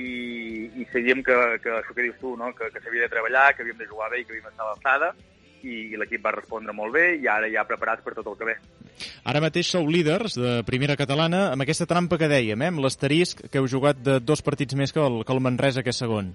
i 0.82 0.84
sabíem 0.92 1.22
que, 1.24 1.36
que 1.64 1.70
això 1.78 1.94
que 1.96 2.04
dius 2.04 2.18
tu, 2.20 2.34
no? 2.36 2.50
que, 2.58 2.68
que 2.74 2.82
s'havia 2.82 3.06
de 3.06 3.12
treballar, 3.14 3.46
que 3.56 3.64
havíem 3.64 3.78
de 3.80 3.88
jugar 3.88 4.10
bé 4.12 4.20
i 4.20 4.26
que 4.26 4.34
havíem 4.34 4.50
d'estar 4.50 4.66
a 4.66 4.74
l'alçada 4.74 5.08
i, 5.62 5.94
i 5.94 5.96
l'equip 5.96 6.20
va 6.26 6.34
respondre 6.36 6.74
molt 6.76 6.92
bé 6.92 7.06
i 7.22 7.24
ara 7.30 7.48
ja 7.48 7.64
preparats 7.64 8.04
per 8.04 8.12
tot 8.18 8.28
el 8.28 8.36
que 8.36 8.50
ve. 8.50 8.58
Ara 9.32 9.40
mateix 9.40 9.70
sou 9.72 9.88
líders 9.88 10.36
de 10.36 10.58
primera 10.68 10.98
catalana 11.00 11.46
amb 11.54 11.64
aquesta 11.64 11.88
trampa 11.88 12.20
que 12.20 12.28
dèiem, 12.28 12.60
eh? 12.60 12.68
amb 12.74 12.84
l'asterisc 12.84 13.46
que 13.48 13.62
heu 13.62 13.70
jugat 13.70 14.04
de 14.04 14.18
dos 14.20 14.44
partits 14.44 14.76
més 14.76 14.92
que 14.92 15.00
el, 15.00 15.22
que 15.24 15.32
el 15.32 15.40
Manresa, 15.40 15.80
que 15.80 15.94
és 15.96 16.02
segon. 16.04 16.34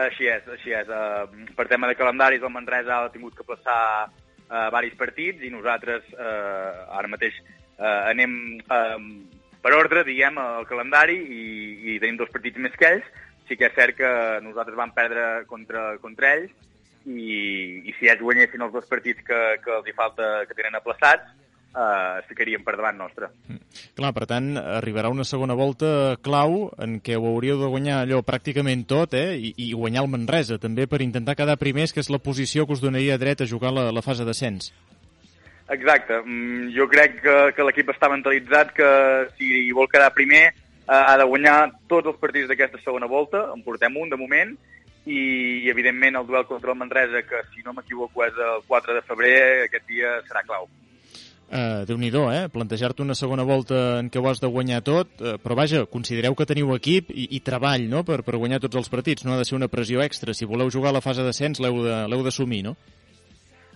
Així 0.00 0.32
és, 0.32 0.48
així 0.48 0.72
és. 0.72 0.88
Uh, 0.88 1.52
per 1.58 1.68
tema 1.68 1.92
de 1.92 1.98
calendaris, 1.98 2.40
el 2.40 2.56
Manresa 2.56 3.02
ha 3.02 3.12
tingut 3.12 3.36
que 3.36 3.44
plaçar 3.44 4.08
eh, 4.50 4.68
varis 4.74 4.96
partits 4.98 5.44
i 5.46 5.52
nosaltres 5.52 6.06
eh, 6.12 6.98
ara 6.98 7.08
mateix 7.08 7.36
eh, 7.40 8.10
anem 8.10 8.34
eh, 8.60 8.98
per 9.60 9.74
ordre, 9.76 10.04
diguem, 10.04 10.38
al 10.40 10.66
calendari 10.68 11.18
i, 11.20 11.44
i 11.94 11.98
tenim 12.00 12.18
dos 12.20 12.32
partits 12.32 12.58
més 12.58 12.76
que 12.76 12.94
ells. 12.94 13.10
sí 13.48 13.56
que 13.58 13.66
és 13.66 13.74
cert 13.74 13.96
que 13.98 14.10
nosaltres 14.44 14.76
vam 14.78 14.92
perdre 14.94 15.44
contra, 15.50 15.96
contra 15.98 16.36
ells 16.36 16.52
i, 17.04 17.82
i 17.82 17.94
si 17.98 18.06
ells 18.06 18.22
guanyessin 18.22 18.62
els 18.62 18.72
dos 18.72 18.86
partits 18.86 19.24
que, 19.26 19.40
que 19.64 19.72
els 19.74 19.88
hi 19.88 19.94
falta, 19.96 20.44
que 20.46 20.54
tenen 20.54 20.78
aplaçats, 20.78 21.26
eh, 21.74 22.18
es 22.20 22.28
ficarien 22.28 22.64
per 22.66 22.76
davant 22.76 22.98
nostre. 22.98 23.30
Clar, 23.98 24.12
per 24.16 24.26
tant, 24.30 24.52
arribarà 24.58 25.10
una 25.12 25.26
segona 25.28 25.56
volta 25.58 26.16
clau 26.24 26.70
en 26.82 26.98
què 27.04 27.18
ho 27.18 27.26
hauríeu 27.30 27.60
de 27.60 27.70
guanyar 27.72 28.02
allò 28.02 28.22
pràcticament 28.26 28.86
tot, 28.90 29.14
eh? 29.18 29.36
I, 29.38 29.54
i 29.68 29.72
guanyar 29.72 30.04
el 30.04 30.12
Manresa, 30.12 30.60
també 30.62 30.86
per 30.90 31.02
intentar 31.04 31.36
quedar 31.38 31.58
primers, 31.60 31.94
que 31.94 32.02
és 32.02 32.10
la 32.12 32.22
posició 32.22 32.66
que 32.66 32.76
us 32.76 32.84
donaria 32.84 33.18
dret 33.18 33.42
a 33.42 33.50
jugar 33.50 33.74
la, 33.74 33.90
la 33.94 34.04
fase 34.04 34.26
d'ascens. 34.26 34.72
Exacte. 35.70 36.18
Mm, 36.24 36.72
Jo 36.74 36.88
crec 36.90 37.20
que, 37.22 37.36
que 37.54 37.66
l'equip 37.66 37.92
està 37.94 38.10
mentalitzat 38.10 38.74
que 38.74 38.90
si 39.38 39.70
vol 39.76 39.88
quedar 39.90 40.10
primer 40.16 40.48
eh, 40.50 40.54
ha 40.90 41.14
de 41.16 41.28
guanyar 41.30 41.70
tots 41.88 42.10
els 42.10 42.18
partits 42.18 42.50
d'aquesta 42.50 42.82
segona 42.82 43.06
volta, 43.06 43.46
en 43.54 43.62
portem 43.62 43.94
un 43.96 44.10
de 44.10 44.18
moment, 44.18 44.56
i, 45.06 45.20
i 45.64 45.70
evidentment 45.70 46.18
el 46.18 46.26
duel 46.26 46.44
contra 46.46 46.74
el 46.74 46.78
Manresa, 46.78 47.22
que 47.22 47.44
si 47.54 47.62
no 47.64 47.72
m'equivoco 47.76 48.26
és 48.26 48.36
el 48.36 48.66
4 48.66 48.98
de 48.98 49.02
febrer, 49.06 49.36
aquest 49.64 49.86
dia 49.88 50.18
serà 50.26 50.42
clau. 50.46 50.68
Uh, 51.50 51.82
Déu-n'hi-do, 51.82 52.28
eh? 52.30 52.44
Plantejar-te 52.46 53.02
una 53.02 53.16
segona 53.18 53.42
volta 53.42 53.98
en 53.98 54.06
què 54.06 54.20
ho 54.20 54.28
has 54.30 54.38
de 54.38 54.46
guanyar 54.46 54.84
tot, 54.86 55.10
uh, 55.18 55.34
però 55.42 55.56
vaja, 55.58 55.82
considereu 55.90 56.36
que 56.38 56.46
teniu 56.46 56.70
equip 56.76 57.10
i, 57.10 57.24
i 57.34 57.40
treball 57.42 57.88
no? 57.90 58.04
per, 58.06 58.20
per 58.22 58.38
guanyar 58.38 58.60
tots 58.62 58.78
els 58.78 58.92
partits, 58.92 59.26
no 59.26 59.34
ha 59.34 59.40
de 59.40 59.48
ser 59.48 59.56
una 59.58 59.66
pressió 59.72 59.98
extra. 60.04 60.30
Si 60.30 60.46
voleu 60.46 60.70
jugar 60.70 60.92
a 60.92 60.98
la 61.00 61.02
fase 61.02 61.26
d'ascens 61.26 61.58
l'heu 61.58 62.22
d'assumir, 62.22 62.62
no? 62.68 62.76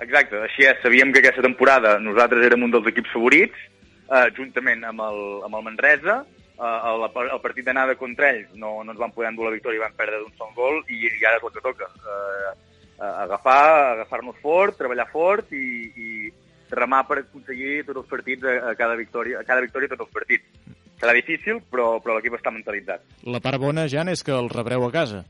Exacte, 0.04 0.38
així 0.46 0.68
és. 0.68 0.78
Sabíem 0.82 1.10
que 1.10 1.18
aquesta 1.22 1.42
temporada 1.42 1.96
nosaltres 2.02 2.46
érem 2.46 2.62
un 2.66 2.72
dels 2.74 2.86
equips 2.90 3.10
favorits, 3.14 3.66
eh, 4.06 4.28
juntament 4.38 4.86
amb 4.86 5.02
el, 5.08 5.20
amb 5.48 5.58
el 5.58 5.66
Manresa. 5.66 6.20
Eh, 6.54 6.78
el, 6.92 7.08
el 7.24 7.42
partit 7.42 7.66
d'anada 7.66 7.98
contra 7.98 8.30
ells 8.30 8.54
no, 8.54 8.76
no 8.84 8.94
ens 8.94 9.00
van 9.00 9.14
poder 9.14 9.32
endur 9.32 9.48
la 9.48 9.54
victòria 9.56 9.80
i 9.80 9.84
van 9.84 9.98
perdre 9.98 10.22
d'un 10.22 10.34
sol 10.38 10.54
gol 10.54 10.80
i, 10.86 11.02
i 11.08 11.26
ara 11.26 11.40
és 11.40 11.46
el 11.46 11.54
que 11.54 11.64
toca. 11.64 11.90
Eh, 11.90 12.54
eh, 13.00 13.12
agafar, 13.26 13.66
agafar-nos 13.96 14.38
fort, 14.42 14.78
treballar 14.78 15.10
fort 15.10 15.50
i, 15.54 15.66
i 15.94 16.08
remar 16.78 17.04
per 17.08 17.20
aconseguir 17.22 17.84
tots 17.86 18.02
els 18.02 18.10
partits 18.10 18.46
a, 18.48 18.56
a 18.70 18.74
cada 18.78 18.96
victòria, 18.98 19.40
a 19.40 19.46
cada 19.46 19.64
victòria 19.64 19.92
tots 19.92 20.06
els 20.06 20.14
partits. 20.14 20.74
Serà 21.00 21.14
difícil, 21.16 21.60
però, 21.70 21.98
però 22.02 22.16
l'equip 22.16 22.36
està 22.38 22.52
mentalitzat. 22.54 23.02
La 23.26 23.42
part 23.44 23.60
bona, 23.60 23.88
Jan, 23.90 24.08
és 24.12 24.22
que 24.24 24.34
el 24.34 24.50
rebreu 24.52 24.86
a 24.86 24.92
casa. 24.94 25.24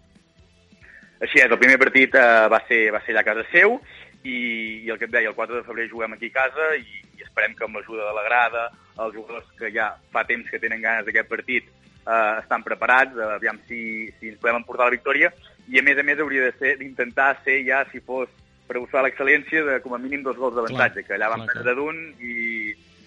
Així 1.24 1.40
és, 1.40 1.48
el 1.48 1.60
primer 1.60 1.78
partit 1.80 2.16
eh, 2.18 2.24
va, 2.52 2.60
ser, 2.68 2.80
va 2.92 3.00
ser 3.04 3.14
allà 3.14 3.22
a 3.24 3.28
casa 3.30 3.46
seu 3.52 3.78
i, 4.24 4.36
i 4.84 4.90
el 4.92 4.98
que 5.00 5.08
et 5.08 5.14
deia, 5.14 5.30
el 5.30 5.38
4 5.38 5.60
de 5.60 5.64
febrer 5.66 5.88
juguem 5.88 6.16
aquí 6.16 6.28
a 6.32 6.36
casa 6.42 6.74
i, 6.76 7.00
i 7.16 7.24
esperem 7.24 7.54
que 7.56 7.64
amb 7.66 7.78
l'ajuda 7.78 8.10
de 8.10 8.14
la 8.16 8.26
grada, 8.26 8.66
els 8.98 9.16
jugadors 9.16 9.48
que 9.58 9.70
ja 9.74 9.92
fa 10.12 10.24
temps 10.28 10.50
que 10.50 10.60
tenen 10.60 10.84
ganes 10.84 11.06
d'aquest 11.06 11.30
partit 11.30 11.68
eh, 11.68 12.40
estan 12.42 12.64
preparats, 12.66 13.16
eh, 13.16 13.30
aviam 13.38 13.60
si, 13.68 13.80
si 14.18 14.32
ens 14.32 14.40
podem 14.40 14.60
emportar 14.60 14.90
la 14.90 14.96
victòria 14.96 15.32
i 15.72 15.80
a 15.80 15.84
més 15.86 15.98
a 15.98 16.04
més 16.06 16.20
hauria 16.20 16.48
de 16.48 16.56
ser 16.58 16.74
d'intentar 16.80 17.30
ser 17.44 17.60
ja, 17.68 17.84
si 17.92 18.02
fos 18.04 18.28
per 18.66 18.80
buscar 18.80 19.04
l'excel·lència, 19.04 19.62
de 19.66 19.78
com 19.84 19.94
a 19.94 20.00
mínim 20.00 20.24
dos 20.24 20.38
gols 20.40 20.56
d'avantatge, 20.56 21.04
que 21.06 21.16
allà 21.16 21.30
van 21.34 21.44
clar, 21.44 21.54
perdre 21.54 21.74
d'un 21.78 22.00
i 22.24 22.34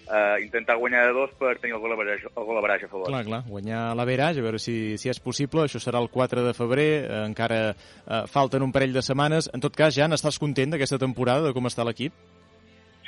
eh, 0.08 0.44
intentar 0.44 0.76
guanyar 0.76 1.06
de 1.06 1.12
dos 1.12 1.34
per 1.38 1.56
tenir 1.58 1.74
el 1.74 1.82
gol 1.82 1.92
average, 1.92 2.28
el 2.28 2.44
gol 2.44 2.58
average 2.58 2.86
a 2.86 2.88
favor. 2.88 3.08
Clar, 3.10 3.24
clar, 3.26 3.42
guanyar 3.48 3.82
l'average, 3.98 4.40
a 4.40 4.46
veure 4.46 4.60
si, 4.62 4.96
si 4.98 5.10
és 5.10 5.20
possible. 5.20 5.66
Això 5.66 5.80
serà 5.82 6.00
el 6.02 6.10
4 6.14 6.44
de 6.46 6.54
febrer, 6.56 6.88
eh, 7.04 7.20
encara 7.26 7.60
eh, 7.72 8.24
falten 8.30 8.64
un 8.64 8.72
parell 8.72 8.96
de 8.96 9.04
setmanes. 9.04 9.50
En 9.54 9.64
tot 9.64 9.76
cas, 9.76 9.94
Jan, 9.96 10.16
estàs 10.16 10.40
content 10.40 10.74
d'aquesta 10.74 11.00
temporada, 11.02 11.48
de 11.48 11.56
com 11.56 11.68
està 11.70 11.86
l'equip? 11.86 12.14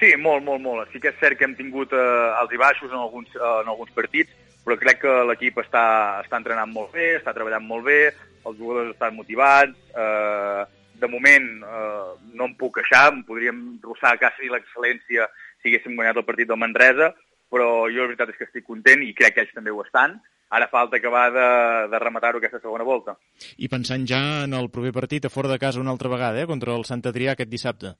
Sí, 0.00 0.14
molt, 0.16 0.44
molt, 0.44 0.62
molt. 0.64 0.88
Sí 0.92 1.00
que 1.00 1.12
és 1.12 1.20
cert 1.20 1.36
que 1.36 1.44
hem 1.44 1.56
tingut 1.58 1.92
eh, 1.92 2.40
alts 2.40 2.56
i 2.56 2.60
baixos 2.60 2.88
en 2.92 3.00
alguns, 3.02 3.28
eh, 3.36 3.54
en 3.60 3.68
alguns 3.68 3.92
partits, 3.96 4.32
però 4.64 4.76
crec 4.80 5.02
que 5.02 5.14
l'equip 5.28 5.60
està, 5.60 5.84
està 6.24 6.40
entrenant 6.40 6.70
molt 6.72 6.92
bé, 6.96 7.14
està 7.18 7.34
treballant 7.36 7.64
molt 7.64 7.84
bé, 7.88 8.02
els 8.48 8.56
jugadors 8.56 8.94
estan 8.94 9.16
motivats, 9.16 9.76
eh, 9.92 10.64
de 11.00 11.08
moment 11.10 11.48
eh, 11.64 12.10
no 12.36 12.48
em 12.48 12.56
puc 12.58 12.76
queixar, 12.78 13.08
em 13.14 13.22
podríem 13.26 13.62
rossar 13.84 14.16
quasi 14.20 14.50
l'excel·lència 14.52 15.28
si 15.60 15.70
haguéssim 15.70 15.96
guanyat 15.96 16.20
el 16.20 16.26
partit 16.28 16.48
del 16.50 16.60
Manresa, 16.60 17.12
però 17.50 17.88
jo 17.90 18.04
la 18.04 18.10
veritat 18.12 18.32
és 18.32 18.38
que 18.38 18.46
estic 18.48 18.66
content 18.66 19.02
i 19.04 19.14
crec 19.16 19.36
que 19.36 19.44
ells 19.44 19.56
també 19.56 19.74
ho 19.74 19.82
estan. 19.84 20.20
Ara 20.50 20.66
falta 20.66 20.98
acabar 20.98 21.28
de, 21.30 21.48
de 21.92 21.98
rematar-ho 22.02 22.40
aquesta 22.40 22.58
segona 22.58 22.86
volta. 22.86 23.14
I 23.62 23.68
pensant 23.70 24.06
ja 24.10 24.20
en 24.46 24.54
el 24.58 24.70
proper 24.74 24.90
partit 24.96 25.26
a 25.26 25.30
fora 25.30 25.50
de 25.50 25.60
casa 25.62 25.82
una 25.82 25.92
altra 25.94 26.10
vegada, 26.10 26.42
eh, 26.42 26.48
contra 26.50 26.74
el 26.74 26.86
Sant 26.88 27.04
Adrià 27.06 27.36
aquest 27.36 27.50
dissabte. 27.52 27.94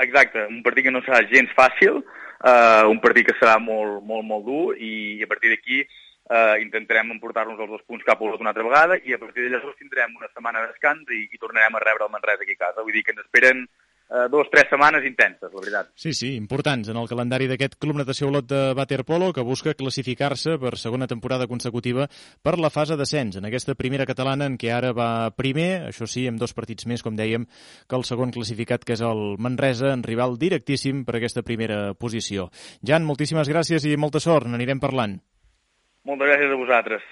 Exacte, 0.00 0.46
un 0.48 0.62
partit 0.64 0.86
que 0.86 0.94
no 0.94 1.02
serà 1.04 1.20
gens 1.28 1.52
fàcil, 1.56 2.00
eh, 2.00 2.84
un 2.88 3.00
partit 3.04 3.28
que 3.28 3.36
serà 3.36 3.58
molt, 3.60 4.00
molt, 4.08 4.24
molt 4.24 4.48
dur 4.48 4.64
i 4.80 5.20
a 5.22 5.28
partir 5.28 5.52
d'aquí 5.52 5.82
eh, 6.32 6.62
intentarem 6.64 7.12
emportar-nos 7.14 7.60
els 7.60 7.76
dos 7.76 7.86
punts 7.86 8.06
cap 8.08 8.20
a 8.20 8.32
una 8.32 8.52
altra 8.54 8.66
vegada 8.66 8.98
i 9.04 9.14
a 9.14 9.20
partir 9.20 9.44
de 9.44 9.52
llavors 9.52 9.78
tindrem 9.78 10.16
una 10.16 10.30
setmana 10.32 10.64
de 10.64 10.72
descans 10.72 11.08
i, 11.12 11.26
i 11.28 11.40
tornarem 11.40 11.76
a 11.76 11.84
rebre 11.84 12.08
el 12.08 12.12
Manresa 12.14 12.46
aquí 12.46 12.56
a 12.56 12.68
casa. 12.68 12.84
Vull 12.84 12.96
dir 12.96 13.04
que 13.04 13.14
ens 13.14 13.24
esperen 13.26 13.66
eh, 13.66 14.28
dues 14.32 14.48
o 14.48 14.52
tres 14.52 14.68
setmanes 14.70 15.04
intenses, 15.08 15.50
la 15.52 15.60
veritat. 15.60 15.90
Sí, 15.94 16.12
sí, 16.16 16.32
importants 16.36 16.88
en 16.92 17.00
el 17.00 17.08
calendari 17.10 17.48
d'aquest 17.50 17.76
Club 17.82 18.00
Natació 18.00 18.30
Olot 18.30 18.48
de 18.48 18.62
Waterpolo 18.78 19.32
que 19.36 19.44
busca 19.44 19.74
classificar-se 19.76 20.56
per 20.62 20.76
segona 20.80 21.08
temporada 21.10 21.48
consecutiva 21.50 22.08
per 22.42 22.56
la 22.60 22.72
fase 22.72 22.96
d'ascens 22.96 23.40
en 23.40 23.48
aquesta 23.48 23.76
primera 23.78 24.08
catalana 24.08 24.48
en 24.48 24.56
què 24.60 24.72
ara 24.72 24.94
va 24.96 25.32
primer, 25.36 25.88
això 25.90 26.08
sí, 26.08 26.26
amb 26.28 26.40
dos 26.40 26.56
partits 26.56 26.88
més, 26.88 27.04
com 27.04 27.16
dèiem, 27.18 27.44
que 27.88 27.98
el 27.98 28.06
segon 28.08 28.32
classificat, 28.32 28.84
que 28.84 28.96
és 28.96 29.04
el 29.04 29.36
Manresa, 29.42 29.92
en 29.92 30.04
rival 30.06 30.38
directíssim 30.40 31.04
per 31.04 31.18
aquesta 31.18 31.44
primera 31.44 31.92
posició. 31.94 32.48
Jan, 32.80 33.04
moltíssimes 33.04 33.52
gràcies 33.52 33.84
i 33.88 33.98
molta 34.00 34.20
sort, 34.22 34.48
n'anirem 34.48 34.80
parlant. 34.80 35.20
Moltes 36.08 36.26
gràcies 36.32 36.50
a 36.50 36.56
vosaltres. 36.58 37.02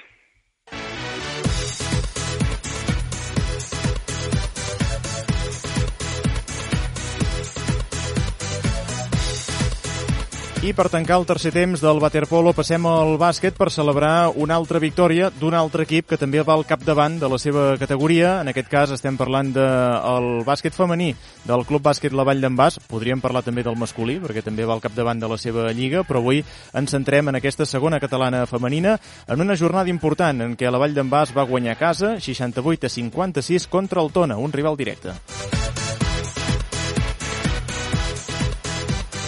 I 10.61 10.75
per 10.77 10.91
tancar 10.93 11.17
el 11.17 11.23
tercer 11.25 11.55
temps 11.55 11.81
del 11.81 11.99
waterpolo 12.03 12.51
passem 12.53 12.85
al 12.85 13.15
bàsquet 13.17 13.55
per 13.57 13.71
celebrar 13.73 14.29
una 14.37 14.59
altra 14.61 14.77
victòria 14.77 15.31
d'un 15.33 15.55
altre 15.57 15.87
equip 15.87 16.11
que 16.11 16.19
també 16.21 16.43
va 16.45 16.53
al 16.53 16.67
capdavant 16.69 17.17
de 17.17 17.31
la 17.33 17.39
seva 17.41 17.63
categoria. 17.81 18.35
En 18.43 18.51
aquest 18.53 18.69
cas 18.69 18.93
estem 18.93 19.17
parlant 19.17 19.55
del 19.57 20.29
de 20.37 20.45
bàsquet 20.45 20.77
femení 20.77 21.15
del 21.49 21.65
Club 21.65 21.81
Bàsquet 21.89 22.13
La 22.13 22.27
Vall 22.29 22.45
d'en 22.45 22.59
Bas. 22.61 22.77
Podríem 22.93 23.25
parlar 23.25 23.41
també 23.47 23.65
del 23.65 23.79
masculí, 23.81 24.19
perquè 24.21 24.45
també 24.45 24.69
va 24.69 24.77
al 24.77 24.85
capdavant 24.85 25.23
de 25.23 25.31
la 25.33 25.39
seva 25.41 25.71
lliga, 25.73 26.05
però 26.05 26.21
avui 26.21 26.45
ens 26.77 26.93
centrem 26.93 27.33
en 27.33 27.41
aquesta 27.41 27.65
segona 27.65 27.97
catalana 27.99 28.45
femenina 28.45 28.99
en 29.29 29.41
una 29.41 29.57
jornada 29.57 29.89
important 29.89 30.45
en 30.45 30.59
què 30.61 30.69
la 30.69 30.83
Vall 30.83 30.93
d'en 30.93 31.09
Bas 31.09 31.33
va 31.33 31.49
guanyar 31.49 31.79
a 31.79 31.81
casa 31.87 32.19
68 32.21 32.85
a 32.85 32.93
56 33.01 33.67
contra 33.73 34.05
el 34.05 34.13
Tona, 34.13 34.37
un 34.37 34.53
rival 34.53 34.77
directe. 34.77 35.17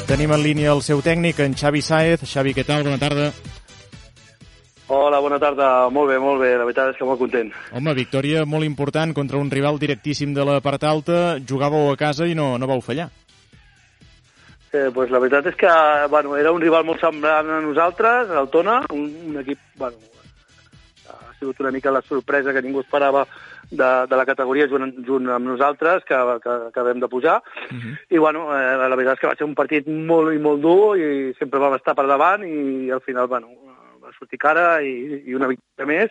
Tenim 0.07 0.33
en 0.35 0.43
línia 0.43 0.73
el 0.75 0.83
seu 0.83 1.01
tècnic, 1.01 1.39
en 1.41 1.55
Xavi 1.55 1.81
Saez. 1.83 2.25
Xavi, 2.27 2.53
què 2.57 2.65
tal? 2.67 2.83
Bona 2.85 2.99
tarda. 3.01 3.31
Hola, 4.93 5.21
bona 5.25 5.39
tarda. 5.41 5.89
Molt 5.95 6.11
bé, 6.11 6.19
molt 6.21 6.43
bé. 6.43 6.51
La 6.59 6.67
veritat 6.67 6.91
és 6.93 6.99
que 6.99 7.07
molt 7.09 7.21
content. 7.23 7.53
Home, 7.73 7.95
victòria 7.97 8.43
molt 8.45 8.67
important 8.67 9.15
contra 9.17 9.41
un 9.41 9.51
rival 9.51 9.79
directíssim 9.81 10.35
de 10.37 10.45
la 10.45 10.59
part 10.61 10.85
alta. 10.85 11.39
Jugàveu 11.49 11.93
a 11.93 11.97
casa 11.97 12.27
i 12.29 12.35
no, 12.37 12.57
no 12.59 12.69
vau 12.69 12.83
fallar. 12.85 13.09
Eh, 14.73 14.89
pues 14.93 15.11
la 15.13 15.21
veritat 15.21 15.51
és 15.53 15.57
que 15.61 15.71
bueno, 16.09 16.35
era 16.37 16.53
un 16.53 16.61
rival 16.61 16.85
molt 16.89 17.01
semblant 17.01 17.49
a 17.53 17.61
nosaltres, 17.61 18.31
el 18.33 18.49
Tona, 18.49 18.79
un, 18.93 19.05
un 19.29 19.41
equip... 19.43 19.61
Bueno, 19.77 19.97
ha 21.13 21.35
sigut 21.39 21.61
una 21.61 21.71
mica 21.71 21.93
la 21.93 22.01
sorpresa 22.03 22.53
que 22.53 22.63
ningú 22.65 22.81
esperava 22.81 23.27
de, 23.73 23.91
de 24.09 24.17
la 24.21 24.27
categoria 24.29 24.69
junt, 24.69 24.93
junt 25.07 25.31
amb 25.33 25.49
nosaltres, 25.49 26.05
que, 26.05 26.19
que, 26.45 26.45
que 26.45 26.69
acabem 26.69 27.01
de 27.01 27.09
pujar. 27.09 27.41
Uh 27.71 27.79
-huh. 27.79 27.97
I, 28.11 28.19
bueno, 28.19 28.47
eh, 28.53 28.77
la 28.77 28.97
veritat 28.97 29.15
és 29.17 29.21
que 29.21 29.31
va 29.33 29.37
ser 29.37 29.49
un 29.49 29.55
partit 29.55 29.87
molt 29.87 30.35
i 30.35 30.39
molt 30.39 30.61
dur 30.61 30.99
i 30.99 31.35
sempre 31.39 31.61
vam 31.61 31.75
estar 31.75 31.95
per 31.95 32.07
davant 32.07 32.45
i 32.45 32.91
al 32.91 33.01
final, 33.01 33.27
bueno, 33.27 33.49
va 34.03 34.13
sortir 34.19 34.39
cara 34.39 34.83
i, 34.83 35.23
i 35.27 35.35
una 35.35 35.49
victòria 35.49 35.87
més 35.87 36.11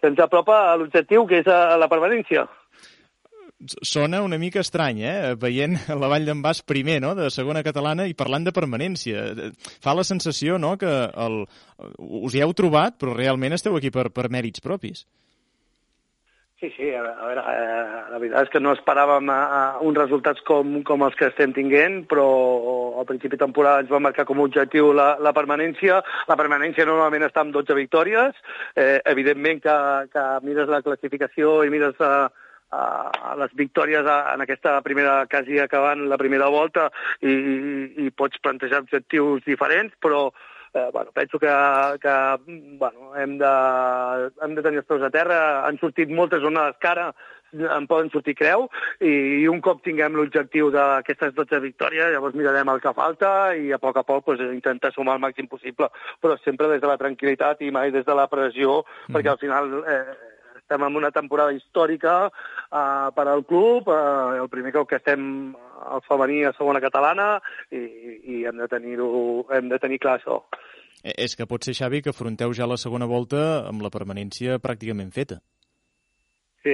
que 0.00 0.08
ens 0.08 0.18
apropa 0.18 0.72
a 0.72 0.76
l'objectiu, 0.76 1.26
que 1.26 1.38
és 1.38 1.46
a 1.46 1.76
la 1.76 1.88
permanència. 1.88 2.46
Sona 3.86 4.22
una 4.22 4.38
mica 4.42 4.58
estrany, 4.60 5.02
eh? 5.06 5.34
Veient 5.38 5.76
la 6.02 6.08
Vall 6.10 6.26
d'en 6.26 6.42
Bas 6.42 6.62
primer, 6.66 7.00
no?, 7.00 7.14
de 7.14 7.30
segona 7.30 7.62
catalana 7.62 8.08
i 8.10 8.14
parlant 8.18 8.44
de 8.44 8.52
permanència. 8.52 9.52
Fa 9.80 9.94
la 9.94 10.04
sensació, 10.04 10.58
no?, 10.58 10.76
que 10.76 10.90
el... 11.26 11.44
us 11.98 12.34
hi 12.34 12.42
heu 12.42 12.54
trobat, 12.58 12.98
però 12.98 13.14
realment 13.14 13.54
esteu 13.54 13.76
aquí 13.78 13.90
per, 13.94 14.10
per 14.10 14.28
mèrits 14.34 14.64
propis. 14.64 15.06
Sí, 16.62 16.70
sí, 16.76 16.94
a 16.94 17.02
veure, 17.02 17.42
eh, 17.42 18.02
la 18.12 18.18
veritat 18.22 18.44
és 18.46 18.50
que 18.52 18.60
no 18.62 18.70
esperàvem 18.76 19.26
eh, 19.34 19.78
uns 19.82 19.96
resultats 19.98 20.44
com, 20.46 20.76
com 20.86 21.02
els 21.02 21.16
que 21.18 21.26
estem 21.26 21.50
tinguent, 21.56 21.96
però 22.06 22.26
al 23.00 23.08
principi 23.08 23.34
de 23.34 23.40
temporada 23.40 23.82
ens 23.82 23.90
va 23.90 23.98
marcar 24.04 24.22
com 24.28 24.38
a 24.38 24.44
objectiu 24.46 24.92
la, 24.94 25.08
la 25.18 25.32
permanència. 25.34 25.96
La 26.28 26.36
permanència 26.38 26.86
normalment 26.86 27.26
està 27.26 27.42
amb 27.42 27.50
12 27.56 27.74
victòries. 27.80 28.38
Eh, 28.78 29.00
evidentment 29.10 29.58
que, 29.64 29.74
que 30.14 30.28
mires 30.46 30.70
la 30.70 30.84
classificació 30.86 31.56
i 31.66 31.74
mires 31.74 31.98
a, 31.98 32.12
a 32.70 33.34
les 33.42 33.58
victòries 33.58 34.06
en 34.06 34.46
aquesta 34.46 34.78
primera, 34.86 35.18
quasi 35.26 35.58
acabant 35.58 36.06
la 36.14 36.20
primera 36.22 36.46
volta 36.46 36.92
i, 37.26 37.34
i, 37.34 38.06
i 38.06 38.14
pots 38.14 38.38
plantejar 38.38 38.84
objectius 38.86 39.42
diferents, 39.50 39.98
però 39.98 40.28
eh, 40.74 40.88
bueno, 40.92 41.10
penso 41.12 41.38
que, 41.38 41.48
que 42.00 42.16
bueno, 42.78 43.16
hem, 43.16 43.38
de, 43.38 43.52
hem 44.42 44.54
de 44.54 44.62
tenir 44.62 44.82
els 44.82 44.88
peus 44.88 45.02
a 45.02 45.10
terra. 45.10 45.66
Han 45.66 45.78
sortit 45.78 46.10
moltes 46.10 46.42
onades 46.42 46.80
cara, 46.80 47.12
en 47.52 47.86
poden 47.86 48.08
sortir 48.12 48.34
creu, 48.38 48.66
i, 49.04 49.12
i 49.42 49.48
un 49.50 49.60
cop 49.64 49.82
tinguem 49.84 50.16
l'objectiu 50.16 50.70
d'aquestes 50.72 51.34
12 51.36 51.60
victòries, 51.64 52.12
llavors 52.14 52.36
mirarem 52.38 52.70
el 52.72 52.80
que 52.80 52.94
falta 52.96 53.52
i 53.58 53.72
a 53.72 53.80
poc 53.82 54.00
a 54.00 54.06
poc 54.08 54.24
pues, 54.30 54.40
intentar 54.48 54.92
sumar 54.94 55.18
el 55.18 55.24
màxim 55.24 55.50
possible, 55.50 55.90
però 56.22 56.38
sempre 56.40 56.70
des 56.72 56.80
de 56.80 56.88
la 56.88 56.98
tranquil·litat 57.00 57.60
i 57.60 57.72
mai 57.74 57.92
des 57.92 58.06
de 58.08 58.16
la 58.16 58.28
pressió, 58.32 58.80
mm 58.80 58.84
-hmm. 58.84 59.16
perquè 59.16 59.30
al 59.30 59.42
final 59.42 59.84
eh, 59.86 60.31
estem 60.72 60.86
en 60.86 60.96
una 60.96 61.10
temporada 61.10 61.52
històrica 61.52 62.28
eh, 62.28 63.08
per 63.14 63.28
al 63.28 63.44
club, 63.44 63.88
eh, 63.88 64.40
el 64.40 64.48
primer 64.48 64.72
cop 64.72 64.88
que 64.88 64.96
estem 64.96 65.54
al 65.82 66.02
femení 66.08 66.44
a 66.44 66.54
segona 66.56 66.80
catalana 66.80 67.40
i, 67.70 67.82
i 68.24 68.44
hem 68.46 68.56
de 68.56 68.68
tenir-ho 68.68 69.46
hem 69.52 69.68
de 69.68 69.78
tenir 69.78 70.00
clar 70.00 70.18
això. 70.18 70.42
Eh, 71.02 71.14
és 71.26 71.36
que 71.36 71.46
pot 71.46 71.62
ser, 71.64 71.74
Xavi, 71.76 72.02
que 72.02 72.14
afronteu 72.14 72.54
ja 72.54 72.68
la 72.68 72.80
segona 72.80 73.06
volta 73.06 73.66
amb 73.68 73.82
la 73.82 73.90
permanència 73.90 74.60
pràcticament 74.62 75.12
feta. 75.12 75.42
Sí, 76.62 76.70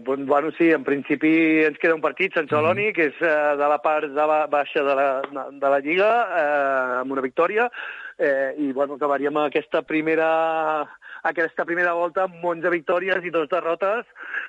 bueno, 0.00 0.50
sí, 0.56 0.70
en 0.72 0.82
principi 0.82 1.28
ens 1.66 1.76
queda 1.76 1.94
un 1.94 2.00
partit, 2.00 2.32
Sant 2.32 2.48
Celoni, 2.48 2.86
mm. 2.88 2.94
que 2.96 3.10
és 3.10 3.18
eh, 3.20 3.32
de 3.60 3.66
la 3.68 3.76
part 3.84 4.08
de 4.08 4.26
la, 4.30 4.46
baixa 4.48 4.80
de 4.80 4.94
la, 4.96 5.08
de 5.52 5.72
la 5.74 5.80
Lliga, 5.84 6.08
eh, 6.24 7.02
amb 7.02 7.12
una 7.12 7.24
victòria, 7.24 7.68
eh, 8.16 8.54
i 8.64 8.72
bueno, 8.72 8.96
acabaríem 8.96 9.36
aquesta 9.42 9.84
primera 9.84 10.30
aquesta 11.30 11.64
primera 11.66 11.94
volta 11.98 12.24
amb 12.26 12.44
11 12.44 12.70
victòries 12.72 13.24
i 13.26 13.32
dos 13.34 13.48
derrotes 13.50 14.06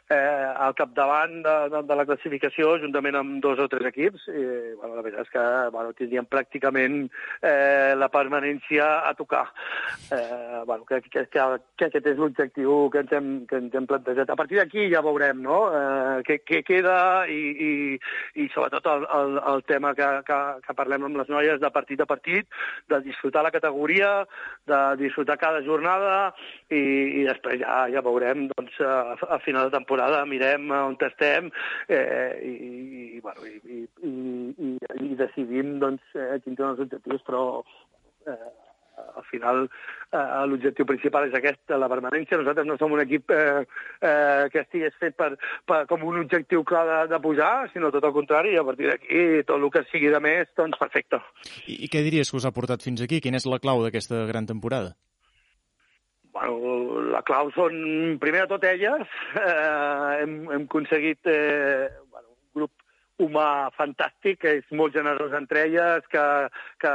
eh, 0.10 0.18
al 0.18 0.76
capdavant 0.78 1.40
de, 1.46 1.56
de, 1.74 1.82
de 1.90 1.98
la 1.98 2.06
classificació, 2.08 2.76
juntament 2.82 3.18
amb 3.20 3.40
dos 3.44 3.60
o 3.60 3.68
tres 3.72 3.90
equips. 3.90 4.28
I, 4.30 4.44
bueno, 4.78 4.96
la 4.96 5.06
veritat 5.06 5.28
és 5.28 5.34
que 5.34 5.46
bueno, 5.74 5.94
tindríem 5.98 6.28
pràcticament 6.30 7.00
eh, 7.42 7.94
la 7.98 8.10
permanència 8.14 8.88
a 9.10 9.14
tocar. 9.18 9.46
Eh, 10.14 10.62
bueno, 10.66 10.86
que, 10.86 11.02
que, 11.08 11.26
que, 11.32 11.48
que 11.78 11.90
aquest 11.90 12.12
és 12.14 12.22
l'objectiu 12.22 12.88
que, 12.94 13.04
ens 13.06 13.16
hem, 13.18 13.32
que 13.50 13.60
ens 13.62 13.76
hem 13.76 13.90
plantejat. 13.90 14.30
A 14.30 14.40
partir 14.40 14.62
d'aquí 14.62 14.88
ja 14.94 15.04
veurem 15.06 15.42
no? 15.44 15.60
eh, 15.74 16.22
què, 16.28 16.40
què 16.46 16.62
queda 16.68 17.00
i, 17.32 17.42
i, 17.68 17.72
i 18.44 18.50
sobretot 18.54 18.88
el, 18.94 19.08
el, 19.20 19.42
el 19.54 19.66
tema 19.70 19.94
que, 19.98 20.10
que, 20.28 20.40
que 20.66 20.78
parlem 20.78 21.10
amb 21.10 21.22
les 21.24 21.34
noies 21.34 21.62
de 21.64 21.74
partit 21.74 22.02
a 22.04 22.10
partit, 22.10 22.48
de 22.92 23.02
disfrutar 23.06 23.44
la 23.46 23.54
categoria, 23.56 24.12
de 24.68 24.82
disfrutar 25.02 25.40
cada 25.42 25.64
jornada 25.66 26.34
i, 26.74 26.84
i 27.22 27.24
després 27.28 27.62
ja, 27.62 27.80
ja 27.92 28.04
veurem 28.06 28.48
doncs, 28.52 28.78
a, 28.84 29.16
a 29.38 29.40
final 29.46 29.70
de 29.70 29.78
temporada 29.78 30.26
mirem 30.28 30.72
on 30.76 30.98
estem 31.08 31.52
eh, 31.88 32.38
i, 32.44 32.54
i, 33.18 33.20
bueno, 33.24 33.48
i, 33.48 33.84
i, 34.04 34.14
i, 34.68 34.72
i 35.08 35.20
decidim 35.20 35.78
doncs, 35.84 36.04
eh, 36.16 36.38
quins 36.44 36.60
són 36.60 36.74
els 36.74 36.86
objectius, 36.88 37.24
però 37.28 37.44
eh, 38.28 38.56
al 38.98 39.24
final 39.30 39.64
eh, 40.12 40.46
l'objectiu 40.50 40.86
principal 40.90 41.28
és 41.28 41.36
aquest, 41.38 41.62
la 41.70 41.90
permanència. 41.92 42.40
Nosaltres 42.40 42.68
no 42.68 42.78
som 42.80 42.94
un 42.96 43.04
equip 43.04 43.32
eh, 43.34 43.64
eh, 44.02 44.46
que 44.54 44.64
estigués 44.64 44.96
fet 45.00 45.18
per, 45.20 45.32
per, 45.70 45.84
com 45.90 46.06
un 46.08 46.22
objectiu 46.24 46.66
clar 46.68 46.86
de, 46.90 47.00
de 47.14 47.22
pujar, 47.24 47.70
sinó 47.74 47.92
tot 47.94 48.08
el 48.08 48.16
contrari, 48.16 48.56
i 48.56 48.62
a 48.62 48.66
partir 48.68 48.90
d'aquí 48.92 49.26
tot 49.48 49.60
el 49.60 49.70
que 49.74 49.86
sigui 49.92 50.12
de 50.14 50.22
més, 50.24 50.50
doncs 50.58 50.80
perfecte. 50.82 51.22
I, 51.68 51.84
I 51.86 51.92
què 51.94 52.04
diries 52.06 52.32
que 52.32 52.42
us 52.42 52.48
ha 52.48 52.56
portat 52.56 52.86
fins 52.86 53.04
aquí? 53.06 53.22
Quina 53.24 53.42
és 53.42 53.50
la 53.50 53.62
clau 53.64 53.86
d'aquesta 53.86 54.26
gran 54.30 54.50
temporada? 54.50 54.96
Bueno, 56.38 57.02
la 57.10 57.24
clau 57.26 57.48
són, 57.56 57.78
primer 58.22 58.44
de 58.46 58.52
tot, 58.54 58.66
elles. 58.70 59.14
Eh, 59.48 60.22
hem, 60.22 60.34
hem 60.54 60.66
aconseguit 60.68 61.30
eh, 61.32 61.88
bueno, 62.12 62.30
un 62.30 62.60
grup 62.60 63.26
humà 63.26 63.70
fantàstic, 63.74 64.38
que 64.44 64.54
és 64.60 64.68
molt 64.78 64.94
generós 64.94 65.34
entre 65.38 65.64
elles, 65.66 66.06
que, 66.14 66.26
que 66.84 66.94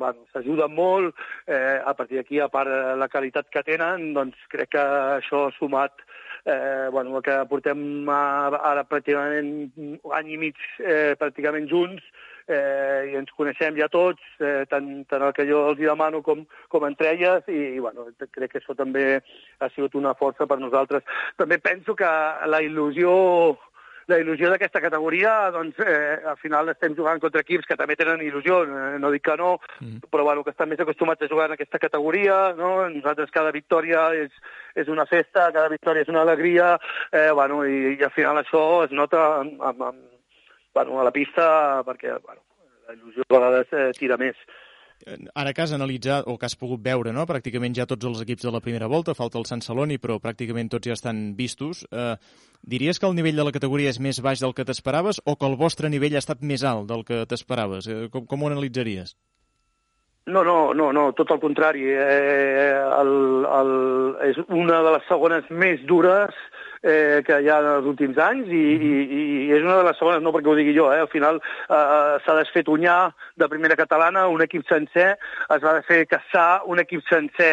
bueno, 0.00 0.24
s'ajuden 0.32 0.72
molt. 0.74 1.18
Eh, 1.46 1.76
a 1.84 1.92
partir 1.98 2.20
d'aquí, 2.20 2.40
a 2.40 2.48
part 2.52 2.72
la 3.00 3.10
qualitat 3.12 3.50
que 3.52 3.64
tenen, 3.66 4.14
doncs 4.16 4.48
crec 4.52 4.72
que 4.76 4.86
això 5.18 5.44
ha 5.48 5.56
sumat 5.58 6.00
eh, 6.48 6.88
bueno, 6.92 7.20
que 7.20 7.36
portem 7.50 8.08
ara 8.08 8.86
pràcticament 8.88 9.52
un 9.76 10.16
any 10.16 10.32
i 10.38 10.40
mig 10.46 10.64
eh, 10.80 11.12
pràcticament 11.20 11.68
junts, 11.68 12.04
eh, 12.48 13.12
i 13.12 13.16
ens 13.20 13.30
coneixem 13.36 13.76
ja 13.78 13.90
tots, 13.92 14.24
eh, 14.40 14.64
tant, 14.70 14.88
tant 15.10 15.24
el 15.28 15.34
que 15.36 15.46
jo 15.48 15.66
els 15.70 15.80
demano 15.80 16.22
com, 16.26 16.44
com 16.72 16.88
entre 16.88 17.12
elles, 17.14 17.46
i, 17.48 17.76
i 17.76 17.80
bueno, 17.84 18.08
crec 18.18 18.54
que 18.54 18.62
això 18.62 18.76
també 18.78 19.06
ha 19.60 19.70
sigut 19.74 19.94
una 20.00 20.16
força 20.18 20.48
per 20.48 20.58
nosaltres. 20.60 21.06
També 21.36 21.60
penso 21.62 21.94
que 21.98 22.12
la 22.48 22.62
il·lusió 22.64 23.14
la 24.08 24.16
il·lusió 24.22 24.48
d'aquesta 24.48 24.80
categoria, 24.80 25.50
doncs, 25.52 25.76
eh, 25.84 26.16
al 26.24 26.38
final 26.40 26.70
estem 26.72 26.94
jugant 26.96 27.20
contra 27.20 27.42
equips 27.44 27.68
que 27.68 27.76
també 27.76 27.96
tenen 27.96 28.22
il·lusió, 28.24 28.62
eh, 28.64 28.96
no 29.02 29.10
dic 29.12 29.26
que 29.28 29.36
no, 29.36 29.58
mm. 29.82 30.08
però 30.08 30.24
bueno, 30.24 30.44
que 30.44 30.54
estan 30.54 30.70
més 30.70 30.80
acostumats 30.80 31.20
a 31.22 31.28
jugar 31.28 31.50
en 31.50 31.58
aquesta 31.58 31.80
categoria, 31.82 32.54
no? 32.56 32.88
Nosaltres 32.88 33.34
cada 33.34 33.52
victòria 33.52 34.08
és, 34.16 34.32
és 34.80 34.88
una 34.88 35.04
festa, 35.04 35.50
cada 35.52 35.68
victòria 35.68 36.06
és 36.06 36.12
una 36.12 36.24
alegria, 36.24 36.78
eh, 37.12 37.28
bueno, 37.36 37.66
i, 37.68 37.98
i 37.98 38.04
al 38.04 38.14
final 38.16 38.40
això 38.40 38.62
es 38.86 38.96
nota 38.96 39.26
amb, 39.42 39.60
amb, 39.60 39.84
bueno, 40.78 41.00
a 41.00 41.04
la 41.04 41.14
pista 41.14 41.82
perquè 41.86 42.14
bueno, 42.22 42.42
la 42.86 42.94
il·lusió 42.94 43.26
a 43.26 43.34
vegades 43.34 43.72
eh, 43.74 43.90
tira 43.98 44.18
més. 44.20 44.38
Ara 45.38 45.52
que 45.54 45.62
has 45.62 45.72
analitzat, 45.72 46.26
o 46.26 46.34
que 46.38 46.46
has 46.48 46.56
pogut 46.58 46.82
veure, 46.82 47.12
no? 47.14 47.24
pràcticament 47.26 47.76
ja 47.76 47.86
tots 47.86 48.06
els 48.08 48.20
equips 48.24 48.44
de 48.44 48.52
la 48.52 48.60
primera 48.60 48.88
volta, 48.90 49.14
falta 49.14 49.38
el 49.38 49.46
Sant 49.46 49.62
Celoni, 49.62 49.98
però 50.02 50.18
pràcticament 50.22 50.70
tots 50.72 50.90
ja 50.90 50.96
estan 50.98 51.36
vistos. 51.38 51.84
Eh, 51.92 52.16
diries 52.62 52.98
que 52.98 53.06
el 53.06 53.14
nivell 53.14 53.38
de 53.38 53.46
la 53.46 53.54
categoria 53.54 53.92
és 53.94 54.00
més 54.02 54.18
baix 54.24 54.42
del 54.42 54.54
que 54.58 54.66
t'esperaves 54.66 55.22
o 55.24 55.36
que 55.38 55.46
el 55.46 55.56
vostre 55.56 55.90
nivell 55.90 56.18
ha 56.18 56.24
estat 56.24 56.42
més 56.42 56.66
alt 56.66 56.90
del 56.90 57.06
que 57.06 57.24
t'esperaves? 57.30 57.86
Eh, 57.86 58.06
com, 58.12 58.26
com 58.26 58.42
ho 58.42 58.50
analitzaries? 58.50 59.14
No, 60.28 60.42
no, 60.44 60.74
no, 60.76 60.90
no, 60.92 61.10
tot 61.16 61.30
el 61.32 61.40
contrari. 61.40 61.86
Eh, 61.88 62.74
el, 62.98 63.12
el, 63.48 63.70
és 64.28 64.42
una 64.48 64.82
de 64.84 64.96
les 64.98 65.06
segones 65.08 65.46
més 65.48 65.86
dures 65.88 66.34
eh, 66.34 66.67
que 66.82 67.40
hi 67.42 67.48
ha 67.50 67.58
en 67.62 67.68
els 67.76 67.86
últims 67.90 68.18
anys 68.22 68.48
i, 68.48 68.62
i, 68.74 68.92
i 69.18 69.52
és 69.56 69.64
una 69.64 69.78
de 69.80 69.86
les 69.88 69.98
segones, 69.98 70.22
no 70.22 70.32
perquè 70.34 70.52
ho 70.52 70.56
digui 70.58 70.74
jo, 70.76 70.88
eh, 70.94 71.00
al 71.04 71.10
final 71.12 71.40
eh, 71.40 72.18
s'ha 72.24 72.36
desfet 72.38 72.68
Unyà 72.70 72.98
de 73.38 73.48
primera 73.50 73.76
catalana, 73.78 74.26
un 74.30 74.42
equip 74.44 74.66
sencer, 74.68 75.10
es 75.54 75.64
va 75.64 75.78
fer 75.88 76.04
caçar 76.10 76.62
un 76.70 76.82
equip 76.82 77.04
sencer 77.08 77.52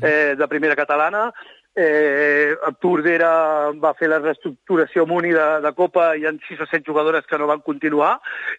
eh, 0.00 0.34
de 0.38 0.48
primera 0.50 0.76
catalana, 0.78 1.28
Eh, 1.76 2.54
Tordera 2.78 3.72
va 3.82 3.90
fer 3.98 4.06
la 4.06 4.20
reestructuració 4.20 5.02
amb 5.02 5.16
Uni 5.16 5.32
de, 5.34 5.46
de 5.64 5.72
Copa, 5.74 6.12
hi 6.14 6.22
ha 6.22 6.30
6 6.46 6.60
o 6.62 6.68
7 6.70 6.86
jugadores 6.86 7.26
que 7.26 7.38
no 7.40 7.48
van 7.50 7.64
continuar, 7.66 8.12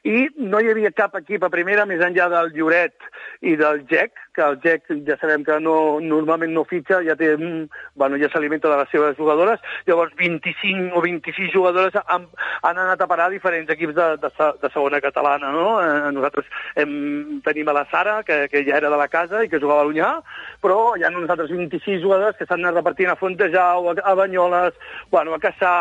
i 0.03 0.27
no 0.35 0.59
hi 0.59 0.67
havia 0.73 0.91
cap 0.91 1.15
equip 1.21 1.45
a 1.47 1.51
primera 1.53 1.85
més 1.87 2.03
enllà 2.03 2.27
del 2.33 2.51
Lloret 2.57 3.07
i 3.39 3.55
del 3.55 3.85
GEC, 3.87 4.11
que 4.35 4.43
el 4.43 4.57
GEC 4.59 4.91
ja 5.07 5.15
sabem 5.21 5.45
que 5.47 5.55
no, 5.63 6.01
normalment 6.03 6.51
no 6.51 6.65
fitxa, 6.67 6.99
ja 7.07 7.15
té, 7.15 7.31
mm, 7.37 7.69
bueno, 7.95 8.19
ja 8.19 8.27
s'alimenta 8.33 8.67
de 8.67 8.81
les 8.81 8.91
seves 8.91 9.15
jugadores, 9.15 9.63
llavors 9.87 10.11
25 10.19 10.91
o 10.99 11.05
26 11.05 11.53
jugadores 11.53 11.95
han, 12.03 12.27
han 12.67 12.83
anat 12.83 12.99
a 12.99 13.07
parar 13.07 13.29
a 13.29 13.35
diferents 13.35 13.71
equips 13.71 13.95
de, 13.95 14.09
de, 14.25 14.33
de 14.59 14.73
segona 14.73 14.99
catalana, 14.99 15.53
no? 15.55 15.79
Eh, 15.79 16.11
nosaltres 16.11 16.51
hem, 16.75 17.39
tenim 17.47 17.71
a 17.71 17.79
la 17.79 17.87
Sara, 17.93 18.19
que, 18.27 18.49
que 18.51 18.65
ja 18.67 18.75
era 18.81 18.91
de 18.91 18.99
la 18.99 19.07
casa 19.07 19.45
i 19.45 19.47
que 19.47 19.63
jugava 19.63 19.85
a 19.85 19.87
l'Unyà, 19.87 20.11
però 20.59 20.97
hi 20.99 21.07
ha 21.07 21.15
nosaltres 21.15 21.55
26 21.55 22.03
jugadors 22.03 22.35
que 22.35 22.49
s'han 22.49 22.59
anat 22.59 22.81
repartint 22.81 23.04
a 23.11 23.17
Fontejau, 23.19 23.89
a, 23.91 23.95
a 24.03 24.13
Banyoles, 24.17 24.73
bueno, 25.11 25.33
a 25.35 25.41
Caçà, 25.41 25.75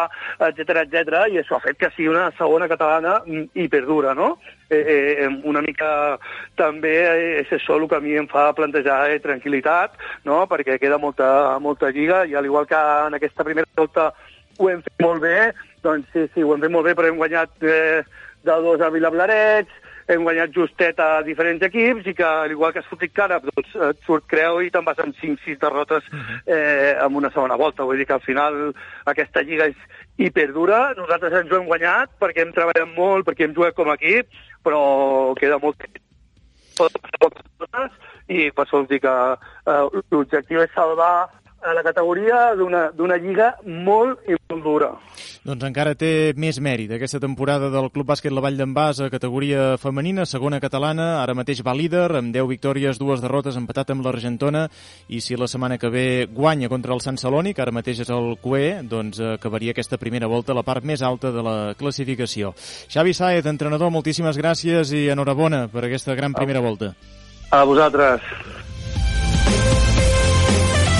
etc 0.50 0.84
etc 0.84 1.24
i 1.32 1.40
això 1.40 1.58
ha 1.58 1.64
fet 1.64 1.78
que 1.80 1.90
sigui 1.94 2.10
una 2.12 2.30
segona 2.38 2.68
catalana 2.70 3.20
mm, 3.24 3.54
hiperdura, 3.64 4.14
no? 4.14 4.34
eh, 4.70 5.16
eh, 5.24 5.28
una 5.44 5.62
mica 5.62 6.18
també 6.58 6.94
és 7.40 7.52
això 7.52 7.78
el 7.78 7.88
que 7.88 7.98
a 7.98 8.02
mi 8.04 8.16
em 8.18 8.28
fa 8.30 8.50
plantejar 8.56 8.98
eh, 9.10 9.20
tranquil·litat, 9.24 9.98
no? 10.28 10.44
perquè 10.50 10.78
queda 10.82 10.98
molta, 10.98 11.28
molta 11.60 11.92
lliga 11.94 12.24
i 12.26 12.34
al 12.34 12.48
igual 12.48 12.66
que 12.66 12.80
en 13.08 13.18
aquesta 13.18 13.46
primera 13.46 13.68
volta 13.76 14.12
ho 14.58 14.70
hem 14.70 14.82
fet 14.86 15.02
molt 15.02 15.22
bé, 15.22 15.38
doncs 15.82 16.10
sí, 16.12 16.26
sí, 16.34 16.42
ho 16.42 16.54
hem 16.54 16.62
fet 16.62 16.72
molt 16.72 16.86
bé, 16.88 16.94
però 16.94 17.10
hem 17.10 17.18
guanyat 17.20 17.66
eh, 17.66 18.02
de 18.44 18.60
dos 18.62 18.80
a 18.80 18.90
Vilablarets, 18.94 19.82
hem 20.08 20.24
guanyat 20.26 20.52
justet 20.54 21.00
a 21.00 21.22
diferents 21.26 21.62
equips 21.64 22.06
i 22.10 22.14
que, 22.16 22.24
al 22.24 22.52
igual 22.52 22.72
que 22.72 22.82
has 22.82 22.90
fotit 22.90 23.14
cara, 23.16 23.40
doncs 23.44 23.74
et 23.88 24.00
surt 24.06 24.26
creu 24.30 24.60
i 24.60 24.70
te'n 24.72 24.84
vas 24.84 25.00
amb 25.02 25.16
5-6 25.20 25.60
derrotes 25.62 26.06
mhm. 26.12 26.40
eh, 26.46 26.94
en 27.04 27.20
una 27.20 27.32
segona 27.34 27.58
volta. 27.60 27.86
Vull 27.88 28.00
dir 28.00 28.08
que 28.08 28.18
al 28.18 28.24
final 28.24 28.58
aquesta 29.10 29.42
lliga 29.42 29.70
és 29.72 30.00
hiperdura. 30.16 30.94
Nosaltres 30.98 31.40
ens 31.40 31.52
ho 31.52 31.60
hem 31.60 31.70
guanyat 31.70 32.16
perquè 32.20 32.44
hem 32.44 32.52
treballat 32.56 32.96
molt, 32.96 33.26
perquè 33.28 33.48
hem 33.48 33.56
jugat 33.56 33.76
com 33.78 33.90
a 33.90 33.98
equip, 34.00 34.28
però 34.64 34.82
queda 35.40 35.60
molt 35.62 35.80
i 38.28 38.50
per 38.50 38.64
això 38.64 38.80
us 38.82 38.88
dic 38.90 39.04
que 39.04 39.14
eh, 39.70 39.82
l'objectiu 40.10 40.62
és 40.64 40.72
salvar 40.74 41.28
a 41.64 41.72
la 41.72 41.82
categoria 41.82 42.52
d'una 42.54 43.16
lliga 43.16 43.54
molt 43.64 44.20
i 44.28 44.36
molt 44.36 44.62
dura. 44.64 44.90
Doncs 45.44 45.64
encara 45.66 45.92
té 45.92 46.32
més 46.40 46.56
mèrit 46.60 46.92
aquesta 46.94 47.18
temporada 47.20 47.68
del 47.72 47.90
Club 47.92 48.08
Bàsquet 48.08 48.32
La 48.32 48.40
Vall 48.40 48.56
d'en 48.56 48.72
Bas 48.76 49.00
a 49.04 49.10
categoria 49.12 49.74
femenina, 49.80 50.24
segona 50.24 50.60
catalana, 50.60 51.20
ara 51.20 51.34
mateix 51.36 51.60
va 51.64 51.74
líder, 51.76 52.06
amb 52.16 52.32
10 52.32 52.48
victòries, 52.48 53.00
dues 53.00 53.20
derrotes, 53.20 53.58
empatat 53.60 53.92
amb 53.92 54.04
l'Argentona, 54.06 54.66
i 55.08 55.20
si 55.20 55.36
la 55.36 55.48
setmana 55.48 55.76
que 55.76 55.92
ve 55.92 56.06
guanya 56.32 56.70
contra 56.72 56.96
el 56.96 57.04
Sant 57.04 57.20
Celoni, 57.20 57.52
que 57.52 57.60
ara 57.60 57.76
mateix 57.76 58.00
és 58.06 58.12
el 58.12 58.38
QE, 58.40 58.80
doncs 58.88 59.20
acabaria 59.34 59.76
aquesta 59.76 60.00
primera 60.00 60.28
volta 60.32 60.52
a 60.52 60.58
la 60.60 60.64
part 60.64 60.84
més 60.84 61.04
alta 61.04 61.32
de 61.32 61.44
la 61.44 61.56
classificació. 61.76 62.54
Xavi 62.88 63.12
Saez, 63.12 63.44
entrenador, 63.44 63.92
moltíssimes 63.92 64.40
gràcies 64.40 64.96
i 64.96 65.10
enhorabona 65.12 65.66
per 65.68 65.84
aquesta 65.84 66.16
gran 66.16 66.32
primera 66.32 66.64
volta. 66.64 66.94
A 67.52 67.64
vosaltres. 67.68 68.24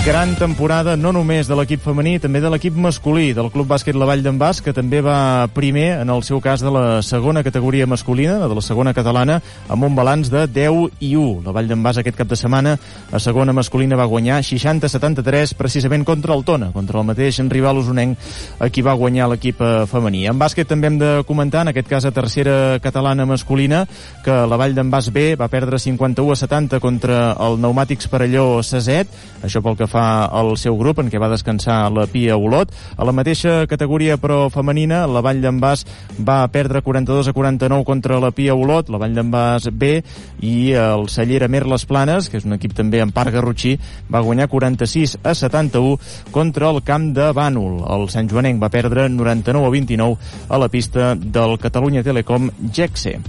Gran 0.05 0.35
temporada 0.37 0.99
no 1.01 1.15
només 1.17 1.49
de 1.49 1.57
l'equip 1.57 1.81
femení, 1.81 2.19
també 2.21 2.43
de 2.45 2.51
l'equip 2.53 2.75
masculí, 2.77 3.31
del 3.33 3.47
Club 3.49 3.71
Bàsquet 3.71 3.97
La 3.97 4.05
Vall 4.05 4.21
d'en 4.21 4.37
Bas, 4.37 4.59
que 4.61 4.75
també 4.77 4.99
va 5.01 5.47
primer, 5.57 5.95
en 6.03 6.11
el 6.13 6.21
seu 6.29 6.43
cas, 6.45 6.61
de 6.61 6.69
la 6.69 7.01
segona 7.01 7.41
categoria 7.41 7.87
masculina, 7.89 8.35
de 8.37 8.53
la 8.53 8.61
segona 8.61 8.93
catalana, 8.93 9.39
amb 9.73 9.87
un 9.89 9.97
balanç 9.97 10.29
de 10.29 10.43
10 10.45 11.01
i 11.01 11.15
1. 11.17 11.41
La 11.47 11.55
Vall 11.57 11.73
d'en 11.73 11.81
Bas 11.81 11.97
aquest 12.03 12.19
cap 12.19 12.29
de 12.29 12.37
setmana, 12.37 12.75
a 13.17 13.19
segona 13.19 13.55
masculina, 13.57 13.97
va 13.97 14.05
guanyar 14.05 14.43
60-73, 14.45 15.55
precisament 15.57 16.05
contra 16.05 16.37
el 16.37 16.45
Tona, 16.45 16.69
contra 16.77 17.01
el 17.01 17.09
mateix 17.09 17.41
rival 17.49 17.81
usonenc, 17.81 18.29
a 18.61 18.69
qui 18.69 18.85
va 18.85 18.93
guanyar 19.01 19.31
l'equip 19.33 19.65
eh, 19.65 19.73
femení. 19.89 20.27
En 20.29 20.37
bàsquet 20.37 20.69
també 20.69 20.93
hem 20.93 21.01
de 21.01 21.11
comentar, 21.25 21.65
en 21.65 21.73
aquest 21.73 21.89
cas 21.89 22.05
a 22.05 22.13
tercera 22.13 22.77
catalana 22.85 23.25
masculina, 23.25 23.87
que 24.21 24.37
la 24.37 24.61
Vall 24.61 24.77
d'en 24.77 24.93
Bas 24.93 25.09
B 25.09 25.31
va 25.33 25.49
perdre 25.49 25.81
51 25.81 26.37
a 26.37 26.39
70 26.45 26.85
contra 26.85 27.25
el 27.41 27.57
Pneumàtics 27.57 28.13
Parelló 28.13 28.61
Saset, 28.61 29.09
això 29.41 29.65
pel 29.65 29.81
que 29.81 29.94
fa 29.95 30.27
el 30.41 30.57
seu 30.59 30.77
grup, 30.81 30.99
en 30.99 31.11
què 31.13 31.21
va 31.23 31.31
descansar 31.31 31.87
la 31.95 32.09
Pia 32.11 32.37
Olot. 32.37 32.73
A 32.99 33.07
la 33.07 33.15
mateixa 33.15 33.63
categoria, 33.71 34.19
però 34.21 34.49
femenina, 34.53 35.05
la 35.07 35.23
Vall 35.25 35.43
d'en 35.45 35.61
Bas 35.63 35.85
va 36.19 36.43
perdre 36.53 36.83
42 36.83 37.31
a 37.31 37.37
49 37.37 37.87
contra 37.87 38.19
la 38.23 38.33
Pia 38.35 38.57
Olot, 38.59 38.91
la 38.91 39.01
Vall 39.03 39.15
d'en 39.15 39.31
Bas 39.31 39.69
B, 39.71 39.97
i 40.43 40.57
el 40.79 41.09
Cellera 41.13 41.49
Merles 41.49 41.87
Planes, 41.87 42.29
que 42.31 42.41
és 42.41 42.49
un 42.49 42.57
equip 42.59 42.75
també 42.77 43.03
en 43.05 43.15
part 43.15 43.33
garrotxí, 43.35 43.77
va 44.11 44.25
guanyar 44.25 44.51
46 44.53 45.19
a 45.23 45.35
71 45.39 45.99
contra 46.35 46.71
el 46.75 46.83
camp 46.83 47.13
de 47.17 47.31
Bànol. 47.37 47.83
El 47.95 48.09
Sant 48.13 48.31
Joanenc 48.31 48.63
va 48.63 48.73
perdre 48.75 49.09
99 49.09 49.69
a 49.69 49.75
29 49.79 50.33
a 50.49 50.63
la 50.63 50.71
pista 50.73 51.15
del 51.15 51.59
Catalunya 51.63 52.03
Telecom 52.03 52.51
GECSE. 52.73 53.21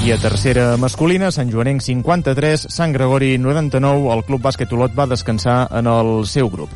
I 0.00 0.12
a 0.12 0.16
tercera 0.16 0.78
masculina, 0.80 1.28
Sant 1.28 1.50
Joanenc 1.52 1.82
53, 1.84 2.62
Sant 2.72 2.94
Gregori 2.94 3.34
99, 3.36 4.06
el 4.14 4.22
Club 4.24 4.40
Bàsquet 4.46 4.70
Olot 4.72 4.94
va 4.96 5.04
descansar 5.04 5.66
en 5.76 5.90
el 5.92 6.22
seu 6.24 6.48
grup. 6.48 6.70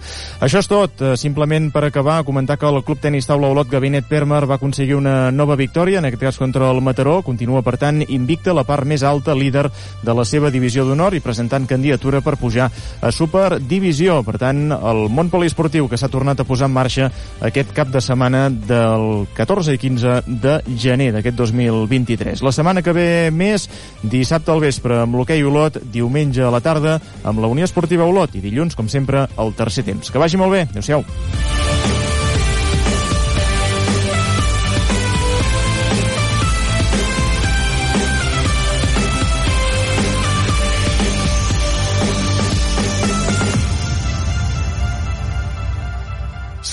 Això 0.45 0.61
és 0.61 0.69
tot. 0.69 1.01
Eh, 1.01 1.15
simplement 1.17 1.71
per 1.73 1.87
acabar, 1.87 2.19
comentar 2.29 2.59
que 2.61 2.69
el 2.69 2.83
Club 2.85 3.01
Tenis 3.01 3.25
Taula 3.25 3.49
Olot 3.49 3.71
Gabinet 3.73 4.05
Permer 4.11 4.43
va 4.45 4.59
aconseguir 4.61 4.99
una 4.99 5.31
nova 5.33 5.57
victòria, 5.57 6.03
en 6.03 6.05
aquest 6.05 6.21
cas 6.21 6.39
contra 6.39 6.69
el 6.71 6.83
Mataró. 6.85 7.23
Continua, 7.25 7.63
per 7.65 7.79
tant, 7.81 8.03
invicta 8.07 8.53
la 8.53 8.67
part 8.69 8.85
més 8.85 9.03
alta, 9.03 9.33
líder 9.33 9.71
de 10.03 10.15
la 10.15 10.29
seva 10.29 10.53
divisió 10.53 10.85
d'honor 10.85 11.17
i 11.17 11.25
presentant 11.25 11.65
candidatura 11.67 12.21
per 12.21 12.37
pujar 12.37 12.69
a 13.01 13.11
Superdivisió. 13.11 14.21
Per 14.23 14.37
tant, 14.37 14.69
el 14.77 15.09
món 15.09 15.33
poliesportiu 15.33 15.89
que 15.89 15.97
s'ha 15.97 16.13
tornat 16.13 16.45
a 16.45 16.45
posar 16.45 16.69
en 16.69 16.77
marxa 16.77 17.09
aquest 17.41 17.73
cap 17.73 17.89
de 17.89 18.05
setmana 18.05 18.51
del 18.53 19.25
14 19.33 19.73
i 19.73 19.81
15 19.81 20.21
de 20.29 20.61
gener 20.77 21.11
d'aquest 21.17 21.41
2023. 21.41 22.45
La 22.45 22.53
setmana 22.53 22.85
que 22.85 22.93
ve 22.93 23.14
més 23.35 23.69
dissabte 24.03 24.53
al 24.55 24.63
vespre 24.65 25.01
amb 25.03 25.19
l'hoquei 25.19 25.45
Olot, 25.47 25.81
diumenge 25.95 26.45
a 26.45 26.53
la 26.55 26.63
tarda 26.65 26.99
amb 27.25 27.43
la 27.43 27.51
Unió 27.53 27.69
Esportiva 27.69 28.09
Olot 28.09 28.37
i 28.37 28.45
dilluns, 28.45 28.77
com 28.79 28.91
sempre, 28.93 29.27
el 29.39 29.55
tercer 29.59 29.87
temps. 29.89 30.11
Que 30.11 30.23
vagi 30.23 30.41
molt 30.41 30.57
bé. 30.57 30.67
Adéu-siau. 30.71 31.07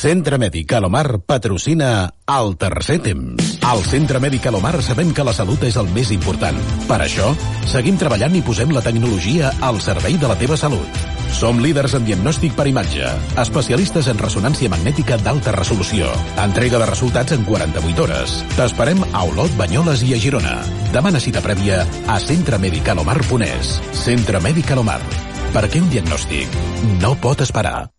Centre 0.02 0.40
Mèdic 0.42 0.72
Alomar 0.74 1.20
patrocina 1.30 2.10
el 2.26 2.56
tercer 2.58 2.96
temps. 3.06 3.52
Al 3.70 3.84
Centre 3.86 4.18
Mèdic 4.18 4.48
Alomar 4.50 4.80
sabem 4.82 5.12
que 5.14 5.22
la 5.22 5.36
salut 5.38 5.62
és 5.68 5.78
el 5.78 5.92
més 5.94 6.10
important. 6.16 6.58
Per 6.90 6.98
això, 7.06 7.28
seguim 7.70 8.00
treballant 8.02 8.34
i 8.34 8.42
posem 8.42 8.74
la 8.74 8.82
tecnologia 8.82 9.52
al 9.62 9.78
servei 9.86 10.18
de 10.18 10.32
la 10.32 10.40
teva 10.42 10.58
salut. 10.58 10.98
Som 11.38 11.62
líders 11.62 11.94
en 12.00 12.10
diagnòstic 12.10 12.58
per 12.58 12.66
imatge, 12.72 13.14
especialistes 13.46 14.10
en 14.10 14.18
ressonància 14.18 14.74
magnètica 14.74 15.22
d'alta 15.22 15.54
resolució, 15.60 16.10
entrega 16.48 16.82
de 16.82 16.90
resultats 16.90 17.38
en 17.38 17.46
48 17.46 18.06
hores. 18.08 18.42
T'esperem 18.58 19.06
a 19.12 19.26
Olot, 19.30 19.54
Banyoles 19.62 20.02
i 20.10 20.16
a 20.18 20.22
Girona. 20.26 20.58
Demana 20.98 21.22
cita 21.22 21.46
prèvia 21.46 21.86
a 22.10 22.18
centremedicalomar.es. 22.26 23.78
Centre 24.02 24.42
Mèdic 24.42 24.74
Alomar. 24.74 25.02
Perquè 25.54 25.86
un 25.86 25.94
diagnòstic 25.94 26.62
no 26.98 27.14
pot 27.22 27.46
esperar. 27.46 27.92